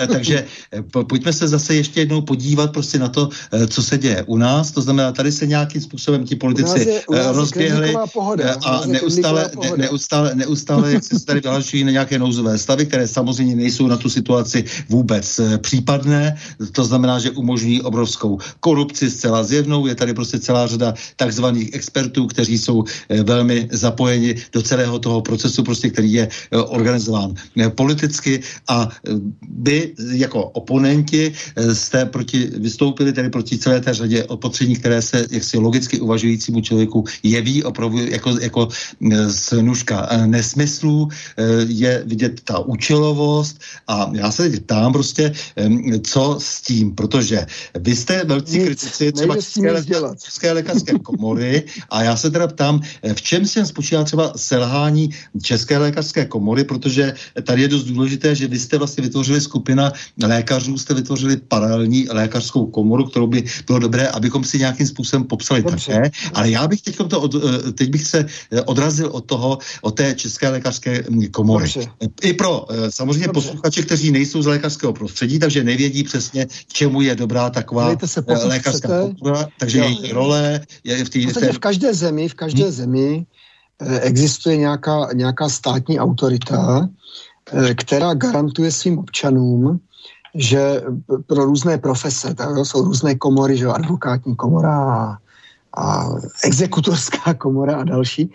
E, 0.00 0.06
takže 0.06 0.44
eh, 0.72 0.82
pojďme 1.04 1.32
se 1.32 1.48
zase 1.48 1.74
ještě 1.74 2.00
jednou 2.00 2.20
podívat 2.20 2.72
prostě 2.72 2.98
na 2.98 3.08
to, 3.08 3.28
co 3.68 3.82
se 3.82 3.98
děje 3.98 4.24
u 4.26 4.36
nás. 4.36 4.70
To 4.72 4.80
znamená, 4.80 5.12
tady 5.12 5.32
se 5.32 5.46
nějakým 5.46 5.80
způsobem 5.80 6.24
ti 6.24 6.36
politici 6.36 6.88
je, 6.88 7.02
rozběhli 7.32 7.94
pohoda, 8.12 8.56
a 8.64 8.86
neustále, 8.86 9.50
ne, 9.60 9.70
neustále, 9.76 10.34
neustále 10.34 10.92
jak 10.92 11.04
se 11.04 11.24
tady 11.24 11.40
vyhlašují 11.40 11.84
na 11.84 11.90
nějaké 11.90 12.18
nouzové 12.18 12.58
stavy, 12.58 12.86
které 12.86 13.08
samozřejmě 13.08 13.56
nejsou 13.56 13.86
na 13.86 13.96
tu 13.96 14.08
situaci 14.08 14.64
vůbec 14.88 15.40
případné. 15.60 16.36
To 16.72 16.84
znamená, 16.84 17.18
že 17.18 17.30
umožní 17.30 17.82
obrovskou 17.82 18.38
korupci 18.60 19.10
zcela 19.10 19.44
zjevnou. 19.44 19.86
Je 19.86 19.94
tady 19.94 20.14
prostě 20.14 20.38
celá 20.38 20.66
řada 20.66 20.94
takzvaných 21.16 21.74
expertů, 21.74 22.26
kteří 22.26 22.58
jsou 22.58 22.84
velmi 23.24 23.68
zapojeni 23.72 24.34
do 24.52 24.62
celého 24.62 24.98
toho 24.98 25.20
procesu, 25.20 25.62
prostě, 25.62 25.90
který 25.90 26.12
je 26.12 26.28
organizován 26.52 27.34
politicky 27.74 28.37
a 28.68 28.88
vy 29.62 29.94
jako 30.12 30.44
oponenti 30.44 31.32
jste 31.72 32.06
proti, 32.06 32.50
vystoupili 32.56 33.12
tedy 33.12 33.30
proti 33.30 33.58
celé 33.58 33.80
té 33.80 33.94
řadě 33.94 34.24
opatření, 34.24 34.76
které 34.76 35.02
se 35.02 35.26
jaksi 35.30 35.58
logicky 35.58 36.00
uvažujícímu 36.00 36.60
člověku 36.60 37.04
jeví 37.22 37.64
opravdu 37.64 37.98
jako, 37.98 38.38
jako 38.40 38.68
snužka 39.30 40.08
nesmyslů, 40.26 41.08
je 41.68 42.02
vidět 42.06 42.40
ta 42.44 42.58
účelovost 42.58 43.60
a 43.88 44.10
já 44.14 44.30
se 44.32 44.50
teď 44.50 44.62
ptám 44.62 44.92
prostě, 44.92 45.32
co 46.02 46.38
s 46.40 46.62
tím, 46.62 46.94
protože 46.94 47.46
vy 47.78 47.96
jste 47.96 48.24
velcí 48.24 48.58
kritici 48.58 49.12
třeba 49.12 49.34
České, 49.34 49.84
České 50.22 50.52
lékařské 50.52 50.98
komory 50.98 51.64
a 51.90 52.02
já 52.02 52.16
se 52.16 52.30
teda 52.30 52.46
ptám, 52.46 52.80
v 53.12 53.22
čem 53.22 53.46
se 53.46 53.66
spočívá 53.66 54.04
třeba 54.04 54.32
selhání 54.36 55.10
České 55.42 55.78
lékařské 55.78 56.24
komory, 56.24 56.64
protože 56.64 57.14
tady 57.42 57.62
je 57.62 57.68
dost 57.68 57.84
důležité, 57.84 58.17
že 58.24 58.46
vy 58.46 58.58
jste 58.58 58.78
vlastně 58.78 59.02
vytvořili 59.02 59.40
skupina 59.40 59.92
lékařů, 60.22 60.78
jste 60.78 60.94
vytvořili 60.94 61.36
paralelní 61.36 62.08
lékařskou 62.10 62.66
komoru, 62.66 63.04
kterou 63.04 63.26
by 63.26 63.44
bylo 63.66 63.78
dobré, 63.78 64.08
abychom 64.08 64.44
si 64.44 64.58
nějakým 64.58 64.86
způsobem 64.86 65.24
popsali 65.24 65.62
Dobře. 65.62 65.92
také. 65.92 66.10
Ale 66.34 66.50
já 66.50 66.68
bych 66.68 66.82
teď, 66.82 66.96
to 66.96 67.20
od, 67.20 67.34
eh, 67.34 67.72
teď 67.72 67.90
bych 67.90 68.04
se 68.06 68.26
eh, 68.52 68.62
odrazil 68.62 69.08
od 69.12 69.24
toho, 69.24 69.58
od 69.82 69.90
té 69.90 70.14
České 70.14 70.48
lékařské 70.48 71.04
hm, 71.10 71.26
komory. 71.30 71.70
Dobře. 71.74 71.90
I 72.22 72.32
pro 72.32 72.66
eh, 72.70 72.90
samozřejmě 72.90 73.26
Dobře. 73.26 73.40
posluchače, 73.40 73.82
kteří 73.82 74.10
nejsou 74.10 74.42
z 74.42 74.46
lékařského 74.46 74.92
prostředí, 74.92 75.38
takže 75.38 75.64
nevědí 75.64 76.02
přesně, 76.02 76.46
čemu 76.72 77.00
je 77.00 77.14
dobrá 77.14 77.50
taková 77.50 77.96
se, 78.04 78.24
lékařská 78.26 78.88
chcete. 78.88 79.14
komora, 79.18 79.48
takže 79.58 79.78
její 79.78 80.12
role 80.12 80.60
je 80.84 81.04
v, 81.04 81.10
tý, 81.10 81.26
v, 81.26 81.32
té... 81.32 81.52
v 81.52 81.58
každé 81.58 81.94
zemi, 81.94 82.28
v 82.28 82.34
každé 82.34 82.62
hmm. 82.62 82.72
zemi 82.72 83.26
existuje 84.00 84.56
nějaká, 84.56 85.08
nějaká 85.14 85.48
státní 85.48 86.00
autorita, 86.00 86.88
která 87.74 88.14
garantuje 88.14 88.72
svým 88.72 88.98
občanům, 88.98 89.80
že 90.34 90.82
pro 91.26 91.44
různé 91.44 91.78
profese, 91.78 92.34
tak 92.34 92.56
jsou 92.62 92.84
různé 92.84 93.14
komory, 93.14 93.56
že 93.56 93.66
advokátní 93.66 94.36
komora 94.36 94.76
a, 94.76 95.18
a 95.76 96.08
exekutorská 96.44 97.34
komora 97.38 97.76
a 97.76 97.84
další. 97.84 98.30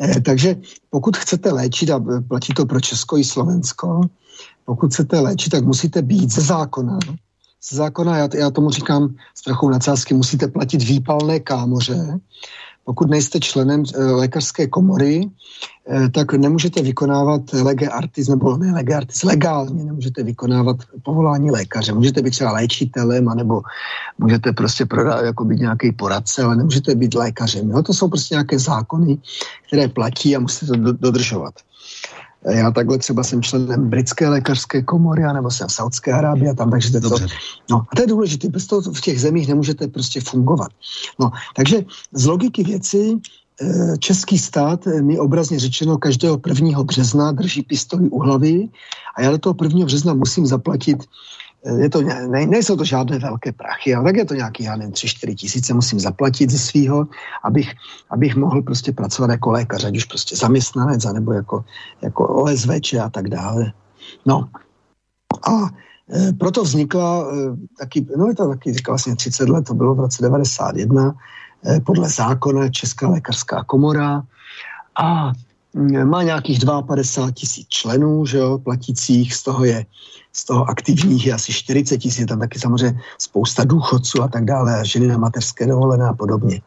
Eh, 0.00 0.20
takže 0.20 0.56
pokud 0.90 1.16
chcete 1.16 1.52
léčit, 1.52 1.90
a 1.90 2.00
platí 2.28 2.54
to 2.54 2.66
pro 2.66 2.80
Česko 2.80 3.18
i 3.18 3.24
Slovensko, 3.24 4.00
pokud 4.64 4.92
chcete 4.92 5.20
léčit, 5.20 5.50
tak 5.50 5.64
musíte 5.64 6.02
být 6.02 6.32
ze 6.32 6.40
zákona. 6.40 6.98
Ze 7.70 7.76
zákona, 7.76 8.16
já, 8.16 8.28
já 8.34 8.50
tomu 8.50 8.70
říkám 8.70 9.14
s 9.34 9.42
trochou 9.42 9.70
nadsázky, 9.70 10.14
musíte 10.14 10.48
platit 10.48 10.82
výpalné 10.82 11.40
kámoře, 11.40 12.18
pokud 12.88 13.10
nejste 13.10 13.40
členem 13.40 13.84
e, 13.84 14.04
lékařské 14.04 14.66
komory, 14.66 15.20
e, 15.20 16.08
tak 16.08 16.32
nemůžete 16.32 16.82
vykonávat 16.82 17.52
lege 17.52 17.88
artis, 17.88 18.28
nebo 18.28 18.56
ne 18.56 18.72
lege 18.72 18.94
artis, 18.94 19.22
legálně 19.22 19.84
nemůžete 19.84 20.22
vykonávat 20.22 20.76
povolání 21.04 21.50
lékaře. 21.50 21.92
Můžete 21.92 22.22
být 22.22 22.30
třeba 22.30 22.52
léčitelem, 22.52 23.28
anebo 23.28 23.60
můžete 24.18 24.52
prostě 24.52 24.86
prodat, 24.86 25.20
jako 25.24 25.44
být 25.44 25.60
nějaký 25.60 25.92
poradce, 25.92 26.42
ale 26.42 26.56
nemůžete 26.56 26.94
být 26.94 27.14
lékařem. 27.14 27.70
Jo? 27.70 27.82
To 27.82 27.92
jsou 27.92 28.08
prostě 28.08 28.34
nějaké 28.34 28.58
zákony, 28.58 29.18
které 29.68 29.88
platí 29.88 30.36
a 30.36 30.40
musíte 30.40 30.66
to 30.66 30.92
dodržovat. 30.92 31.54
Já 32.50 32.70
takhle 32.70 32.98
třeba 32.98 33.22
jsem 33.22 33.42
členem 33.42 33.90
britské 33.90 34.28
lékařské 34.28 34.82
komory, 34.82 35.22
nebo 35.32 35.50
jsem 35.50 35.68
v 35.68 35.72
Saudské 35.72 36.12
Arábii 36.12 36.48
a 36.48 36.54
tam, 36.54 36.70
takže 36.70 36.90
to, 36.90 37.00
Dobře. 37.00 37.26
no, 37.70 37.76
a 37.76 37.96
to 37.96 38.02
je 38.02 38.06
důležité, 38.06 38.48
bez 38.48 38.66
toho 38.66 38.80
v 38.80 39.00
těch 39.00 39.20
zemích 39.20 39.48
nemůžete 39.48 39.88
prostě 39.88 40.20
fungovat. 40.20 40.68
No, 41.18 41.30
takže 41.56 41.84
z 42.12 42.26
logiky 42.26 42.64
věci 42.64 43.16
eh, 43.60 43.98
český 43.98 44.38
stát 44.38 44.86
eh, 44.86 45.02
mi 45.02 45.18
obrazně 45.18 45.58
řečeno 45.58 45.98
každého 45.98 46.40
1. 46.46 46.82
března 46.82 47.32
drží 47.32 47.62
pistoli 47.62 48.08
u 48.08 48.18
hlavy 48.22 48.68
a 49.16 49.22
já 49.22 49.30
do 49.30 49.38
toho 49.38 49.54
1. 49.62 49.84
března 49.84 50.14
musím 50.14 50.46
zaplatit 50.46 51.04
je 51.64 51.90
to, 51.90 52.02
ne, 52.02 52.46
nejsou 52.46 52.76
to 52.76 52.84
žádné 52.84 53.18
velké 53.18 53.52
prachy, 53.52 53.94
ale 53.94 54.04
tak 54.04 54.16
je 54.16 54.24
to 54.24 54.34
nějaký, 54.34 54.64
já 54.64 54.76
nevím, 54.76 54.94
3-4 54.94 55.34
tisíce 55.34 55.74
musím 55.74 56.00
zaplatit 56.00 56.50
ze 56.50 56.58
svého, 56.58 57.06
abych, 57.44 57.72
abych 58.10 58.36
mohl 58.36 58.62
prostě 58.62 58.92
pracovat 58.92 59.30
jako 59.30 59.50
lékař, 59.50 59.84
ať 59.84 59.96
už 59.96 60.04
prostě 60.04 60.36
zaměstnanec, 60.36 61.04
nebo 61.04 61.32
jako, 61.32 61.64
jako 62.02 62.28
OSVČ 62.28 62.94
a 62.94 63.08
tak 63.08 63.28
dále. 63.28 63.72
No 64.26 64.48
a 65.46 65.66
e, 66.12 66.32
proto 66.32 66.62
vznikla 66.62 67.26
e, 67.26 67.34
taky, 67.78 68.06
no 68.16 68.26
je 68.26 68.34
to 68.34 68.48
taky 68.48 68.74
vlastně 68.88 69.16
30 69.16 69.48
let, 69.48 69.64
to 69.66 69.74
bylo 69.74 69.94
v 69.94 70.00
roce 70.00 70.22
91, 70.22 71.14
e, 71.66 71.80
podle 71.80 72.08
zákona 72.08 72.68
Česká 72.68 73.08
lékařská 73.08 73.64
komora 73.64 74.22
a 75.00 75.32
má 76.04 76.22
nějakých 76.22 76.58
52 76.86 77.30
tisíc 77.30 77.68
členů, 77.68 78.26
že 78.26 78.38
jo, 78.38 78.58
platících, 78.58 79.34
z 79.34 79.42
toho 79.42 79.64
je 79.64 79.86
z 80.38 80.44
toho 80.44 80.70
aktivních 80.70 81.26
je 81.26 81.32
asi 81.34 81.52
40 81.52 81.98
tisíc, 81.98 82.26
tam 82.26 82.38
taky 82.38 82.58
samozřejmě 82.58 83.00
spousta 83.18 83.64
důchodců 83.64 84.22
a 84.22 84.28
tak 84.28 84.44
dále, 84.44 84.80
a 84.80 84.84
ženy 84.84 85.06
na 85.06 85.18
mateřské 85.18 85.66
dovolené 85.66 86.06
a 86.08 86.12
podobně. 86.12 86.60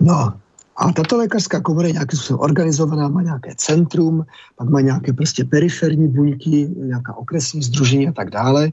No, 0.00 0.32
a 0.76 0.92
tato 0.92 1.16
lékařská 1.16 1.60
komora 1.60 1.86
je 1.86 1.92
nějakým 1.92 2.18
způsobem 2.18 2.40
organizovaná, 2.40 3.08
má 3.08 3.22
nějaké 3.22 3.54
centrum, 3.56 4.24
pak 4.56 4.68
má 4.68 4.80
nějaké 4.80 5.12
prostě 5.12 5.44
periferní 5.44 6.08
buňky, 6.08 6.68
nějaká 6.76 7.16
okresní 7.16 7.62
združení 7.62 8.08
a 8.08 8.12
tak 8.12 8.30
dále. 8.30 8.72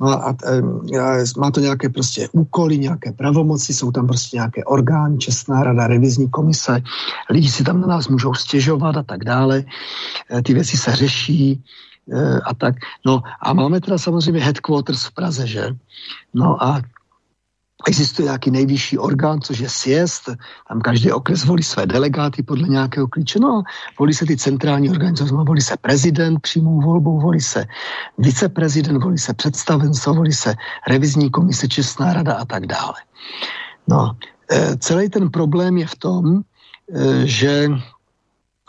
No 0.00 0.08
a, 0.08 0.14
a, 0.14 0.30
a 0.30 1.24
má 1.36 1.50
to 1.50 1.60
nějaké 1.60 1.88
prostě 1.88 2.28
úkoly, 2.32 2.78
nějaké 2.78 3.12
pravomoci, 3.12 3.74
jsou 3.74 3.90
tam 3.90 4.06
prostě 4.06 4.36
nějaké 4.36 4.64
orgány, 4.64 5.18
Čestná 5.18 5.62
rada, 5.64 5.86
revizní 5.86 6.30
komise, 6.30 6.82
lidi 7.30 7.48
si 7.50 7.64
tam 7.64 7.80
na 7.80 7.86
nás 7.86 8.08
můžou 8.08 8.34
stěžovat 8.34 8.96
a 8.96 9.02
tak 9.02 9.24
dále. 9.24 9.64
E, 10.30 10.42
ty 10.42 10.54
věci 10.54 10.76
se 10.76 10.96
řeší, 10.96 11.62
a 12.44 12.54
tak. 12.54 12.74
No 13.06 13.22
a 13.40 13.52
máme 13.52 13.80
teda 13.80 13.98
samozřejmě 13.98 14.40
headquarters 14.40 15.04
v 15.04 15.14
Praze, 15.14 15.46
že? 15.46 15.76
No 16.34 16.62
a 16.64 16.82
Existuje 17.86 18.24
nějaký 18.24 18.50
nejvyšší 18.50 18.98
orgán, 18.98 19.40
což 19.40 19.58
je 19.58 19.68
sjezd, 19.68 20.30
tam 20.68 20.80
každý 20.80 21.12
okres 21.12 21.44
volí 21.44 21.62
své 21.62 21.86
delegáty 21.86 22.42
podle 22.42 22.68
nějakého 22.68 23.08
klíče, 23.08 23.38
no 23.38 23.62
volí 23.98 24.14
se 24.14 24.26
ty 24.26 24.36
centrální 24.36 24.90
organizace, 24.90 25.34
volí 25.34 25.60
se 25.60 25.76
prezident 25.76 26.40
přímou 26.40 26.80
volbou, 26.80 27.20
volí 27.20 27.40
se 27.40 27.64
viceprezident, 28.18 29.02
volí 29.02 29.18
se 29.18 29.34
představenstvo, 29.34 30.14
volí 30.14 30.32
se 30.32 30.54
revizní 30.88 31.30
komise, 31.30 31.68
Čestná 31.68 32.12
rada 32.12 32.34
a 32.34 32.44
tak 32.44 32.66
dále. 32.66 32.94
No, 33.88 34.16
e, 34.50 34.76
celý 34.76 35.08
ten 35.08 35.30
problém 35.30 35.76
je 35.76 35.86
v 35.86 35.96
tom, 35.96 36.40
e, 36.40 37.26
že 37.26 37.68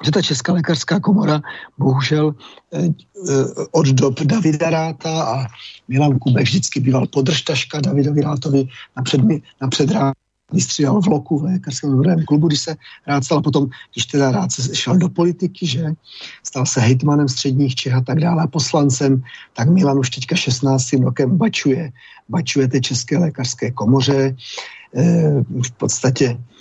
že 0.04 0.12
ta 0.12 0.22
Česká 0.22 0.54
lékařská 0.54 1.00
komora 1.00 1.42
bohužel 1.78 2.36
eh, 2.74 2.88
eh, 2.88 3.46
od 3.72 3.88
dob 3.88 4.20
Davida 4.20 4.70
Ráta 4.70 5.24
a 5.24 5.48
Milan 5.88 6.20
Kubek 6.20 6.44
vždycky 6.44 6.80
býval 6.80 7.08
podržtaška 7.08 7.82
Davidovi 7.82 8.22
Rátovi 8.22 8.68
napřed, 8.98 9.22
napřed 9.62 9.92
rád 9.92 10.14
vystřídal 10.54 11.02
v 11.02 11.08
loku 11.08 11.40
v 11.40 11.44
lékařském 11.44 11.90
odborovém 11.90 12.26
klubu, 12.26 12.48
když 12.48 12.60
se 12.60 12.76
rád 13.08 13.24
stal, 13.24 13.42
potom, 13.42 13.68
když 13.94 14.06
teda 14.06 14.32
rád 14.32 14.52
se 14.52 14.76
šel 14.76 14.98
do 14.98 15.10
politiky, 15.10 15.68
že 15.68 15.86
stal 16.44 16.66
se 16.66 16.82
hejtmanem 16.82 17.30
středních 17.30 17.76
Čech 17.76 17.94
a 17.94 18.02
tak 18.02 18.20
dále, 18.20 18.44
a 18.44 18.48
poslancem, 18.48 19.24
tak 19.54 19.70
Milan 19.70 20.00
už 20.00 20.10
teďka 20.10 20.36
16. 20.36 20.94
rokem 20.94 21.38
bačuje, 21.38 21.92
bačuje 22.30 22.68
té 22.68 22.82
České 22.82 23.18
lékařské 23.18 23.72
komoře, 23.72 24.36
e, 24.96 25.04
v 25.42 25.72
podstatě 25.78 26.38
Eh, 26.38 26.55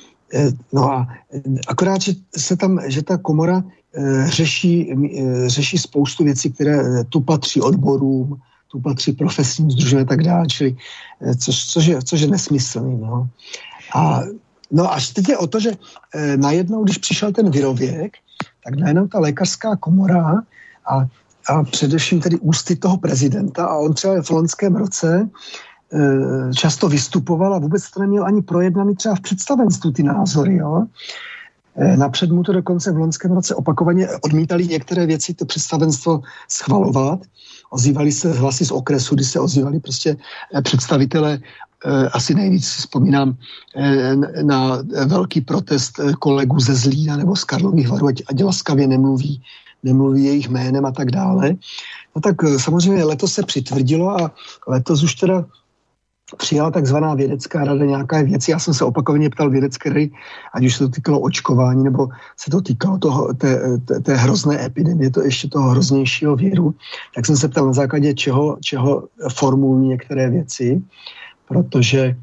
no 0.73 0.93
a 0.93 1.09
eh, 1.32 1.43
akorát, 1.66 2.01
že 2.01 2.12
se 2.36 2.56
tam, 2.56 2.81
že 2.86 3.02
ta 3.02 3.19
komora 3.19 3.65
eh, 3.94 4.27
řeší, 4.31 4.94
řeší 5.47 5.78
spoustu 5.78 6.24
věcí, 6.24 6.52
které 6.52 7.05
tu 7.09 7.20
patří 7.20 7.61
odborům, 7.61 8.40
tu 8.70 8.81
patří 8.81 9.12
profesním 9.12 9.70
združením 9.70 10.02
a 10.02 10.09
tak 10.09 10.23
dále, 10.23 10.47
čili 10.47 10.77
což, 11.39 11.66
což, 11.66 11.86
je, 11.86 12.02
což 12.02 12.20
je 12.20 12.28
nesmyslný. 12.28 13.01
No. 13.01 13.28
A, 13.94 14.20
no 14.70 14.93
a 14.93 14.98
teď 15.15 15.28
je 15.28 15.39
o 15.39 15.47
to, 15.47 15.61
že 15.61 15.73
najednou, 16.36 16.85
když 16.85 16.98
přišel 16.98 17.32
ten 17.32 17.51
virověk, 17.51 18.16
tak 18.65 18.74
najednou 18.74 19.06
ta 19.06 19.19
lékařská 19.19 19.77
komora 19.77 20.43
a, 20.90 21.06
a 21.48 21.62
především 21.62 22.20
tedy 22.20 22.36
ústy 22.36 22.77
toho 22.77 22.97
prezidenta 22.97 23.66
a 23.66 23.77
on 23.77 23.94
třeba 23.94 24.23
v 24.23 24.31
loňském 24.31 24.77
roce 24.77 25.28
Eh, 25.28 25.73
často 26.54 26.88
vystupoval 26.88 27.54
a 27.54 27.58
vůbec 27.58 27.90
to 27.90 28.00
neměl 28.00 28.24
ani 28.24 28.42
projednaný 28.42 28.94
třeba 28.94 29.14
v 29.14 29.20
představenstvu 29.20 29.90
ty 29.90 30.02
názory. 30.02 30.56
Jo? 30.56 30.86
Eh, 31.76 31.96
napřed 31.96 32.30
mu 32.30 32.42
to 32.42 32.52
dokonce 32.52 32.92
v 32.92 32.96
loňském 32.96 33.32
roce 33.32 33.54
opakovaně 33.54 34.08
odmítali 34.20 34.66
některé 34.66 35.06
věci 35.06 35.34
to 35.34 35.44
představenstvo 35.44 36.20
schvalovat. 36.48 37.20
Ozývali 37.70 38.12
se 38.12 38.32
hlasy 38.32 38.64
z 38.64 38.70
okresu, 38.70 39.14
kdy 39.14 39.24
se 39.24 39.40
ozývali 39.40 39.80
prostě 39.80 40.16
eh, 40.54 40.62
představitele 40.62 41.38
asi 42.12 42.34
nejvíc 42.34 42.64
vzpomínám 42.64 43.36
na 44.42 44.78
velký 45.06 45.40
protest 45.40 46.00
kolegů 46.18 46.60
ze 46.60 46.74
Zlína 46.74 47.16
nebo 47.16 47.36
z 47.36 47.44
Karlových 47.44 47.88
varů, 47.88 48.08
ať 48.08 48.42
laskavě 48.42 48.86
nemluví, 48.86 49.42
nemluví 49.82 50.24
jejich 50.24 50.48
jménem 50.48 50.86
a 50.86 50.92
tak 50.92 51.10
dále. 51.10 51.56
No 52.16 52.20
tak 52.20 52.36
samozřejmě 52.56 53.04
letos 53.04 53.32
se 53.32 53.42
přitvrdilo 53.42 54.20
a 54.20 54.32
letos 54.66 55.02
už 55.02 55.14
teda 55.14 55.44
přijala 56.36 56.70
takzvaná 56.70 57.14
vědecká 57.14 57.64
rada 57.64 57.84
nějaké 57.84 58.22
věci. 58.22 58.51
Já 58.51 58.59
jsem 58.59 58.74
se 58.74 58.84
opakovaně 58.84 59.30
ptal 59.30 59.51
vědecké 59.51 59.88
rady, 59.88 60.10
ať 60.55 60.64
už 60.64 60.74
se 60.74 60.78
to 60.84 60.88
týkalo 60.88 61.20
očkování, 61.20 61.84
nebo 61.84 62.09
se 62.36 62.51
to 62.51 62.60
týkalo 62.60 62.98
toho, 62.98 63.34
té, 63.34 63.78
té, 63.78 64.01
té 64.01 64.14
hrozné 64.16 64.64
epidemie, 64.64 65.10
to 65.10 65.22
ještě 65.22 65.48
toho 65.48 65.70
hroznějšího 65.70 66.36
věru, 66.36 66.74
tak 67.14 67.26
jsem 67.26 67.36
se 67.36 67.48
ptal 67.48 67.66
na 67.66 67.72
základě 67.72 68.14
čeho, 68.14 68.56
čeho 68.60 69.09
formulují 69.34 69.88
některé 69.88 70.30
věci, 70.30 70.82
protože, 71.48 72.16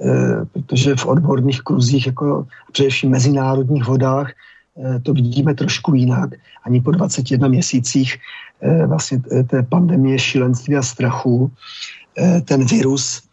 e, 0.00 0.44
protože 0.52 0.96
v 0.96 1.06
odborných 1.06 1.60
kruzích, 1.60 2.06
jako 2.06 2.46
především 2.72 3.10
mezinárodních 3.10 3.84
vodách, 3.84 4.30
e, 4.30 5.00
to 5.00 5.12
vidíme 5.12 5.54
trošku 5.54 5.94
jinak. 5.94 6.30
Ani 6.64 6.80
po 6.80 6.90
21 6.90 7.48
měsících 7.48 8.16
e, 8.60 8.86
vlastně 8.86 9.20
té 9.48 9.62
pandemie 9.62 10.18
šílenství 10.18 10.76
a 10.76 10.82
strachu 10.82 11.50
ten 12.44 12.64
virus 12.64 13.26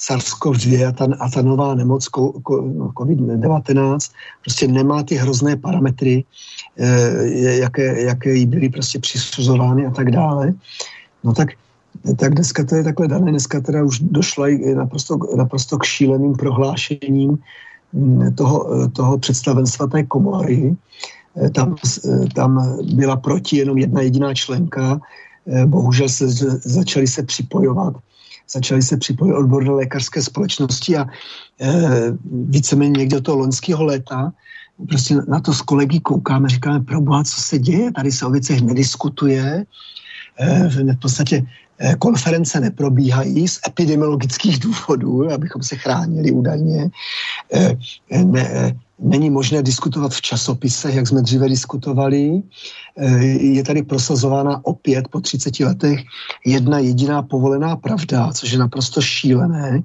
SARS-CoV-2 0.00 0.88
a 0.88 0.92
ta, 0.92 1.04
a 1.20 1.28
ta 1.28 1.42
nová 1.42 1.74
nemoc 1.74 2.08
COVID-19 2.08 3.98
prostě 4.44 4.68
nemá 4.68 5.02
ty 5.02 5.14
hrozné 5.14 5.56
parametry, 5.56 6.24
eh, 6.78 7.60
jaké, 7.60 8.02
jaké 8.02 8.34
jí 8.34 8.46
byly 8.46 8.68
prostě 8.68 8.98
přisuzovány 8.98 9.86
a 9.86 9.90
tak 9.90 10.10
dále. 10.10 10.52
No 11.24 11.32
tak, 11.32 11.48
tak 12.16 12.34
dneska 12.34 12.64
to 12.64 12.74
je 12.74 12.84
takhle 12.84 13.08
dané, 13.08 13.30
dneska 13.30 13.60
teda 13.60 13.84
už 13.84 14.00
došla 14.00 14.46
naprosto, 14.74 15.18
naprosto 15.36 15.78
k 15.78 15.84
šíleným 15.84 16.32
prohlášením 16.34 17.38
mm, 17.92 18.34
toho, 18.34 18.88
toho 18.88 19.18
představenstva 19.18 19.86
té 19.86 20.02
komory. 20.02 20.76
Eh, 21.36 21.50
tam, 21.50 21.76
eh, 21.76 22.26
tam 22.34 22.56
byla 22.96 23.16
proti 23.16 23.56
jenom 23.56 23.78
jedna 23.78 24.00
jediná 24.00 24.34
členka, 24.34 25.00
bohužel 25.66 26.08
se 26.08 26.28
začali 26.62 27.06
se 27.06 27.22
připojovat 27.22 27.96
začaly 28.52 28.82
se 28.82 28.96
připojit 28.96 29.34
odborné 29.34 29.70
lékařské 29.70 30.22
společnosti 30.22 30.96
a 30.96 31.06
e, 31.60 31.72
víceméně 32.32 32.98
někde 32.98 33.20
toho 33.20 33.38
loňského 33.38 33.84
léta 33.84 34.32
prostě 34.88 35.14
na 35.28 35.40
to 35.40 35.52
s 35.52 35.62
kolegy 35.62 36.00
koukáme, 36.00 36.48
říkáme, 36.48 36.80
proboha, 36.80 37.24
co 37.24 37.40
se 37.40 37.58
děje, 37.58 37.92
tady 37.92 38.12
se 38.12 38.26
o 38.26 38.30
věcech 38.30 38.60
nediskutuje, 38.60 39.64
e, 40.38 40.68
v 40.68 40.98
podstatě 41.00 41.42
e, 41.78 41.94
konference 41.96 42.60
neprobíhají 42.60 43.48
z 43.48 43.60
epidemiologických 43.66 44.58
důvodů, 44.58 45.32
abychom 45.32 45.62
se 45.62 45.76
chránili 45.76 46.30
údajně. 46.30 46.90
E, 47.54 47.76
ne, 48.24 48.76
není 49.02 49.30
možné 49.30 49.62
diskutovat 49.62 50.12
v 50.12 50.20
časopisech, 50.20 50.94
jak 50.94 51.08
jsme 51.08 51.22
dříve 51.22 51.48
diskutovali. 51.48 52.42
Eh, 52.98 53.24
je 53.24 53.64
tady 53.64 53.82
prosazována 53.82 54.60
opět 54.64 55.08
po 55.08 55.20
30 55.20 55.60
letech 55.60 56.00
jedna 56.46 56.78
jediná 56.78 57.22
povolená 57.22 57.76
pravda, 57.76 58.32
což 58.32 58.52
je 58.52 58.58
naprosto 58.58 59.00
šílené. 59.00 59.82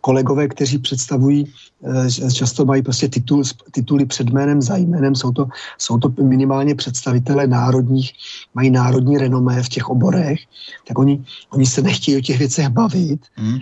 Eh, 0.00 0.10
kolegové, 0.10 0.48
kteří 0.48 0.78
představují, 0.78 1.44
eh, 1.84 2.32
často 2.32 2.64
mají 2.64 2.82
prostě 2.82 3.08
titul, 3.08 3.42
tituly 3.70 4.06
před 4.06 4.30
jménem, 4.30 4.62
za 4.62 4.76
jménem, 4.76 5.14
jsou 5.14 5.32
to, 5.32 5.46
jsou 5.78 5.98
to 5.98 6.08
minimálně 6.22 6.74
představitelé 6.74 7.46
národních, 7.46 8.12
mají 8.54 8.70
národní 8.70 9.18
renomé 9.18 9.62
v 9.62 9.68
těch 9.68 9.88
oborech, 9.88 10.40
tak 10.88 10.98
oni, 10.98 11.24
oni 11.52 11.66
se 11.66 11.82
nechtějí 11.82 12.16
o 12.16 12.20
těch 12.20 12.38
věcech 12.38 12.68
bavit. 12.68 13.20
Hmm. 13.34 13.58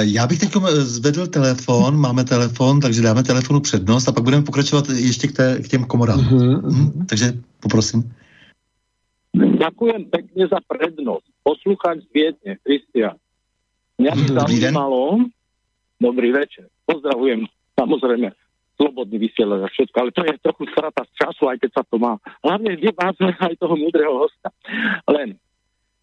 Já 0.00 0.26
bych 0.26 0.38
teď 0.38 0.50
zvedl 0.78 1.26
telefon, 1.26 1.96
máme 1.96 2.24
telefon, 2.24 2.80
takže 2.80 3.02
dáme 3.02 3.22
telefonu 3.22 3.60
přednost 3.60 4.08
a 4.08 4.12
pak 4.12 4.24
budeme 4.24 4.42
pokračovat 4.42 4.88
ještě 4.88 5.28
k, 5.28 5.32
té, 5.32 5.58
k 5.62 5.68
těm 5.68 5.84
komorám. 5.84 6.20
Hmm. 6.20 6.54
Hmm. 6.54 7.06
Takže 7.06 7.32
poprosím. 7.60 8.12
Ďakujem 9.36 10.08
pekne 10.08 10.48
za 10.48 10.64
prednosť. 10.64 11.28
Poslúchať 11.44 12.08
zviedne, 12.08 12.56
Kristian. 12.64 13.20
Mňa 14.00 14.12
by 14.12 14.24
zaujímalo, 14.32 15.28
dobrý 16.00 16.32
večer, 16.32 16.68
pozdravujem 16.84 17.48
samozrejme 17.76 18.32
slobodný 18.76 19.16
vysielač 19.16 19.60
a 19.64 19.72
všetko, 19.72 19.96
ale 19.96 20.10
to 20.12 20.22
je 20.24 20.44
trochu 20.44 20.64
strata 20.68 21.00
z 21.08 21.12
času, 21.16 21.42
aj 21.48 21.56
keď 21.64 21.70
sa 21.80 21.82
to 21.88 21.96
má. 21.96 22.20
Hlavne 22.44 22.76
vy 22.76 22.92
máte 22.92 23.24
aj 23.24 23.54
toho 23.56 23.74
múdreho 23.74 24.12
hosta. 24.20 24.52
Len 25.08 25.40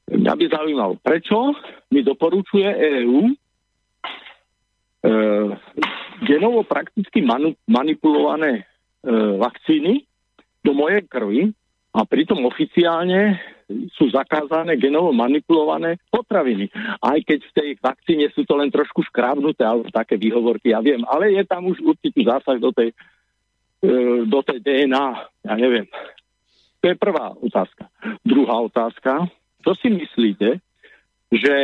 mňa 0.10 0.34
by 0.34 0.45
zaujímalo, 0.49 0.94
prečo 0.99 1.53
mi 1.94 2.02
doporučuje 2.02 2.65
EÚ 2.65 3.20
e, 3.30 3.34
genovo 6.26 6.65
prakticky 6.65 7.22
manu, 7.22 7.53
manipulované 7.70 8.52
e, 8.57 8.64
vakcíny 9.38 10.02
do 10.65 10.74
mojej 10.74 11.06
krvi 11.06 11.53
a 11.94 12.02
pritom 12.10 12.41
oficiálne 12.49 13.38
sú 13.95 14.11
zakázané 14.11 14.76
genovo 14.76 15.15
manipulované 15.15 15.99
potraviny. 16.11 16.68
Aj 16.99 17.18
keď 17.23 17.40
v 17.44 17.56
tej 17.56 17.69
vakcíne 17.80 18.27
sú 18.35 18.44
to 18.44 18.53
len 18.60 18.69
trošku 18.69 19.03
škrábnuté, 19.07 19.64
alebo 19.64 19.88
také 19.90 20.19
výhovorky, 20.19 20.72
ja 20.72 20.84
viem, 20.84 21.02
ale 21.07 21.34
je 21.34 21.44
tam 21.48 21.68
už 21.68 21.80
určitý 21.81 22.27
zásah 22.27 22.60
do 22.60 22.72
tej, 22.76 22.91
e, 23.84 24.23
do 24.27 24.40
tej 24.44 24.60
DNA, 24.60 25.07
ja 25.48 25.53
neviem. 25.56 25.88
To 26.84 26.91
je 26.91 26.95
prvá 26.99 27.31
otázka. 27.40 27.88
Druhá 28.27 28.60
otázka, 28.60 29.31
čo 29.64 29.72
si 29.80 29.88
myslíte, 29.88 30.60
že, 31.31 31.56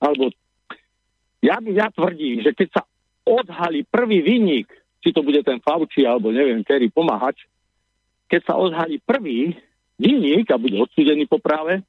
alebo 0.00 0.32
ja, 1.44 1.60
ja 1.60 1.92
tvrdím, 1.92 2.42
že 2.42 2.56
keď 2.56 2.80
sa 2.80 2.82
odhalí 3.28 3.84
prvý 3.84 4.24
vinník, 4.24 4.72
či 5.04 5.12
to 5.12 5.22
bude 5.22 5.44
ten 5.44 5.60
Fauci, 5.60 6.02
alebo 6.02 6.32
neviem, 6.34 6.64
ktorý 6.64 6.90
pomáhač, 6.90 7.44
keď 8.26 8.40
sa 8.44 8.54
odhalí 8.56 8.98
prvý 9.04 9.54
vinník 9.98 10.46
a 10.54 10.56
bude 10.56 10.78
odsúdený 10.78 11.26
po 11.26 11.42
práve, 11.42 11.82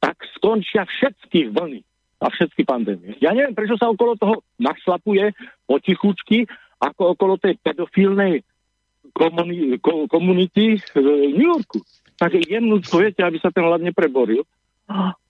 tak 0.00 0.16
skončia 0.34 0.88
všetky 0.88 1.52
vlny 1.52 1.84
a 2.18 2.26
všetky 2.32 2.66
pandémie. 2.66 3.14
Ja 3.22 3.30
neviem, 3.36 3.54
prečo 3.54 3.78
sa 3.78 3.86
okolo 3.92 4.18
toho 4.18 4.42
našlapuje 4.58 5.36
potichučky, 5.68 6.48
ako 6.78 7.14
okolo 7.14 7.38
tej 7.38 7.58
pedofilnej 7.62 8.42
komuni- 9.14 9.78
komunity 10.10 10.78
v 10.94 10.96
New 11.34 11.48
Yorku. 11.54 11.82
Takže 12.18 12.42
jednoducho, 12.50 12.98
viete, 12.98 13.22
aby 13.22 13.38
sa 13.38 13.54
ten 13.54 13.62
hlad 13.62 13.82
nepreboril. 13.82 14.42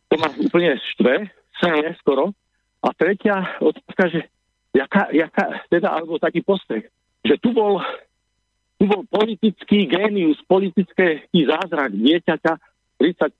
To 0.08 0.14
ma 0.16 0.28
úplne 0.40 0.80
štve, 0.96 1.28
je 1.58 1.90
skoro. 2.00 2.32
A 2.80 2.94
tretia 2.94 3.58
otázka, 3.60 4.08
že 4.08 4.20
jaká, 4.72 5.10
jaká, 5.12 5.66
teda, 5.68 5.92
alebo 5.92 6.16
taký 6.22 6.40
postreh, 6.40 6.86
že 7.26 7.34
tu 7.42 7.50
bol, 7.52 7.82
tu 8.78 8.86
bol 8.86 9.02
politický 9.10 9.90
génius, 9.90 10.38
politický 10.46 11.26
zázrak 11.34 11.90
dieťaťa, 11.98 12.52
30, 13.02 13.34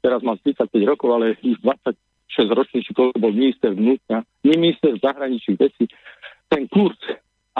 teraz 0.00 0.20
mám 0.24 0.40
35 0.40 0.72
rokov, 0.88 1.08
ale 1.12 1.36
už 1.44 1.60
26 1.60 2.56
ročný, 2.56 2.80
či 2.80 2.96
koľko 2.96 3.20
bol 3.20 3.32
minister 3.36 3.76
vnútra, 3.76 4.24
minister 4.40 4.96
zahraničných 4.96 5.60
vecí, 5.60 5.84
ten 6.48 6.64
Kurz. 6.72 6.96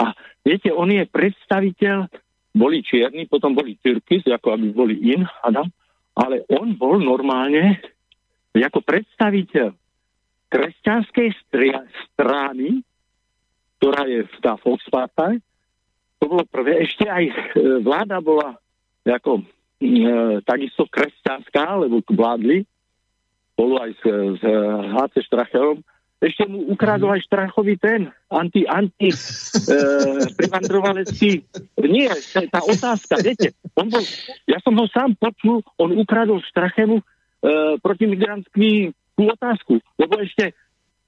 A 0.01 0.17
viete, 0.41 0.73
on 0.73 0.89
je 0.89 1.05
predstaviteľ, 1.05 2.09
boli 2.57 2.81
čierni, 2.81 3.29
potom 3.29 3.53
boli 3.53 3.77
Tyrkis, 3.77 4.25
ako 4.25 4.57
aby 4.57 4.67
boli 4.73 4.95
in, 5.13 5.21
Adam, 5.45 5.69
ale 6.17 6.43
on 6.49 6.73
bol 6.75 6.97
normálne 6.97 7.79
ako 8.51 8.83
predstaviteľ 8.83 9.71
kresťanskej 10.51 11.29
strany, 12.11 12.83
ktorá 13.79 14.03
je 14.09 14.27
tá 14.43 14.59
Volkspartei, 14.59 15.39
to 16.21 16.29
bolo 16.29 16.45
prvé. 16.45 16.85
Ešte 16.85 17.09
aj 17.09 17.23
e, 17.25 17.33
vláda 17.81 18.21
bola 18.21 18.53
ako 19.01 19.41
e, 19.41 19.43
takisto 20.45 20.85
kresťanská, 20.85 21.81
lebo 21.81 22.05
vládli 22.05 22.61
spolu 23.57 23.81
aj 23.81 23.91
s, 23.97 24.03
s 24.37 24.43
HC 24.93 25.15
Štrachelom. 25.25 25.81
Ešte 26.21 26.45
mu 26.45 26.69
ukradol 26.69 27.17
aj 27.17 27.25
Štrachový 27.25 27.81
ten 27.81 28.13
anti, 28.29 28.69
anti 28.69 29.09
e, 29.09 29.17
privandrovalecký. 30.37 31.41
Nie, 31.81 32.13
tá 32.53 32.61
otázka, 32.61 33.17
viete, 33.25 33.57
on 33.73 33.89
bol, 33.89 34.05
ja 34.45 34.61
som 34.61 34.77
ho 34.77 34.85
sám 34.93 35.17
počul, 35.17 35.65
on 35.81 35.97
ukradol 35.97 36.37
Štrachemu 36.45 37.01
e, 37.01 37.03
protimigrantský 37.81 38.93
tú 39.17 39.23
otázku, 39.33 39.81
lebo 39.97 40.21
ešte 40.21 40.53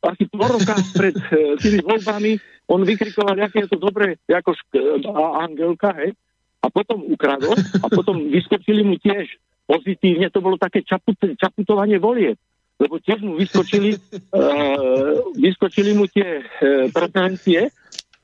asi 0.10 0.24
pol 0.28 0.48
roka 0.48 0.76
pred 0.96 1.16
e, 1.16 1.56
tými 1.60 1.80
voľbami 1.84 2.32
on 2.72 2.82
vykrikoval, 2.84 3.36
aké 3.40 3.68
je 3.68 3.76
to 3.76 3.80
dobré, 3.80 4.16
ako 4.28 4.56
šk- 4.56 5.04
a 5.08 5.48
Angelka, 5.48 5.92
hej, 6.00 6.16
a 6.64 6.68
potom 6.72 7.04
ukradol 7.08 7.56
a 7.56 7.86
potom 7.92 8.32
vyskočili 8.32 8.88
mu 8.88 8.96
tiež 9.00 9.28
pozitívne, 9.68 10.32
to 10.32 10.40
bolo 10.40 10.56
také 10.56 10.84
čaput, 10.84 11.16
čaputovanie 11.40 12.00
volieb 12.00 12.40
lebo 12.82 12.98
tiež 13.00 13.22
mu 13.22 13.38
vyskočili, 13.38 13.96
uh, 13.96 15.22
vyskočili 15.38 15.92
mu 15.94 16.10
tie 16.10 16.42
uh, 16.42 16.90
preferencie 16.90 17.70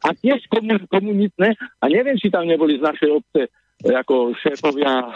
a 0.04 0.10
tiež 0.16 0.48
komunitné 0.90 1.56
a 1.80 1.86
neviem, 1.88 2.20
či 2.20 2.32
tam 2.32 2.48
neboli 2.48 2.80
z 2.80 2.84
našej 2.88 3.10
obce 3.12 3.42
e, 3.44 3.50
ako 3.92 4.32
šéfovia 4.40 4.92
uh, 5.04 5.12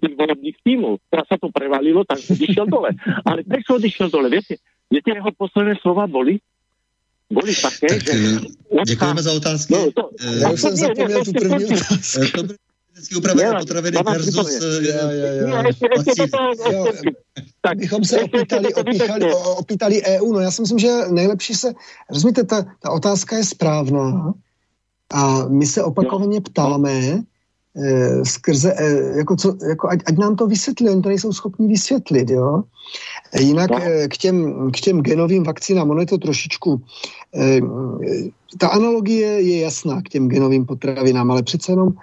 tých 0.00 0.16
volebných 0.16 0.56
tímov. 0.64 1.04
Teraz 1.12 1.28
sa 1.28 1.36
to 1.36 1.52
prevalilo, 1.52 2.00
tak 2.08 2.16
odišiel 2.24 2.64
dole. 2.64 2.96
Ale 3.28 3.44
prečo 3.44 3.76
odišiel 3.76 4.08
dole? 4.08 4.32
Viete, 4.32 4.56
viete, 4.92 5.10
jeho 5.16 5.32
posledné 5.32 5.74
slova 5.80 6.04
boli, 6.06 6.38
boli 7.32 7.52
také, 7.56 7.88
tak, 7.96 8.16
že... 8.16 8.38
Děkujeme 8.86 9.22
za 9.22 9.32
otázky. 9.32 9.72
No, 9.72 9.92
to, 9.92 10.10
já 10.40 10.50
už 10.50 10.60
jsem 10.60 10.76
zapomněl 10.76 11.24
tu 11.24 11.32
první 11.32 11.64
otázku. 11.64 12.20
Geneticky 12.92 13.14
upravené 13.16 13.58
potraviny 13.60 13.98
versus 14.04 14.60
tak 17.60 17.78
bychom 17.78 18.04
se 18.04 18.20
opýtali, 18.20 18.74
opíchali, 18.74 19.34
opýtali 19.34 20.02
EU. 20.02 20.32
No 20.32 20.40
já 20.40 20.50
si 20.50 20.62
myslím, 20.62 20.78
že 20.78 20.92
nejlepší 21.10 21.54
se, 21.54 21.72
rozumíte, 22.10 22.44
ta, 22.44 22.62
ta 22.80 22.90
otázka 22.90 23.36
je 23.36 23.44
správná. 23.44 24.34
A 25.10 25.48
my 25.48 25.66
se 25.66 25.82
opakovaně 25.82 26.40
ptáme, 26.40 26.90
eh, 26.90 27.18
skrze, 28.24 28.74
eh, 28.78 29.18
jako 29.18 29.36
co, 29.36 29.56
jako 29.68 29.88
ať, 29.88 30.00
ať 30.06 30.18
nám 30.18 30.36
to 30.36 30.46
vysvětlí, 30.46 30.88
oni 30.88 31.02
to 31.02 31.08
nejsou 31.08 31.32
schopni 31.32 31.68
vysvětlit, 31.68 32.30
jo. 32.30 32.62
Jinak 33.40 33.70
no. 33.70 33.78
eh, 33.82 34.08
k, 34.08 34.16
těm, 34.16 34.70
k 34.70 34.80
těm 34.80 35.00
genovým 35.00 35.44
vakcínám, 35.44 35.90
ono 35.90 36.00
je 36.00 36.06
to 36.06 36.18
trošičku, 36.18 36.80
eh, 37.34 37.60
ta 38.58 38.68
analogie 38.68 39.40
je 39.40 39.60
jasná 39.60 40.02
k 40.02 40.08
těm 40.08 40.28
genovým 40.28 40.66
potravinám, 40.66 41.30
ale 41.30 41.42
přece 41.42 41.72
jenom 41.72 41.94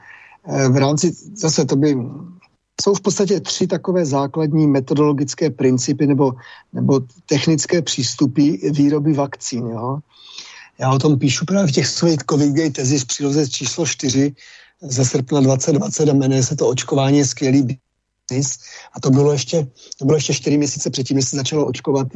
Eh, 0.47 0.69
v 0.69 0.77
rámci, 0.77 1.11
zase 1.35 1.65
to 1.65 1.75
by, 1.75 1.97
jsou 2.81 2.93
v 2.93 3.01
podstatě 3.01 3.39
tři 3.39 3.67
takové 3.67 4.05
základní 4.05 4.67
metodologické 4.67 5.49
principy 5.49 6.07
nebo, 6.07 6.33
nebo 6.73 6.99
technické 7.25 7.81
přístupy 7.81 8.51
výroby 8.71 9.13
vakcín. 9.13 9.67
Jo? 9.67 9.99
Já 10.79 10.93
o 10.93 10.99
tom 10.99 11.19
píšu 11.19 11.45
právě 11.45 11.67
v 11.67 11.71
těch 11.71 11.87
svých 11.87 12.19
covid 12.29 12.73
tezi 12.73 12.99
z 12.99 13.05
příloze 13.05 13.49
číslo 13.49 13.85
4 13.85 14.33
ze 14.81 15.05
srpna 15.05 15.39
2020 15.39 16.09
a 16.09 16.13
jmenuje 16.13 16.43
se 16.43 16.55
to 16.55 16.67
Očkování 16.67 17.25
skvělý 17.25 17.61
biznis. 17.61 18.59
A 18.93 18.99
to 18.99 19.09
bylo 19.09 19.31
ještě, 19.31 19.67
to 19.97 20.05
bylo 20.05 20.17
ještě 20.17 20.33
4 20.33 20.57
měsíce 20.57 20.89
předtím, 20.89 21.15
než 21.15 21.25
se 21.25 21.35
začalo 21.35 21.65
očkovat, 21.65 22.07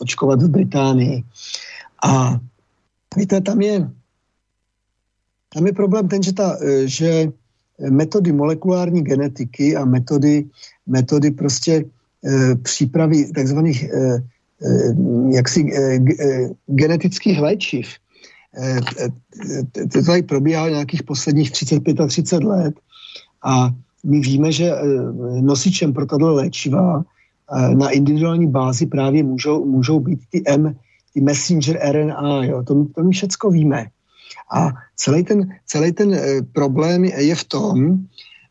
očkovat 0.00 0.42
v 0.42 0.48
Británii. 0.48 1.22
A 2.04 2.40
víte, 3.16 3.40
tam 3.40 3.60
je, 3.60 3.90
tam 5.54 5.66
je 5.66 5.72
problém 5.72 6.08
ten, 6.08 6.22
že, 6.22 6.32
ta, 6.32 6.58
eh, 6.62 6.88
že 6.88 7.32
metody 7.88 8.32
molekulární 8.32 9.02
genetiky 9.02 9.76
a 9.76 9.84
metody, 9.84 10.44
metody 10.86 11.30
prostě 11.30 11.84
e, 12.24 12.56
přípravy 12.56 13.32
takzvaných 13.32 13.84
e, 13.84 13.88
e, 13.88 14.22
jaksi 15.30 15.72
e, 15.72 15.94
e, 15.94 16.50
genetických 16.66 17.38
léčiv. 17.38 17.86
E, 18.56 18.80
e, 19.04 19.86
to 19.86 20.02
tady 20.02 20.22
probíhá 20.22 20.68
nějakých 20.68 21.02
posledních 21.02 21.50
35 21.50 22.00
a 22.00 22.06
30 22.06 22.44
let 22.44 22.74
a 23.44 23.70
my 24.04 24.20
víme, 24.20 24.52
že 24.52 24.64
e, 24.64 24.82
nosičem 25.40 25.92
pro 25.92 26.06
tato 26.06 26.34
léčiva 26.34 27.04
na 27.74 27.90
individuální 27.90 28.46
bázi 28.46 28.86
právě 28.86 29.22
můžou, 29.22 29.64
můžou 29.64 30.00
být 30.00 30.20
ty 30.30 30.42
M, 30.46 30.76
ty 31.14 31.20
messenger 31.20 31.78
RNA, 31.92 32.44
jo, 32.44 32.62
to, 32.62 32.84
to 32.94 33.02
my 33.02 33.10
všecko 33.10 33.50
víme. 33.50 33.86
A 34.52 34.72
celý 34.96 35.24
ten, 35.24 35.56
celý 35.66 35.92
ten 35.92 36.14
eh, 36.14 36.42
problém 36.52 37.04
je 37.04 37.34
v 37.34 37.44
tom, 37.44 37.98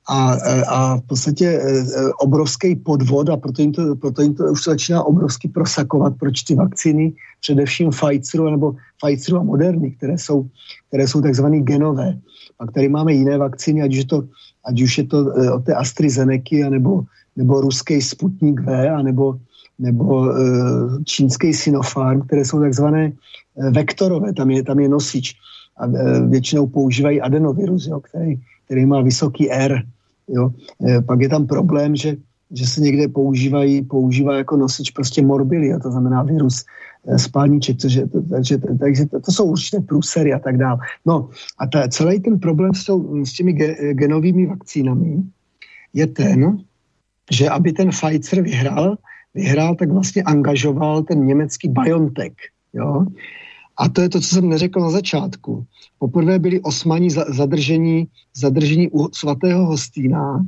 a, 0.10 0.38
eh, 0.45 0.64
a 0.68 0.98
v 0.98 1.02
podstatě 1.02 1.45
eh, 1.45 1.84
obrovský 2.19 2.76
podvod 2.76 3.30
a 3.30 3.38
proto 3.38 3.61
jim, 3.61 3.72
to, 3.72 3.95
proto 3.95 4.22
jim 4.22 4.34
to 4.34 4.44
už 4.44 4.64
začíná 4.64 5.03
obrovsky 5.03 5.48
prosakovat, 5.48 6.14
proč 6.19 6.41
ty 6.44 6.56
vakcíny, 6.56 7.14
především 7.41 7.90
Pfizeru 7.90 8.49
nebo 8.49 8.76
Pfizeru 8.98 9.38
a 9.38 9.44
Moderny, 9.44 9.91
které 9.91 10.18
jsou, 10.18 10.49
které 10.88 11.07
jsou 11.07 11.22
takzvané 11.22 11.60
genové. 11.60 12.18
Pak 12.57 12.72
tady 12.72 12.90
máme 12.90 13.14
jiné 13.14 13.38
vakcíny, 13.38 13.81
ať 13.81 13.91
už 13.91 13.98
je 13.98 14.06
to, 14.06 14.23
ať 14.65 14.81
už 14.81 14.98
je 14.98 15.03
to 15.03 15.18
od 15.56 15.64
té 15.65 15.73
AstraZeneca, 15.73 16.69
nebo, 16.69 17.03
nebo 17.36 17.61
ruský 17.61 18.02
Sputnik 18.02 18.60
V, 18.61 18.90
a 18.90 19.02
nebo, 19.02 19.40
nebo 19.80 20.34
čínský 21.06 21.53
Sinopharm, 21.53 22.22
které 22.22 22.45
jsou 22.45 22.60
takzvané 22.60 23.11
vektorové, 23.56 24.34
tam 24.34 24.52
je, 24.52 24.64
tam 24.64 24.80
je 24.80 24.90
nosič 24.90 25.36
a 25.80 25.88
e, 25.88 26.27
většinou 26.27 26.68
používají 26.68 27.22
adenovirus, 27.22 27.88
jo, 27.88 27.99
který, 27.99 28.36
který 28.65 28.86
má 28.86 29.02
vysoký 29.02 29.52
R. 29.52 29.84
Jo. 30.30 30.49
E, 30.88 31.01
pak 31.01 31.22
je 31.22 31.30
tam 31.30 31.47
problém, 31.47 31.95
že, 31.95 32.15
že 32.51 32.68
se 32.68 32.81
někde 32.81 33.07
používají, 33.07 33.81
používá 33.81 34.38
jako 34.38 34.57
nosič 34.57 34.91
prostě 34.91 35.22
morbilia, 35.22 35.80
to 35.80 35.91
znamená 35.91 36.23
virus 36.23 36.65
e, 37.07 37.19
spálniček, 37.19 37.77
takže, 37.81 38.07
takže, 38.30 38.57
takže 38.57 39.06
to, 39.06 39.19
to 39.19 39.31
jsou 39.31 39.45
určité 39.45 39.80
průsery 39.80 40.34
a 40.34 40.39
tak 40.39 40.57
dále. 40.57 40.77
No 41.06 41.30
a 41.60 41.68
ta, 41.68 41.88
celý 41.88 42.19
ten 42.19 42.39
problém 42.39 42.73
s, 42.73 42.85
tou, 42.85 43.26
s 43.26 43.34
těmi 43.34 43.53
ge, 43.53 43.93
genovými 43.93 44.45
vakcínami 44.45 45.23
je 45.93 46.07
ten, 46.07 46.57
že 47.31 47.49
aby 47.49 47.73
ten 47.73 47.89
Pfizer 47.89 48.41
vyhrál, 48.41 48.97
vyhrál, 49.34 49.76
tak 49.76 49.91
vlastně 49.91 50.23
angažoval 50.23 51.03
ten 51.03 51.26
německý 51.26 51.69
BioNTech. 51.69 52.34
Jo? 52.73 53.06
A 53.80 53.89
to 53.89 54.01
je 54.01 54.10
to, 54.10 54.22
co 54.22 54.27
jsem 54.27 54.49
neřekl 54.49 54.80
na 54.80 54.89
začátku. 54.89 55.65
Poprvé 55.99 56.39
byli 56.39 56.61
osmani 56.61 57.10
zadržení, 57.10 58.07
zadržení 58.35 58.89
u 58.91 59.07
svatého 59.14 59.65
Hostýna, 59.65 60.45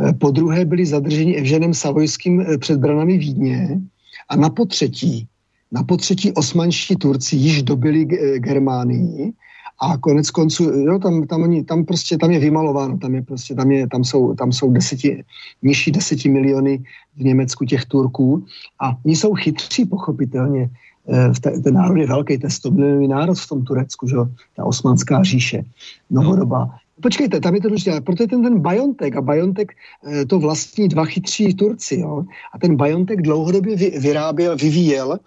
eh, 0.00 0.12
po 0.12 0.30
druhé 0.30 0.64
byli 0.64 0.86
zadrženi 0.86 1.36
Evženem 1.36 1.74
Savojským 1.74 2.40
eh, 2.40 2.58
před 2.58 2.80
branami 2.80 3.18
Vídně 3.18 3.80
a 4.28 4.36
na 4.36 4.50
potřetí, 4.50 5.26
na 5.72 5.82
potřetí 5.82 6.32
osmanští 6.32 6.96
Turci 6.96 7.36
již 7.36 7.62
dobili 7.62 8.08
eh, 8.08 8.38
Germánii 8.38 9.32
a 9.80 9.98
konec 9.98 10.30
konců, 10.30 10.64
jo, 10.64 10.98
tam, 10.98 11.26
tam, 11.26 11.42
oni, 11.42 11.64
tam 11.64 11.84
prostě, 11.84 12.16
tam 12.18 12.30
je 12.30 12.38
vymalováno, 12.38 12.98
tam 12.98 13.14
je 13.14 13.22
prostě, 13.22 13.54
tam, 13.54 13.70
je, 13.70 13.88
tam 13.88 14.04
jsou, 14.04 14.34
tam 14.34 14.52
jsou 14.52 14.72
deseti, 14.72 15.24
nižší 15.62 15.92
deseti 15.92 16.28
miliony 16.28 16.80
v 17.16 17.20
Německu 17.24 17.64
těch 17.64 17.84
Turků 17.84 18.44
a 18.80 18.96
oni 19.04 19.16
jsou 19.16 19.34
chytří 19.34 19.84
pochopitelně. 19.84 20.70
Eh, 21.08 21.60
ten 21.62 21.74
národ 21.74 21.96
je 21.96 22.06
velký, 22.06 22.38
ten 22.38 22.50
100 22.50 22.70
milionový 22.70 23.08
národ 23.08 23.38
v 23.38 23.48
tom 23.48 23.64
Turecku, 23.64 24.08
že? 24.08 24.16
ta 24.56 24.64
osmanská 24.64 25.22
říše, 25.22 25.64
novodobá. 26.10 26.70
Počkejte, 27.02 27.40
tam 27.40 27.54
je 27.54 27.60
to 27.60 27.68
důležité, 27.68 28.00
proto 28.00 28.22
je 28.22 28.28
ten, 28.28 28.42
ten 28.42 28.62
Biontech 28.62 29.16
a 29.16 29.20
Biontech 29.20 29.66
eh, 30.06 30.24
to 30.24 30.38
vlastní 30.38 30.88
dva 30.88 31.04
chytří 31.04 31.54
Turci, 31.54 32.00
jo? 32.00 32.24
A 32.52 32.58
ten 32.58 32.76
Biontech 32.76 33.22
dlouhodobě 33.22 33.76
vy, 33.76 33.90
vyráběl, 33.98 34.56
vyvíjel, 34.56 35.18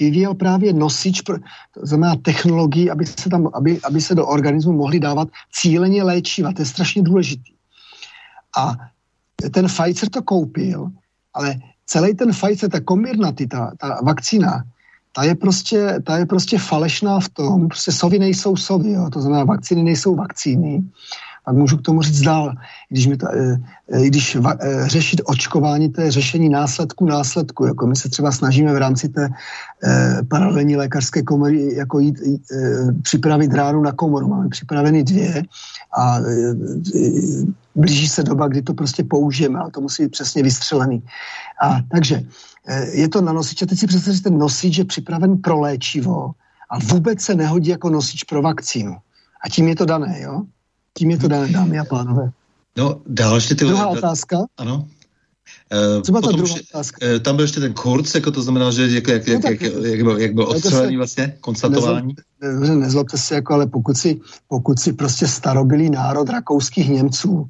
vyvíjel 0.00 0.34
právě 0.34 0.72
nosič, 0.72 1.22
to 1.22 1.36
znamená 1.82 2.16
technologii, 2.16 2.90
aby 2.90 3.06
se, 3.06 3.30
tam, 3.30 3.50
aby, 3.54 3.78
aby 3.84 4.00
se 4.00 4.14
do 4.14 4.26
organismu 4.26 4.72
mohli 4.72 5.00
dávat 5.00 5.28
cíleně 5.52 6.02
léčiva, 6.02 6.52
to 6.52 6.62
je 6.62 6.66
strašně 6.66 7.02
důležitý. 7.02 7.52
A 8.58 8.74
ten 9.50 9.66
Pfizer 9.66 10.08
to 10.08 10.22
koupil, 10.22 10.90
ale 11.34 11.56
celý 11.86 12.14
ten 12.14 12.30
Pfizer, 12.30 12.70
ta 12.70 12.80
kombinaty, 12.80 13.46
ta, 13.46 13.72
ta 13.78 14.00
vakcína, 14.02 14.64
ta 15.18 15.24
je 15.24 15.34
prostě, 15.34 15.98
ta 16.04 16.16
je 16.16 16.26
prostě 16.26 16.58
falešná 16.58 17.20
v 17.20 17.28
tom, 17.28 17.68
prostě 17.68 17.92
sovy 17.92 18.18
nejsou 18.18 18.56
sovy, 18.56 18.92
jo, 18.92 19.10
to 19.12 19.20
znamená 19.20 19.44
vakcíny 19.44 19.82
nejsou 19.82 20.14
vakcíny. 20.14 20.82
Pak 21.48 21.56
můžu 21.56 21.76
k 21.76 21.82
tomu 21.82 22.02
říct 22.02 22.20
dál, 22.20 22.52
když, 22.88 23.06
mi 23.06 23.16
ta, 23.16 23.28
e, 23.32 24.06
když 24.06 24.36
va, 24.36 24.52
e, 24.60 24.88
řešit 24.88 25.20
očkování, 25.24 25.88
to 25.88 26.00
je 26.00 26.10
řešení 26.10 26.48
následku 26.48 27.06
následku. 27.06 27.64
Jako 27.64 27.86
my 27.86 27.96
se 27.96 28.08
třeba 28.08 28.32
snažíme 28.32 28.74
v 28.74 28.76
rámci 28.76 29.08
té 29.08 29.24
e, 29.24 30.18
paralelní 30.28 30.76
lékařské 30.76 31.22
komory 31.22 31.74
jako 31.74 31.98
jít, 31.98 32.20
e, 32.20 32.92
připravit 33.02 33.54
ránu 33.54 33.80
na 33.82 33.92
komoru. 33.92 34.28
Máme 34.28 34.48
připraveny 34.48 35.04
dvě 35.04 35.42
a 35.96 36.18
e, 36.20 36.54
blíží 37.74 38.08
se 38.08 38.22
doba, 38.22 38.48
kdy 38.48 38.62
to 38.62 38.74
prostě 38.74 39.04
použijeme, 39.04 39.58
ale 39.58 39.70
to 39.70 39.80
musí 39.80 40.02
být 40.02 40.20
přesně 40.20 40.42
vystřelený. 40.42 41.02
A 41.64 41.80
takže 41.92 42.22
je 42.92 43.08
to 43.08 43.20
na 43.24 43.32
nosič. 43.32 43.62
A 43.62 43.66
teď 43.66 43.78
si 43.78 43.86
představte, 43.86 44.20
ten 44.20 44.38
nosič 44.38 44.78
je 44.78 44.84
připraven 44.84 45.40
pro 45.40 45.60
léčivo 45.60 46.30
a 46.70 46.78
vůbec 46.78 47.20
se 47.20 47.34
nehodí 47.34 47.70
jako 47.70 47.90
nosič 47.90 48.24
pro 48.24 48.42
vakcínu. 48.42 48.96
A 49.44 49.48
tím 49.48 49.68
je 49.68 49.76
to 49.76 49.84
dané, 49.84 50.20
jo? 50.20 50.44
Tím 50.98 51.10
je 51.10 51.18
to 51.18 51.28
dané, 51.28 51.48
dámy 51.48 51.78
a 51.78 51.84
pánové. 51.84 52.30
No, 52.76 53.00
dál 53.06 53.34
ještě 53.34 53.54
ty... 53.54 53.64
Druhá 53.64 53.86
otázka. 53.86 54.36
Ano. 54.56 54.86
Co 56.02 56.12
byla 56.12 56.22
ta 56.22 56.32
druhá 56.32 56.54
otázka? 56.70 57.06
Uh, 57.06 57.18
tam 57.18 57.36
byl 57.36 57.44
ještě 57.44 57.60
ten 57.60 57.74
kurz, 57.74 58.14
jako 58.14 58.30
to 58.30 58.42
znamená, 58.42 58.70
že 58.70 58.88
jak, 58.88 59.08
jak, 59.08 59.26
no, 59.26 59.34
jak, 59.34 59.44
jak, 59.44 59.74
jak, 59.82 60.02
byl, 60.02 60.18
jak 60.18 60.34
byl 60.34 60.48
odstřelený 60.48 60.96
vlastně, 60.96 61.36
konstatování? 61.40 62.14
Dobře, 62.40 62.74
nezlobte 62.74 63.18
se, 63.18 63.34
jako, 63.34 63.54
ale 63.54 63.66
pokud 63.66 63.96
si, 63.96 64.20
pokud 64.48 64.80
si 64.80 64.92
prostě 64.92 65.28
starobilý 65.28 65.90
národ 65.90 66.28
rakouských 66.28 66.88
Němců 66.88 67.48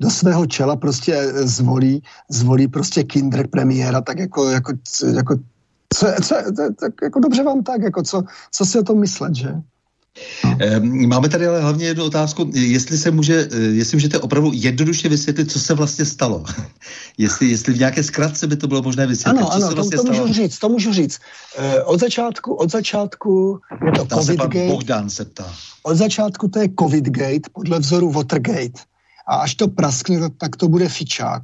do 0.00 0.10
svého 0.10 0.46
čela 0.46 0.76
prostě 0.76 1.14
eh, 1.14 1.46
zvolí, 1.46 2.02
zvolí 2.28 2.68
prostě 2.68 3.04
kinder 3.04 3.46
premiéra, 3.46 4.00
tak 4.00 4.18
jako, 4.18 4.50
jako, 4.50 4.72
jako 5.14 5.36
co, 5.94 6.06
co, 6.22 6.36
tak 6.80 6.92
jako 7.02 7.20
dobře 7.20 7.42
vám 7.42 7.62
tak, 7.62 7.82
jako 7.82 8.02
co, 8.02 8.22
co 8.50 8.64
si 8.64 8.78
o 8.78 8.82
tom 8.82 8.98
myslet, 9.00 9.34
že? 9.34 9.54
Ehm, 10.58 11.08
máme 11.08 11.28
tady 11.28 11.46
ale 11.46 11.60
hlavně 11.60 11.86
jednu 11.86 12.04
otázku, 12.04 12.50
jestli 12.54 12.98
se 12.98 13.10
může, 13.10 13.48
eh, 13.52 13.58
jestli 13.58 13.96
můžete 13.96 14.18
opravdu 14.18 14.50
jednoduše 14.54 15.08
vysvětlit, 15.08 15.50
co 15.50 15.60
se 15.60 15.74
vlastně 15.74 16.04
stalo. 16.04 16.44
jestli, 17.18 17.50
jestli 17.50 17.72
v 17.72 17.78
nějaké 17.78 18.02
zkratce 18.02 18.46
by 18.46 18.56
to 18.56 18.68
bylo 18.68 18.82
možné 18.82 19.06
vysvětlit, 19.06 19.40
ano, 19.40 19.50
co 19.50 19.56
ano, 19.56 19.68
se 19.68 19.74
vlastně 19.74 19.96
to, 19.96 20.04
to 20.04 20.12
můžu 20.12 20.32
říct, 20.32 20.58
to 20.58 20.68
můžu 20.68 20.92
říct. 20.92 21.20
E, 21.58 21.82
od 21.82 22.00
začátku, 22.00 22.54
od 22.54 22.70
začátku 22.70 23.60
je 23.86 23.92
to 23.92 24.04
Ptá 24.04 24.16
COVID 24.16 24.40
se 24.40 24.46
gate. 24.48 24.66
Bohdán 24.66 25.10
se 25.10 25.24
ptá. 25.24 25.54
Od 25.82 25.96
začátku 25.96 26.48
to 26.48 26.58
je 26.58 26.68
COVID 26.78 27.04
gate 27.04 27.50
podle 27.52 27.78
vzoru 27.78 28.12
Watergate. 28.12 28.80
A 29.26 29.36
až 29.36 29.54
to 29.54 29.68
praskne, 29.68 30.30
tak 30.36 30.56
to 30.56 30.68
bude 30.68 30.88
fičák. 30.88 31.42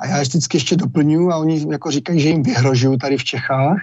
A 0.00 0.06
já 0.06 0.20
vždycky 0.20 0.56
ještě 0.56 0.76
doplňuji 0.76 1.30
a 1.30 1.36
oni 1.36 1.66
jako 1.70 1.90
říkají, 1.90 2.20
že 2.20 2.28
jim 2.28 2.42
vyhrožují 2.42 2.98
tady 2.98 3.16
v 3.16 3.24
Čechách, 3.24 3.76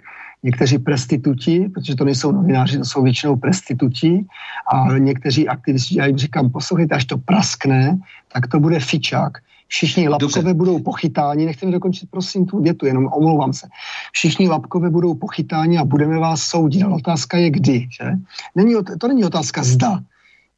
někteří 0.43 0.77
prestituti, 0.77 1.69
protože 1.73 1.95
to 1.95 2.05
nejsou 2.05 2.31
novináři, 2.31 2.77
to 2.77 2.85
jsou 2.85 3.03
většinou 3.03 3.35
prestituti 3.35 4.25
a 4.73 4.97
někteří 4.97 5.47
aktivisti, 5.47 5.97
já 5.97 6.05
jim 6.05 6.17
říkám, 6.17 6.49
poslouchejte, 6.49 6.95
až 6.95 7.05
to 7.05 7.17
praskne, 7.17 7.99
tak 8.33 8.47
to 8.47 8.59
bude 8.59 8.79
fičák. 8.79 9.37
Všichni 9.67 10.09
lapkové 10.09 10.33
Dobře. 10.33 10.53
budou 10.53 10.79
pochytáni, 10.79 11.45
nechte 11.45 11.65
mi 11.65 11.71
dokončit 11.71 12.09
prosím 12.11 12.45
tu 12.45 12.61
větu, 12.61 12.85
jenom 12.85 13.07
omlouvám 13.07 13.53
se. 13.53 13.67
Všichni 14.11 14.49
lapkové 14.49 14.89
budou 14.89 15.13
pochytáni 15.13 15.77
a 15.77 15.85
budeme 15.85 16.19
vás 16.19 16.41
soudit. 16.41 16.83
Ale 16.83 16.95
otázka 16.95 17.37
je 17.37 17.49
kdy, 17.49 17.87
že? 17.91 18.11
Není, 18.55 18.75
to 18.99 19.07
není 19.07 19.25
otázka 19.25 19.63
zda. 19.63 19.99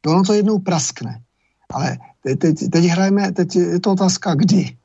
Ono 0.06 0.22
to 0.22 0.32
jednou 0.32 0.58
praskne. 0.58 1.20
Ale 1.70 1.98
teď, 2.22 2.38
teď, 2.38 2.70
teď 2.70 2.84
hrajeme, 2.84 3.32
teď 3.32 3.56
je 3.56 3.80
to 3.80 3.92
otázka 3.92 4.34
kdy. 4.34 4.76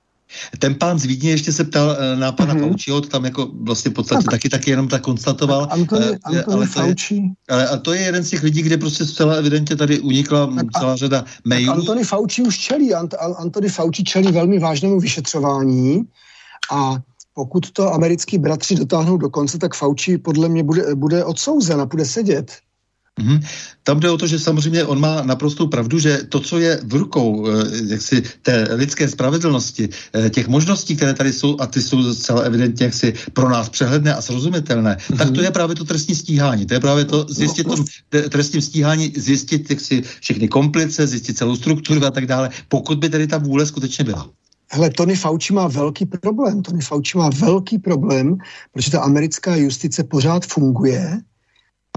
Ten 0.60 0.76
pán 0.76 1.00
z 1.00 1.06
Vídně 1.06 1.32
ještě 1.32 1.52
se 1.52 1.64
ptal 1.64 1.98
eh, 2.00 2.16
na 2.16 2.32
pana 2.32 2.54
mm-hmm. 2.54 2.60
Fauciho, 2.60 3.02
to 3.02 3.08
tam 3.08 3.26
jako 3.26 3.50
vlastně 3.62 3.92
v 3.92 3.94
podstatě 3.94 4.24
tak. 4.24 4.32
taky, 4.32 4.50
taky 4.50 4.70
jenom 4.70 4.88
tak 4.88 5.02
konstatoval. 5.02 5.66
Tak 5.66 5.80
Antony, 5.80 6.10
uh, 6.10 6.16
Antony 6.24 6.56
ale, 6.56 6.68
Fauci. 6.68 7.16
To 7.46 7.56
je, 7.56 7.60
ale 7.60 7.68
a 7.68 7.78
to 7.78 7.94
je 7.94 8.02
jeden 8.02 8.24
z 8.24 8.30
těch 8.30 8.44
lidí, 8.44 8.62
kde 8.62 8.78
prostě 8.78 9.06
zcela 9.06 9.34
evidentně 9.34 9.76
tady 9.76 10.00
unikla 10.00 10.48
tak 10.56 10.66
celá 10.80 10.96
řada 10.96 11.26
mailů. 11.46 11.74
Antony 11.74 12.04
Fauci 12.04 12.42
už 12.42 12.58
čelí, 12.58 12.94
Ant, 12.94 13.16
Antony 13.38 13.70
Fauci 13.70 14.04
čelí 14.04 14.32
velmi 14.32 14.60
vážnému 14.60 15.00
vyšetřování 15.00 16.04
a 16.72 16.96
pokud 17.34 17.72
to 17.72 17.94
americký 17.94 18.38
bratři 18.38 18.76
dotáhnou 18.76 19.18
do 19.18 19.30
konce, 19.30 19.58
tak 19.58 19.76
Fauci 19.76 20.18
podle 20.18 20.50
mě 20.50 20.64
bude, 20.64 20.96
bude 20.96 21.26
odsouzen 21.26 21.82
a 21.82 21.86
bude 21.86 22.06
sedět. 22.06 22.52
Mm-hmm. 23.20 23.46
Tam 23.84 24.00
jde 24.00 24.10
o 24.10 24.18
to, 24.18 24.28
že 24.28 24.40
samozřejmě 24.40 24.86
on 24.86 25.00
má 25.00 25.22
naprostou 25.22 25.68
pravdu, 25.68 26.00
že 26.00 26.18
to, 26.30 26.40
co 26.40 26.60
je 26.60 26.80
v 26.84 26.94
rukou 26.94 27.48
eh, 27.48 27.54
jaksi, 27.88 28.24
té 28.42 28.68
lidské 28.72 29.08
spravedlnosti, 29.08 29.90
eh, 30.14 30.30
těch 30.30 30.48
možností, 30.48 30.96
které 30.96 31.14
tady 31.14 31.34
jsou, 31.34 31.58
a 31.60 31.68
ty 31.68 31.82
jsou 31.82 32.14
zcela 32.14 32.42
evidentně 32.42 32.86
jaksi 32.86 33.14
pro 33.34 33.50
nás 33.50 33.70
přehledné 33.70 34.14
a 34.16 34.22
srozumitelné, 34.22 34.98
mm-hmm. 34.98 35.18
tak 35.18 35.32
to 35.32 35.42
je 35.42 35.52
právě 35.52 35.76
to 35.76 35.86
trestní 35.86 36.16
stíhání. 36.16 36.66
To 36.66 36.74
je 36.74 36.80
právě 36.80 37.06
to 37.06 37.26
zjistit 37.30 37.68
no, 37.68 37.76
tom 37.76 37.86
trestním 38.30 38.62
stíhání, 38.62 39.14
zjistit 39.18 39.70
jaksi, 39.70 40.04
všechny 40.22 40.48
komplice, 40.48 41.08
zjistit 41.08 41.38
celou 41.38 41.56
strukturu 41.56 42.06
a 42.06 42.12
tak 42.12 42.26
dále, 42.26 42.50
pokud 42.68 42.98
by 42.98 43.10
tedy 43.10 43.28
ta 43.28 43.38
vůle 43.38 43.66
skutečně 43.66 44.04
byla. 44.04 44.30
Hele, 44.72 44.90
Tony 44.90 45.16
Fauci 45.16 45.54
má 45.54 45.68
velký 45.68 46.06
problém. 46.06 46.62
Tony 46.62 46.82
Fauci 46.82 47.18
má 47.18 47.30
velký 47.30 47.78
problém, 47.78 48.38
protože 48.74 48.92
ta 48.92 49.02
americká 49.02 49.56
justice 49.56 50.04
pořád 50.04 50.46
funguje, 50.46 51.22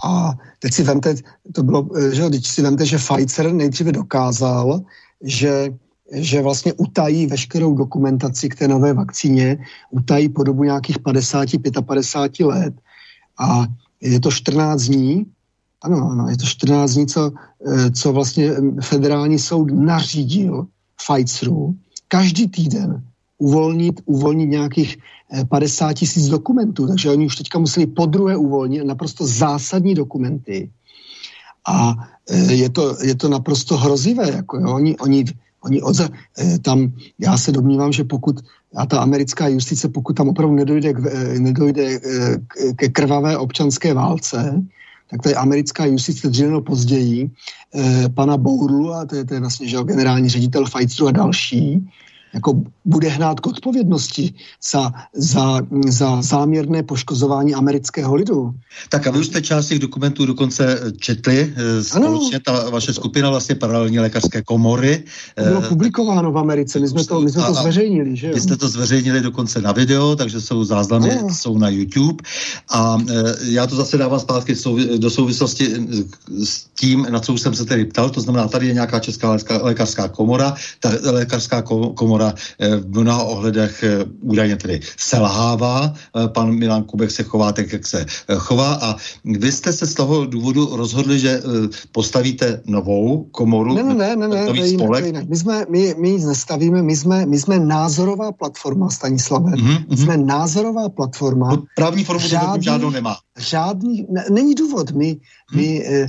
a 0.05 0.33
teď 0.59 0.73
si 0.73 0.83
vemte, 0.83 1.15
to 1.53 1.63
bylo, 1.63 1.89
eh, 1.97 2.15
že 2.15 2.31
teď 2.31 2.47
si 2.47 2.63
vemte, 2.63 2.87
že 2.87 2.99
Pfizer 2.99 3.53
nejdříve 3.53 3.93
dokázal, 3.93 4.81
že 5.25 5.71
že 6.15 6.43
vlastně 6.43 6.73
utají 6.73 7.27
veškerou 7.27 7.75
dokumentaci 7.75 8.49
k 8.49 8.55
té 8.55 8.69
nové 8.69 8.93
vakcíně, 8.93 9.65
utají 9.91 10.29
po 10.29 10.45
dobu 10.45 10.65
nějakých 10.65 10.99
50-55 10.99 12.47
let. 12.47 12.75
A 13.39 13.67
je 14.01 14.21
to 14.21 14.31
14 14.31 14.83
dní, 14.83 15.27
ano, 15.83 16.11
ano, 16.11 16.29
je 16.29 16.37
to 16.37 16.47
14 16.47 16.91
dní, 16.91 17.07
co, 17.07 17.33
eh, 17.67 17.91
co 17.91 18.13
vlastně 18.13 18.53
federální 18.81 19.39
soud 19.39 19.71
nařídil 19.73 20.67
Pfizeru. 20.97 21.75
Každý 22.09 22.49
týden 22.49 23.03
uvolnit, 23.43 24.01
uvolnit 24.07 24.51
nějakých 24.51 24.97
50 25.49 25.91
eh, 25.91 25.95
tisíc 25.95 26.29
dokumentů, 26.29 26.87
takže 26.87 27.11
oni 27.11 27.27
už 27.27 27.37
teďka 27.37 27.59
museli 27.59 27.87
po 27.87 28.07
druhé 28.07 28.37
uvolnit 28.37 28.87
naprosto 28.87 29.27
zásadní 29.27 29.95
dokumenty. 29.95 30.71
A 31.67 31.95
eh, 32.31 32.55
je 32.55 32.71
to, 32.71 32.97
je 33.03 33.15
to 33.15 33.29
naprosto 33.29 33.77
hrozivé. 33.77 34.31
Jako 34.31 34.59
jo. 34.59 34.75
Oni, 34.75 34.97
oni, 34.99 35.25
oni 35.67 35.83
odza, 35.83 36.09
eh, 36.39 36.59
tam, 36.63 36.95
já 37.19 37.35
se 37.39 37.53
domnívám, 37.53 37.93
že 37.93 38.05
pokud 38.07 38.39
a 38.73 38.87
ta 38.87 39.05
americká 39.05 39.53
justice, 39.53 39.89
pokud 39.89 40.17
tam 40.17 40.33
opravdu 40.33 40.57
nedojde, 40.57 40.97
k, 40.97 41.01
nedojde 41.37 42.01
ke 42.81 42.89
krvavé 42.89 43.37
občanské 43.37 43.93
válce, 43.93 44.65
tak 45.13 45.23
to 45.23 45.29
je 45.29 45.37
americká 45.37 45.85
justice 45.85 46.25
dříve 46.25 46.61
později, 46.65 47.29
pana 48.17 48.37
Bourlu, 48.41 48.97
a 48.97 49.05
to 49.05 49.17
je, 49.17 49.25
to 49.29 49.35
je 49.35 49.41
vlastně 49.41 49.69
že, 49.69 49.85
generální 49.85 50.29
ředitel 50.29 50.65
Pfizeru 50.65 51.09
a 51.09 51.13
další, 51.13 51.85
jako 52.35 52.63
bude 52.85 53.09
hnát 53.09 53.41
k 53.41 53.47
odpovědnosti 53.47 54.35
za, 54.71 54.93
za, 55.15 55.61
za 55.87 56.23
záměrné 56.23 56.83
poškozování 56.83 57.55
amerického 57.55 58.15
lidu. 58.15 58.55
Tak 58.89 59.07
a 59.07 59.11
vy 59.11 59.19
už 59.19 59.27
jste 59.27 59.43
část 59.43 59.67
těch 59.67 59.79
dokumentů 59.79 60.27
dokonce 60.27 60.81
četli 60.99 61.55
eh, 61.57 61.85
společně, 61.85 62.41
ta 62.41 62.71
vaše 62.71 62.93
skupina 62.93 63.31
vlastně 63.31 63.55
paralelní 63.55 63.99
lékařské 63.99 64.43
komory. 64.43 65.05
To 65.35 65.45
bylo 65.45 65.63
eh, 65.65 65.69
publikováno 65.69 66.33
v 66.33 66.39
Americe, 66.39 66.81
my 66.81 66.89
jsme 66.89 67.05
to, 67.05 67.21
my 67.21 67.31
jsme 67.31 67.43
to 67.43 67.55
zveřejnili, 67.55 68.17
že 68.17 68.27
jo? 68.27 68.35
Vy 68.35 68.41
jste 68.41 68.57
to 68.57 68.69
zveřejnili 68.69 69.21
dokonce 69.21 69.61
na 69.61 69.73
video, 69.73 70.17
takže 70.17 70.41
jsou 70.41 70.65
záznamy, 70.65 71.19
no. 71.23 71.35
jsou 71.35 71.59
na 71.59 71.69
YouTube 71.69 72.25
a 72.69 72.99
eh, 73.11 73.13
já 73.43 73.67
to 73.67 73.77
zase 73.77 73.99
dávám 73.99 74.21
zpátky 74.21 74.55
do 74.97 75.11
souvislosti 75.11 75.69
s 76.45 76.67
tím, 76.81 77.07
na 77.11 77.21
co 77.21 77.33
už 77.33 77.41
jsem 77.41 77.55
se 77.55 77.65
tedy 77.65 77.85
ptal, 77.85 78.11
to 78.11 78.21
znamená, 78.21 78.49
tady 78.49 78.67
je 78.67 78.75
nějaká 78.75 79.01
česká 79.01 79.37
lékařská 79.63 80.09
komora, 80.09 80.55
ta 80.81 80.91
lékařská 81.03 81.63
komora 81.95 82.22
komora 82.23 82.35
eh, 82.59 82.77
v 82.77 83.01
mnoha 83.01 83.23
ohledech 83.23 83.83
eh, 83.83 84.05
údajně 84.21 84.57
tedy 84.57 84.81
selhává. 84.97 85.93
Eh, 85.93 86.29
pan 86.29 86.53
Milan 86.53 86.85
Kubek 86.85 87.11
se 87.11 87.23
chová 87.23 87.53
tak, 87.53 87.73
jak 87.73 87.87
se 87.87 88.07
chová 88.37 88.75
a 88.75 88.97
vy 89.25 89.53
jste 89.53 89.73
se 89.73 89.87
z 89.87 89.95
toho 89.95 90.27
důvodu 90.27 90.77
rozhodli, 90.77 91.19
že 91.19 91.43
postavíte 91.93 92.63
novou 92.67 93.25
komoru, 93.33 93.75
ne, 93.75 93.83
ne, 93.83 94.17
ne, 94.17 94.29
ne, 94.29 94.47
nový 94.47 94.61
ne, 94.61 94.69
spolek. 94.69 95.05
Ne, 95.05 95.13
ne. 95.13 95.27
My, 95.29 95.37
jsme, 95.37 95.67
my, 95.69 95.95
my 95.99 96.11
nic 96.11 96.25
nestavíme, 96.25 96.83
my 96.83 96.97
jsme, 96.97 97.27
my 97.27 97.39
jsme 97.39 97.59
názorová 97.59 98.33
platforma, 98.33 98.91
Stanislave. 98.91 99.51
Mm-hmm. 99.51 99.85
My 99.91 99.97
jsme 99.97 100.17
názorová 100.17 100.89
platforma. 100.89 101.49
No, 101.49 101.65
právní 101.77 102.05
formu 102.05 102.29
žádný, 102.29 102.65
žádnou 102.65 102.91
nemá. 102.91 103.17
Žádný, 103.39 104.07
ne, 104.11 104.25
není 104.31 104.55
důvod. 104.55 104.91
My, 104.91 105.17
my 105.55 105.87
eh, 105.87 106.09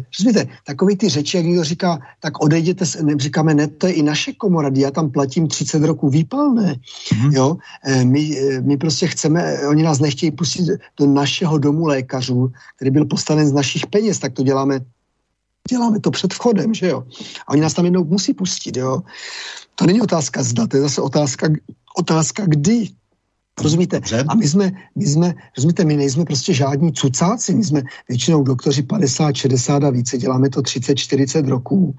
takový 0.65 0.95
ty 0.97 1.09
řeči, 1.09 1.37
jak 1.37 1.45
někdo 1.45 1.63
říká, 1.63 1.99
tak 2.19 2.43
odejděte, 2.43 2.85
ne, 3.01 3.13
říkáme, 3.17 3.53
ne, 3.53 3.67
to 3.67 3.87
je 3.87 3.93
i 3.93 4.03
naše 4.03 4.33
komora, 4.33 4.69
já 4.73 4.91
tam 4.91 5.11
platím 5.11 5.47
30 5.47 5.83
roků 5.83 6.09
výpalné, 6.09 6.75
hmm. 7.11 7.31
jo, 7.31 7.57
eh, 7.85 8.05
my, 8.05 8.39
eh, 8.39 8.61
my 8.61 8.77
prostě 8.77 9.07
chceme, 9.07 9.67
oni 9.67 9.83
nás 9.83 9.99
nechtějí 9.99 10.31
pustit 10.31 10.65
do 10.99 11.07
našeho 11.07 11.57
domu 11.57 11.85
lékařů, 11.85 12.51
který 12.75 12.91
byl 12.91 13.05
postaven 13.05 13.47
z 13.47 13.53
našich 13.53 13.87
peněz, 13.87 14.19
tak 14.19 14.33
to 14.33 14.43
děláme 14.43 14.79
děláme 15.69 15.99
to 15.99 16.11
před 16.11 16.33
vchodem, 16.33 16.73
že 16.73 16.87
jo. 16.87 17.03
A 17.47 17.51
oni 17.51 17.61
nás 17.61 17.73
tam 17.73 17.85
jednou 17.85 18.03
musí 18.03 18.33
pustit, 18.33 18.77
jo. 18.77 19.01
To 19.75 19.85
není 19.85 20.01
otázka 20.01 20.43
zda, 20.43 20.67
to 20.67 20.77
je 20.77 20.81
zase 20.81 21.01
otázka, 21.01 21.47
otázka 21.97 22.43
kdy. 22.45 22.89
Rozumíte? 23.61 23.95
Dobře. 23.99 24.25
A 24.27 24.35
my 24.35 24.47
jsme, 24.47 24.71
my 24.95 25.05
jsme, 25.05 25.33
rozumíte, 25.57 25.85
my 25.85 25.97
nejsme 25.97 26.25
prostě 26.25 26.53
žádní 26.53 26.93
cucáci, 26.93 27.53
my 27.53 27.63
jsme 27.63 27.81
většinou 28.09 28.43
doktoři 28.43 28.83
50, 28.83 29.35
60 29.35 29.83
a 29.83 29.89
více, 29.89 30.17
děláme 30.17 30.49
to 30.49 30.61
30, 30.61 30.95
40 30.95 31.47
roků 31.47 31.95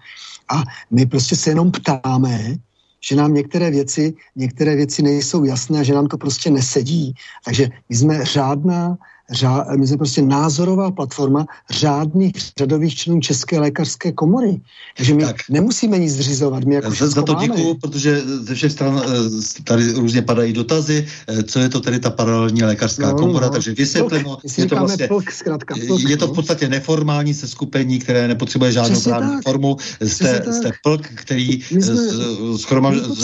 a 0.49 0.63
my 0.91 1.07
prostě 1.07 1.37
se 1.37 1.51
jenom 1.51 1.71
ptáme, 1.71 2.57
že 3.01 3.17
nám 3.17 3.35
některé 3.35 3.71
věci, 3.71 4.15
některé 4.37 4.77
věci 4.77 5.03
nejsou 5.03 5.45
jasné, 5.45 5.85
že 5.85 5.95
nám 5.95 6.07
to 6.07 6.19
prostě 6.19 6.51
nesedí. 6.51 7.15
Takže 7.45 7.69
my 7.89 7.97
jsme 7.97 8.25
řádná 8.25 8.97
řá, 9.31 9.67
my 9.77 9.87
jsme 9.87 9.97
prostě 9.97 10.23
názorová 10.23 10.91
platforma 10.91 11.47
řádných 11.71 12.33
řadových 12.59 12.95
členů 12.95 13.21
České 13.21 13.59
lékařské 13.61 14.13
komory. 14.13 14.61
Takže 14.97 15.15
my 15.15 15.25
tak. 15.25 15.37
nemusíme 15.51 15.99
nic 15.99 16.13
zřizovat. 16.13 16.65
My 16.65 16.75
jako 16.75 16.91
za, 16.91 17.09
za 17.09 17.23
to 17.23 17.35
děkuju, 17.35 17.75
protože 17.75 18.21
ze 18.21 18.55
všech 18.55 18.73
stran 18.73 19.03
eh, 19.05 19.63
tady 19.65 19.93
různě 19.93 20.23
padají 20.23 20.53
dotazy, 20.53 21.07
eh, 21.29 21.43
co 21.43 21.59
je 21.59 21.69
to 21.69 21.81
tedy 21.81 21.99
ta 21.99 22.11
paralelní 22.11 22.63
lékařská 22.63 23.11
no, 23.11 23.19
komora, 23.19 23.47
no. 23.47 23.53
takže 23.53 23.75
vysvětleno, 23.75 24.39
je 24.57 24.67
to, 24.67 24.77
vlastně, 24.77 25.09
plk, 25.09 25.33
zkrátka, 25.33 25.75
plk, 25.87 26.09
je 26.09 26.17
to 26.17 26.27
v 26.27 26.29
no. 26.29 26.35
podstatě 26.35 26.69
neformální 26.69 27.35
seskupení, 27.35 27.99
které 27.99 28.29
nepotřebuje 28.29 28.73
žádnou 28.73 29.01
právní 29.01 29.43
formu. 29.45 29.77
Jste, 30.03 30.45
jste 30.53 30.73
plk, 30.83 31.09
který 31.15 31.63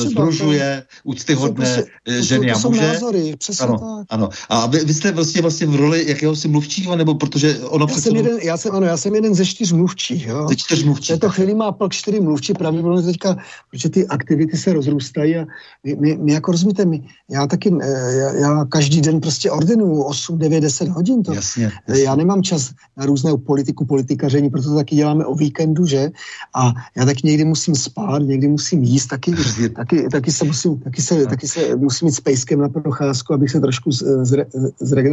združuje 0.05 0.83
úctyhodné 1.05 1.85
ženy 2.21 2.53
a 2.53 2.59
muže. 2.59 2.87
Názory, 2.87 3.35
ano, 3.61 3.79
tak. 3.79 4.07
ano. 4.11 4.29
A 4.49 4.67
vy, 4.67 4.85
vy 4.85 4.95
jste 4.95 5.13
vlastně 5.13 5.43
vlastně 5.43 5.67
v 5.67 5.75
roli 5.75 5.90
jakéhosi 5.95 6.49
mluvčího, 6.49 6.97
nebo 6.97 7.15
protože 7.15 7.59
ono... 7.59 7.87
Já 7.91 7.97
jsem, 7.97 8.17
jeden, 8.17 8.39
já 8.43 8.57
jsem, 8.57 8.75
ano, 8.75 8.87
já 8.87 8.97
jsem 8.97 9.15
jeden 9.15 9.35
ze 9.35 9.47
čtyř 9.47 9.73
mluvčích. 9.73 10.27
Jo. 10.27 10.47
Ze 10.49 10.57
čtyř 10.57 10.85
mluvčích. 10.85 11.17
V 11.17 11.19
této 11.19 11.33
chvíli 11.33 11.55
má 11.55 11.73
plk 11.73 11.93
čtyři 11.93 12.21
mluvčí, 12.21 12.53
pravděpodobně 12.53 13.03
teďka, 13.03 13.37
protože 13.71 13.89
ty 13.89 14.07
aktivity 14.07 14.57
se 14.57 14.73
rozrůstají 14.73 15.37
a 15.37 15.47
my, 15.85 15.97
my, 16.01 16.17
my 16.17 16.33
jako 16.33 16.53
rozumíte, 16.53 16.85
my, 16.85 17.03
já 17.31 17.47
taky, 17.47 17.75
eh, 17.83 18.13
já, 18.17 18.35
já 18.35 18.65
každý 18.65 19.01
den 19.01 19.21
prostě 19.21 19.51
ordinuju 19.51 20.03
8, 20.03 20.39
9, 20.39 20.61
10 20.61 20.89
hodin. 20.89 21.23
To, 21.23 21.33
jasně, 21.33 21.73
jasně. 21.89 22.05
Já 22.05 22.17
nemám 22.17 22.43
čas 22.43 22.71
na 22.97 23.07
různé 23.07 23.37
politiku, 23.37 23.87
politikaření, 23.87 24.51
proto 24.51 24.69
to 24.69 24.75
taky 24.75 24.97
děláme 24.97 25.27
o 25.27 25.35
víkendu, 25.35 25.87
že? 25.87 26.11
A 26.55 26.73
já 26.97 27.05
taky 27.05 27.27
někdy 27.27 27.45
musím 27.45 27.75
spát, 27.75 28.23
někdy 28.23 28.49
musím 28.49 28.83
jíst, 28.83 29.07
taky, 29.07 29.33
taky, 29.77 30.09
taky, 30.09 30.33
se 30.33 30.45
musím, 30.45 30.79
taky, 30.79 31.03
se, 31.03 31.27
taky 31.27 31.49
se 31.49 31.77
musím 31.77 32.09
jít 32.09 32.15
s 32.15 32.21
pejskem 32.21 32.61
na 32.61 32.69
procházku, 32.69 33.35
abych 33.35 33.51
se 33.51 33.61
trošku 33.61 33.93
zre, 34.23 34.47
zre, 34.81 35.05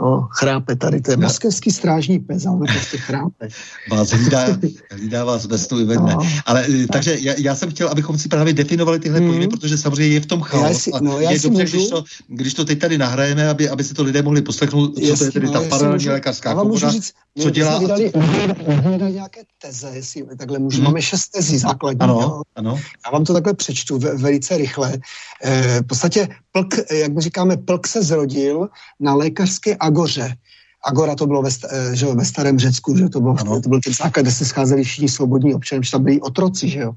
no, 0.00 0.28
chrápe 0.30 0.76
tady, 0.76 1.00
to 1.00 1.10
je 1.10 1.16
moskevský 1.16 1.70
strážní 1.70 2.18
pes, 2.18 2.46
ale 2.46 2.58
prostě 2.58 2.98
chrápe. 2.98 3.48
Vás 3.90 4.10
hlídá, 4.10 4.46
hlídá 4.90 5.24
vás 5.24 5.46
bez 5.46 5.68
i 5.72 5.84
ve 5.84 5.96
dne. 5.96 6.14
No, 6.14 6.26
ale 6.46 6.62
tak. 6.62 6.86
takže 6.92 7.16
já, 7.20 7.34
já, 7.38 7.54
jsem 7.54 7.70
chtěl, 7.70 7.88
abychom 7.88 8.18
si 8.18 8.28
právě 8.28 8.52
definovali 8.52 8.98
tyhle 8.98 9.18
hmm. 9.18 9.28
pojmy, 9.28 9.48
protože 9.48 9.78
samozřejmě 9.78 10.14
je 10.14 10.20
v 10.20 10.26
tom 10.26 10.40
chaos. 10.40 10.62
Já 10.62 10.74
si, 10.74 10.90
no, 11.00 11.20
já 11.20 11.30
je 11.30 11.38
dobře, 11.38 11.62
můžu... 11.62 11.76
když, 11.76 11.90
to, 11.90 12.04
když 12.28 12.54
to 12.54 12.64
teď 12.64 12.78
tady 12.78 12.98
nahrajeme, 12.98 13.48
aby, 13.48 13.68
aby 13.68 13.84
si 13.84 13.94
to 13.94 14.02
lidé 14.02 14.22
mohli 14.22 14.42
poslechnout, 14.42 14.94
co 14.94 15.00
Jasně, 15.00 15.16
to 15.16 15.24
je 15.24 15.30
tedy 15.30 15.48
ta 15.48 15.60
paralelní 15.68 16.08
lékařská 16.08 16.54
komora, 16.54 16.92
co 17.40 17.50
dělá. 17.50 17.78
Vydali, 17.78 18.12
vydali 18.90 19.12
nějaké 19.12 19.40
teze, 19.62 19.90
jestli 19.94 20.24
takhle 20.38 20.58
můžu. 20.58 20.76
Hmm. 20.76 20.84
Máme 20.84 21.02
šest 21.02 21.28
tezí 21.28 21.58
základní. 21.58 22.00
Ano, 22.00 22.20
jo. 22.20 22.42
ano. 22.56 22.80
Já 23.06 23.10
vám 23.10 23.24
to 23.24 23.32
takhle 23.32 23.54
přečtu 23.54 23.98
velice 23.98 24.56
rychle. 24.56 24.98
E, 25.44 25.80
v 25.80 25.86
podstatě 25.86 26.28
plk, 26.52 26.74
jak 26.92 27.12
my 27.12 27.20
říkáme, 27.20 27.56
plk 27.56 27.86
se 27.86 28.02
zrodil 28.02 28.68
na 29.00 29.14
lékařské 29.14 29.76
agoře. 29.90 30.36
Agora 30.80 31.12
to 31.14 31.26
bylo 31.26 31.42
ve, 31.42 31.50
eh, 31.52 31.96
že 31.96 32.06
jo, 32.06 32.14
ve 32.14 32.24
starém 32.24 32.58
Řecku, 32.58 32.96
že 32.96 33.08
to, 33.08 33.20
bylo, 33.20 33.36
ano. 33.40 33.60
to 33.60 33.68
byl 33.68 33.80
ten 33.84 33.92
základ, 33.92 34.22
kde 34.22 34.32
se 34.32 34.44
scházeli 34.44 34.84
všichni 34.84 35.08
svobodní 35.08 35.54
občané, 35.54 35.82
že 35.84 35.90
tam 35.90 36.04
byli 36.04 36.20
otroci, 36.20 36.68
že 36.68 36.80
jo. 36.80 36.92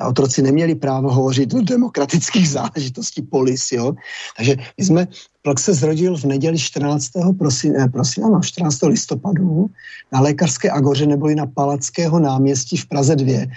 A 0.00 0.08
otroci 0.12 0.42
neměli 0.42 0.74
právo 0.74 1.08
hovořit 1.08 1.48
do 1.48 1.62
demokratických 1.62 2.48
záležitostí 2.58 3.22
polis, 3.22 3.72
jo. 3.72 3.96
Takže 4.36 4.56
my 4.78 4.84
jsme, 4.84 5.00
Plok 5.42 5.58
se 5.58 5.74
zrodil 5.74 6.16
v 6.16 6.24
neděli 6.24 6.58
14. 6.58 7.32
Prosin, 7.38 7.72
eh, 7.80 7.88
prosím, 7.88 8.24
ano, 8.24 8.40
14. 8.44 8.86
listopadu 8.86 9.66
na 10.12 10.20
lékařské 10.20 10.70
agoře 10.70 11.06
neboli 11.06 11.34
na 11.34 11.46
Palackého 11.46 12.20
náměstí 12.20 12.76
v 12.76 12.86
Praze 12.86 13.16
2. 13.16 13.48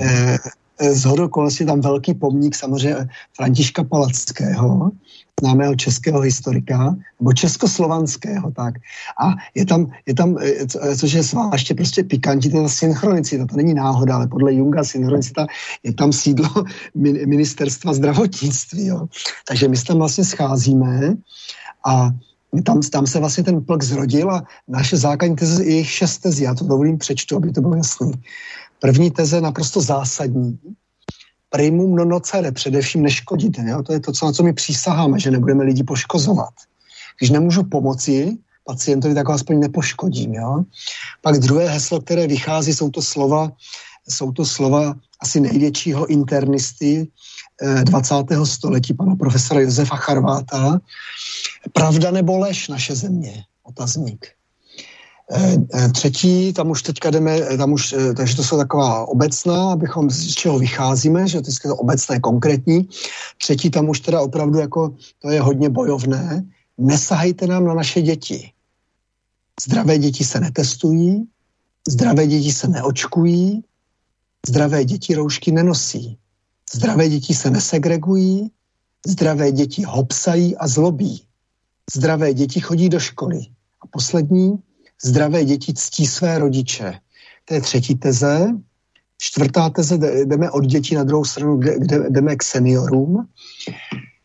Eh, 0.00 0.38
z 0.78 1.04
hodou 1.04 1.28
tam 1.66 1.80
velký 1.80 2.14
pomník 2.14 2.54
samozřejmě 2.54 3.06
Františka 3.36 3.84
Palackého, 3.84 4.90
známého 5.40 5.74
českého 5.74 6.20
historika, 6.20 6.96
nebo 7.20 7.32
českoslovanského, 7.32 8.50
tak. 8.50 8.74
A 9.20 9.34
je 9.54 9.66
tam, 9.66 9.90
je 10.06 10.14
tam 10.14 10.38
eh, 10.38 10.66
eh, 10.80 10.96
což 10.96 11.12
je 11.12 11.22
zvláště 11.22 11.74
prostě 11.74 12.04
pikantní, 12.04 12.50
to 12.50 12.62
je 12.62 12.68
synchronicita, 12.68 13.46
to 13.46 13.56
není 13.56 13.74
náhoda, 13.74 14.14
ale 14.16 14.26
podle 14.28 14.54
Junga 14.54 14.84
synchronicita 14.84 15.46
je 15.82 15.94
tam 15.94 16.12
sídlo 16.12 16.48
ministerstva 17.26 17.92
zdravotnictví, 17.94 18.86
jo. 18.86 19.06
Takže 19.48 19.68
my 19.68 19.76
se 19.76 19.84
tam 19.84 19.98
vlastně 19.98 20.24
scházíme 20.24 21.16
a 21.86 22.10
tam, 22.64 22.80
tam 22.80 23.06
se 23.06 23.18
vlastně 23.18 23.44
ten 23.44 23.64
plk 23.64 23.82
zrodil 23.82 24.30
a 24.30 24.42
naše 24.68 24.96
základní 24.96 25.36
teze 25.36 25.64
je 25.64 25.76
jich 25.76 25.90
šest 25.90 26.18
tezí, 26.18 26.42
já 26.44 26.54
to 26.54 26.64
dovolím 26.64 26.98
přečtu, 26.98 27.36
aby 27.36 27.52
to 27.52 27.60
bylo 27.60 27.74
jasné. 27.74 28.10
První 28.78 29.10
teze 29.10 29.40
naprosto 29.40 29.80
zásadní, 29.80 30.58
primum 31.54 31.94
non 31.94 32.08
nocere, 32.08 32.52
především 32.52 33.02
neškodit. 33.02 33.58
Jo? 33.58 33.82
To 33.82 33.92
je 33.92 34.00
to, 34.00 34.12
co, 34.12 34.26
na 34.26 34.32
co 34.32 34.42
my 34.42 34.52
přísaháme, 34.52 35.20
že 35.20 35.30
nebudeme 35.30 35.64
lidi 35.64 35.82
poškozovat. 35.82 36.54
Když 37.18 37.30
nemůžu 37.30 37.62
pomoci 37.62 38.38
pacientovi, 38.64 39.14
tak 39.14 39.28
ho 39.28 39.34
aspoň 39.34 39.60
nepoškodím. 39.60 40.34
Jo? 40.34 40.64
Pak 41.22 41.38
druhé 41.38 41.68
heslo, 41.68 42.00
které 42.00 42.26
vychází, 42.26 42.74
jsou 42.74 42.90
to 42.90 43.02
slova, 43.02 43.52
jsou 44.08 44.32
to 44.32 44.44
slova 44.44 44.94
asi 45.20 45.40
největšího 45.40 46.06
internisty 46.06 47.08
20. 47.84 48.14
Eh, 48.30 48.46
století, 48.46 48.94
pana 48.94 49.16
profesora 49.16 49.60
Josefa 49.60 49.96
Charváta. 49.96 50.80
Pravda 51.72 52.10
nebo 52.10 52.38
lež 52.38 52.68
naše 52.68 52.94
země? 52.96 53.44
Otazník. 53.62 54.26
Eh, 55.32 55.56
eh, 55.74 55.88
třetí, 55.88 56.52
tam 56.52 56.70
už 56.70 56.82
teďka 56.82 57.10
jdeme, 57.10 57.36
eh, 57.36 57.56
tam 57.56 57.72
už, 57.72 57.94
takže 58.16 58.36
to 58.36 58.44
jsou 58.44 58.56
taková 58.56 59.08
obecná, 59.08 59.72
abychom 59.72 60.10
z 60.10 60.34
čeho 60.34 60.58
vycházíme, 60.58 61.28
že 61.28 61.40
to 61.40 61.50
je 61.64 61.72
obecné, 61.72 62.20
konkrétní. 62.20 62.88
Třetí, 63.38 63.70
tam 63.70 63.88
už 63.88 64.00
teda 64.00 64.20
opravdu 64.20 64.58
jako, 64.58 64.94
to 65.18 65.30
je 65.30 65.40
hodně 65.40 65.68
bojovné. 65.68 66.44
Nesahejte 66.78 67.46
nám 67.46 67.64
na 67.64 67.74
naše 67.74 68.02
děti. 68.02 68.52
Zdravé 69.62 69.98
děti 69.98 70.24
se 70.24 70.40
netestují, 70.40 71.24
zdravé 71.88 72.26
děti 72.26 72.52
se 72.52 72.68
neočkují, 72.68 73.64
zdravé 74.48 74.84
děti 74.84 75.14
roušky 75.14 75.52
nenosí. 75.52 76.18
Zdravé 76.74 77.08
děti 77.08 77.34
se 77.34 77.50
nesegregují, 77.50 78.50
zdravé 79.06 79.52
děti 79.52 79.84
hopsají 79.84 80.56
a 80.56 80.68
zlobí. 80.68 81.24
Zdravé 81.96 82.34
děti 82.34 82.60
chodí 82.60 82.88
do 82.88 83.00
školy. 83.00 83.40
A 83.80 83.86
poslední, 83.86 84.58
zdravé 85.04 85.44
děti 85.44 85.74
ctí 85.74 86.06
své 86.06 86.38
rodiče. 86.38 86.94
To 87.44 87.54
je 87.54 87.60
třetí 87.60 87.94
teze. 87.94 88.48
Čtvrtá 89.18 89.70
teze, 89.70 89.98
jdeme 90.24 90.50
od 90.50 90.64
dětí 90.66 90.94
na 90.94 91.04
druhou 91.04 91.24
stranu, 91.24 91.56
kde, 91.56 92.10
jdeme 92.10 92.36
k 92.36 92.42
seniorům. 92.42 93.28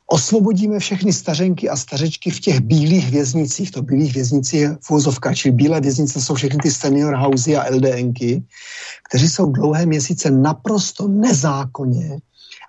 Osvobodíme 0.08 0.80
všechny 0.80 1.14
stařenky 1.14 1.70
a 1.70 1.76
stařečky 1.76 2.32
v 2.32 2.40
těch 2.40 2.60
bílých 2.60 3.12
věznicích. 3.12 3.72
To 3.72 3.82
bílých 3.82 4.14
věznicí 4.14 4.58
je 4.58 4.78
fúzovka, 4.82 5.34
čili 5.34 5.52
bílé 5.52 5.82
věznice 5.82 6.22
jsou 6.22 6.36
všechny 6.36 6.60
ty 6.64 6.72
senior 6.72 7.16
housey 7.16 7.58
a 7.58 7.70
LDNky, 7.70 8.44
kteří 9.10 9.30
jsou 9.30 9.52
dlouhé 9.52 9.86
měsíce 9.86 10.32
naprosto 10.32 11.08
nezákonně 11.08 12.20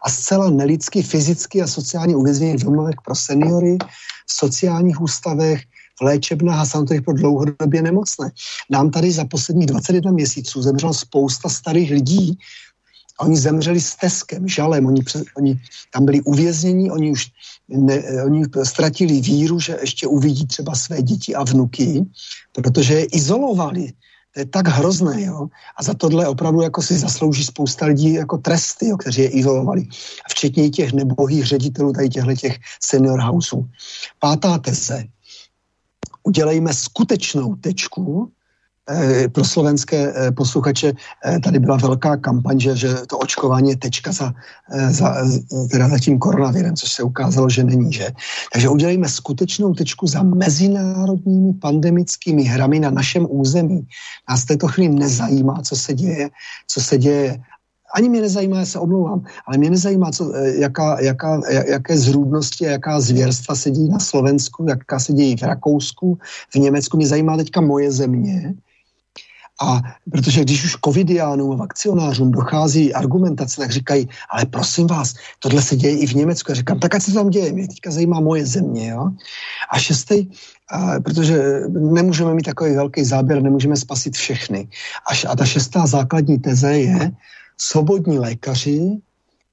a 0.02 0.10
zcela 0.10 0.50
nelidsky 0.50 1.02
fyzicky 1.02 1.62
a 1.62 1.66
sociálně 1.66 2.16
uvězněni 2.16 2.56
v 2.56 2.64
domovech 2.64 2.96
pro 3.04 3.14
seniory, 3.14 3.78
v 4.26 4.32
sociálních 4.32 5.00
ústavech, 5.00 5.60
v 6.00 6.04
léčebnách 6.04 6.60
a 6.60 6.66
samozřejmě 6.66 7.00
pro 7.00 7.14
dlouhodobě 7.14 7.82
nemocné. 7.82 8.30
Nám 8.70 8.90
tady 8.90 9.12
za 9.12 9.24
posledních 9.24 9.66
21 9.66 10.10
měsíců 10.10 10.62
zemřelo 10.62 10.94
spousta 10.94 11.48
starých 11.48 11.90
lidí, 11.90 12.38
a 13.20 13.24
oni 13.24 13.36
zemřeli 13.36 13.80
s 13.80 13.96
teskem, 13.96 14.48
žalem, 14.48 14.86
oni, 14.86 15.02
oni 15.36 15.60
tam 15.92 16.04
byli 16.04 16.20
uvězněni, 16.20 16.90
oni 16.90 17.10
už 17.10 17.26
ne, 17.68 18.02
oni 18.24 18.44
ztratili 18.64 19.20
víru, 19.20 19.60
že 19.60 19.78
ještě 19.80 20.06
uvidí 20.06 20.46
třeba 20.46 20.74
své 20.74 21.02
děti 21.02 21.34
a 21.34 21.44
vnuky, 21.44 22.04
protože 22.52 22.94
je 22.94 23.04
izolovali. 23.04 23.92
To 24.34 24.40
je 24.40 24.46
tak 24.46 24.68
hrozné, 24.68 25.22
jo. 25.22 25.48
A 25.76 25.82
za 25.82 25.94
tohle 25.94 26.28
opravdu 26.28 26.62
jako 26.62 26.82
si 26.82 26.98
zaslouží 26.98 27.44
spousta 27.44 27.86
lidí 27.86 28.12
jako 28.14 28.38
tresty, 28.38 28.88
jo, 28.88 28.96
kteří 28.96 29.20
je 29.20 29.28
izolovali. 29.28 29.86
Včetně 30.30 30.70
těch 30.70 30.92
nebohých 30.92 31.46
ředitelů 31.46 31.92
tady 31.92 32.08
těchto 32.08 32.34
těch 32.34 32.56
senior 32.82 33.20
houseů. 33.20 33.68
Pátá 34.18 34.58
teze 34.58 35.04
udělejme 36.30 36.70
skutečnou 36.70 37.58
tečku 37.58 38.30
eh, 38.86 39.26
pro 39.28 39.42
slovenské 39.42 39.98
eh, 39.98 40.30
posluchače 40.30 40.94
eh, 40.94 41.40
tady 41.42 41.58
byla 41.58 41.76
velká 41.76 42.16
kampaň, 42.16 42.60
že, 42.60 42.76
že 42.76 42.88
to 43.10 43.18
očkování 43.18 43.74
je 43.74 43.76
tečka 43.76 44.14
za, 44.14 44.30
za, 44.70 45.26
teda 45.70 45.88
za 45.90 45.98
tím 45.98 46.18
koronavirem, 46.22 46.78
což 46.78 46.90
se 46.92 47.02
ukázalo, 47.02 47.50
že 47.50 47.66
není, 47.66 47.90
že? 47.92 48.14
Takže 48.54 48.68
udělejme 48.70 49.08
skutečnou 49.10 49.74
tečku 49.74 50.06
za 50.06 50.22
mezinárodními 50.22 51.58
pandemickými 51.58 52.46
hrami 52.46 52.78
na 52.78 52.90
našem 52.94 53.26
území. 53.26 53.82
Nás 54.30 54.46
v 54.46 54.54
této 54.54 54.70
chvíli 54.70 54.94
nezajímá, 54.94 55.66
co 55.66 55.74
se 55.74 55.90
děje, 55.94 56.30
co 56.70 56.78
se 56.78 56.94
děje 56.98 57.42
ani 57.94 58.08
mě 58.08 58.20
nezajímá, 58.20 58.58
já 58.58 58.66
se 58.66 58.78
omlouvám, 58.78 59.24
ale 59.46 59.58
mě 59.58 59.70
nezajímá, 59.70 60.10
co, 60.10 60.34
eh, 60.34 60.56
jaká, 60.56 61.00
jaká, 61.00 61.40
jaké 61.48 61.98
zrůdnosti, 61.98 62.64
jaká 62.64 63.00
zvěrstva 63.00 63.54
se 63.54 63.70
dějí 63.70 63.88
na 63.88 63.98
Slovensku, 63.98 64.66
jaká 64.68 64.98
se 64.98 65.12
dějí 65.12 65.36
v 65.36 65.42
Rakousku, 65.42 66.18
v 66.54 66.56
Německu. 66.58 66.96
Mě 66.96 67.06
zajímá 67.06 67.36
teďka 67.36 67.60
moje 67.60 67.92
země, 67.92 68.54
a 69.60 69.80
protože 70.10 70.40
když 70.40 70.64
už 70.64 70.76
covidiánům 70.84 71.52
a 71.52 71.56
vakcionářům 71.56 72.32
dochází 72.32 72.94
argumentace, 72.94 73.60
tak 73.60 73.70
říkají, 73.70 74.08
ale 74.30 74.46
prosím 74.46 74.86
vás, 74.86 75.14
tohle 75.38 75.62
se 75.62 75.76
děje 75.76 75.98
i 75.98 76.06
v 76.06 76.14
Německu. 76.14 76.50
Já 76.50 76.54
říkám, 76.54 76.78
tak 76.78 76.94
ať 76.94 77.02
se 77.02 77.12
tam 77.12 77.30
děje, 77.30 77.52
mě 77.52 77.68
teďka 77.68 77.90
zajímá 77.90 78.20
moje 78.20 78.46
země. 78.46 78.88
Jo? 78.88 79.10
A 79.72 79.78
šestý, 79.78 80.26
a, 80.70 81.00
protože 81.00 81.60
nemůžeme 81.68 82.34
mít 82.34 82.42
takový 82.42 82.74
velký 82.74 83.04
záběr, 83.04 83.42
nemůžeme 83.42 83.76
spasit 83.76 84.16
všechny. 84.16 84.68
A, 85.12 85.28
a 85.28 85.36
ta 85.36 85.44
šestá 85.44 85.86
základní 85.86 86.38
teze 86.38 86.78
je, 86.78 87.12
svobodní 87.60 88.18
lékaři 88.18 88.98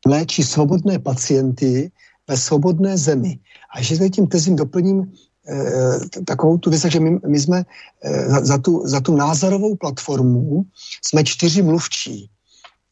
léčí 0.06 0.44
svobodné 0.44 1.00
pacienty 1.00 1.92
ve 2.28 2.38
svobodné 2.38 2.98
zemi. 2.98 3.40
A 3.76 3.80
ještě 3.80 4.10
tím 4.10 4.28
tezím 4.28 4.56
doplním 4.56 5.12
Eh, 5.50 6.22
takovou 6.26 6.58
tu 6.58 6.70
věc, 6.70 6.86
že 6.86 7.00
my, 7.00 7.20
my 7.28 7.40
jsme 7.40 7.64
eh, 8.04 8.30
za, 8.30 8.46
za, 8.46 8.58
tu, 8.58 8.82
za 8.86 9.00
tu 9.00 9.16
názorovou 9.16 9.76
platformu 9.76 10.66
jsme 11.06 11.24
čtyři 11.24 11.62
mluvčí. 11.62 12.30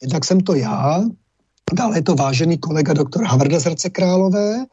Jednak 0.01 0.25
jsem 0.25 0.39
to 0.41 0.55
já, 0.55 1.03
dále 1.73 1.97
je 1.97 2.01
to 2.01 2.15
vážený 2.15 2.57
kolega 2.57 2.93
doktor 2.93 3.23
Havrda 3.23 3.59
z 3.59 3.63
Hradce 3.63 3.89
Králové, 3.89 4.65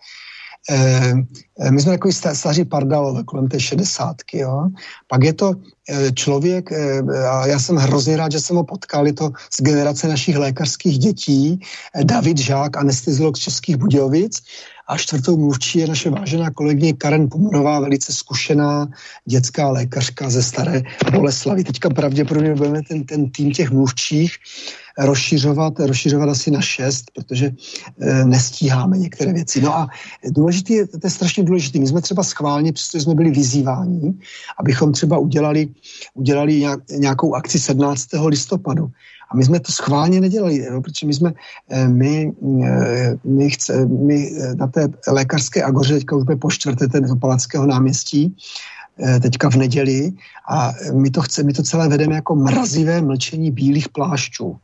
my 1.71 1.81
jsme 1.81 1.93
takový 1.93 2.15
staří 2.15 2.65
pardalové 2.65 3.23
kolem 3.25 3.49
té 3.49 3.61
šedesátky, 3.61 4.39
jo. 4.39 4.69
Pak 5.09 5.23
je 5.23 5.33
to 5.33 5.55
eh, 5.89 6.13
člověk, 6.13 6.73
eh, 6.73 7.03
a 7.29 7.47
já 7.47 7.59
jsem 7.59 7.77
hrozně 7.77 8.17
rád, 8.17 8.33
že 8.33 8.41
jsem 8.41 8.57
ho 8.57 8.65
potkal, 8.65 9.07
je 9.07 9.13
to 9.13 9.31
z 9.51 9.63
generace 9.63 10.09
našich 10.09 10.37
lékařských 10.37 10.99
dětí, 10.99 11.61
David 12.05 12.39
Žák, 12.39 12.77
anesteziolog 12.77 13.37
z 13.37 13.41
Českých 13.41 13.77
Budějovic, 13.77 14.43
a 14.93 14.97
čtvrtou 14.97 15.37
mluvčí 15.37 15.79
je 15.79 15.87
naše 15.87 16.11
vážená 16.11 16.51
kolegyně 16.51 16.93
Karen 16.93 17.29
Pomonová, 17.29 17.81
velice 17.81 18.13
zkušená 18.13 18.89
dětská 19.25 19.69
lékařka 19.69 20.31
ze 20.31 20.43
Staré 20.43 20.83
Boleslavy. 21.13 21.65
Teďka 21.65 21.91
pravděpodobně 21.91 22.55
budeme 22.55 22.83
ten, 22.83 23.05
ten 23.05 23.31
tým 23.31 23.53
těch 23.53 23.71
mluvčích 23.71 24.37
rozšiřovat, 24.99 25.81
rozšiřovat 25.81 26.29
asi 26.29 26.51
na 26.51 26.61
šest, 26.61 27.11
protože 27.15 27.51
e, 28.01 28.25
nestíháme 28.25 28.99
některé 28.99 29.33
věci. 29.33 29.61
No 29.61 29.77
a 29.77 29.89
důležitý 30.25 30.73
je, 30.73 30.87
to 30.87 30.99
je 31.05 31.11
strašně 31.11 31.43
důležité. 31.43 31.79
My 31.79 31.87
jsme 31.87 32.01
třeba 32.01 32.23
schválně, 32.23 32.73
přestože 32.73 33.05
jsme 33.05 33.15
byli 33.15 33.31
vyzýváni, 33.31 34.15
abychom 34.59 34.93
třeba 34.93 35.19
udělali, 35.19 35.69
udělali 36.15 36.61
nějak, 36.61 36.81
nějakou 36.91 37.35
akci 37.35 37.59
17. 37.59 38.09
listopadu. 38.27 38.91
A 39.33 39.37
my 39.37 39.45
jsme 39.45 39.61
to 39.61 39.73
schválně 39.73 40.21
nedělali, 40.21 40.57
jo, 40.57 40.81
protože 40.81 41.07
my 41.07 41.15
jsme, 41.15 41.33
eh, 41.71 41.89
my, 41.89 42.33
eh, 42.65 43.17
my, 43.25 43.51
chce, 43.51 43.87
my 43.87 44.33
na 44.55 44.67
té 44.67 44.89
lékařské 45.09 45.63
agoře, 45.63 45.95
teďka 45.95 46.17
už 46.17 46.25
po 46.41 46.51
čtvrté, 46.51 46.89
ten 46.89 47.19
Palackého 47.19 47.67
náměstí, 47.67 48.37
Eh, 49.01 49.21
teďka 49.21 49.51
v 49.51 49.57
neděli 49.57 50.13
a 50.49 50.73
my 50.93 51.11
to, 51.11 51.21
chce, 51.21 51.43
my 51.43 51.53
to 51.53 51.63
celé 51.63 51.89
vedeme 51.89 52.15
jako 52.15 52.35
mrazivé 52.35 53.03
mlčení 53.03 53.51
bílých 53.51 53.89
plášťů. 53.89 54.57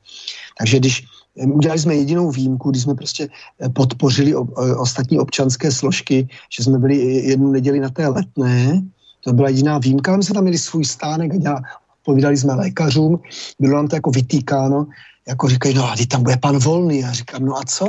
Takže 0.59 0.79
když 0.79 1.05
eh, 1.41 1.47
udělali 1.47 1.81
jsme 1.81 1.95
jedinou 1.95 2.31
výjimku, 2.31 2.71
když 2.71 2.83
jsme 2.83 2.95
prostě 2.95 3.29
eh, 3.61 3.69
podpořili 3.69 4.35
o, 4.35 4.43
o, 4.43 4.81
ostatní 4.81 5.19
občanské 5.19 5.73
složky, 5.73 6.29
že 6.53 6.65
jsme 6.65 6.79
byli 6.79 6.97
jednu 7.25 7.53
neděli 7.53 7.81
na 7.81 7.89
té 7.89 8.09
letné, 8.09 8.83
to 9.25 9.33
byla 9.33 9.49
jediná 9.49 9.79
výjimka, 9.79 10.17
my 10.17 10.23
jsme 10.23 10.35
tam 10.35 10.45
měli 10.45 10.59
svůj 10.59 10.85
stánek 10.85 11.35
a 11.35 11.37
dělali, 11.37 11.63
povídali 12.09 12.37
jsme 12.37 12.55
lékařům, 12.55 13.21
bylo 13.61 13.77
nám 13.77 13.89
to 13.89 13.97
jako 13.97 14.11
vytýkáno, 14.11 14.87
jako 15.29 15.49
říkají, 15.49 15.75
no 15.75 15.85
a 15.85 15.97
ty 15.97 16.07
tam 16.07 16.23
bude 16.23 16.37
pan 16.41 16.57
Volný. 16.57 17.05
A 17.05 17.13
říkám, 17.13 17.45
no 17.45 17.53
a 17.57 17.63
co? 17.69 17.85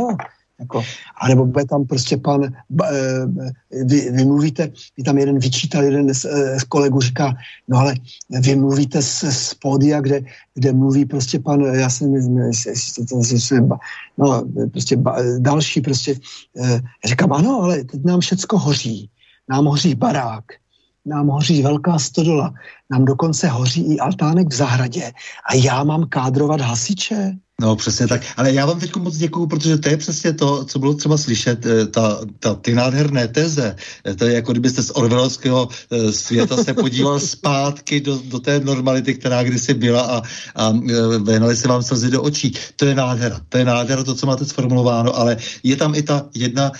Jako, 0.59 0.83
a 1.21 1.27
nebo 1.27 1.45
bude 1.45 1.65
tam 1.65 1.87
prostě 1.87 2.17
pan, 2.19 2.43
eh, 2.43 3.79
vy, 3.87 4.11
vy 4.11 4.25
mluvíte, 4.25 4.71
vy 4.97 5.03
tam 5.03 5.17
jeden 5.17 5.39
vyčítal, 5.39 5.83
jeden 5.83 6.11
z, 6.11 6.25
eh, 6.25 6.59
z 6.59 6.63
kolegů 6.67 6.99
říká, 6.99 7.31
no 7.67 7.79
ale 7.79 7.95
vy 8.43 8.55
mluvíte 8.55 8.99
z, 8.99 9.23
z 9.23 9.53
pódia, 9.63 10.03
kde, 10.03 10.19
kde 10.53 10.73
mluví 10.75 11.07
prostě 11.07 11.39
pan, 11.39 11.63
já 11.63 11.87
to 13.07 13.15
no, 14.19 14.43
prostě 14.71 14.99
další 15.39 15.79
prostě, 15.81 16.19
eh, 16.59 16.81
říkám, 17.07 17.31
ano, 17.31 17.63
ale 17.63 17.87
teď 17.87 18.03
nám 18.03 18.19
všecko 18.19 18.59
hoří. 18.59 19.07
Nám 19.47 19.65
hoří 19.65 19.95
barák, 19.95 20.58
nám 21.05 21.27
hoří 21.27 21.63
velká 21.63 21.99
stodola, 21.99 22.53
nám 22.91 23.05
dokonce 23.05 23.47
hoří 23.47 23.93
i 23.93 23.99
altánek 23.99 24.47
v 24.47 24.53
zahradě 24.53 25.11
a 25.49 25.55
já 25.55 25.83
mám 25.83 26.09
kádrovat 26.09 26.61
hasiče. 26.61 27.37
No 27.59 27.75
přesně 27.75 28.07
tak, 28.07 28.21
ale 28.37 28.53
já 28.53 28.65
vám 28.65 28.79
teď 28.79 28.95
moc 28.95 29.17
děkuju, 29.17 29.47
protože 29.47 29.77
to 29.77 29.89
je 29.89 29.97
přesně 29.97 30.33
to, 30.33 30.65
co 30.65 30.79
bylo 30.79 30.93
třeba 30.93 31.17
slyšet, 31.17 31.65
eh, 31.65 31.85
ta, 31.85 32.19
ta, 32.39 32.55
ty 32.55 32.75
nádherné 32.75 33.27
teze, 33.27 33.75
eh, 34.05 34.15
to 34.15 34.25
je 34.25 34.33
jako 34.33 34.51
kdybyste 34.51 34.83
z 34.83 34.91
orvelovského 34.93 35.69
eh, 35.91 36.11
světa 36.11 36.63
se 36.63 36.73
podíval 36.73 37.19
zpátky 37.35 38.01
do, 38.01 38.21
do 38.25 38.39
té 38.39 38.59
normality, 38.59 39.13
která 39.13 39.43
kdysi 39.43 39.73
byla 39.73 40.01
a, 40.01 40.21
a 40.55 40.73
vehnali 41.17 41.55
se 41.55 41.67
vám 41.67 41.83
slzy 41.83 42.09
do 42.09 42.21
očí. 42.21 42.53
To 42.75 42.85
je 42.85 42.95
nádhera, 42.95 43.41
to 43.49 43.57
je 43.57 43.65
nádhera, 43.65 44.03
to, 44.03 44.15
co 44.15 44.27
máte 44.27 44.45
sformulováno, 44.45 45.17
ale 45.17 45.37
je 45.63 45.75
tam 45.75 45.95
i 45.95 46.01
ta 46.01 46.25
jedna 46.33 46.71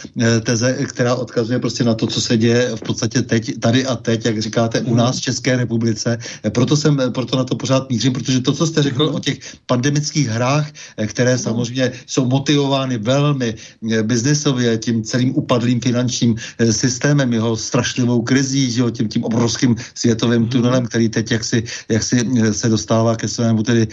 teze, 0.44 0.74
která 0.74 1.16
odkazuje 1.16 1.60
prostě 1.60 1.84
na 1.84 1.94
to, 1.94 2.08
co 2.08 2.22
se 2.22 2.38
děje 2.38 2.72
v 2.76 2.82
podstatě 2.82 3.22
teď, 3.22 3.60
tady 3.60 3.86
a 3.86 3.96
teď, 3.96 4.26
jak 4.26 4.42
říkáte, 4.42 4.82
u 4.82 4.96
nás 4.96 5.18
v 5.18 5.22
České 5.22 5.58
republice. 5.58 6.18
Proto 6.50 6.78
jsem, 6.78 7.02
proto 7.14 7.38
na 7.38 7.44
to 7.44 7.56
pořád 7.56 7.90
mířím, 7.90 8.14
protože 8.14 8.40
to, 8.40 8.54
co 8.54 8.68
jste 8.68 8.84
řekl 8.84 9.04
o 9.04 9.20
těch 9.20 9.40
pandemických 9.66 10.28
hrách, 10.28 10.69
Eh, 10.98 11.08
které 11.08 11.38
samozřejmě 11.38 11.91
jsou 12.06 12.26
motivovány 12.26 12.98
velmi 12.98 13.56
eh, 13.56 14.04
biznesově 14.04 14.78
tím 14.78 15.04
celým 15.04 15.36
upadlým 15.36 15.82
finančním 15.82 16.36
eh, 16.36 16.74
systémem, 16.74 17.34
jeho 17.34 17.58
strašlivou 17.58 18.22
krizí, 18.22 18.72
že 18.72 18.82
jo, 18.82 18.90
tím, 18.90 19.08
tím 19.08 19.24
obrovským 19.24 19.76
světovým 19.96 20.41
mhm. 20.41 20.50
tunelem, 20.50 20.84
který 20.86 21.10
teď 21.10 21.32
jaksi, 21.32 21.64
jaksi 21.90 22.18
se 22.52 22.70
dostává 22.70 23.16
ke 23.16 23.28
svému 23.28 23.64
tedy 23.64 23.88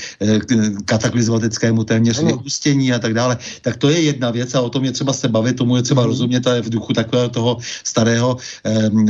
kataklizmatickému 0.84 1.84
téměř 1.84 2.20
neústění 2.20 2.92
a 2.92 2.98
tak 2.98 3.14
dále. 3.14 3.38
Tak 3.62 3.76
to 3.76 3.88
je 3.90 4.00
jedna 4.00 4.30
věc 4.30 4.54
a 4.54 4.60
o 4.60 4.70
tom 4.70 4.84
je 4.84 4.92
třeba 4.92 5.12
se 5.12 5.28
bavit, 5.28 5.56
tomu 5.56 5.76
je 5.76 5.82
třeba 5.82 6.02
mm. 6.02 6.08
rozumět 6.08 6.46
a 6.46 6.54
je 6.54 6.62
v 6.62 6.70
duchu 6.70 6.92
takového 6.92 7.28
toho 7.28 7.56
starého, 7.84 8.36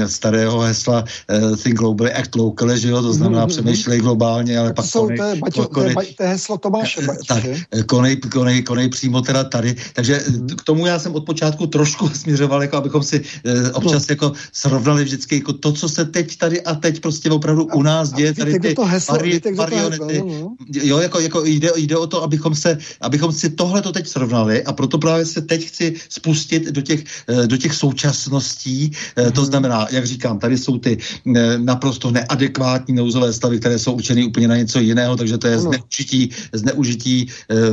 starého 0.06 0.60
hesla 0.60 1.04
Think 1.62 1.78
Globally, 1.78 2.12
Act 2.12 2.34
Locally, 2.34 2.80
že 2.80 2.88
jo, 2.88 3.02
to 3.02 3.12
znamená 3.12 3.42
mm. 3.42 3.48
přemýšlej 3.48 3.98
globálně, 4.00 4.58
ale 4.58 4.72
pak... 4.72 4.86
Jsou, 4.86 5.06
to, 5.06 5.22
je, 5.22 5.34
Baťo, 5.36 5.66
to, 5.66 5.82
je, 5.82 5.94
to 6.16 6.22
je 6.22 6.28
heslo 6.28 6.58
Tomáše 6.58 7.00
tak, 7.28 7.44
konej, 7.86 8.16
konej, 8.16 8.62
konej 8.62 8.88
přímo 8.88 9.20
teda 9.22 9.44
tady. 9.44 9.76
Takže 9.92 10.24
mm. 10.28 10.46
k 10.48 10.62
tomu 10.62 10.86
já 10.86 10.98
jsem 10.98 11.14
od 11.14 11.24
počátku 11.24 11.66
trošku 11.66 12.08
směřoval, 12.14 12.62
jako 12.62 12.76
abychom 12.76 13.02
si 13.02 13.20
eh, 13.44 13.72
občas 13.72 14.08
no. 14.08 14.12
jako 14.12 14.32
srovnali 14.52 15.04
vždycky 15.04 15.34
jako 15.34 15.52
to, 15.52 15.72
co 15.72 15.88
se 15.88 16.04
teď 16.04 16.36
tady 16.36 16.62
a 16.62 16.74
teď 16.74 17.00
prostě 17.00 17.30
opravdu 17.30 17.64
u 17.64 17.82
nás 17.82 18.12
děje, 18.12 18.34
tady 18.34 18.60
ty 19.40 19.54
varionety. 19.54 20.18
No. 20.18 20.56
Jo, 20.72 20.98
jako, 20.98 21.20
jako 21.20 21.44
jde, 21.44 21.70
jde 21.76 21.96
o 21.96 22.06
to, 22.06 22.22
abychom 22.22 22.54
se, 22.54 22.78
abychom 23.00 23.32
si 23.32 23.50
tohle 23.50 23.82
to 23.82 23.92
teď 23.92 24.06
srovnali 24.06 24.64
a 24.64 24.72
proto 24.72 24.98
právě 24.98 25.26
se 25.26 25.42
teď 25.42 25.66
chci 25.66 25.94
spustit 26.08 26.70
do 26.70 26.80
těch, 26.80 27.04
eh, 27.28 27.46
do 27.46 27.56
těch 27.56 27.74
současností. 27.74 28.90
To 29.14 29.40
mhm. 29.40 29.44
znamená, 29.44 29.86
jak 29.90 30.06
říkám, 30.06 30.38
tady 30.38 30.58
jsou 30.58 30.78
ty 30.78 30.98
eh, 31.36 31.58
naprosto 31.58 32.10
neadekvátní 32.10 32.94
nouzové 32.94 33.32
stavy, 33.32 33.58
které 33.60 33.78
jsou 33.78 33.92
určeny 33.92 34.24
úplně 34.24 34.48
na 34.48 34.56
něco 34.56 34.78
jiného, 34.80 35.16
takže 35.16 35.38
to 35.38 35.46
je 35.46 35.58
zneužití, 35.58 36.30
zneužití 36.52 37.28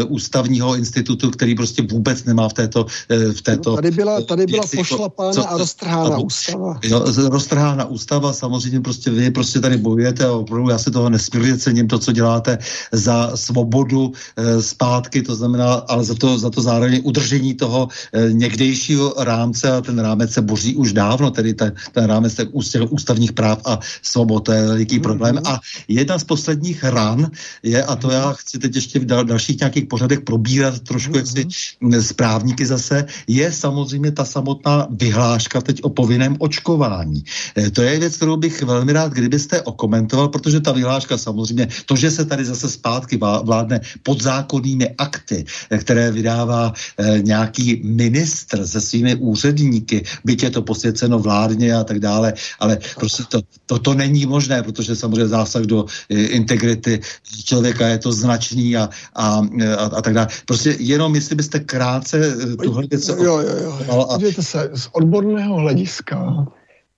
ústavního 0.08 0.76
institutu, 0.76 1.32
který 1.32 1.56
prostě 1.56 1.82
vůbec 1.92 2.24
nemá 2.24 2.50
v 2.50 2.54
této... 2.54 2.86
V 3.34 3.42
této 3.42 3.70
no, 3.70 3.76
tady 3.76 3.92
byla, 3.92 4.22
tady 4.22 4.46
byla 4.46 4.64
pošlapána 4.76 5.34
co, 5.34 5.50
a 5.50 5.58
roztrhána 5.58 6.18
ústava. 6.18 6.80
Jo, 6.84 7.06
roztrhána 7.30 7.86
ústava, 7.86 8.34
samozřejmě 8.34 8.82
prostě 8.82 9.12
vy 9.12 9.32
prostě 9.32 9.60
tady 9.60 9.78
bojujete 9.78 10.26
a 10.26 10.32
opravdu 10.32 10.70
já 10.70 10.78
se 10.78 10.92
toho 10.92 11.10
nesmírně 11.10 11.58
cením, 11.58 11.88
to, 11.88 12.00
co 12.00 12.12
děláte 12.12 12.58
za 12.92 13.38
svobodu 13.38 14.12
zpátky, 14.60 15.22
to 15.22 15.36
znamená, 15.36 15.74
ale 15.74 16.04
za 16.04 16.16
to, 16.16 16.40
za 16.40 16.50
to 16.50 16.62
zároveň 16.62 17.02
udržení 17.04 17.54
toho 17.54 17.88
někdejšího 18.32 19.14
rámce 19.18 19.72
a 19.72 19.82
ten 19.82 20.00
rámec 20.00 20.32
se 20.32 20.42
boří 20.42 20.76
už 20.76 20.94
dávno, 20.94 21.32
tedy 21.32 21.54
ten, 21.54 21.74
ten 21.92 22.06
rámec 22.06 22.36
těch 22.36 22.48
ústavních 22.90 23.32
práv 23.32 23.60
a 23.66 23.80
svobod, 24.02 24.46
to 24.46 24.52
je 24.52 24.68
veliký 24.68 25.00
mm-hmm. 25.00 25.02
problém. 25.02 25.40
A 25.46 25.60
jedna 25.88 26.20
z 26.20 26.24
posledních 26.24 26.84
ran 26.84 27.32
je, 27.64 27.84
a 27.84 27.96
to 27.96 28.12
já 28.12 28.34
chci 28.34 28.60
teď 28.60 28.76
ještě 28.76 29.00
v 29.00 29.06
dal, 29.06 29.26
dalších 29.26 29.58
nějakých 29.64 29.88
pořadech 29.88 30.22
probírat 30.22 30.80
trošku 30.80 31.14
mm-hmm. 31.14 31.94
jak 31.94 32.04
správníky 32.04 32.66
zase, 32.66 33.06
je 33.28 33.48
samozřejmě 33.52 34.12
ta 34.12 34.26
samotná 34.26 34.88
vyhláška 34.92 35.62
teď 35.62 35.84
o 35.84 35.90
povinném 35.90 36.36
očkování. 36.40 37.24
E, 37.58 37.72
to 37.72 37.82
je 37.82 38.00
věc, 38.00 38.16
kterou 38.16 38.38
bych 38.38 38.62
velmi 38.62 38.92
rád, 38.94 39.14
kdybyste 39.14 39.62
okomentoval, 39.62 40.28
protože 40.28 40.60
ta 40.60 40.72
vyhláška 40.72 41.18
samozřejmě, 41.18 41.68
to, 41.86 41.96
že 41.96 42.12
se 42.12 42.26
tady 42.26 42.46
zase 42.46 42.70
zpátky 42.70 43.18
vládne 43.18 43.80
podzákonnými 44.04 44.96
akty, 44.98 45.46
e, 45.70 45.78
které 45.78 46.12
vydává 46.12 46.74
e, 46.74 47.22
nějaký 47.22 47.82
ministr 47.84 48.68
se 48.68 48.82
svými 48.82 49.16
úředníky, 49.16 50.04
byť 50.26 50.44
je 50.44 50.50
to 50.50 50.62
posvěceno 50.62 51.20
vládně 51.20 51.76
a 51.76 51.84
tak 51.84 52.00
dále, 52.00 52.34
ale 52.60 52.78
prostě 53.00 53.24
to, 53.30 53.40
to, 53.66 53.80
to 53.80 53.92
není 53.94 54.26
možné, 54.26 54.64
protože 54.64 54.96
samozřejmě 54.96 55.28
zásah 55.28 55.64
do 55.64 55.86
e, 56.10 56.16
integrity 56.36 57.00
člověka 57.46 57.88
je 57.88 57.98
to 57.98 58.12
značný 58.14 58.78
a, 58.78 58.90
a 59.16 59.42
a, 59.78 59.84
a 59.98 60.02
tak 60.02 60.14
dále. 60.14 60.28
Prostě 60.46 60.76
jenom, 60.80 61.16
jestli 61.16 61.36
byste 61.36 61.60
krátce 61.60 62.36
tuhle 62.64 62.84
věc... 62.90 63.08
Jo, 63.08 63.16
jo, 63.18 63.40
jo. 63.88 64.08
A... 64.10 64.42
se, 64.42 64.70
z 64.74 64.90
odborného 64.92 65.56
hlediska 65.56 66.46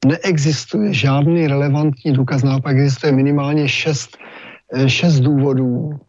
neexistuje 0.05 0.93
žádný 0.93 1.47
relevantní 1.47 2.13
důkaz, 2.13 2.43
naopak 2.43 2.77
existuje 2.77 3.11
minimálně 3.11 3.69
šest, 3.69 4.17
šest 4.87 5.19
důvodů, 5.19 5.99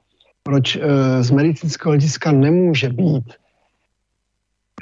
proč 0.43 0.79
z 1.21 1.31
medicínského 1.31 1.91
hlediska 1.91 2.33
nemůže 2.33 2.89
být 2.89 3.25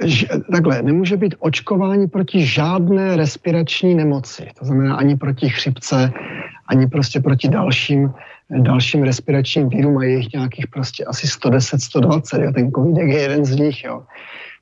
že, 0.04 0.26
takhle, 0.52 0.82
nemůže 0.82 1.16
být 1.16 1.34
očkování 1.38 2.06
proti 2.06 2.46
žádné 2.46 3.16
respirační 3.16 3.94
nemoci. 3.94 4.46
To 4.58 4.64
znamená 4.64 4.96
ani 4.96 5.16
proti 5.16 5.48
chřipce, 5.48 6.12
ani 6.66 6.86
prostě 6.86 7.20
proti 7.20 7.48
dalším, 7.48 8.10
dalším 8.50 9.02
respiračním 9.02 9.68
vírům 9.68 9.98
a 9.98 10.04
je 10.04 10.16
jich 10.16 10.32
nějakých 10.32 10.66
prostě 10.66 11.04
asi 11.04 11.28
110, 11.28 11.80
120, 11.80 12.42
jo, 12.42 12.52
ten 12.52 12.72
covid 12.72 12.96
je 12.96 13.20
jeden 13.20 13.44
z 13.44 13.56
nich, 13.56 13.84
jo. 13.84 14.02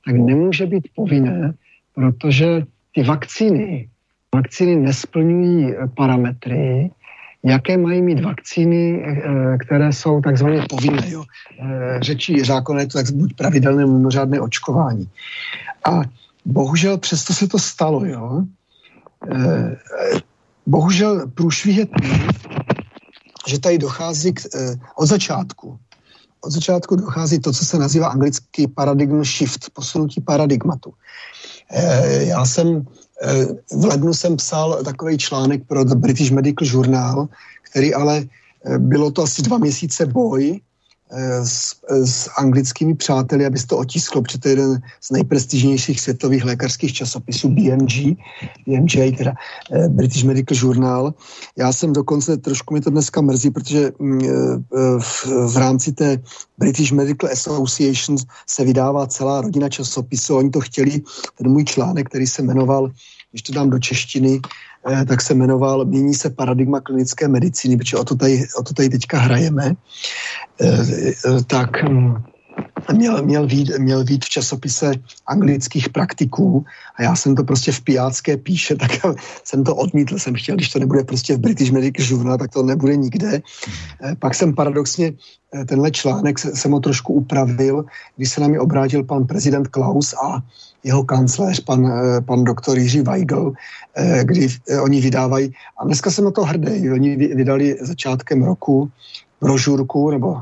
Tak 0.05 0.15
nemůže 0.15 0.65
být 0.65 0.87
povinné, 0.95 1.53
protože 1.95 2.63
ty 2.95 3.03
vakcíny, 3.03 3.89
vakcíny 4.35 4.75
nesplňují 4.75 5.73
parametry, 5.95 6.91
jaké 7.43 7.77
mají 7.77 8.01
mít 8.01 8.19
vakcíny, 8.19 9.05
eh, 9.05 9.57
které 9.57 9.93
jsou 9.93 10.21
takzvaně 10.21 10.61
povinné. 10.69 11.09
Jo. 11.09 11.23
Eh, 11.59 11.97
řečí 12.01 12.39
zákon 12.39 12.79
je 12.79 12.87
to 12.87 12.97
tak 12.97 13.11
buď 13.11 13.33
pravidelné 13.33 13.85
mimořádné 13.85 14.39
očkování. 14.39 15.09
A 15.85 16.01
bohužel 16.45 16.97
přesto 16.97 17.33
se 17.33 17.47
to 17.47 17.59
stalo. 17.59 18.05
Jo. 18.05 18.43
Eh, 19.31 19.75
bohužel 20.65 21.27
průšvih 21.27 21.77
je 21.77 21.85
ten, 21.85 22.11
že 23.47 23.59
tady 23.59 23.77
dochází 23.77 24.33
k, 24.33 24.41
od 24.95 25.05
začátku. 25.05 25.77
Od 26.41 26.51
začátku 26.51 26.95
dochází 26.95 27.39
to, 27.39 27.53
co 27.53 27.65
se 27.65 27.77
nazývá 27.77 28.07
anglický 28.07 28.67
paradigm 28.67 29.23
shift, 29.23 29.69
posunutí 29.73 30.21
paradigmatu. 30.21 30.93
Já 32.27 32.45
jsem 32.45 32.85
Eh, 33.23 33.45
v 33.71 33.85
lednu 33.85 34.13
jsem 34.13 34.35
psal 34.37 34.83
takový 34.83 35.17
článek 35.17 35.67
pro 35.67 35.83
The 35.83 35.95
British 35.95 36.31
Medical 36.31 36.67
Journal, 36.67 37.27
který 37.61 37.93
ale 37.93 38.25
eh, 38.65 38.79
bylo 38.79 39.11
to 39.11 39.23
asi 39.23 39.41
dva 39.41 39.57
měsíce 39.57 40.05
boj 40.05 40.59
eh, 40.59 40.61
s, 41.43 41.75
s 41.89 42.29
anglickými 42.37 42.95
přáteli, 42.95 43.45
aby 43.45 43.59
se 43.59 43.67
to 43.67 43.77
otisklo, 43.77 44.21
protože 44.21 44.37
to 44.37 44.47
je 44.47 44.51
jeden 44.51 44.81
z 45.01 45.11
nejprestižnějších 45.11 46.01
světových 46.01 46.45
lékařských 46.45 46.93
časopisů 46.93 47.49
BMG, 47.49 48.17
BMJ, 48.67 49.11
teda 49.17 49.33
British 49.87 50.23
Medical 50.23 50.57
Journal. 50.61 51.13
Já 51.57 51.73
jsem 51.73 51.93
dokonce, 51.93 52.37
trošku 52.37 52.73
mi 52.73 52.81
to 52.81 52.89
dneska 52.89 53.21
mrzí, 53.21 53.49
protože 53.49 53.91
mm, 53.99 54.21
v, 54.99 55.25
v 55.25 55.57
rámci 55.57 55.91
té 55.91 56.17
British 56.57 56.91
Medical 56.91 57.29
Association 57.31 58.17
se 58.47 58.63
vydává 58.63 59.07
celá 59.07 59.41
rodina 59.41 59.69
časopisů. 59.69 60.37
Oni 60.37 60.49
to 60.49 60.61
chtěli, 60.61 61.01
ten 61.37 61.51
můj 61.51 61.65
článek, 61.65 62.09
který 62.09 62.27
se 62.27 62.41
jmenoval 62.41 62.91
když 63.33 63.41
to 63.41 63.53
dám 63.53 63.69
do 63.69 63.79
češtiny, 63.79 64.39
eh, 64.39 64.49
tak 65.07 65.21
se 65.21 65.33
jmenoval 65.33 65.85
Mění 65.85 66.13
se 66.13 66.29
paradigma 66.29 66.79
klinické 66.79 67.27
medicíny, 67.27 67.77
protože 67.77 67.97
o 67.97 68.03
to 68.03 68.15
tady, 68.15 68.43
o 68.59 68.63
to 68.63 68.73
tady 68.73 68.89
teďka 68.89 69.17
hrajeme. 69.17 69.73
Eh, 70.61 70.83
eh, 71.25 71.43
tak 71.47 71.83
hm, 71.83 72.23
měl, 72.93 73.23
měl, 73.23 73.47
vít, 73.47 73.71
měl 73.77 74.03
vít 74.03 74.25
v 74.25 74.29
časopise 74.29 74.91
anglických 75.27 75.89
praktiků 75.89 76.65
a 76.95 77.03
já 77.03 77.15
jsem 77.15 77.35
to 77.35 77.43
prostě 77.43 77.71
v 77.71 77.81
pijácké 77.81 78.37
píše, 78.37 78.75
tak 78.81 78.91
jsem 79.43 79.63
to 79.63 79.75
odmítl, 79.75 80.19
jsem 80.19 80.35
chtěl, 80.35 80.55
když 80.55 80.69
to 80.69 80.79
nebude 80.79 81.03
prostě 81.03 81.35
v 81.35 81.39
British 81.39 81.71
Medical 81.71 82.05
Journal, 82.09 82.37
tak 82.37 82.51
to 82.51 82.63
nebude 82.63 82.95
nikde. 82.95 83.41
Pak 84.19 84.35
jsem 84.35 84.55
paradoxně 84.55 85.13
tenhle 85.67 85.91
článek 85.91 86.39
jsem 86.39 86.71
ho 86.71 86.79
trošku 86.79 87.13
upravil, 87.13 87.85
když 88.17 88.29
se 88.29 88.41
na 88.41 88.47
mě 88.47 88.59
obrátil 88.59 89.03
pan 89.03 89.25
prezident 89.25 89.67
Klaus 89.67 90.13
a 90.13 90.41
jeho 90.83 91.03
kancléř, 91.03 91.59
pan, 91.59 91.87
eh, 91.87 92.21
pan 92.21 92.43
doktor 92.43 92.77
Jiří 92.77 93.01
Weigl, 93.01 93.53
eh, 93.95 94.23
kdy 94.23 94.47
eh, 94.69 94.81
oni 94.81 95.01
vydávají, 95.01 95.53
a 95.79 95.85
dneska 95.85 96.11
jsem 96.11 96.25
na 96.25 96.31
to 96.31 96.43
hrdý, 96.43 96.91
oni 96.91 97.15
vydali 97.15 97.77
začátkem 97.81 98.43
roku 98.43 98.91
brožurku 99.41 100.11
nebo 100.11 100.41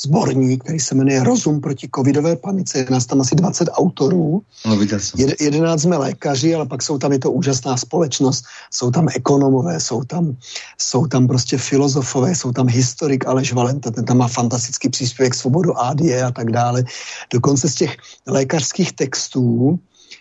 sborník, 0.00 0.64
který 0.64 0.80
se 0.80 0.94
jmenuje 0.94 1.24
Rozum 1.24 1.60
proti 1.60 1.88
covidové 1.94 2.36
panice. 2.36 2.78
Je 2.78 2.86
nás 2.90 3.06
tam 3.06 3.20
asi 3.20 3.34
20 3.34 3.68
autorů. 3.72 4.42
No, 4.66 4.76
viděl 4.76 5.00
jsem. 5.00 5.20
Jed, 5.20 5.40
11 5.40 5.82
jsme 5.82 5.96
lékaři, 5.96 6.54
ale 6.54 6.66
pak 6.66 6.82
jsou 6.82 6.98
tam, 6.98 7.12
je 7.12 7.18
to 7.18 7.30
úžasná 7.30 7.76
společnost, 7.76 8.44
jsou 8.70 8.90
tam 8.90 9.08
ekonomové, 9.14 9.80
jsou 9.80 10.04
tam, 10.04 10.36
jsou 10.78 11.06
tam 11.06 11.26
prostě 11.26 11.58
filozofové, 11.58 12.34
jsou 12.34 12.52
tam 12.52 12.68
historik 12.68 13.26
Aleš 13.26 13.52
Valenta, 13.52 13.90
ten 13.90 14.04
tam 14.04 14.16
má 14.18 14.28
fantastický 14.28 14.88
příspěvek 14.88 15.34
svobodu 15.34 15.78
ADE 15.78 16.22
a 16.22 16.30
tak 16.30 16.50
dále. 16.50 16.84
Dokonce 17.32 17.68
z 17.68 17.74
těch 17.74 17.96
lékařských 18.26 18.92
textů 18.92 19.78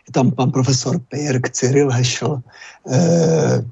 je 0.07 0.11
tam 0.11 0.31
pan 0.31 0.51
profesor 0.51 0.99
Pirk, 0.99 1.49
Cyril 1.49 1.91
Hešel, 1.91 2.41
eh, 2.91 3.65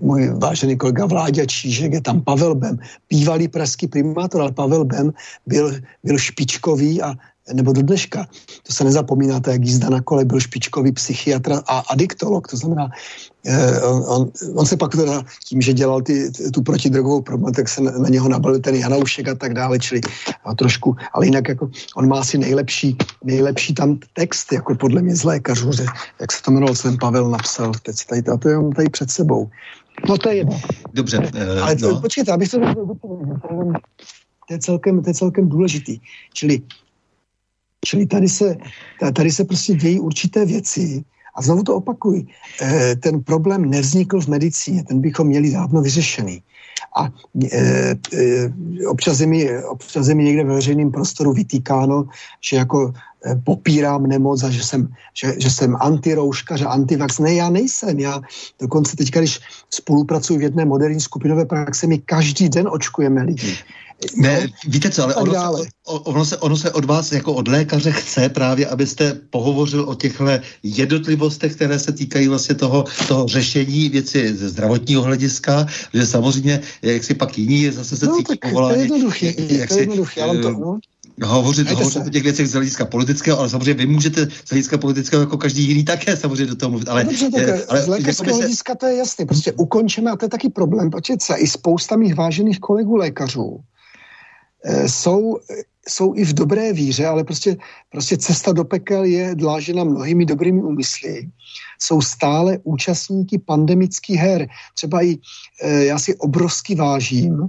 můj 0.00 0.30
vážený 0.38 0.76
kolega 0.76 1.06
Vláďa 1.06 1.46
Čížek, 1.46 1.92
je 1.92 2.00
tam 2.00 2.20
Pavel 2.20 2.54
Bem, 2.54 2.78
bývalý 3.10 3.48
pražský 3.48 3.86
primátor, 3.86 4.40
ale 4.40 4.52
Pavel 4.52 4.84
Bem 4.84 5.12
byl, 5.46 5.80
byl 6.04 6.18
špičkový 6.18 7.02
a 7.02 7.14
nebo 7.52 7.72
do 7.72 7.82
dneška, 7.82 8.26
to 8.62 8.72
se 8.72 8.84
nezapomínáte, 8.84 9.52
jak 9.52 9.62
jízda 9.62 9.90
na 9.90 10.00
kole, 10.00 10.24
byl 10.24 10.40
špičkový 10.40 10.92
psychiatr 10.92 11.52
a 11.66 11.78
adiktolog, 11.78 12.48
to 12.48 12.56
znamená, 12.56 12.90
eh, 13.46 13.82
on, 13.82 14.04
on, 14.06 14.30
on 14.54 14.66
se 14.66 14.76
pak 14.76 14.96
teda 14.96 15.22
tím, 15.48 15.60
že 15.60 15.72
dělal 15.72 16.02
ty, 16.02 16.30
tu 16.54 16.62
protidrogovou 16.62 17.22
problém, 17.22 17.54
tak 17.54 17.68
se 17.68 17.80
na, 17.80 17.90
na 17.90 18.08
něho 18.08 18.28
nabalil 18.28 18.60
ten 18.60 18.74
Janoušek 18.74 19.28
a 19.28 19.34
tak 19.34 19.54
dále, 19.54 19.78
čili 19.78 20.00
a 20.44 20.54
trošku, 20.54 20.96
ale 21.12 21.26
jinak 21.26 21.48
jako 21.48 21.70
on 21.96 22.08
má 22.08 22.20
asi 22.20 22.38
nejlepší, 22.38 22.96
nejlepší 23.24 23.74
tam 23.74 23.98
text, 24.12 24.52
jako 24.52 24.74
podle 24.74 25.02
mě 25.02 25.16
z 25.16 25.24
lékařů, 25.24 25.72
že, 25.72 25.84
jak 26.20 26.32
se 26.32 26.42
to 26.42 26.50
jmenoval, 26.50 26.74
ten 26.74 26.96
Pavel 27.00 27.30
napsal, 27.30 27.72
teď 27.82 27.96
tady, 28.08 28.22
a 28.32 28.36
to 28.36 28.48
je 28.48 28.58
on 28.58 28.72
tady 28.72 28.88
před 28.88 29.10
sebou. 29.10 29.50
No 30.08 30.18
to 30.18 30.28
je 30.28 30.36
jedno. 30.36 30.60
Dobře. 30.94 31.18
Uh, 31.18 31.62
ale 31.62 31.76
to, 31.76 31.92
no. 31.92 32.00
počkejte, 32.00 32.32
abych 32.32 32.48
to 32.48 32.58
to 34.48 34.54
je 34.54 34.58
celkem, 34.58 35.02
to 35.02 35.10
je 35.10 35.14
celkem 35.14 35.48
důležitý. 35.48 36.00
Čili 36.32 36.62
Čili 37.84 38.06
tady 38.06 38.28
se, 38.28 38.56
tady 39.12 39.30
se 39.30 39.44
prostě 39.44 39.74
dějí 39.74 40.00
určité 40.00 40.44
věci. 40.44 41.04
A 41.34 41.42
znovu 41.42 41.62
to 41.62 41.76
opakuji, 41.76 42.26
eh, 42.62 42.96
ten 42.96 43.22
problém 43.22 43.70
nevznikl 43.70 44.20
v 44.20 44.28
medicíně, 44.28 44.84
ten 44.84 45.00
bychom 45.00 45.26
měli 45.26 45.50
dávno 45.50 45.82
vyřešený. 45.82 46.42
A 46.96 47.10
e, 47.42 47.58
e, 48.14 48.86
občas, 48.86 49.20
je 49.20 49.26
mi, 49.26 49.64
občas 49.64 50.08
je 50.08 50.14
mi 50.14 50.24
někde 50.24 50.44
ve 50.44 50.54
veřejném 50.54 50.90
prostoru 50.90 51.32
vytýkáno, 51.32 52.06
že 52.38 52.56
jako 52.56 52.92
popírám 53.44 54.06
nemoc 54.06 54.42
a 54.42 54.50
že 54.50 54.62
jsem, 54.62 54.88
že, 55.14 55.34
že 55.38 55.50
jsem 55.50 55.76
antirouškař 55.80 56.62
a 56.62 56.68
antivax. 56.68 57.18
Ne, 57.18 57.34
já 57.34 57.50
nejsem. 57.50 57.98
Já 57.98 58.20
dokonce 58.60 58.96
teďka, 58.96 59.20
když 59.20 59.40
spolupracuji 59.70 60.38
v 60.38 60.42
jedné 60.42 60.64
moderní 60.64 61.00
skupinové 61.00 61.44
praxi, 61.44 61.86
my 61.86 61.98
každý 61.98 62.48
den 62.48 62.68
očkujeme 62.72 63.22
lidi. 63.22 63.56
Ne, 64.16 64.40
no, 64.40 64.46
víte 64.66 64.90
co, 64.90 65.04
ale 65.04 65.14
ono 65.14 65.54
se, 65.56 65.68
ono, 65.84 66.24
se, 66.24 66.36
ono 66.36 66.56
se 66.56 66.72
od 66.72 66.84
vás 66.84 67.12
jako 67.12 67.34
od 67.34 67.48
lékaře 67.48 67.92
chce 67.92 68.28
právě, 68.28 68.66
abyste 68.66 69.20
pohovořil 69.30 69.88
o 69.88 69.94
těchto 69.94 70.24
jednotlivostech, 70.62 71.54
které 71.56 71.78
se 71.78 71.92
týkají 71.92 72.28
vlastně 72.28 72.54
toho, 72.54 72.84
toho 73.08 73.28
řešení 73.28 73.88
věci 73.88 74.34
ze 74.36 74.48
zdravotního 74.48 75.02
hlediska, 75.02 75.66
že 75.94 76.06
samozřejmě, 76.06 76.60
jak 76.82 77.04
si 77.04 77.14
pak 77.14 77.38
jiní 77.38 77.70
zase 77.70 77.96
se 77.96 78.06
no, 78.06 78.16
cítí 78.16 78.38
povolání. 78.42 78.74
To 78.74 78.80
je 78.80 78.84
jednoduché, 78.84 79.34
jak 79.48 79.68
to 79.68 79.74
je 79.74 79.80
jednoduché, 79.80 80.20
já 80.20 80.26
vám 80.26 80.42
to, 80.42 80.50
no 80.50 80.78
hovořit, 81.22 81.70
hovořit 81.70 82.06
o 82.06 82.10
těch 82.10 82.22
věcech 82.22 82.48
z 82.48 82.52
hlediska 82.52 82.84
politického, 82.84 83.38
ale 83.38 83.50
samozřejmě 83.50 83.74
vy 83.74 83.86
můžete 83.86 84.28
z 84.44 84.50
hlediska 84.50 84.78
politického 84.78 85.22
jako 85.22 85.38
každý 85.38 85.68
jiný 85.68 85.84
také 85.84 86.16
samozřejmě 86.16 86.46
do 86.46 86.56
toho 86.56 86.70
mluvit. 86.70 86.88
Ale, 86.88 87.04
no 87.04 87.10
dobře, 87.10 87.30
tak, 87.30 87.42
je, 87.42 87.64
ale 87.64 87.82
z 87.82 87.86
lékařského 87.86 88.36
se... 88.36 88.42
hlediska 88.42 88.74
to 88.74 88.86
je 88.86 88.96
jasné. 88.96 89.26
Prostě 89.26 89.52
ukončíme, 89.52 90.10
a 90.10 90.16
to 90.16 90.24
je 90.24 90.28
taky 90.28 90.48
problém, 90.48 90.90
protože 90.90 91.14
i 91.36 91.46
spousta 91.46 91.96
mých 91.96 92.14
vážených 92.14 92.60
kolegů 92.60 92.96
lékařů 92.96 93.60
Eh, 94.64 94.88
jsou, 94.88 95.38
jsou 95.88 96.14
i 96.14 96.24
v 96.24 96.32
dobré 96.32 96.72
víře, 96.72 97.06
ale 97.06 97.24
prostě, 97.24 97.56
prostě 97.90 98.16
cesta 98.16 98.52
do 98.52 98.64
pekel 98.64 99.04
je 99.04 99.34
dlážena 99.34 99.84
mnohými 99.84 100.24
dobrými 100.26 100.62
úmysly. 100.62 101.28
Jsou 101.80 102.00
stále 102.00 102.58
účastníky 102.62 103.38
pandemických 103.38 104.20
her. 104.20 104.48
Třeba 104.74 105.02
i 105.04 105.16
eh, 105.62 105.84
já 105.84 105.98
si 105.98 106.16
obrovsky 106.16 106.74
vážím 106.74 107.46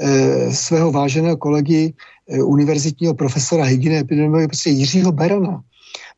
eh, 0.00 0.52
svého 0.54 0.92
váženého 0.92 1.36
kolegy 1.36 1.92
univerzitního 2.28 3.14
profesora 3.14 3.64
hygieny 3.64 3.98
epidemiologie, 3.98 4.48
prostě 4.48 4.70
Jiřího 4.70 5.12
Berana. 5.12 5.62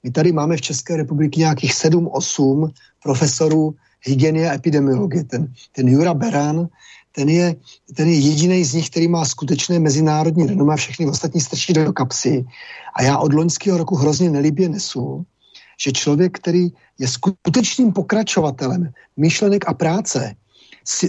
My 0.03 0.11
tady 0.11 0.33
máme 0.33 0.57
v 0.57 0.61
České 0.61 0.97
republice 0.97 1.41
nějakých 1.41 1.73
7-8 1.73 2.71
profesorů 3.03 3.75
hygieny 4.03 4.49
a 4.49 4.55
epidemiologie. 4.55 5.25
Ten, 5.25 5.53
ten 5.73 5.89
Jura 5.89 6.15
Beran 6.15 6.69
ten 7.17 7.29
je, 7.29 7.57
ten 7.97 8.09
je 8.09 8.19
jediný 8.19 8.65
z 8.65 8.75
nich, 8.75 8.91
který 8.91 9.09
má 9.09 9.25
skutečné 9.25 9.79
mezinárodní 9.79 10.47
renomé 10.47 10.77
všechny 10.77 11.09
ostatní 11.09 11.41
strčí 11.41 11.73
do 11.73 11.93
kapsy. 11.93 12.45
A 12.95 13.03
já 13.03 13.19
od 13.19 13.33
loňského 13.33 13.79
roku 13.79 13.97
hrozně 13.97 14.31
nelíbě 14.31 14.69
nesu, 14.69 15.25
že 15.81 15.93
člověk, 15.93 16.39
který 16.39 16.69
je 16.99 17.09
skutečným 17.09 17.93
pokračovatelem 17.93 18.93
myšlenek 19.17 19.65
a 19.69 19.75
práce, 19.75 20.35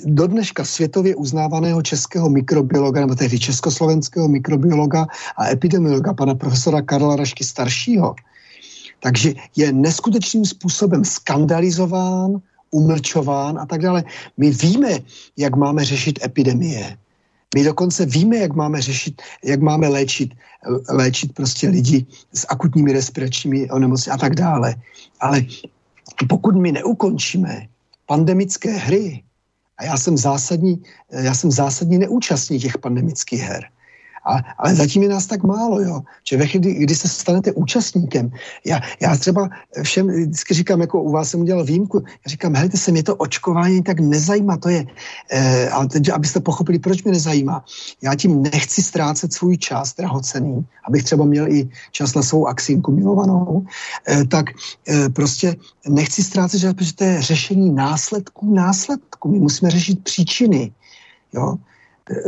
do 0.05 0.27
dneška 0.27 0.65
světově 0.65 1.15
uznávaného 1.15 1.81
českého 1.81 2.29
mikrobiologa, 2.29 3.01
nebo 3.01 3.15
tehdy 3.15 3.39
československého 3.39 4.27
mikrobiologa 4.27 5.07
a 5.37 5.47
epidemiologa, 5.49 6.13
pana 6.13 6.35
profesora 6.35 6.81
Karla 6.81 7.15
Rašky 7.15 7.43
staršího. 7.43 8.15
Takže 8.99 9.33
je 9.55 9.73
neskutečným 9.73 10.45
způsobem 10.45 11.05
skandalizován, 11.05 12.41
umlčován 12.71 13.59
a 13.59 13.65
tak 13.65 13.81
dále. 13.81 14.03
My 14.37 14.51
víme, 14.51 14.99
jak 15.37 15.55
máme 15.55 15.85
řešit 15.85 16.19
epidemie. 16.23 16.97
My 17.55 17.63
dokonce 17.63 18.05
víme, 18.05 18.37
jak 18.37 18.53
máme 18.55 18.81
řešit, 18.81 19.21
jak 19.43 19.61
máme 19.61 19.87
léčit, 19.87 20.33
léčit 20.89 21.33
prostě 21.33 21.69
lidi 21.69 22.05
s 22.33 22.45
akutními 22.49 22.93
respiračními 22.93 23.69
onemocněními 23.71 24.15
a 24.15 24.17
tak 24.17 24.35
dále. 24.35 24.75
Ale 25.19 25.41
pokud 26.29 26.55
my 26.55 26.71
neukončíme 26.71 27.67
pandemické 28.05 28.71
hry, 28.71 29.23
a 29.77 29.83
já 29.83 29.97
jsem 29.97 30.17
zásadní, 30.17 30.83
já 31.11 31.33
jsem 31.33 31.51
zásadní 31.51 31.97
neúčastní 31.97 32.59
těch 32.59 32.77
pandemických 32.77 33.41
her, 33.41 33.65
a, 34.27 34.43
ale 34.57 34.75
zatím 34.75 35.03
je 35.03 35.09
nás 35.09 35.25
tak 35.25 35.43
málo, 35.43 35.81
jo. 35.81 36.01
Že 36.29 36.37
ve 36.37 36.47
chvíli, 36.47 36.73
kdy 36.73 36.95
se 36.95 37.07
stanete 37.07 37.51
účastníkem, 37.51 38.31
já, 38.65 38.79
já 39.01 39.17
třeba 39.17 39.49
všem 39.83 40.07
vždycky 40.07 40.53
říkám, 40.53 40.81
jako 40.81 41.01
u 41.01 41.11
vás 41.11 41.29
jsem 41.29 41.39
udělal 41.39 41.63
výjimku, 41.63 42.03
já 42.05 42.29
říkám, 42.29 42.55
helejte 42.55 42.77
se, 42.77 42.91
mě 42.91 43.03
to 43.03 43.15
očkování 43.15 43.83
tak 43.83 43.99
nezajímá, 43.99 44.57
to 44.57 44.69
je, 44.69 44.85
eh, 45.31 45.69
ale 45.69 45.87
teď, 45.87 46.09
abyste 46.09 46.39
pochopili, 46.39 46.79
proč 46.79 47.03
mě 47.03 47.11
nezajímá. 47.11 47.65
Já 48.01 48.15
tím 48.15 48.43
nechci 48.43 48.83
ztrácet 48.83 49.33
svůj 49.33 49.57
čas 49.57 49.95
drahocený, 49.95 50.65
abych 50.87 51.03
třeba 51.03 51.25
měl 51.25 51.47
i 51.47 51.69
čas 51.91 52.15
na 52.15 52.21
svou 52.21 52.47
axinku 52.47 52.91
milovanou, 52.91 53.65
eh, 54.07 54.25
tak 54.25 54.45
eh, 54.87 55.09
prostě 55.09 55.55
nechci 55.87 56.23
ztrácet 56.23 56.57
protože 56.75 56.93
to 56.93 57.03
je 57.03 57.21
řešení 57.21 57.71
následků 57.71 58.53
následků. 58.53 59.31
My 59.31 59.39
musíme 59.39 59.71
řešit 59.71 60.03
příčiny. 60.03 60.71
Jo? 61.33 61.57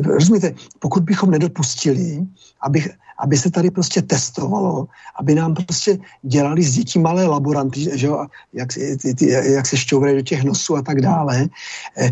Rozumíte, 0.04 0.54
pokud 0.80 1.04
bychom 1.04 1.32
nedopustili, 1.32 2.28
aby, 2.62 2.84
aby 3.20 3.38
se 3.38 3.52
tady 3.52 3.72
prostě 3.72 4.02
testovalo, 4.02 4.88
aby 5.20 5.36
nám 5.36 5.54
prostě 5.54 5.98
dělali 6.22 6.64
z 6.64 6.74
dětí 6.76 7.00
malé 7.00 7.26
laboranty, 7.26 7.98
že 7.98 8.08
jo, 8.08 8.26
jak, 8.54 8.70
ty, 9.02 9.14
ty, 9.16 9.30
jak 9.30 9.66
se 9.66 9.78
šťourají 9.78 10.16
do 10.16 10.22
těch 10.22 10.44
nosů 10.44 10.76
a 10.76 10.82
tak 10.82 11.02
dále. 11.02 11.48
Eh, 11.98 12.12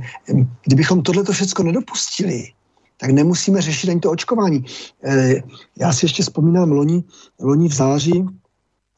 kdybychom 0.63 1.01
tohle 1.01 1.23
to 1.23 1.31
všechno 1.31 1.63
nedopustili, 1.63 2.51
tak 2.97 3.09
nemusíme 3.09 3.61
řešit 3.61 3.89
ani 3.89 3.99
to 3.99 4.11
očkování. 4.11 4.65
Eh, 5.03 5.35
já 5.77 5.93
si 5.93 6.05
ještě 6.05 6.23
vzpomínám, 6.23 6.71
loni, 6.71 7.03
loni 7.39 7.67
v 7.69 7.73
září 7.73 8.25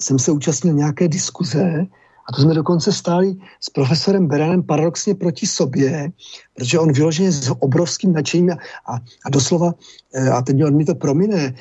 jsem 0.02 0.20
se 0.20 0.32
účastnil 0.32 0.74
nějaké 0.74 1.08
diskuze 1.08 1.86
a 2.30 2.36
to 2.36 2.42
jsme 2.42 2.54
dokonce 2.54 2.92
stáli 2.92 3.36
s 3.60 3.70
profesorem 3.70 4.28
Beranem 4.28 4.64
paradoxně 4.64 5.16
proti 5.16 5.48
sobě, 5.48 6.12
protože 6.56 6.80
on 6.80 6.94
vyloženě 6.94 7.32
s 7.32 7.56
obrovským 7.60 8.14
nadšením 8.14 8.52
a, 8.52 8.94
a 9.26 9.30
doslova, 9.30 9.74
eh, 10.14 10.30
a 10.30 10.42
teď 10.42 10.58
mi 10.70 10.86
to 10.86 10.96
promine, 10.96 11.56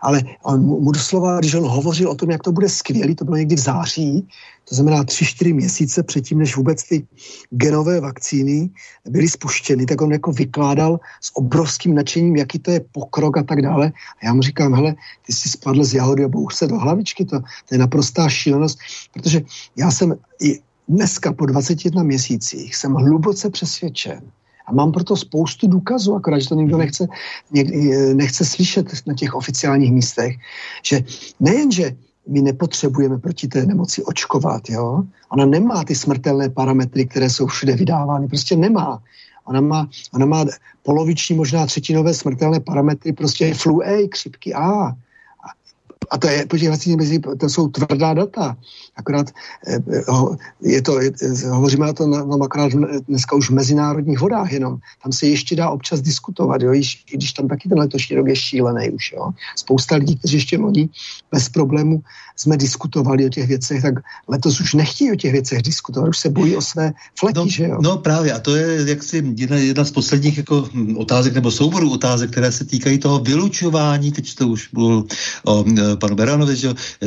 ale 0.00 0.22
on 0.42 0.60
mu 0.60 0.92
doslova, 0.92 1.38
když 1.38 1.54
on 1.54 1.68
hovořil 1.68 2.10
o 2.10 2.14
tom, 2.14 2.30
jak 2.30 2.42
to 2.42 2.52
bude 2.52 2.68
skvělý, 2.68 3.14
to 3.14 3.24
bylo 3.24 3.36
někdy 3.36 3.54
v 3.54 3.58
září, 3.58 4.28
to 4.68 4.74
znamená 4.74 5.04
tři, 5.04 5.24
čtyři 5.24 5.52
měsíce 5.52 6.02
předtím, 6.02 6.38
než 6.38 6.56
vůbec 6.56 6.84
ty 6.84 7.06
genové 7.50 8.00
vakcíny 8.00 8.70
byly 9.08 9.28
spuštěny, 9.28 9.86
tak 9.86 10.00
on 10.00 10.12
jako 10.12 10.32
vykládal 10.32 11.00
s 11.20 11.36
obrovským 11.36 11.94
nadšením, 11.94 12.36
jaký 12.36 12.58
to 12.58 12.70
je 12.70 12.80
pokrok 12.92 13.36
a 13.36 13.42
tak 13.42 13.62
dále. 13.62 13.92
A 14.22 14.26
já 14.26 14.34
mu 14.34 14.42
říkám, 14.42 14.74
hele, 14.74 14.94
ty 15.26 15.32
jsi 15.32 15.48
spadl 15.48 15.84
z 15.84 15.94
jahody 15.94 16.24
a 16.24 16.28
bouch 16.28 16.52
se 16.52 16.66
do 16.66 16.78
hlavičky, 16.78 17.24
to, 17.24 17.40
to 17.40 17.74
je 17.74 17.78
naprostá 17.78 18.28
šílenost, 18.28 18.78
protože 19.12 19.42
já 19.76 19.90
jsem 19.90 20.14
i 20.40 20.60
dneska 20.88 21.32
po 21.32 21.46
21 21.46 22.02
měsících 22.02 22.76
jsem 22.76 22.94
hluboce 22.94 23.50
přesvědčen, 23.50 24.20
a 24.66 24.72
mám 24.72 24.92
proto 24.92 25.16
spoustu 25.16 25.66
důkazů, 25.66 26.14
akorát, 26.14 26.38
že 26.38 26.48
to 26.48 26.54
nikdo 26.54 26.78
nechce, 26.78 27.06
nechce 28.14 28.44
slyšet 28.44 28.86
na 29.06 29.14
těch 29.14 29.34
oficiálních 29.34 29.92
místech, 29.92 30.36
že 30.82 31.00
nejenže 31.40 31.96
my 32.28 32.42
nepotřebujeme 32.42 33.18
proti 33.18 33.48
té 33.48 33.66
nemoci 33.66 34.02
očkovat, 34.04 34.62
jo? 34.68 35.02
Ona 35.28 35.46
nemá 35.46 35.84
ty 35.84 35.94
smrtelné 35.94 36.50
parametry, 36.50 37.06
které 37.06 37.30
jsou 37.30 37.46
všude 37.46 37.76
vydávány, 37.76 38.28
prostě 38.28 38.56
nemá. 38.56 39.02
Ona 39.44 39.60
má, 39.60 39.88
ona 40.14 40.26
má 40.26 40.44
poloviční, 40.82 41.36
možná 41.36 41.66
třetinové 41.66 42.14
smrtelné 42.14 42.60
parametry, 42.60 43.12
prostě 43.12 43.54
flu 43.54 43.82
A, 43.82 44.08
křipky 44.08 44.54
A, 44.54 44.96
a 46.10 46.18
to 46.18 46.28
je, 46.28 46.46
podívejte 46.46 46.96
mezi, 46.96 47.20
to 47.38 47.48
jsou 47.48 47.68
tvrdá 47.68 48.14
data. 48.14 48.56
Akorát 48.96 49.30
eh, 49.66 49.78
je 50.62 50.82
to, 50.82 51.00
je, 51.00 51.12
hovoříme 51.50 51.90
o 51.90 51.92
tom 51.92 52.10
no, 52.10 52.42
akorát 52.42 52.72
dneska 53.08 53.36
už 53.36 53.50
v 53.50 53.54
mezinárodních 53.54 54.20
vodách 54.20 54.52
jenom. 54.52 54.78
Tam 55.02 55.12
se 55.12 55.26
ještě 55.26 55.56
dá 55.56 55.70
občas 55.70 56.00
diskutovat, 56.00 56.62
jo, 56.62 56.74
i 56.74 56.82
když 57.12 57.32
tam 57.32 57.48
taky 57.48 57.68
ten 57.68 57.78
letošní 57.78 58.16
rok 58.16 58.26
je 58.28 58.36
šílený 58.36 58.90
už, 58.90 59.12
jo. 59.12 59.30
Spousta 59.56 59.96
lidí, 59.96 60.16
kteří 60.16 60.36
ještě 60.36 60.58
loni 60.58 60.88
bez 61.32 61.48
problému 61.48 62.02
jsme 62.36 62.56
diskutovali 62.56 63.26
o 63.26 63.28
těch 63.28 63.48
věcech, 63.48 63.82
tak 63.82 63.94
letos 64.28 64.60
už 64.60 64.74
nechtějí 64.74 65.12
o 65.12 65.16
těch 65.16 65.32
věcech 65.32 65.62
diskutovat, 65.62 66.08
už 66.08 66.18
se 66.18 66.30
bojí 66.30 66.56
o 66.56 66.62
své 66.62 66.92
fleky, 67.18 67.38
no, 67.38 67.48
že 67.48 67.64
jo? 67.64 67.78
No 67.82 67.98
právě, 67.98 68.32
a 68.32 68.38
to 68.38 68.56
je 68.56 68.90
jaksi 68.90 69.22
jedna, 69.36 69.56
jedna 69.56 69.84
z 69.84 69.90
posledních 69.90 70.36
jako 70.36 70.68
hm, 70.72 70.96
otázek 70.98 71.34
nebo 71.34 71.50
souborů 71.50 71.92
otázek, 71.92 72.30
které 72.30 72.52
se 72.52 72.64
týkají 72.64 72.98
toho 72.98 73.18
vylučování, 73.18 74.12
teď 74.12 74.34
to 74.34 74.48
už 74.48 74.68
bylo 74.72 75.04
o 75.44 75.64
panu 75.96 76.16
Beranovi, 76.16 76.56
že 76.56 76.66
jo, 76.66 76.74
e, 76.74 77.06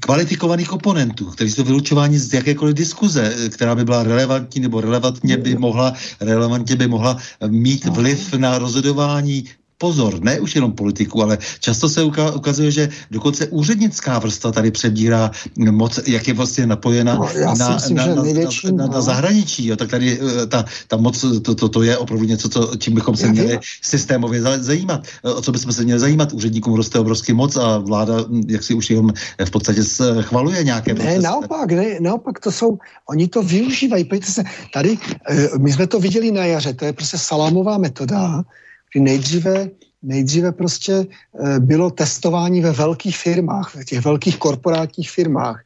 kvalifikovaných 0.00 0.72
oponentů, 0.72 1.24
kteří 1.24 1.50
jsou 1.50 1.64
vylučováni 1.64 2.18
z 2.18 2.32
jakékoliv 2.34 2.74
diskuze, 2.74 3.34
e, 3.34 3.48
která 3.48 3.74
by 3.74 3.84
byla 3.84 4.02
relevantní 4.02 4.60
nebo 4.60 4.80
relevantně 4.80 5.36
by 5.36 5.54
mohla, 5.56 5.92
relevantně 6.20 6.76
by 6.76 6.86
mohla 6.86 7.16
mít 7.46 7.84
vliv 7.84 8.34
na 8.34 8.58
rozhodování 8.58 9.44
pozor, 9.78 10.22
ne 10.22 10.40
už 10.40 10.54
jenom 10.54 10.72
politiku, 10.72 11.22
ale 11.22 11.38
často 11.60 11.88
se 11.88 12.02
ukazuje, 12.34 12.70
že 12.70 12.88
dokonce 13.10 13.46
úřednická 13.46 14.18
vrstva 14.18 14.52
tady 14.52 14.70
přebírá 14.70 15.30
moc, 15.70 16.00
jak 16.06 16.28
je 16.28 16.34
vlastně 16.34 16.66
napojena 16.66 17.14
no, 17.14 17.54
na, 17.58 17.74
myslím, 17.74 17.96
na, 17.96 18.06
na, 18.06 18.22
největší, 18.22 18.72
na, 18.72 18.86
na, 18.86 18.92
na 18.92 19.00
zahraničí. 19.00 19.66
Jo, 19.66 19.76
tak 19.76 19.90
tady 19.90 20.18
eh, 20.20 20.46
ta, 20.46 20.64
ta 20.88 20.96
moc, 20.96 21.24
to, 21.42 21.54
to, 21.54 21.68
to 21.68 21.82
je 21.82 21.96
opravdu 21.96 22.24
něco, 22.24 22.48
co, 22.48 22.76
čím 22.78 22.94
bychom 22.94 23.16
se 23.16 23.28
měli 23.28 23.58
systémově 23.82 24.42
zajímat. 24.42 25.06
Eh, 25.24 25.30
o 25.30 25.42
co 25.42 25.52
bychom 25.52 25.72
se 25.72 25.84
měli 25.84 26.00
zajímat? 26.00 26.32
Úředníkům 26.32 26.74
roste 26.74 26.98
obrovský 26.98 27.32
moc 27.32 27.56
a 27.56 27.78
vláda, 27.78 28.24
hm, 28.28 28.42
jak 28.48 28.62
si 28.62 28.74
už 28.74 28.90
jenom 28.90 29.12
v 29.44 29.50
podstatě 29.50 29.82
chvaluje 30.20 30.64
nějaké 30.64 30.94
Ne, 30.94 31.00
procesy. 31.00 31.22
naopak, 31.22 31.72
ne, 31.72 32.00
naopak, 32.00 32.40
to 32.40 32.52
jsou, 32.52 32.78
oni 33.08 33.28
to 33.28 33.42
využívají. 33.42 34.04
Pojďte 34.04 34.32
se, 34.32 34.42
tady, 34.72 34.98
eh, 35.30 35.48
my 35.58 35.72
jsme 35.72 35.86
to 35.86 36.00
viděli 36.00 36.32
na 36.32 36.44
jaře, 36.44 36.74
to 36.74 36.84
je 36.84 36.92
prostě 36.92 37.18
salámová 37.18 37.78
metoda, 37.78 38.44
kdy 38.92 39.00
nejdříve, 39.00 39.70
nejdříve 40.02 40.52
prostě 40.52 41.06
eh, 41.44 41.60
bylo 41.60 41.90
testování 41.90 42.60
ve 42.60 42.72
velkých 42.72 43.16
firmách, 43.18 43.74
v 43.74 43.84
těch 43.84 44.04
velkých 44.04 44.38
korporátních 44.38 45.10
firmách. 45.10 45.62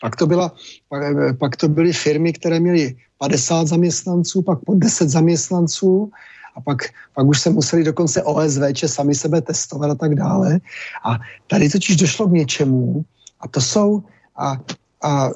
Pak 0.00 0.16
to, 0.16 0.26
byla, 0.26 0.52
pak, 0.88 1.02
eh, 1.02 1.32
pak 1.32 1.56
to 1.56 1.68
byly 1.68 1.92
firmy, 1.92 2.32
které 2.32 2.60
měly 2.60 2.96
50 3.18 3.66
zaměstnanců, 3.66 4.42
pak 4.42 4.58
po 4.66 4.74
10 4.74 5.08
zaměstnanců 5.08 6.10
a 6.54 6.60
pak, 6.60 6.82
pak 7.14 7.26
už 7.26 7.40
se 7.40 7.50
museli 7.50 7.84
dokonce 7.84 8.22
OSVČ 8.22 8.84
sami 8.86 9.14
sebe 9.14 9.40
testovat 9.40 9.90
a 9.90 9.94
tak 9.94 10.14
dále. 10.14 10.60
A 11.04 11.18
tady 11.46 11.68
totiž 11.68 11.96
došlo 11.96 12.26
k 12.26 12.32
něčemu 12.32 13.04
a 13.40 13.48
to 13.48 13.60
jsou 13.60 14.02
a, 14.36 14.56
a 15.02 15.30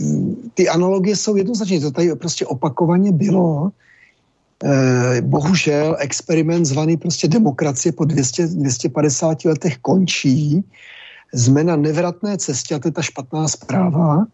mm, 0.00 0.50
ty 0.54 0.68
analogie 0.68 1.16
jsou 1.16 1.36
jednoznačně, 1.36 1.80
to 1.80 1.90
tady 1.90 2.14
prostě 2.14 2.46
opakovaně 2.46 3.12
bylo, 3.12 3.70
bohužel 5.20 5.96
experiment 5.98 6.66
zvaný 6.66 6.96
prostě 6.96 7.28
demokracie 7.28 7.92
po 7.92 8.04
200, 8.04 8.46
250 8.46 9.44
letech 9.44 9.78
končí. 9.78 10.64
Jsme 11.34 11.64
na 11.64 11.76
nevratné 11.76 12.38
cestě, 12.38 12.74
a 12.74 12.78
to 12.78 12.88
je 12.88 12.92
ta 12.92 13.02
špatná 13.02 13.48
zpráva, 13.48 14.26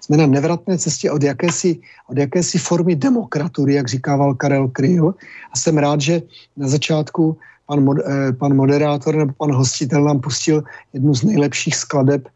jsme 0.00 0.16
na 0.16 0.26
nevratné 0.26 0.78
cestě 0.78 1.10
od 1.10 1.22
jakési, 1.22 1.80
od 2.06 2.18
jakési 2.18 2.58
formy 2.58 2.96
demokratury, 2.96 3.74
jak 3.74 3.88
říkával 3.88 4.34
Karel 4.34 4.68
Kryl. 4.68 5.14
A 5.52 5.56
jsem 5.56 5.78
rád, 5.78 6.00
že 6.00 6.22
na 6.56 6.68
začátku 6.68 7.36
pan, 7.66 7.84
mod, 7.84 7.98
eh, 8.06 8.32
pan 8.32 8.56
moderátor 8.56 9.16
nebo 9.16 9.32
pan 9.38 9.52
hostitel 9.52 10.04
nám 10.04 10.20
pustil 10.20 10.62
jednu 10.92 11.14
z 11.14 11.22
nejlepších 11.24 11.76
skladeb 11.76 12.28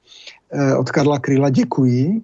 eh, 0.53 0.77
od 0.77 0.91
Karla 0.91 1.19
Kryla. 1.19 1.51
Děkuji. 1.51 2.23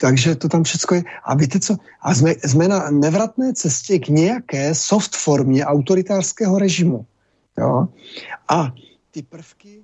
Takže 0.00 0.34
to 0.34 0.48
tam 0.48 0.62
všechno 0.64 0.96
je. 0.96 1.02
A 1.24 1.34
víte 1.34 1.60
co? 1.60 1.76
A 2.00 2.14
jsme, 2.14 2.34
jsme 2.44 2.68
na 2.68 2.90
nevratné 2.90 3.52
cestě 3.52 3.98
k 3.98 4.08
nějaké 4.08 4.74
soft 4.74 5.16
formě 5.16 5.66
autoritářského 5.66 6.58
režimu. 6.58 7.06
Jo? 7.58 7.88
A 8.48 8.72
ty 9.10 9.22
prvky, 9.22 9.82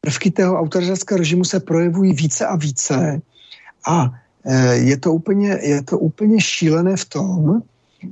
prvky 0.00 0.30
toho 0.30 0.58
autoritářského 0.58 1.18
režimu 1.18 1.44
se 1.44 1.60
projevují 1.60 2.12
více 2.12 2.46
a 2.46 2.56
více. 2.56 3.22
A 3.88 4.12
e, 4.44 4.76
je 4.76 4.96
to 4.96 5.12
úplně, 5.12 5.58
je 5.62 5.82
to 5.82 5.98
úplně 5.98 6.40
šílené 6.40 6.96
v 6.96 7.04
tom, 7.04 7.62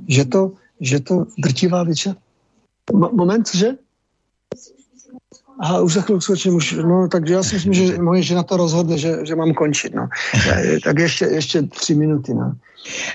že 0.07 0.25
to, 0.25 0.51
že 0.79 0.99
to 0.99 1.25
drtivá 1.37 1.83
většina... 1.83 2.15
Moment, 2.93 3.55
že? 3.55 3.67
Aha, 5.59 5.81
už 5.81 5.93
za 5.93 6.01
chvilku 6.01 6.21
skočím, 6.21 6.55
už, 6.55 6.71
no, 6.71 7.07
takže 7.07 7.33
já 7.33 7.43
si 7.43 7.55
myslím, 7.55 7.73
že 7.73 7.97
moje 7.97 8.23
žena 8.23 8.43
to 8.43 8.57
rozhodne, 8.57 8.97
že, 8.97 9.25
že 9.25 9.35
mám 9.35 9.53
končit, 9.53 9.93
no. 9.95 10.09
tak 10.83 10.99
ještě, 10.99 11.25
ještě 11.25 11.61
tři 11.61 11.95
minuty, 11.95 12.33
no. 12.33 12.53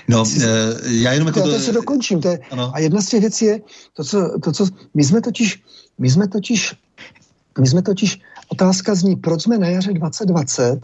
No, 0.07 0.23
eh, 0.41 0.47
já 0.85 1.13
jenom 1.13 1.27
jako... 1.27 1.41
To, 1.41 1.51
to 1.51 1.59
se 1.59 1.71
dokončím, 1.71 2.21
to 2.21 2.27
je, 2.27 2.39
a 2.73 2.79
jedna 2.79 3.01
z 3.01 3.05
těch 3.05 3.21
věcí 3.21 3.45
je, 3.45 3.61
to 3.93 4.03
co, 4.03 4.39
to, 4.43 4.51
co, 4.51 4.67
my 4.93 5.03
jsme 5.03 5.21
totiž, 5.21 5.63
my 5.97 6.09
jsme 6.09 6.27
totiž, 6.27 6.75
my 7.59 7.67
jsme 7.67 7.81
totiž, 7.81 8.21
otázka 8.47 8.95
zní, 8.95 9.15
proč 9.15 9.41
jsme 9.41 9.57
na 9.57 9.67
jaře 9.67 9.93
2020 9.93 10.79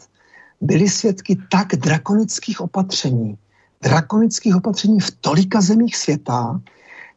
byli 0.61 0.89
svědky 0.89 1.37
tak 1.51 1.75
drakonických 1.75 2.61
opatření, 2.61 3.37
drakonických 3.81 4.55
opatření 4.55 4.99
v 4.99 5.11
tolika 5.21 5.61
zemích 5.61 5.95
světa, 5.95 6.61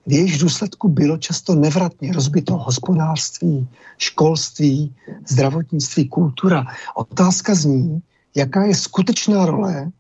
v 0.09 0.13
jejich 0.13 0.39
důsledku 0.39 0.89
bylo 0.89 1.17
často 1.17 1.55
nevratně 1.55 2.13
rozbito 2.13 2.57
hospodářství, 2.57 3.69
školství, 3.99 4.95
zdravotnictví, 5.29 6.09
kultura. 6.09 6.65
Otázka 6.95 7.55
zní, 7.55 8.03
jaká 8.35 8.65
je 8.65 8.75
skutečná 8.75 9.47
role 9.47 9.91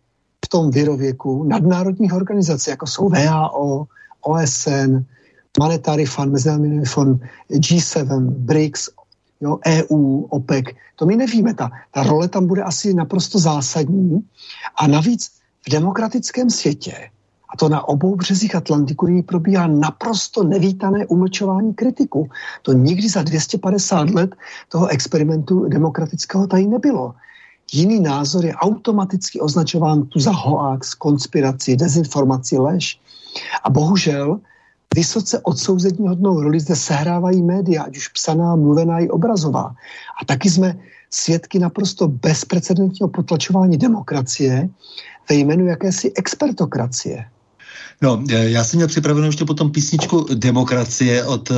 v 0.45 0.49
tom 0.49 0.71
věrověku 0.71 1.45
nadnárodních 1.45 2.13
organizací, 2.13 2.71
jako 2.71 2.87
jsou 2.87 3.09
VHO, 3.09 3.87
OSN, 4.21 5.05
Monetary 5.59 6.07
Fund, 6.07 6.33
Mezinárodní 6.33 6.85
fond, 6.85 7.23
G7, 7.51 8.31
BRICS, 8.31 8.89
jo, 9.41 9.59
EU, 9.67 10.21
OPEC. 10.21 10.65
To 10.97 11.07
my 11.07 11.17
nevíme. 11.17 11.55
Ta, 11.55 11.71
ta 11.91 12.03
role 12.03 12.29
tam 12.29 12.47
bude 12.47 12.63
asi 12.63 12.95
naprosto 12.95 13.39
zásadní. 13.39 14.21
A 14.81 14.87
navíc 14.87 15.31
v 15.67 15.71
demokratickém 15.71 16.51
světě 16.51 17.11
a 17.49 17.57
to 17.57 17.69
na 17.69 17.89
obou 17.89 18.17
březích 18.17 18.55
Atlantiku 18.55 19.07
nyní 19.07 19.23
probíhá 19.23 19.67
naprosto 19.67 20.45
nevítané 20.45 21.07
umlčování 21.07 21.75
kritiku. 21.75 22.31
To 22.63 22.73
nikdy 22.73 23.09
za 23.09 23.23
250 23.23 24.11
let 24.11 24.35
toho 24.69 24.87
experimentu 24.87 25.69
demokratického 25.69 26.47
tady 26.47 26.67
nebylo. 26.67 27.15
Jiný 27.73 28.01
názor 28.01 28.45
je 28.45 28.55
automaticky 28.55 29.41
označován 29.41 30.07
tu 30.07 30.21
za 30.21 30.33
hoax, 30.33 30.95
konspiraci, 30.95 31.77
dezinformaci, 31.77 32.59
lež. 32.59 33.01
A 33.65 33.71
bohužel 33.71 34.41
vysoce 34.95 35.41
odsouzení 35.43 36.09
hodnou 36.09 36.41
roli 36.41 36.61
zde 36.61 36.77
sehrávají 36.77 37.43
média, 37.43 37.83
ať 37.83 37.97
už 37.97 38.09
psaná, 38.09 38.57
mluvená 38.57 38.99
i 38.99 39.09
obrazová. 39.09 39.75
A 40.23 40.25
taky 40.25 40.51
jsme 40.51 40.79
svědky 41.11 41.59
naprosto 41.59 42.09
bezprecedentního 42.09 43.09
potlačování 43.09 43.77
demokracie 43.77 44.69
ve 45.31 45.35
jménu 45.35 45.67
jakési 45.67 46.13
expertokracie. 46.17 47.25
No, 48.03 48.23
e, 48.29 48.51
já 48.51 48.65
jsem 48.65 48.79
měl 48.79 48.89
připravenou 48.89 49.27
ještě 49.27 49.45
potom 49.45 49.71
písničku 49.71 50.27
Demokracie 50.35 51.25
od 51.25 51.51
uh, 51.51 51.57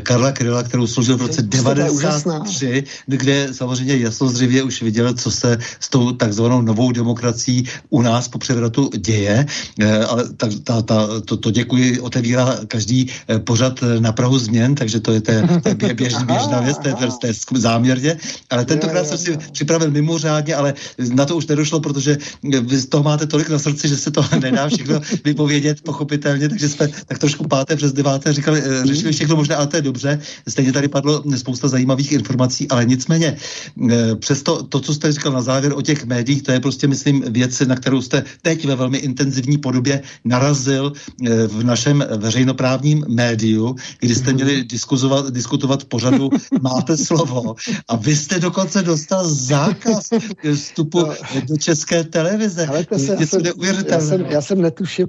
Karla 0.00 0.32
Kryla, 0.32 0.62
kterou 0.62 0.86
složil 0.86 1.16
v 1.16 1.22
roce 1.22 1.42
93, 1.42 2.84
kde 3.06 3.48
samozřejmě 3.52 3.96
jasnozřivě 3.96 4.62
už 4.62 4.82
viděl, 4.82 5.14
co 5.14 5.30
se 5.30 5.58
s 5.80 5.88
tou 5.88 6.12
takzvanou 6.12 6.62
novou 6.62 6.92
demokracií 6.92 7.68
u 7.90 8.02
nás 8.02 8.28
po 8.28 8.38
převratu 8.38 8.90
děje. 8.96 9.46
Uh, 9.82 9.86
ale 10.08 10.24
tak, 10.36 10.50
ta, 10.64 10.82
ta, 10.82 11.20
to, 11.24 11.36
to 11.36 11.50
děkuji, 11.50 12.00
otevírá 12.00 12.58
každý 12.68 13.10
pořad 13.44 13.80
na 13.98 14.12
Prahu 14.12 14.38
změn, 14.38 14.74
takže 14.74 15.00
to 15.00 15.12
je, 15.12 15.20
té, 15.20 15.60
to 15.62 15.86
je 15.86 15.94
běž, 15.94 16.14
běžná 16.26 16.60
věc, 16.60 16.78
to 16.78 16.88
je, 16.88 16.94
to 17.20 17.26
je 17.26 17.32
záměrně. 17.54 18.16
Ale 18.50 18.64
tentokrát 18.64 19.06
jsem 19.06 19.18
si 19.18 19.38
připravil 19.52 19.90
mimořádně, 19.90 20.54
ale 20.54 20.74
na 21.14 21.24
to 21.24 21.36
už 21.36 21.46
nedošlo, 21.46 21.80
protože 21.80 22.18
vy 22.42 22.78
z 22.78 22.86
toho 22.86 23.02
máte 23.02 23.26
tolik 23.26 23.48
na 23.48 23.58
srdci, 23.58 23.88
že 23.88 23.96
se 23.96 24.10
to 24.10 24.24
nedá 24.40 24.68
všechno 24.68 25.00
vypovědět 25.24 25.63
vědět, 25.64 25.80
pochopitelně, 25.80 26.48
takže 26.48 26.68
jsme 26.68 26.88
tak 27.06 27.18
trošku 27.18 27.48
páté 27.48 27.76
přes 27.76 27.92
deváté 27.92 28.32
říkali, 28.32 28.62
eh, 28.64 28.86
řešili 28.86 29.12
všechno 29.12 29.36
možné, 29.36 29.56
ale 29.56 29.66
to 29.66 29.76
je 29.76 29.82
dobře. 29.82 30.20
Stejně 30.48 30.72
tady 30.72 30.88
padlo 30.88 31.24
spousta 31.36 31.68
zajímavých 31.68 32.12
informací, 32.12 32.68
ale 32.68 32.84
nicméně 32.84 33.36
eh, 33.36 34.16
přesto 34.16 34.62
to, 34.62 34.80
co 34.80 34.94
jste 34.94 35.12
říkal 35.12 35.32
na 35.32 35.42
závěr 35.42 35.72
o 35.72 35.82
těch 35.82 36.04
médiích, 36.04 36.42
to 36.42 36.52
je 36.52 36.60
prostě, 36.60 36.86
myslím, 36.86 37.24
věc, 37.32 37.60
na 37.60 37.76
kterou 37.76 38.02
jste 38.02 38.24
teď 38.42 38.64
ve 38.64 38.76
velmi 38.76 38.98
intenzivní 38.98 39.58
podobě 39.58 40.02
narazil 40.24 40.92
eh, 40.92 41.46
v 41.48 41.64
našem 41.64 42.04
veřejnoprávním 42.16 43.04
médiu, 43.08 43.76
kdy 44.00 44.14
jste 44.14 44.32
měli 44.32 44.64
diskutovat, 44.64 45.32
diskutovat 45.32 45.84
pořadu 45.84 46.30
Máte 46.60 46.96
slovo 46.96 47.56
a 47.88 47.96
vy 47.96 48.16
jste 48.16 48.40
dokonce 48.40 48.82
dostal 48.82 49.24
zákaz 49.28 50.12
vstupu 50.54 51.00
no. 51.00 51.40
do 51.48 51.56
české 51.56 52.04
televize. 52.04 52.66
Ale 52.66 52.84
to 52.84 52.98
se, 52.98 53.16
já, 53.20 53.26
jsem, 53.26 53.42
já, 53.88 54.00
jsem, 54.00 54.20
já 54.20 54.40
jsem 54.40 54.60
netušil, 54.60 55.06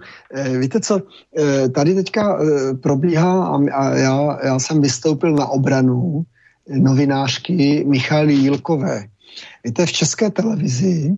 víte 0.49 0.79
co, 0.79 1.01
eh, 1.37 1.69
tady 1.69 1.95
teďka 1.95 2.39
eh, 2.39 2.73
probíhá 2.73 3.47
a 3.73 3.89
já, 3.95 4.39
já 4.45 4.59
jsem 4.59 4.81
vystoupil 4.81 5.35
na 5.35 5.47
obranu 5.47 6.23
novinářky 6.69 7.85
Michaly 7.87 8.33
Jílkové. 8.33 9.07
Víte, 9.63 9.85
v 9.85 9.91
české 9.91 10.29
televizi 10.29 11.15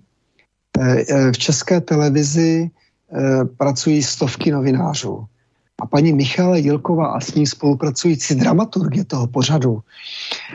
v 1.32 1.38
české 1.38 1.82
televizi 1.82 2.70
pracují 3.58 4.04
stovky 4.04 4.52
novinářů. 4.52 5.26
A 5.82 5.86
paní 5.86 6.14
Michala 6.14 6.58
Jilková 6.58 7.08
a 7.08 7.20
s 7.20 7.36
ní 7.36 7.48
spolupracující 7.48 8.36
dramaturgie 8.36 9.06
toho 9.06 9.28
pořadu, 9.28 9.80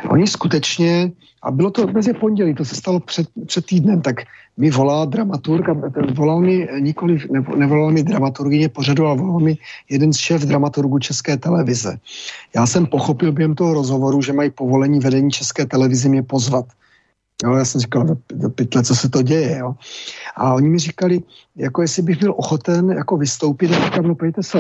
oni 0.09 0.27
skutečně, 0.27 1.13
a 1.43 1.51
bylo 1.51 1.71
to 1.71 1.87
mezi 1.87 2.13
pondělí, 2.13 2.55
to 2.55 2.65
se 2.65 2.75
stalo 2.75 3.01
před, 3.01 3.29
před 3.47 3.67
týdnem, 3.67 4.03
tak 4.03 4.17
mi 4.57 4.71
volá 4.71 5.05
dramaturg, 5.05 5.69
a 5.69 5.75
volal 6.15 6.41
mi 6.41 6.69
nikoli, 6.79 7.19
nevolal 7.57 7.91
mi 7.91 8.03
dramaturgině 8.03 8.69
pořadu, 8.69 9.07
ale 9.07 9.17
volal 9.17 9.41
mi 9.41 9.59
jeden 9.91 10.13
z 10.13 10.17
šéf 10.17 10.43
dramaturgu 10.43 10.99
České 10.99 11.37
televize. 11.37 11.99
Já 12.55 12.67
jsem 12.67 12.87
pochopil 12.87 13.33
během 13.33 13.55
toho 13.55 13.75
rozhovoru, 13.75 14.23
že 14.23 14.33
mají 14.33 14.51
povolení 14.51 15.01
vedení 15.01 15.31
České 15.31 15.67
televize 15.67 16.09
mě 16.09 16.23
pozvat. 16.23 16.67
Jo, 17.45 17.53
já 17.55 17.65
jsem 17.65 17.81
říkal, 17.81 18.05
do, 18.05 18.17
do 18.35 18.51
pytle, 18.51 18.83
co 18.83 18.97
se 18.97 19.09
to 19.09 19.23
děje, 19.23 19.59
jo. 19.59 19.75
A 20.37 20.55
oni 20.55 20.69
mi 20.69 20.79
říkali, 20.79 21.23
jako 21.57 21.83
jestli 21.83 22.03
bych 22.03 22.19
byl 22.19 22.35
ochoten 22.37 22.91
jako 22.91 23.17
vystoupit, 23.17 23.73
a 23.73 23.85
říkám, 23.85 24.07
no 24.07 24.15
pojďte 24.15 24.43
se, 24.43 24.59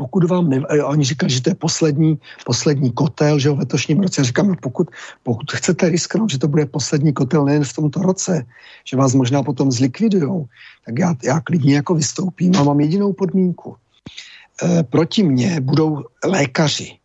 pokud 0.00 0.24
vám 0.24 0.48
ne, 0.48 0.64
oni 0.84 1.04
říkali, 1.04 1.28
že 1.32 1.44
to 1.44 1.50
je 1.50 1.54
poslední, 1.54 2.16
poslední 2.48 2.88
kotel, 2.92 3.36
že 3.38 3.52
v 3.52 3.68
letošním 3.68 4.00
roce. 4.00 4.24
Říkám, 4.24 4.48
no 4.48 4.54
pokud, 4.56 4.88
pokud 5.22 5.52
chcete 5.52 5.92
risknout, 5.92 6.30
že 6.32 6.40
to 6.40 6.48
bude 6.48 6.66
poslední 6.66 7.12
kotel 7.12 7.44
nejen 7.44 7.64
v 7.64 7.72
tomto 7.72 8.00
roce, 8.00 8.48
že 8.88 8.96
vás 8.96 9.12
možná 9.12 9.44
potom 9.44 9.68
zlikvidujou, 9.68 10.48
tak 10.88 10.98
já, 10.98 11.14
já 11.24 11.40
klidně 11.40 11.84
jako 11.84 11.94
vystoupím 11.94 12.56
a 12.56 12.64
mám 12.64 12.80
jedinou 12.80 13.12
podmínku. 13.12 13.76
E, 13.76 14.82
proti 14.88 15.22
mně 15.22 15.60
budou 15.60 16.08
lékaři. 16.24 16.96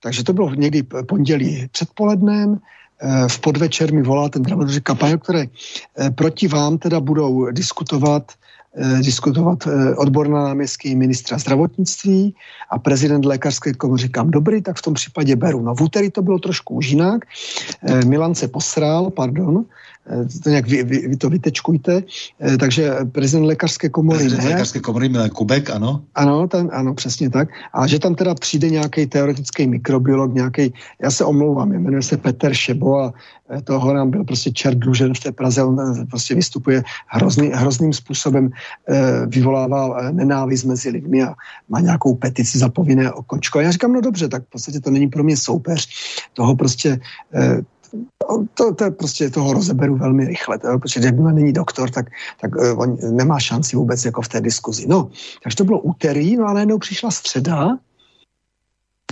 Takže 0.00 0.24
to 0.24 0.32
bylo 0.32 0.54
někdy 0.54 0.82
pondělí 0.82 1.68
předpolednem, 1.68 2.56
e, 2.56 3.28
v 3.28 3.38
podvečer 3.44 3.92
mi 3.92 4.00
volá 4.02 4.32
ten 4.32 4.42
dramaturg 4.42 4.82
kampaň, 4.82 5.18
které 5.20 5.44
e, 5.44 6.10
proti 6.16 6.48
vám 6.48 6.80
teda 6.80 6.96
budou 7.00 7.52
diskutovat 7.52 8.32
diskutovat 9.02 9.66
eh, 9.66 9.94
odborná 9.94 10.44
náměstky 10.44 10.94
ministra 10.94 11.38
zdravotnictví 11.38 12.34
a 12.70 12.78
prezident 12.78 13.24
lékařské 13.24 13.72
komory 13.72 14.02
říkám 14.02 14.30
dobrý, 14.30 14.62
tak 14.62 14.76
v 14.76 14.82
tom 14.82 14.94
případě 14.94 15.36
beru. 15.36 15.62
No 15.62 15.74
v 15.74 15.80
úterý 15.80 16.10
to 16.10 16.22
bylo 16.22 16.38
trošku 16.38 16.74
už 16.74 16.86
jinak. 16.88 17.24
Eh, 17.82 18.04
Milan 18.04 18.34
se 18.34 18.48
posral, 18.48 19.10
pardon, 19.10 19.64
Eh, 19.64 19.95
to 20.42 20.50
nějak 20.50 20.68
vy, 20.68 20.82
vy, 20.82 21.08
vy 21.08 21.16
to 21.16 21.30
vytečkujte. 21.30 22.02
Eh, 22.40 22.56
takže 22.56 22.94
prezident 23.12 23.46
lékařské 23.46 23.88
komory 23.88 24.18
prezident 24.18 24.44
ne. 24.44 24.50
lékařské 24.50 24.80
komory 24.80 25.08
Milan 25.08 25.30
Kubek, 25.30 25.70
ano. 25.70 26.02
Ano, 26.14 26.48
ten, 26.48 26.70
ano, 26.72 26.94
přesně 26.94 27.30
tak. 27.30 27.48
A 27.74 27.86
že 27.86 27.98
tam 27.98 28.14
teda 28.14 28.34
přijde 28.34 28.70
nějaký 28.70 29.06
teoretický 29.06 29.66
mikrobiolog, 29.66 30.34
nějaký, 30.34 30.72
já 31.02 31.10
se 31.10 31.24
omlouvám, 31.24 31.68
jmenuje 31.68 32.02
se 32.02 32.16
Petr 32.16 32.54
Šebo 32.54 32.98
a 32.98 33.12
eh, 33.50 33.62
toho 33.62 33.94
nám 33.94 34.10
byl 34.10 34.24
prostě 34.24 34.50
čert 34.50 34.78
dlužen 34.78 35.14
v 35.14 35.20
té 35.20 35.32
Praze, 35.32 35.64
on 35.64 36.06
prostě 36.10 36.34
vystupuje 36.34 36.82
hrozný, 37.06 37.50
hrozným 37.54 37.92
způsobem, 37.92 38.50
vyvolává 39.26 40.10
nenávist 40.10 40.64
mezi 40.64 40.90
lidmi 40.90 41.22
a 41.22 41.34
má 41.68 41.80
nějakou 41.80 42.14
petici 42.14 42.58
za 42.58 42.68
povinné 42.68 43.12
okočko. 43.12 43.58
A 43.58 43.62
já 43.62 43.70
říkám, 43.70 43.92
no 43.92 44.00
dobře, 44.00 44.28
tak 44.28 44.42
v 44.42 44.50
podstatě 44.50 44.80
to 44.80 44.90
není 44.90 45.08
pro 45.08 45.24
mě 45.24 45.36
soupeř, 45.36 45.88
toho 46.34 46.56
prostě 46.56 47.00
to, 48.54 48.74
to 48.74 48.84
je 48.84 48.90
prostě 48.90 49.30
toho 49.30 49.52
rozeberu 49.52 49.96
velmi 49.96 50.24
rychle, 50.24 50.58
to, 50.58 50.78
protože 50.78 51.00
jakmile 51.00 51.32
není 51.32 51.52
doktor, 51.52 51.90
tak, 51.90 52.06
tak 52.40 52.56
uh, 52.56 52.80
on 52.80 52.96
nemá 53.10 53.40
šanci 53.40 53.76
vůbec 53.76 54.04
jako 54.04 54.22
v 54.22 54.28
té 54.28 54.40
diskuzi. 54.40 54.86
No, 54.88 55.10
takže 55.42 55.56
to 55.56 55.64
bylo 55.64 55.80
úterý, 55.80 56.36
no 56.36 56.46
a 56.46 56.52
najednou 56.52 56.78
přišla 56.78 57.10
středa 57.10 57.78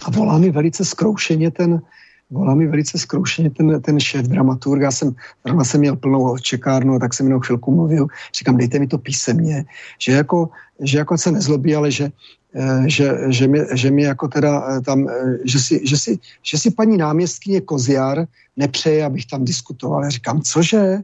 a 0.05 0.11
volá 0.11 0.39
mi 0.39 0.51
velice 0.51 0.85
zkroušeně 0.85 1.51
ten, 1.51 1.83
volá 2.31 2.55
mi 2.55 2.67
velice 2.67 2.99
zkroušeně 2.99 3.51
ten, 3.51 3.83
ten 3.83 4.01
šéf 4.01 4.27
dramaturg. 4.27 4.83
Já 4.83 4.91
jsem, 4.91 5.15
jsem 5.63 5.81
měl 5.81 5.97
plnou 5.97 6.39
čekárnu, 6.39 6.99
tak 6.99 7.15
jsem 7.15 7.27
jenom 7.27 7.41
chvilku 7.41 7.71
mluvil. 7.71 8.07
Říkám, 8.39 8.57
dejte 8.57 8.79
mi 8.79 8.87
to 8.87 8.99
písemně, 8.99 9.65
že 9.99 10.13
jako, 10.13 10.49
že 10.81 10.99
jako 10.99 11.19
se 11.19 11.33
nezlobí, 11.33 11.75
ale 11.75 11.91
že, 11.91 12.13
Eh, 12.55 12.87
že, 12.87 13.19
že, 13.35 13.49
mi, 13.49 13.59
že 13.75 13.91
mi 13.91 14.03
jako 14.03 14.29
teda 14.29 14.63
eh, 14.63 14.81
tam, 14.81 15.09
eh, 15.09 15.39
že 15.45 15.59
si, 15.59 15.75
že 15.87 15.97
si, 15.99 16.19
že 16.43 16.59
si 16.59 16.71
paní 16.71 16.97
náměstkyně 16.97 17.61
Koziar 17.61 18.27
nepřeje, 18.57 19.05
abych 19.05 19.27
tam 19.27 19.45
diskutoval. 19.45 20.05
Já 20.05 20.11
říkám, 20.11 20.43
cože? 20.43 20.99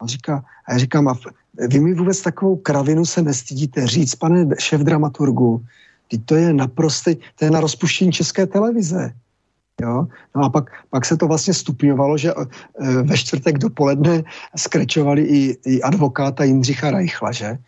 A, 0.00 0.06
říká, 0.06 0.44
a 0.66 0.72
já 0.72 0.78
říkám, 0.78 1.08
a 1.08 1.14
vy 1.68 1.80
mi 1.80 1.94
vůbec 1.94 2.22
takovou 2.22 2.56
kravinu 2.56 3.04
se 3.04 3.22
nestydíte 3.22 3.86
říct, 3.86 4.14
pane 4.14 4.46
šéf 4.58 4.80
dramaturgu, 4.80 5.64
teď 6.10 6.20
to 6.24 6.34
je 6.34 6.52
naprosto, 6.52 7.10
to 7.38 7.44
je 7.44 7.50
na 7.50 7.60
rozpuštění 7.60 8.12
české 8.12 8.46
televize. 8.46 9.12
Jo? 9.82 10.06
No 10.36 10.44
a 10.44 10.48
pak, 10.50 10.70
pak 10.90 11.04
se 11.04 11.16
to 11.16 11.26
vlastně 11.26 11.54
stupňovalo, 11.54 12.18
že 12.18 12.32
ve 13.02 13.16
čtvrtek 13.16 13.58
dopoledne 13.58 14.22
skrečovali 14.56 15.22
i, 15.22 15.56
i 15.66 15.82
advokáta 15.82 16.44
Jindřicha 16.44 16.90
Reichla, 16.90 17.32
že? 17.32 17.58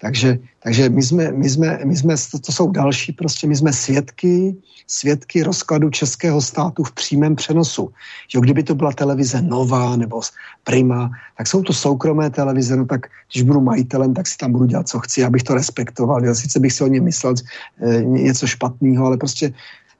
Takže, 0.00 0.38
takže 0.62 0.88
my 0.88 1.02
jsme, 1.02 1.32
my 1.32 1.50
jsme, 1.50 1.78
my 1.84 1.96
jsme, 1.96 2.14
to 2.46 2.52
jsou 2.52 2.70
další, 2.70 3.12
prostě 3.12 3.46
my 3.46 3.56
jsme 3.56 3.72
svědky, 3.72 4.56
svědky 4.86 5.42
rozkladu 5.42 5.90
českého 5.90 6.40
státu 6.40 6.84
v 6.84 6.92
přímém 6.92 7.36
přenosu. 7.36 7.90
Jo, 8.34 8.40
kdyby 8.40 8.62
to 8.62 8.74
byla 8.74 8.92
televize 8.92 9.42
Nová 9.42 9.96
nebo 9.96 10.20
Prima, 10.64 11.10
tak 11.38 11.46
jsou 11.46 11.62
to 11.62 11.72
soukromé 11.72 12.30
televize, 12.30 12.76
no 12.76 12.86
tak 12.86 13.06
když 13.32 13.42
budu 13.42 13.60
majitelem, 13.60 14.14
tak 14.14 14.26
si 14.26 14.36
tam 14.36 14.52
budu 14.52 14.64
dělat, 14.64 14.88
co 14.88 14.98
chci, 14.98 15.24
abych 15.24 15.42
to 15.42 15.54
respektoval. 15.54 16.24
Jo, 16.24 16.34
sice 16.34 16.60
bych 16.60 16.72
si 16.72 16.84
o 16.84 16.86
ně 16.86 17.00
myslel 17.00 17.34
e, 17.82 18.02
něco 18.04 18.46
špatného, 18.46 19.06
ale 19.06 19.16
prostě 19.16 19.52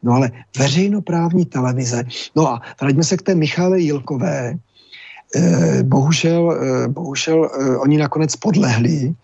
No 0.03 0.12
ale 0.12 0.31
veřejnoprávní 0.59 1.45
televize. 1.45 2.05
No 2.37 2.49
a 2.49 2.62
vraťme 2.81 3.05
se 3.05 3.16
k 3.16 3.23
té 3.23 3.35
Michále 3.35 3.81
Jilkové. 3.81 4.55
E, 5.35 5.83
bohužel, 5.83 6.53
e, 6.53 6.89
bohužel 6.89 7.45
e, 7.45 7.77
oni 7.77 7.99
nakonec 7.99 8.37
podlehli 8.37 9.15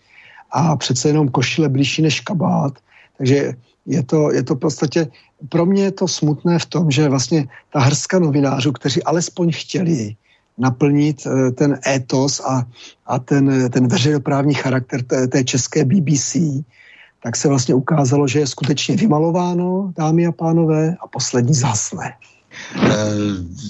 a 0.54 0.76
přece 0.76 1.08
jenom 1.08 1.28
košile 1.28 1.68
blížší 1.68 2.02
než 2.02 2.20
kabát. 2.20 2.78
Takže 3.18 3.54
je 3.86 4.02
to, 4.02 4.32
je 4.32 4.42
to 4.42 4.56
podstatě, 4.56 5.06
pro 5.48 5.66
mě 5.66 5.82
je 5.82 5.92
to 5.92 6.08
smutné 6.08 6.58
v 6.58 6.66
tom, 6.66 6.90
že 6.90 7.08
vlastně 7.08 7.48
ta 7.72 7.80
hrska 7.80 8.18
novinářů, 8.18 8.72
kteří 8.72 9.02
alespoň 9.02 9.52
chtěli 9.52 10.16
naplnit 10.58 11.26
eh, 11.26 11.50
ten 11.50 11.78
étos 11.86 12.40
a, 12.40 12.66
a 13.06 13.18
ten, 13.18 13.70
ten 13.70 13.88
veřejnoprávní 13.88 14.54
charakter 14.54 15.02
té, 15.02 15.28
té 15.28 15.44
české 15.44 15.84
BBC, 15.84 16.36
tak 17.22 17.36
se 17.36 17.48
vlastně 17.48 17.74
ukázalo, 17.74 18.28
že 18.28 18.38
je 18.38 18.46
skutečně 18.46 18.96
vymalováno, 18.96 19.92
dámy 19.96 20.26
a 20.26 20.32
pánové, 20.32 20.96
a 21.00 21.06
poslední 21.06 21.54
zasne. 21.54 22.14
Eh, 22.76 22.90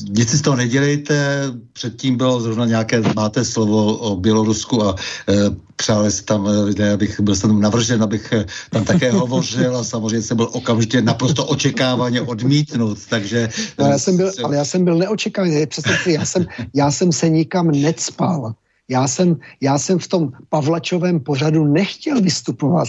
nic 0.09 0.31
si 0.31 0.37
z 0.39 0.43
toho 0.43 0.57
nedělejte, 0.57 1.45
předtím 1.73 2.17
bylo 2.17 2.41
zrovna 2.41 2.67
nějaké, 2.67 3.03
máte 3.17 3.45
slovo 3.45 3.97
o 3.97 4.17
Bělorusku 4.17 4.85
a 4.85 4.95
e, 5.29 5.35
přáli 5.77 6.11
si 6.11 6.23
tam 6.23 6.49
eh, 6.49 6.61
lidé, 6.61 6.93
abych 6.93 7.21
byl 7.21 7.37
jsem 7.37 7.61
navržen, 7.61 8.03
abych 8.03 8.33
tam 8.71 8.85
také 8.85 9.11
hovořil 9.25 9.77
a 9.77 9.85
samozřejmě 9.85 10.23
jsem 10.23 10.37
byl 10.37 10.49
okamžitě 10.53 11.03
naprosto 11.03 11.47
očekávaně 11.47 12.21
odmítnut, 12.21 12.99
takže... 13.09 13.49
No, 13.79 13.87
já 13.87 13.99
jsem 13.99 14.17
byl, 14.17 14.33
ale 14.45 14.57
já 14.57 14.65
jsem 14.65 14.85
byl 14.85 14.97
neočekávaný, 14.99 15.67
představte, 15.67 16.13
já 16.13 16.25
jsem, 16.25 16.47
já 16.75 16.91
jsem 16.91 17.13
se 17.13 17.29
nikam 17.29 17.71
necpal. 17.71 18.55
Já 18.89 19.09
jsem, 19.09 19.37
já 19.61 19.79
jsem 19.79 19.99
v 19.99 20.09
tom 20.09 20.33
Pavlačovém 20.49 21.21
pořadu 21.21 21.65
nechtěl 21.65 22.21
vystupovat. 22.21 22.89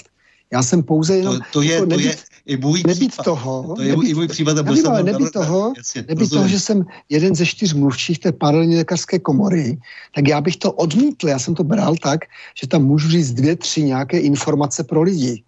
Já 0.54 0.64
jsem 0.64 0.84
pouze 0.84 1.18
jenom... 1.18 1.38
To, 1.38 1.44
to, 1.52 1.62
je, 1.62 1.74
jako 1.74 1.86
to 1.86 2.00
je 2.00 2.16
i 2.46 2.58
můj 2.58 2.84
nebýt 2.88 3.12
případ. 3.12 3.24
toho... 3.24 3.74
To 3.76 3.82
je 3.82 3.90
nebýt, 3.90 4.10
i 4.10 4.14
můj 4.14 4.28
případ. 4.28 4.62
Byl 4.62 4.76
jsem 4.76 4.92
ale 4.92 5.04
nebýt 5.04 5.32
toho, 5.32 5.74
jasně, 5.78 6.06
nebýt 6.08 6.30
toho, 6.30 6.48
že 6.48 6.60
jsem 6.60 6.86
jeden 7.10 7.36
ze 7.36 7.46
čtyř 7.46 7.74
mluvčích 7.74 8.20
té 8.20 8.32
paralelní 8.32 8.76
lékařské 8.76 9.20
komory, 9.20 9.78
tak 10.16 10.28
já 10.28 10.42
bych 10.42 10.58
to 10.58 10.72
odmítl. 10.72 11.28
Já 11.28 11.40
jsem 11.40 11.56
to 11.56 11.64
bral 11.64 11.96
tak, 11.96 12.20
že 12.62 12.68
tam 12.68 12.84
můžu 12.84 13.10
říct 13.10 13.34
dvě, 13.34 13.56
tři 13.56 13.84
nějaké 13.84 14.20
informace 14.20 14.84
pro 14.84 15.02
lidi. 15.02 15.44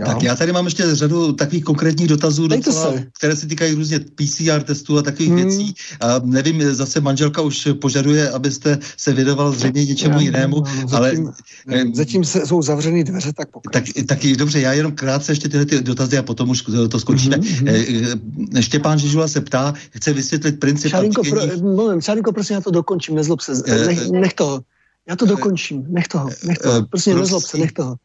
Jo. 0.00 0.06
Tak 0.06 0.22
já 0.22 0.36
tady 0.36 0.52
mám 0.52 0.64
ještě 0.64 0.94
řadu 0.94 1.32
takových 1.32 1.64
konkrétních 1.64 2.08
dotazů, 2.08 2.48
docela, 2.48 2.92
se. 2.92 3.06
které 3.18 3.36
se 3.36 3.46
týkají 3.46 3.74
různě 3.74 4.00
PCR 4.00 4.62
testů 4.62 4.98
a 4.98 5.02
takových 5.02 5.30
hmm. 5.30 5.40
věcí. 5.40 5.74
A 6.00 6.20
nevím, 6.24 6.74
zase 6.74 7.00
manželka 7.00 7.42
už 7.42 7.68
požaduje, 7.80 8.30
abyste 8.30 8.78
se 8.96 9.12
vědoval 9.12 9.52
zřejmě 9.52 9.84
něčemu 9.84 10.14
já, 10.14 10.20
jinému, 10.20 10.56
no, 10.56 10.64
no, 10.82 10.96
ale... 10.96 11.08
Zatím, 11.10 11.32
eh, 11.68 11.84
zatím 11.94 12.24
se, 12.24 12.46
jsou 12.46 12.62
zavřený 12.62 13.04
dveře, 13.04 13.32
tak 13.32 13.48
Tak, 13.72 13.84
taky 14.06 14.36
dobře, 14.36 14.60
já 14.60 14.72
jenom 14.72 14.92
krátce 14.92 15.32
ještě 15.32 15.48
tyhle 15.48 15.66
ty 15.66 15.80
dotazy 15.80 16.18
a 16.18 16.22
potom 16.22 16.50
už 16.50 16.64
to 16.90 17.00
skončíme. 17.00 17.36
Mm-hmm. 17.36 18.60
Štěpán 18.60 18.98
Žižula 18.98 19.28
se 19.28 19.40
ptá, 19.40 19.74
chce 19.90 20.12
vysvětlit 20.12 20.60
princip... 20.60 20.90
Šarinko, 20.90 21.22
pro, 21.22 21.40
moment, 21.62 22.00
Šarinko, 22.00 22.32
prosím, 22.32 22.54
já 22.54 22.60
to 22.60 22.70
dokončím, 22.70 23.14
nezlob 23.14 23.40
se. 23.40 23.52
Nech, 23.86 24.08
nech 24.08 24.34
toho. 24.34 24.60
Já 25.08 25.16
to 25.16 25.26
dokončím, 25.26 25.84
nech 25.88 26.08
toho, 26.08 26.30
nech 26.44 26.58
toho. 26.58 26.86
Prosím, 26.86 27.18
nezlob 27.18 27.42
se, 27.42 27.58
nech 27.58 27.72
toho. 27.72 27.96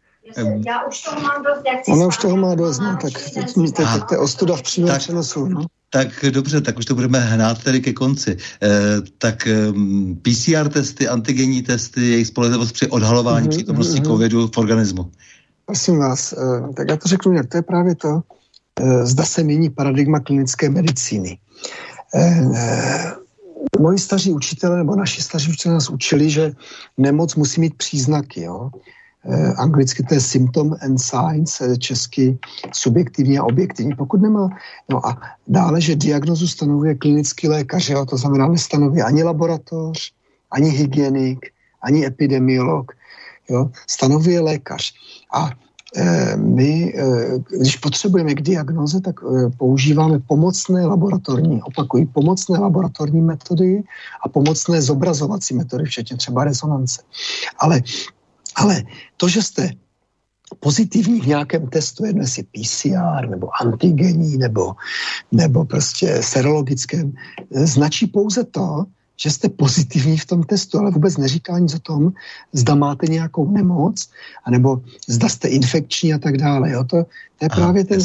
Já 0.67 0.83
už 0.83 1.01
toho 1.01 1.21
mám 1.21 1.43
dost, 1.43 1.61
jak 1.65 1.97
Ona 1.97 2.07
už 2.07 2.17
toho 2.17 2.37
má 2.37 2.55
dost, 2.55 2.79
no, 2.79 2.97
tak 3.01 3.13
to 4.09 4.15
je 4.15 4.19
ostuda 4.19 4.55
v 4.55 4.61
přímém 4.61 4.97
přenosu. 4.97 5.45
No. 5.45 5.65
Tak 5.89 6.25
dobře, 6.29 6.61
tak 6.61 6.77
už 6.77 6.85
to 6.85 6.95
budeme 6.95 7.19
hnát 7.19 7.63
tedy 7.63 7.81
ke 7.81 7.93
konci. 7.93 8.37
E, 8.63 8.69
tak 9.17 9.47
e, 9.47 9.73
PCR 10.21 10.69
testy, 10.69 11.07
antigenní 11.07 11.61
testy, 11.61 12.01
jejich 12.01 12.27
spolehlivost 12.27 12.73
při 12.73 12.87
odhalování 12.87 13.47
mm-hmm, 13.47 13.49
přítomnosti 13.49 13.99
mm-hmm. 13.99 14.05
covidu 14.05 14.47
v 14.47 14.57
organismu. 14.57 15.11
Prosím 15.65 15.99
vás, 15.99 16.33
e, 16.33 16.73
tak 16.73 16.89
já 16.89 16.97
to 16.97 17.07
řeknu 17.07 17.33
jak 17.33 17.47
to 17.47 17.57
je 17.57 17.61
právě 17.61 17.95
to, 17.95 18.21
e, 18.79 19.05
zda 19.05 19.23
se 19.23 19.43
mění 19.43 19.69
paradigma 19.69 20.19
klinické 20.19 20.69
medicíny. 20.69 21.37
E, 22.13 22.21
e, 22.55 23.15
moji 23.79 23.99
staří 23.99 24.31
učitelé 24.31 24.77
nebo 24.77 24.95
naši 24.95 25.21
staří 25.21 25.49
učitelé 25.49 25.73
nás 25.73 25.89
učili, 25.89 26.29
že 26.29 26.51
nemoc 26.97 27.35
musí 27.35 27.61
mít 27.61 27.77
příznaky. 27.77 28.41
Jo? 28.41 28.69
Eh, 29.25 29.53
anglicky 29.57 30.03
to 30.03 30.13
je 30.13 30.21
symptom 30.21 30.75
and 30.81 31.01
signs, 31.01 31.61
eh, 31.61 31.77
česky 31.77 32.37
subjektivní 32.73 33.39
a 33.39 33.43
objektivní. 33.43 33.95
Pokud 33.95 34.21
nemá, 34.21 34.49
no 34.89 35.07
a 35.07 35.17
dále, 35.47 35.81
že 35.81 35.95
diagnozu 35.95 36.47
stanovuje 36.47 36.95
klinický 36.95 37.47
lékař, 37.47 37.89
jo, 37.89 38.05
to 38.05 38.17
znamená, 38.17 38.47
nestanoví 38.47 39.01
ani 39.01 39.23
laboratoř, 39.23 40.13
ani 40.51 40.69
hygienik, 40.69 41.39
ani 41.81 42.05
epidemiolog, 42.05 42.91
jo, 43.49 43.69
stanovuje 43.89 44.39
lékař. 44.39 44.93
A 45.33 45.49
e, 45.95 46.37
my, 46.37 46.93
když 47.59 47.77
potřebujeme 47.77 48.33
k 48.33 48.41
diagnoze, 48.41 49.01
tak 49.01 49.15
používáme 49.57 50.19
pomocné 50.27 50.85
laboratorní, 50.85 51.61
opakují, 51.63 52.05
pomocné 52.05 52.59
laboratorní 52.59 53.21
metody 53.21 53.83
a 54.25 54.29
pomocné 54.29 54.81
zobrazovací 54.81 55.55
metody, 55.55 55.85
včetně 55.85 56.17
třeba 56.17 56.43
rezonance. 56.43 57.01
Ale 57.57 57.81
ale 58.55 58.83
to, 59.17 59.27
že 59.27 59.41
jste 59.41 59.69
pozitivní 60.59 61.21
v 61.21 61.27
nějakém 61.27 61.67
testu, 61.67 62.05
jedno 62.05 62.21
jestli 62.21 62.43
PCR 62.43 63.29
nebo 63.29 63.49
antigenní 63.61 64.37
nebo, 64.37 64.73
nebo 65.31 65.65
prostě 65.65 66.23
serologickém, 66.23 67.13
značí 67.51 68.07
pouze 68.07 68.43
to, 68.43 68.85
že 69.17 69.31
jste 69.31 69.49
pozitivní 69.49 70.17
v 70.17 70.25
tom 70.25 70.43
testu, 70.43 70.79
ale 70.79 70.91
vůbec 70.91 71.17
neříká 71.17 71.59
nic 71.59 71.75
o 71.75 71.79
tom, 71.79 72.11
zda 72.53 72.75
máte 72.75 73.07
nějakou 73.07 73.51
nemoc, 73.51 74.09
anebo 74.43 74.81
zda 75.07 75.29
jste 75.29 75.47
infekční 75.47 76.13
a 76.13 76.17
tak 76.17 76.37
dále. 76.37 76.71
Jo? 76.71 76.83
To, 76.83 77.03
to 77.39 77.45
je 77.45 77.49
Aha, 77.49 77.61
právě 77.61 77.83
ten, 77.83 77.99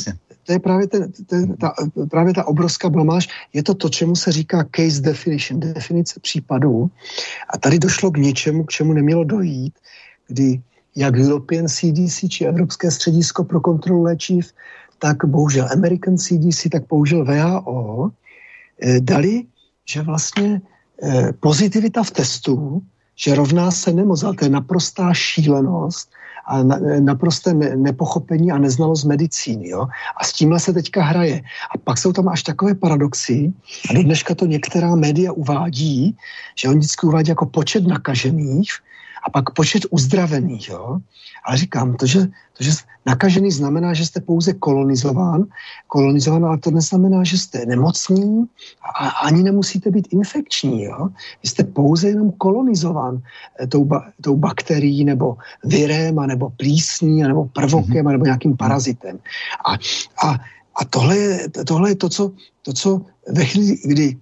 to 0.46 0.52
je 0.52 0.58
právě, 0.58 0.86
ten, 0.86 1.12
ten, 1.26 1.56
ta, 1.56 1.74
právě 2.10 2.34
ta 2.34 2.46
obrovská 2.46 2.88
blamáž. 2.88 3.28
Je 3.52 3.62
to 3.62 3.74
to, 3.74 3.88
čemu 3.88 4.16
se 4.16 4.32
říká 4.32 4.64
case 4.76 5.00
definition, 5.00 5.60
definice 5.60 6.20
případů. 6.20 6.90
A 7.54 7.58
tady 7.58 7.78
došlo 7.78 8.10
k 8.10 8.16
něčemu, 8.16 8.64
k 8.64 8.70
čemu 8.70 8.92
nemělo 8.92 9.24
dojít, 9.24 9.74
kdy 10.30 10.62
jak 10.96 11.18
European 11.18 11.66
CDC 11.66 12.28
či 12.28 12.44
Evropské 12.44 12.90
středisko 12.90 13.44
pro 13.44 13.60
kontrolu 13.60 14.02
léčiv, 14.02 14.54
tak 14.98 15.24
bohužel 15.24 15.68
American 15.72 16.16
CDC, 16.16 16.68
tak 16.72 16.86
bohužel 16.86 17.24
VHO, 17.24 18.10
eh, 18.82 19.00
dali, 19.00 19.44
že 19.84 20.02
vlastně 20.02 20.60
eh, 21.02 21.32
pozitivita 21.40 22.02
v 22.02 22.10
testu, 22.10 22.82
že 23.16 23.34
rovná 23.34 23.70
se 23.70 23.92
nemoc, 23.92 24.22
ale 24.22 24.36
to 24.36 24.44
je 24.44 24.50
naprostá 24.50 25.14
šílenost 25.14 26.12
a 26.46 26.62
naprosté 27.00 27.54
nepochopení 27.54 28.52
a 28.52 28.58
neznalost 28.58 29.04
medicíny. 29.04 29.68
Jo? 29.68 29.88
A 30.16 30.24
s 30.24 30.32
tímhle 30.32 30.60
se 30.60 30.72
teďka 30.72 31.02
hraje. 31.02 31.42
A 31.74 31.78
pak 31.78 31.98
jsou 31.98 32.12
tam 32.12 32.28
až 32.28 32.42
takové 32.42 32.74
paradoxy, 32.74 33.52
a 33.90 33.92
do 33.92 34.02
dneška 34.02 34.34
to 34.34 34.46
některá 34.46 34.94
média 34.96 35.32
uvádí, 35.32 36.16
že 36.56 36.68
oni 36.68 36.78
vždycky 36.78 37.06
uvádí 37.06 37.28
jako 37.28 37.46
počet 37.46 37.86
nakažených, 37.86 38.72
a 39.22 39.30
pak 39.30 39.50
počet 39.50 39.86
uzdravených. 39.90 40.68
Jo? 40.68 40.98
Ale 41.44 41.56
říkám, 41.56 41.96
to 41.96 42.06
že, 42.06 42.26
to, 42.58 42.64
že 42.64 42.70
nakažený 43.06 43.50
znamená, 43.50 43.94
že 43.94 44.06
jste 44.06 44.20
pouze 44.20 44.52
kolonizován, 44.52 45.44
kolonizován, 45.88 46.44
ale 46.44 46.58
to 46.58 46.70
neznamená, 46.70 47.24
že 47.24 47.38
jste 47.38 47.66
nemocný 47.66 48.44
a 49.00 49.08
ani 49.08 49.42
nemusíte 49.42 49.90
být 49.90 50.08
infekční. 50.10 50.84
Jo? 50.84 51.08
Vy 51.42 51.48
jste 51.48 51.64
pouze 51.64 52.08
jenom 52.08 52.32
kolonizován 52.32 53.22
eh, 53.60 53.66
tou, 53.66 53.84
ba, 53.84 54.10
tou 54.20 54.36
bakterií 54.36 55.04
nebo 55.04 55.36
virem, 55.64 56.16
nebo 56.16 56.50
plísní, 56.50 57.22
nebo 57.22 57.44
prvokem, 57.44 58.04
nebo 58.04 58.24
nějakým 58.24 58.56
parazitem. 58.56 59.18
A, 59.66 59.72
a, 60.28 60.38
a 60.76 60.84
tohle, 60.90 61.16
je, 61.16 61.48
tohle 61.66 61.90
je 61.90 61.96
to 61.96 62.08
co, 62.08 62.32
to, 62.62 62.72
co 62.72 63.00
ve 63.28 63.44
chvíli, 63.44 63.76
kdy 63.84 64.16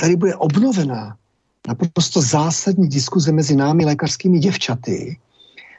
tady 0.00 0.16
bude 0.16 0.34
obnovená 0.36 1.16
naprosto 1.68 2.22
zásadní 2.22 2.88
diskuze 2.88 3.32
mezi 3.32 3.56
námi 3.56 3.84
lékařskými 3.84 4.38
děvčaty, 4.38 5.16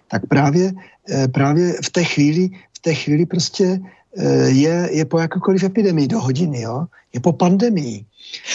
tak 0.07 0.26
právě, 0.28 0.74
eh, 1.10 1.28
právě 1.28 1.74
v 1.86 1.90
té 1.90 2.03
chvíli, 2.03 2.49
v 2.78 2.80
té 2.82 2.94
chvíli 2.94 3.26
prostě 3.26 3.80
eh, 4.18 4.49
je, 4.49 4.90
je 4.91 5.06
po 5.06 5.20
jakékoliv 5.20 5.64
epidemii 5.64 6.07
do 6.07 6.20
hodiny, 6.20 6.62
jo? 6.62 6.86
je 7.14 7.20
po 7.20 7.34
pandemii. 7.34 8.06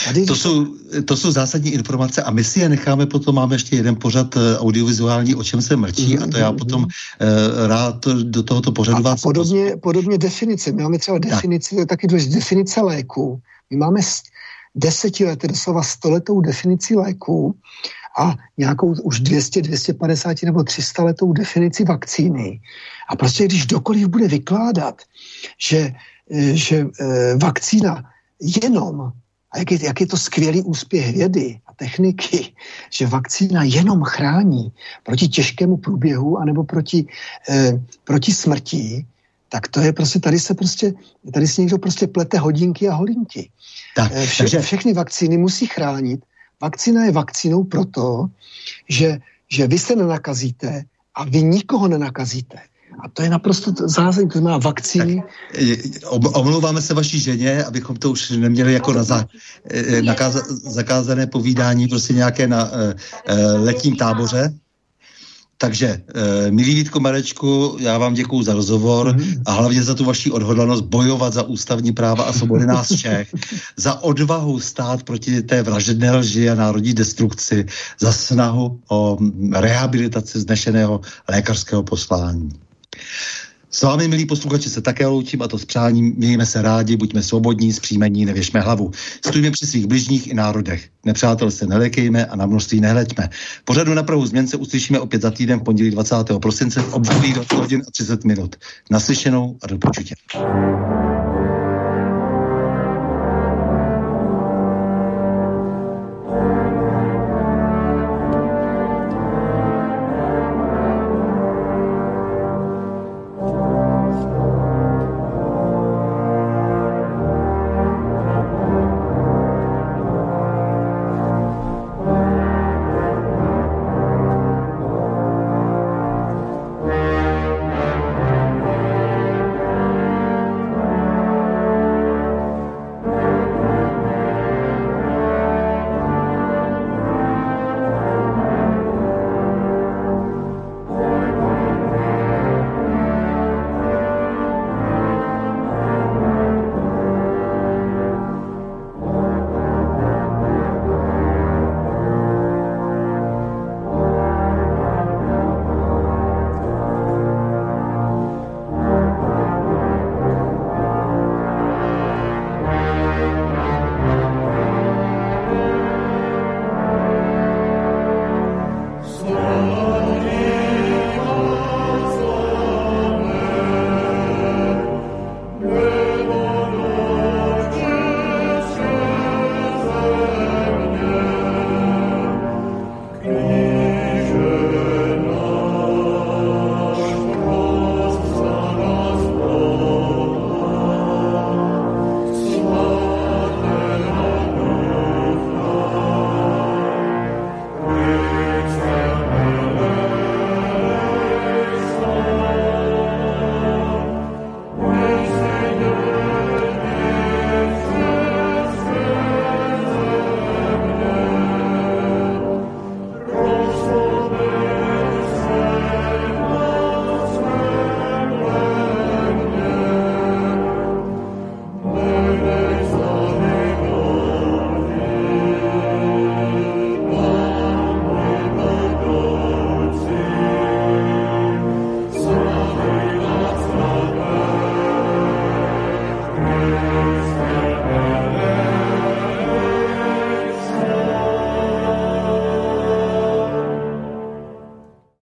Tady... 0.04 0.26
To, 0.26 0.36
jsou, 0.36 0.66
to 1.04 1.16
jsou 1.16 1.30
zásadní 1.30 1.70
informace 1.70 2.22
a 2.22 2.30
my 2.30 2.44
si 2.44 2.60
je 2.60 2.68
necháme, 2.68 3.06
potom 3.06 3.34
máme 3.34 3.54
ještě 3.54 3.76
jeden 3.76 3.96
pořad 3.96 4.36
eh, 4.36 4.58
audiovizuální, 4.58 5.34
o 5.34 5.44
čem 5.44 5.62
se 5.62 5.76
mrčí 5.76 6.16
mm-hmm. 6.16 6.22
a 6.22 6.26
to 6.26 6.36
já 6.36 6.50
mhm, 6.50 6.58
potom 6.58 6.82
uh, 6.82 6.88
rád 7.66 8.06
do 8.06 8.42
tohoto 8.42 8.72
pořadu 8.72 8.98
a, 8.98 9.00
vás... 9.00 9.20
A 9.20 9.22
podobně, 9.22 9.76
podobně 9.76 10.18
definice. 10.18 10.72
My 10.72 10.82
máme 10.82 10.98
třeba 10.98 11.18
definici, 11.18 11.76
tak. 11.76 11.88
taky 11.88 12.06
důležité, 12.06 12.34
definice 12.34 12.80
léku 12.80 13.40
My 13.70 13.76
máme 13.76 14.00
desetileté, 14.74 15.48
doslova 15.48 15.82
stoletou 15.82 16.40
definici 16.40 16.94
léků 16.94 17.54
a 18.18 18.34
nějakou 18.58 18.94
už 19.02 19.20
200, 19.20 19.62
250 19.62 20.42
nebo 20.42 20.62
300 20.62 21.04
letou 21.04 21.32
definici 21.32 21.84
vakcíny. 21.84 22.60
A 23.08 23.16
prostě 23.16 23.44
když 23.44 23.66
dokoliv 23.66 24.08
bude 24.08 24.28
vykládat, 24.28 25.02
že, 25.58 25.94
eh, 26.30 26.56
že 26.56 26.86
eh, 27.00 27.36
vakcína 27.36 28.04
jenom, 28.40 29.12
a 29.52 29.58
jak 29.58 29.70
je, 29.70 29.78
jak 29.82 30.00
je 30.00 30.06
to 30.06 30.16
skvělý 30.16 30.62
úspěch 30.62 31.12
vědy 31.12 31.60
a 31.66 31.74
techniky, 31.74 32.54
že 32.90 33.06
vakcína 33.06 33.62
jenom 33.62 34.02
chrání 34.02 34.72
proti 35.02 35.28
těžkému 35.28 35.76
průběhu 35.76 36.38
anebo 36.38 36.64
proti, 36.64 37.06
eh, 37.48 37.80
proti 38.04 38.32
smrti, 38.32 39.06
tak 39.50 39.68
to 39.68 39.80
je 39.80 39.92
prostě, 39.92 40.18
tady 40.20 40.38
se 40.38 40.54
prostě, 40.54 40.94
tady 41.34 41.46
si 41.46 41.60
někdo 41.60 41.78
prostě 41.78 42.06
plete 42.06 42.38
hodinky 42.38 42.88
a 42.88 42.94
holinky. 42.94 43.50
Tak, 43.96 44.12
eh, 44.14 44.26
Vše, 44.26 44.42
takže... 44.42 44.60
Všechny 44.60 44.92
vakcíny 44.92 45.36
musí 45.36 45.66
chránit. 45.66 46.20
Vakcína 46.62 47.04
je 47.04 47.12
vakcínou 47.12 47.64
proto, 47.64 48.26
že, 48.88 49.18
že 49.50 49.66
vy 49.66 49.78
se 49.78 49.96
nenakazíte 49.96 50.84
a 51.14 51.24
vy 51.24 51.42
nikoho 51.42 51.88
nenakazíte. 51.88 52.58
A 53.04 53.08
to 53.08 53.22
je 53.22 53.30
naprosto 53.30 53.72
zásadní, 53.88 54.28
to 54.28 54.38
znamená 54.38 54.58
vakcíny. 54.58 55.22
omlouváme 56.22 56.82
se 56.82 56.94
vaší 56.94 57.20
ženě, 57.20 57.64
abychom 57.64 57.96
to 57.96 58.10
už 58.10 58.30
neměli 58.30 58.72
jako 58.72 58.92
na 58.92 59.02
za, 59.02 59.26
eh, 59.70 60.02
nakáza, 60.02 60.40
zakázané 60.48 61.26
povídání, 61.26 61.88
prostě 61.88 62.14
nějaké 62.14 62.46
na 62.46 62.70
uh, 62.70 62.92
letním 63.64 63.96
táboře. 63.96 64.54
Takže, 65.60 66.02
uh, 66.14 66.50
milý 66.50 66.74
Vítko 66.74 67.00
Marečku, 67.00 67.76
já 67.80 67.98
vám 67.98 68.14
děkuji 68.14 68.42
za 68.42 68.54
rozhovor 68.54 69.16
mm-hmm. 69.16 69.42
a 69.46 69.52
hlavně 69.52 69.82
za 69.82 69.94
tu 69.94 70.04
vaši 70.04 70.30
odhodlanost 70.30 70.84
bojovat 70.84 71.32
za 71.32 71.42
ústavní 71.42 71.92
práva 71.92 72.24
a 72.24 72.32
svobody 72.32 72.66
nás 72.66 72.92
všech, 72.92 73.34
za 73.76 74.02
odvahu 74.02 74.60
stát 74.60 75.02
proti 75.02 75.42
té 75.42 75.62
vražedné 75.62 76.16
lži 76.16 76.50
a 76.50 76.54
národní 76.54 76.94
destrukci, 76.94 77.66
za 78.00 78.12
snahu 78.12 78.80
o 78.88 79.18
rehabilitaci 79.52 80.40
znešeného 80.40 81.00
lékařského 81.28 81.82
poslání. 81.82 82.50
S 83.72 83.82
vámi, 83.82 84.08
milí 84.08 84.26
posluchači, 84.26 84.70
se 84.70 84.80
také 84.80 85.06
loučím 85.06 85.42
a 85.42 85.48
to 85.48 85.58
s 85.58 85.64
přáním. 85.64 86.14
Mějme 86.16 86.46
se 86.46 86.62
rádi, 86.62 86.96
buďme 86.96 87.22
svobodní, 87.22 87.72
zpříjmení, 87.72 88.24
nevěšme 88.24 88.60
hlavu. 88.60 88.90
Stůjme 89.26 89.50
při 89.50 89.66
svých 89.66 89.86
bližních 89.86 90.30
i 90.30 90.34
národech. 90.34 90.88
Nepřátel 91.04 91.50
se 91.50 91.66
nelekejme 91.66 92.26
a 92.26 92.36
na 92.36 92.46
množství 92.46 92.80
nehleďme. 92.80 93.28
Pořadu 93.64 93.94
na 93.94 94.02
Prahu 94.02 94.26
změn 94.26 94.46
se 94.46 94.56
uslyšíme 94.56 95.00
opět 95.00 95.22
za 95.22 95.30
týden 95.30 95.60
v 95.60 95.62
pondělí 95.62 95.90
20. 95.90 96.16
prosince 96.42 96.82
v 96.82 96.94
období 96.94 97.32
20 97.32 97.54
hodin 97.54 97.82
a 97.88 97.90
30 97.90 98.24
minut. 98.24 98.56
Naslyšenou 98.90 99.56
a 99.62 99.66
do 99.66 99.78
počutě. 99.78 100.14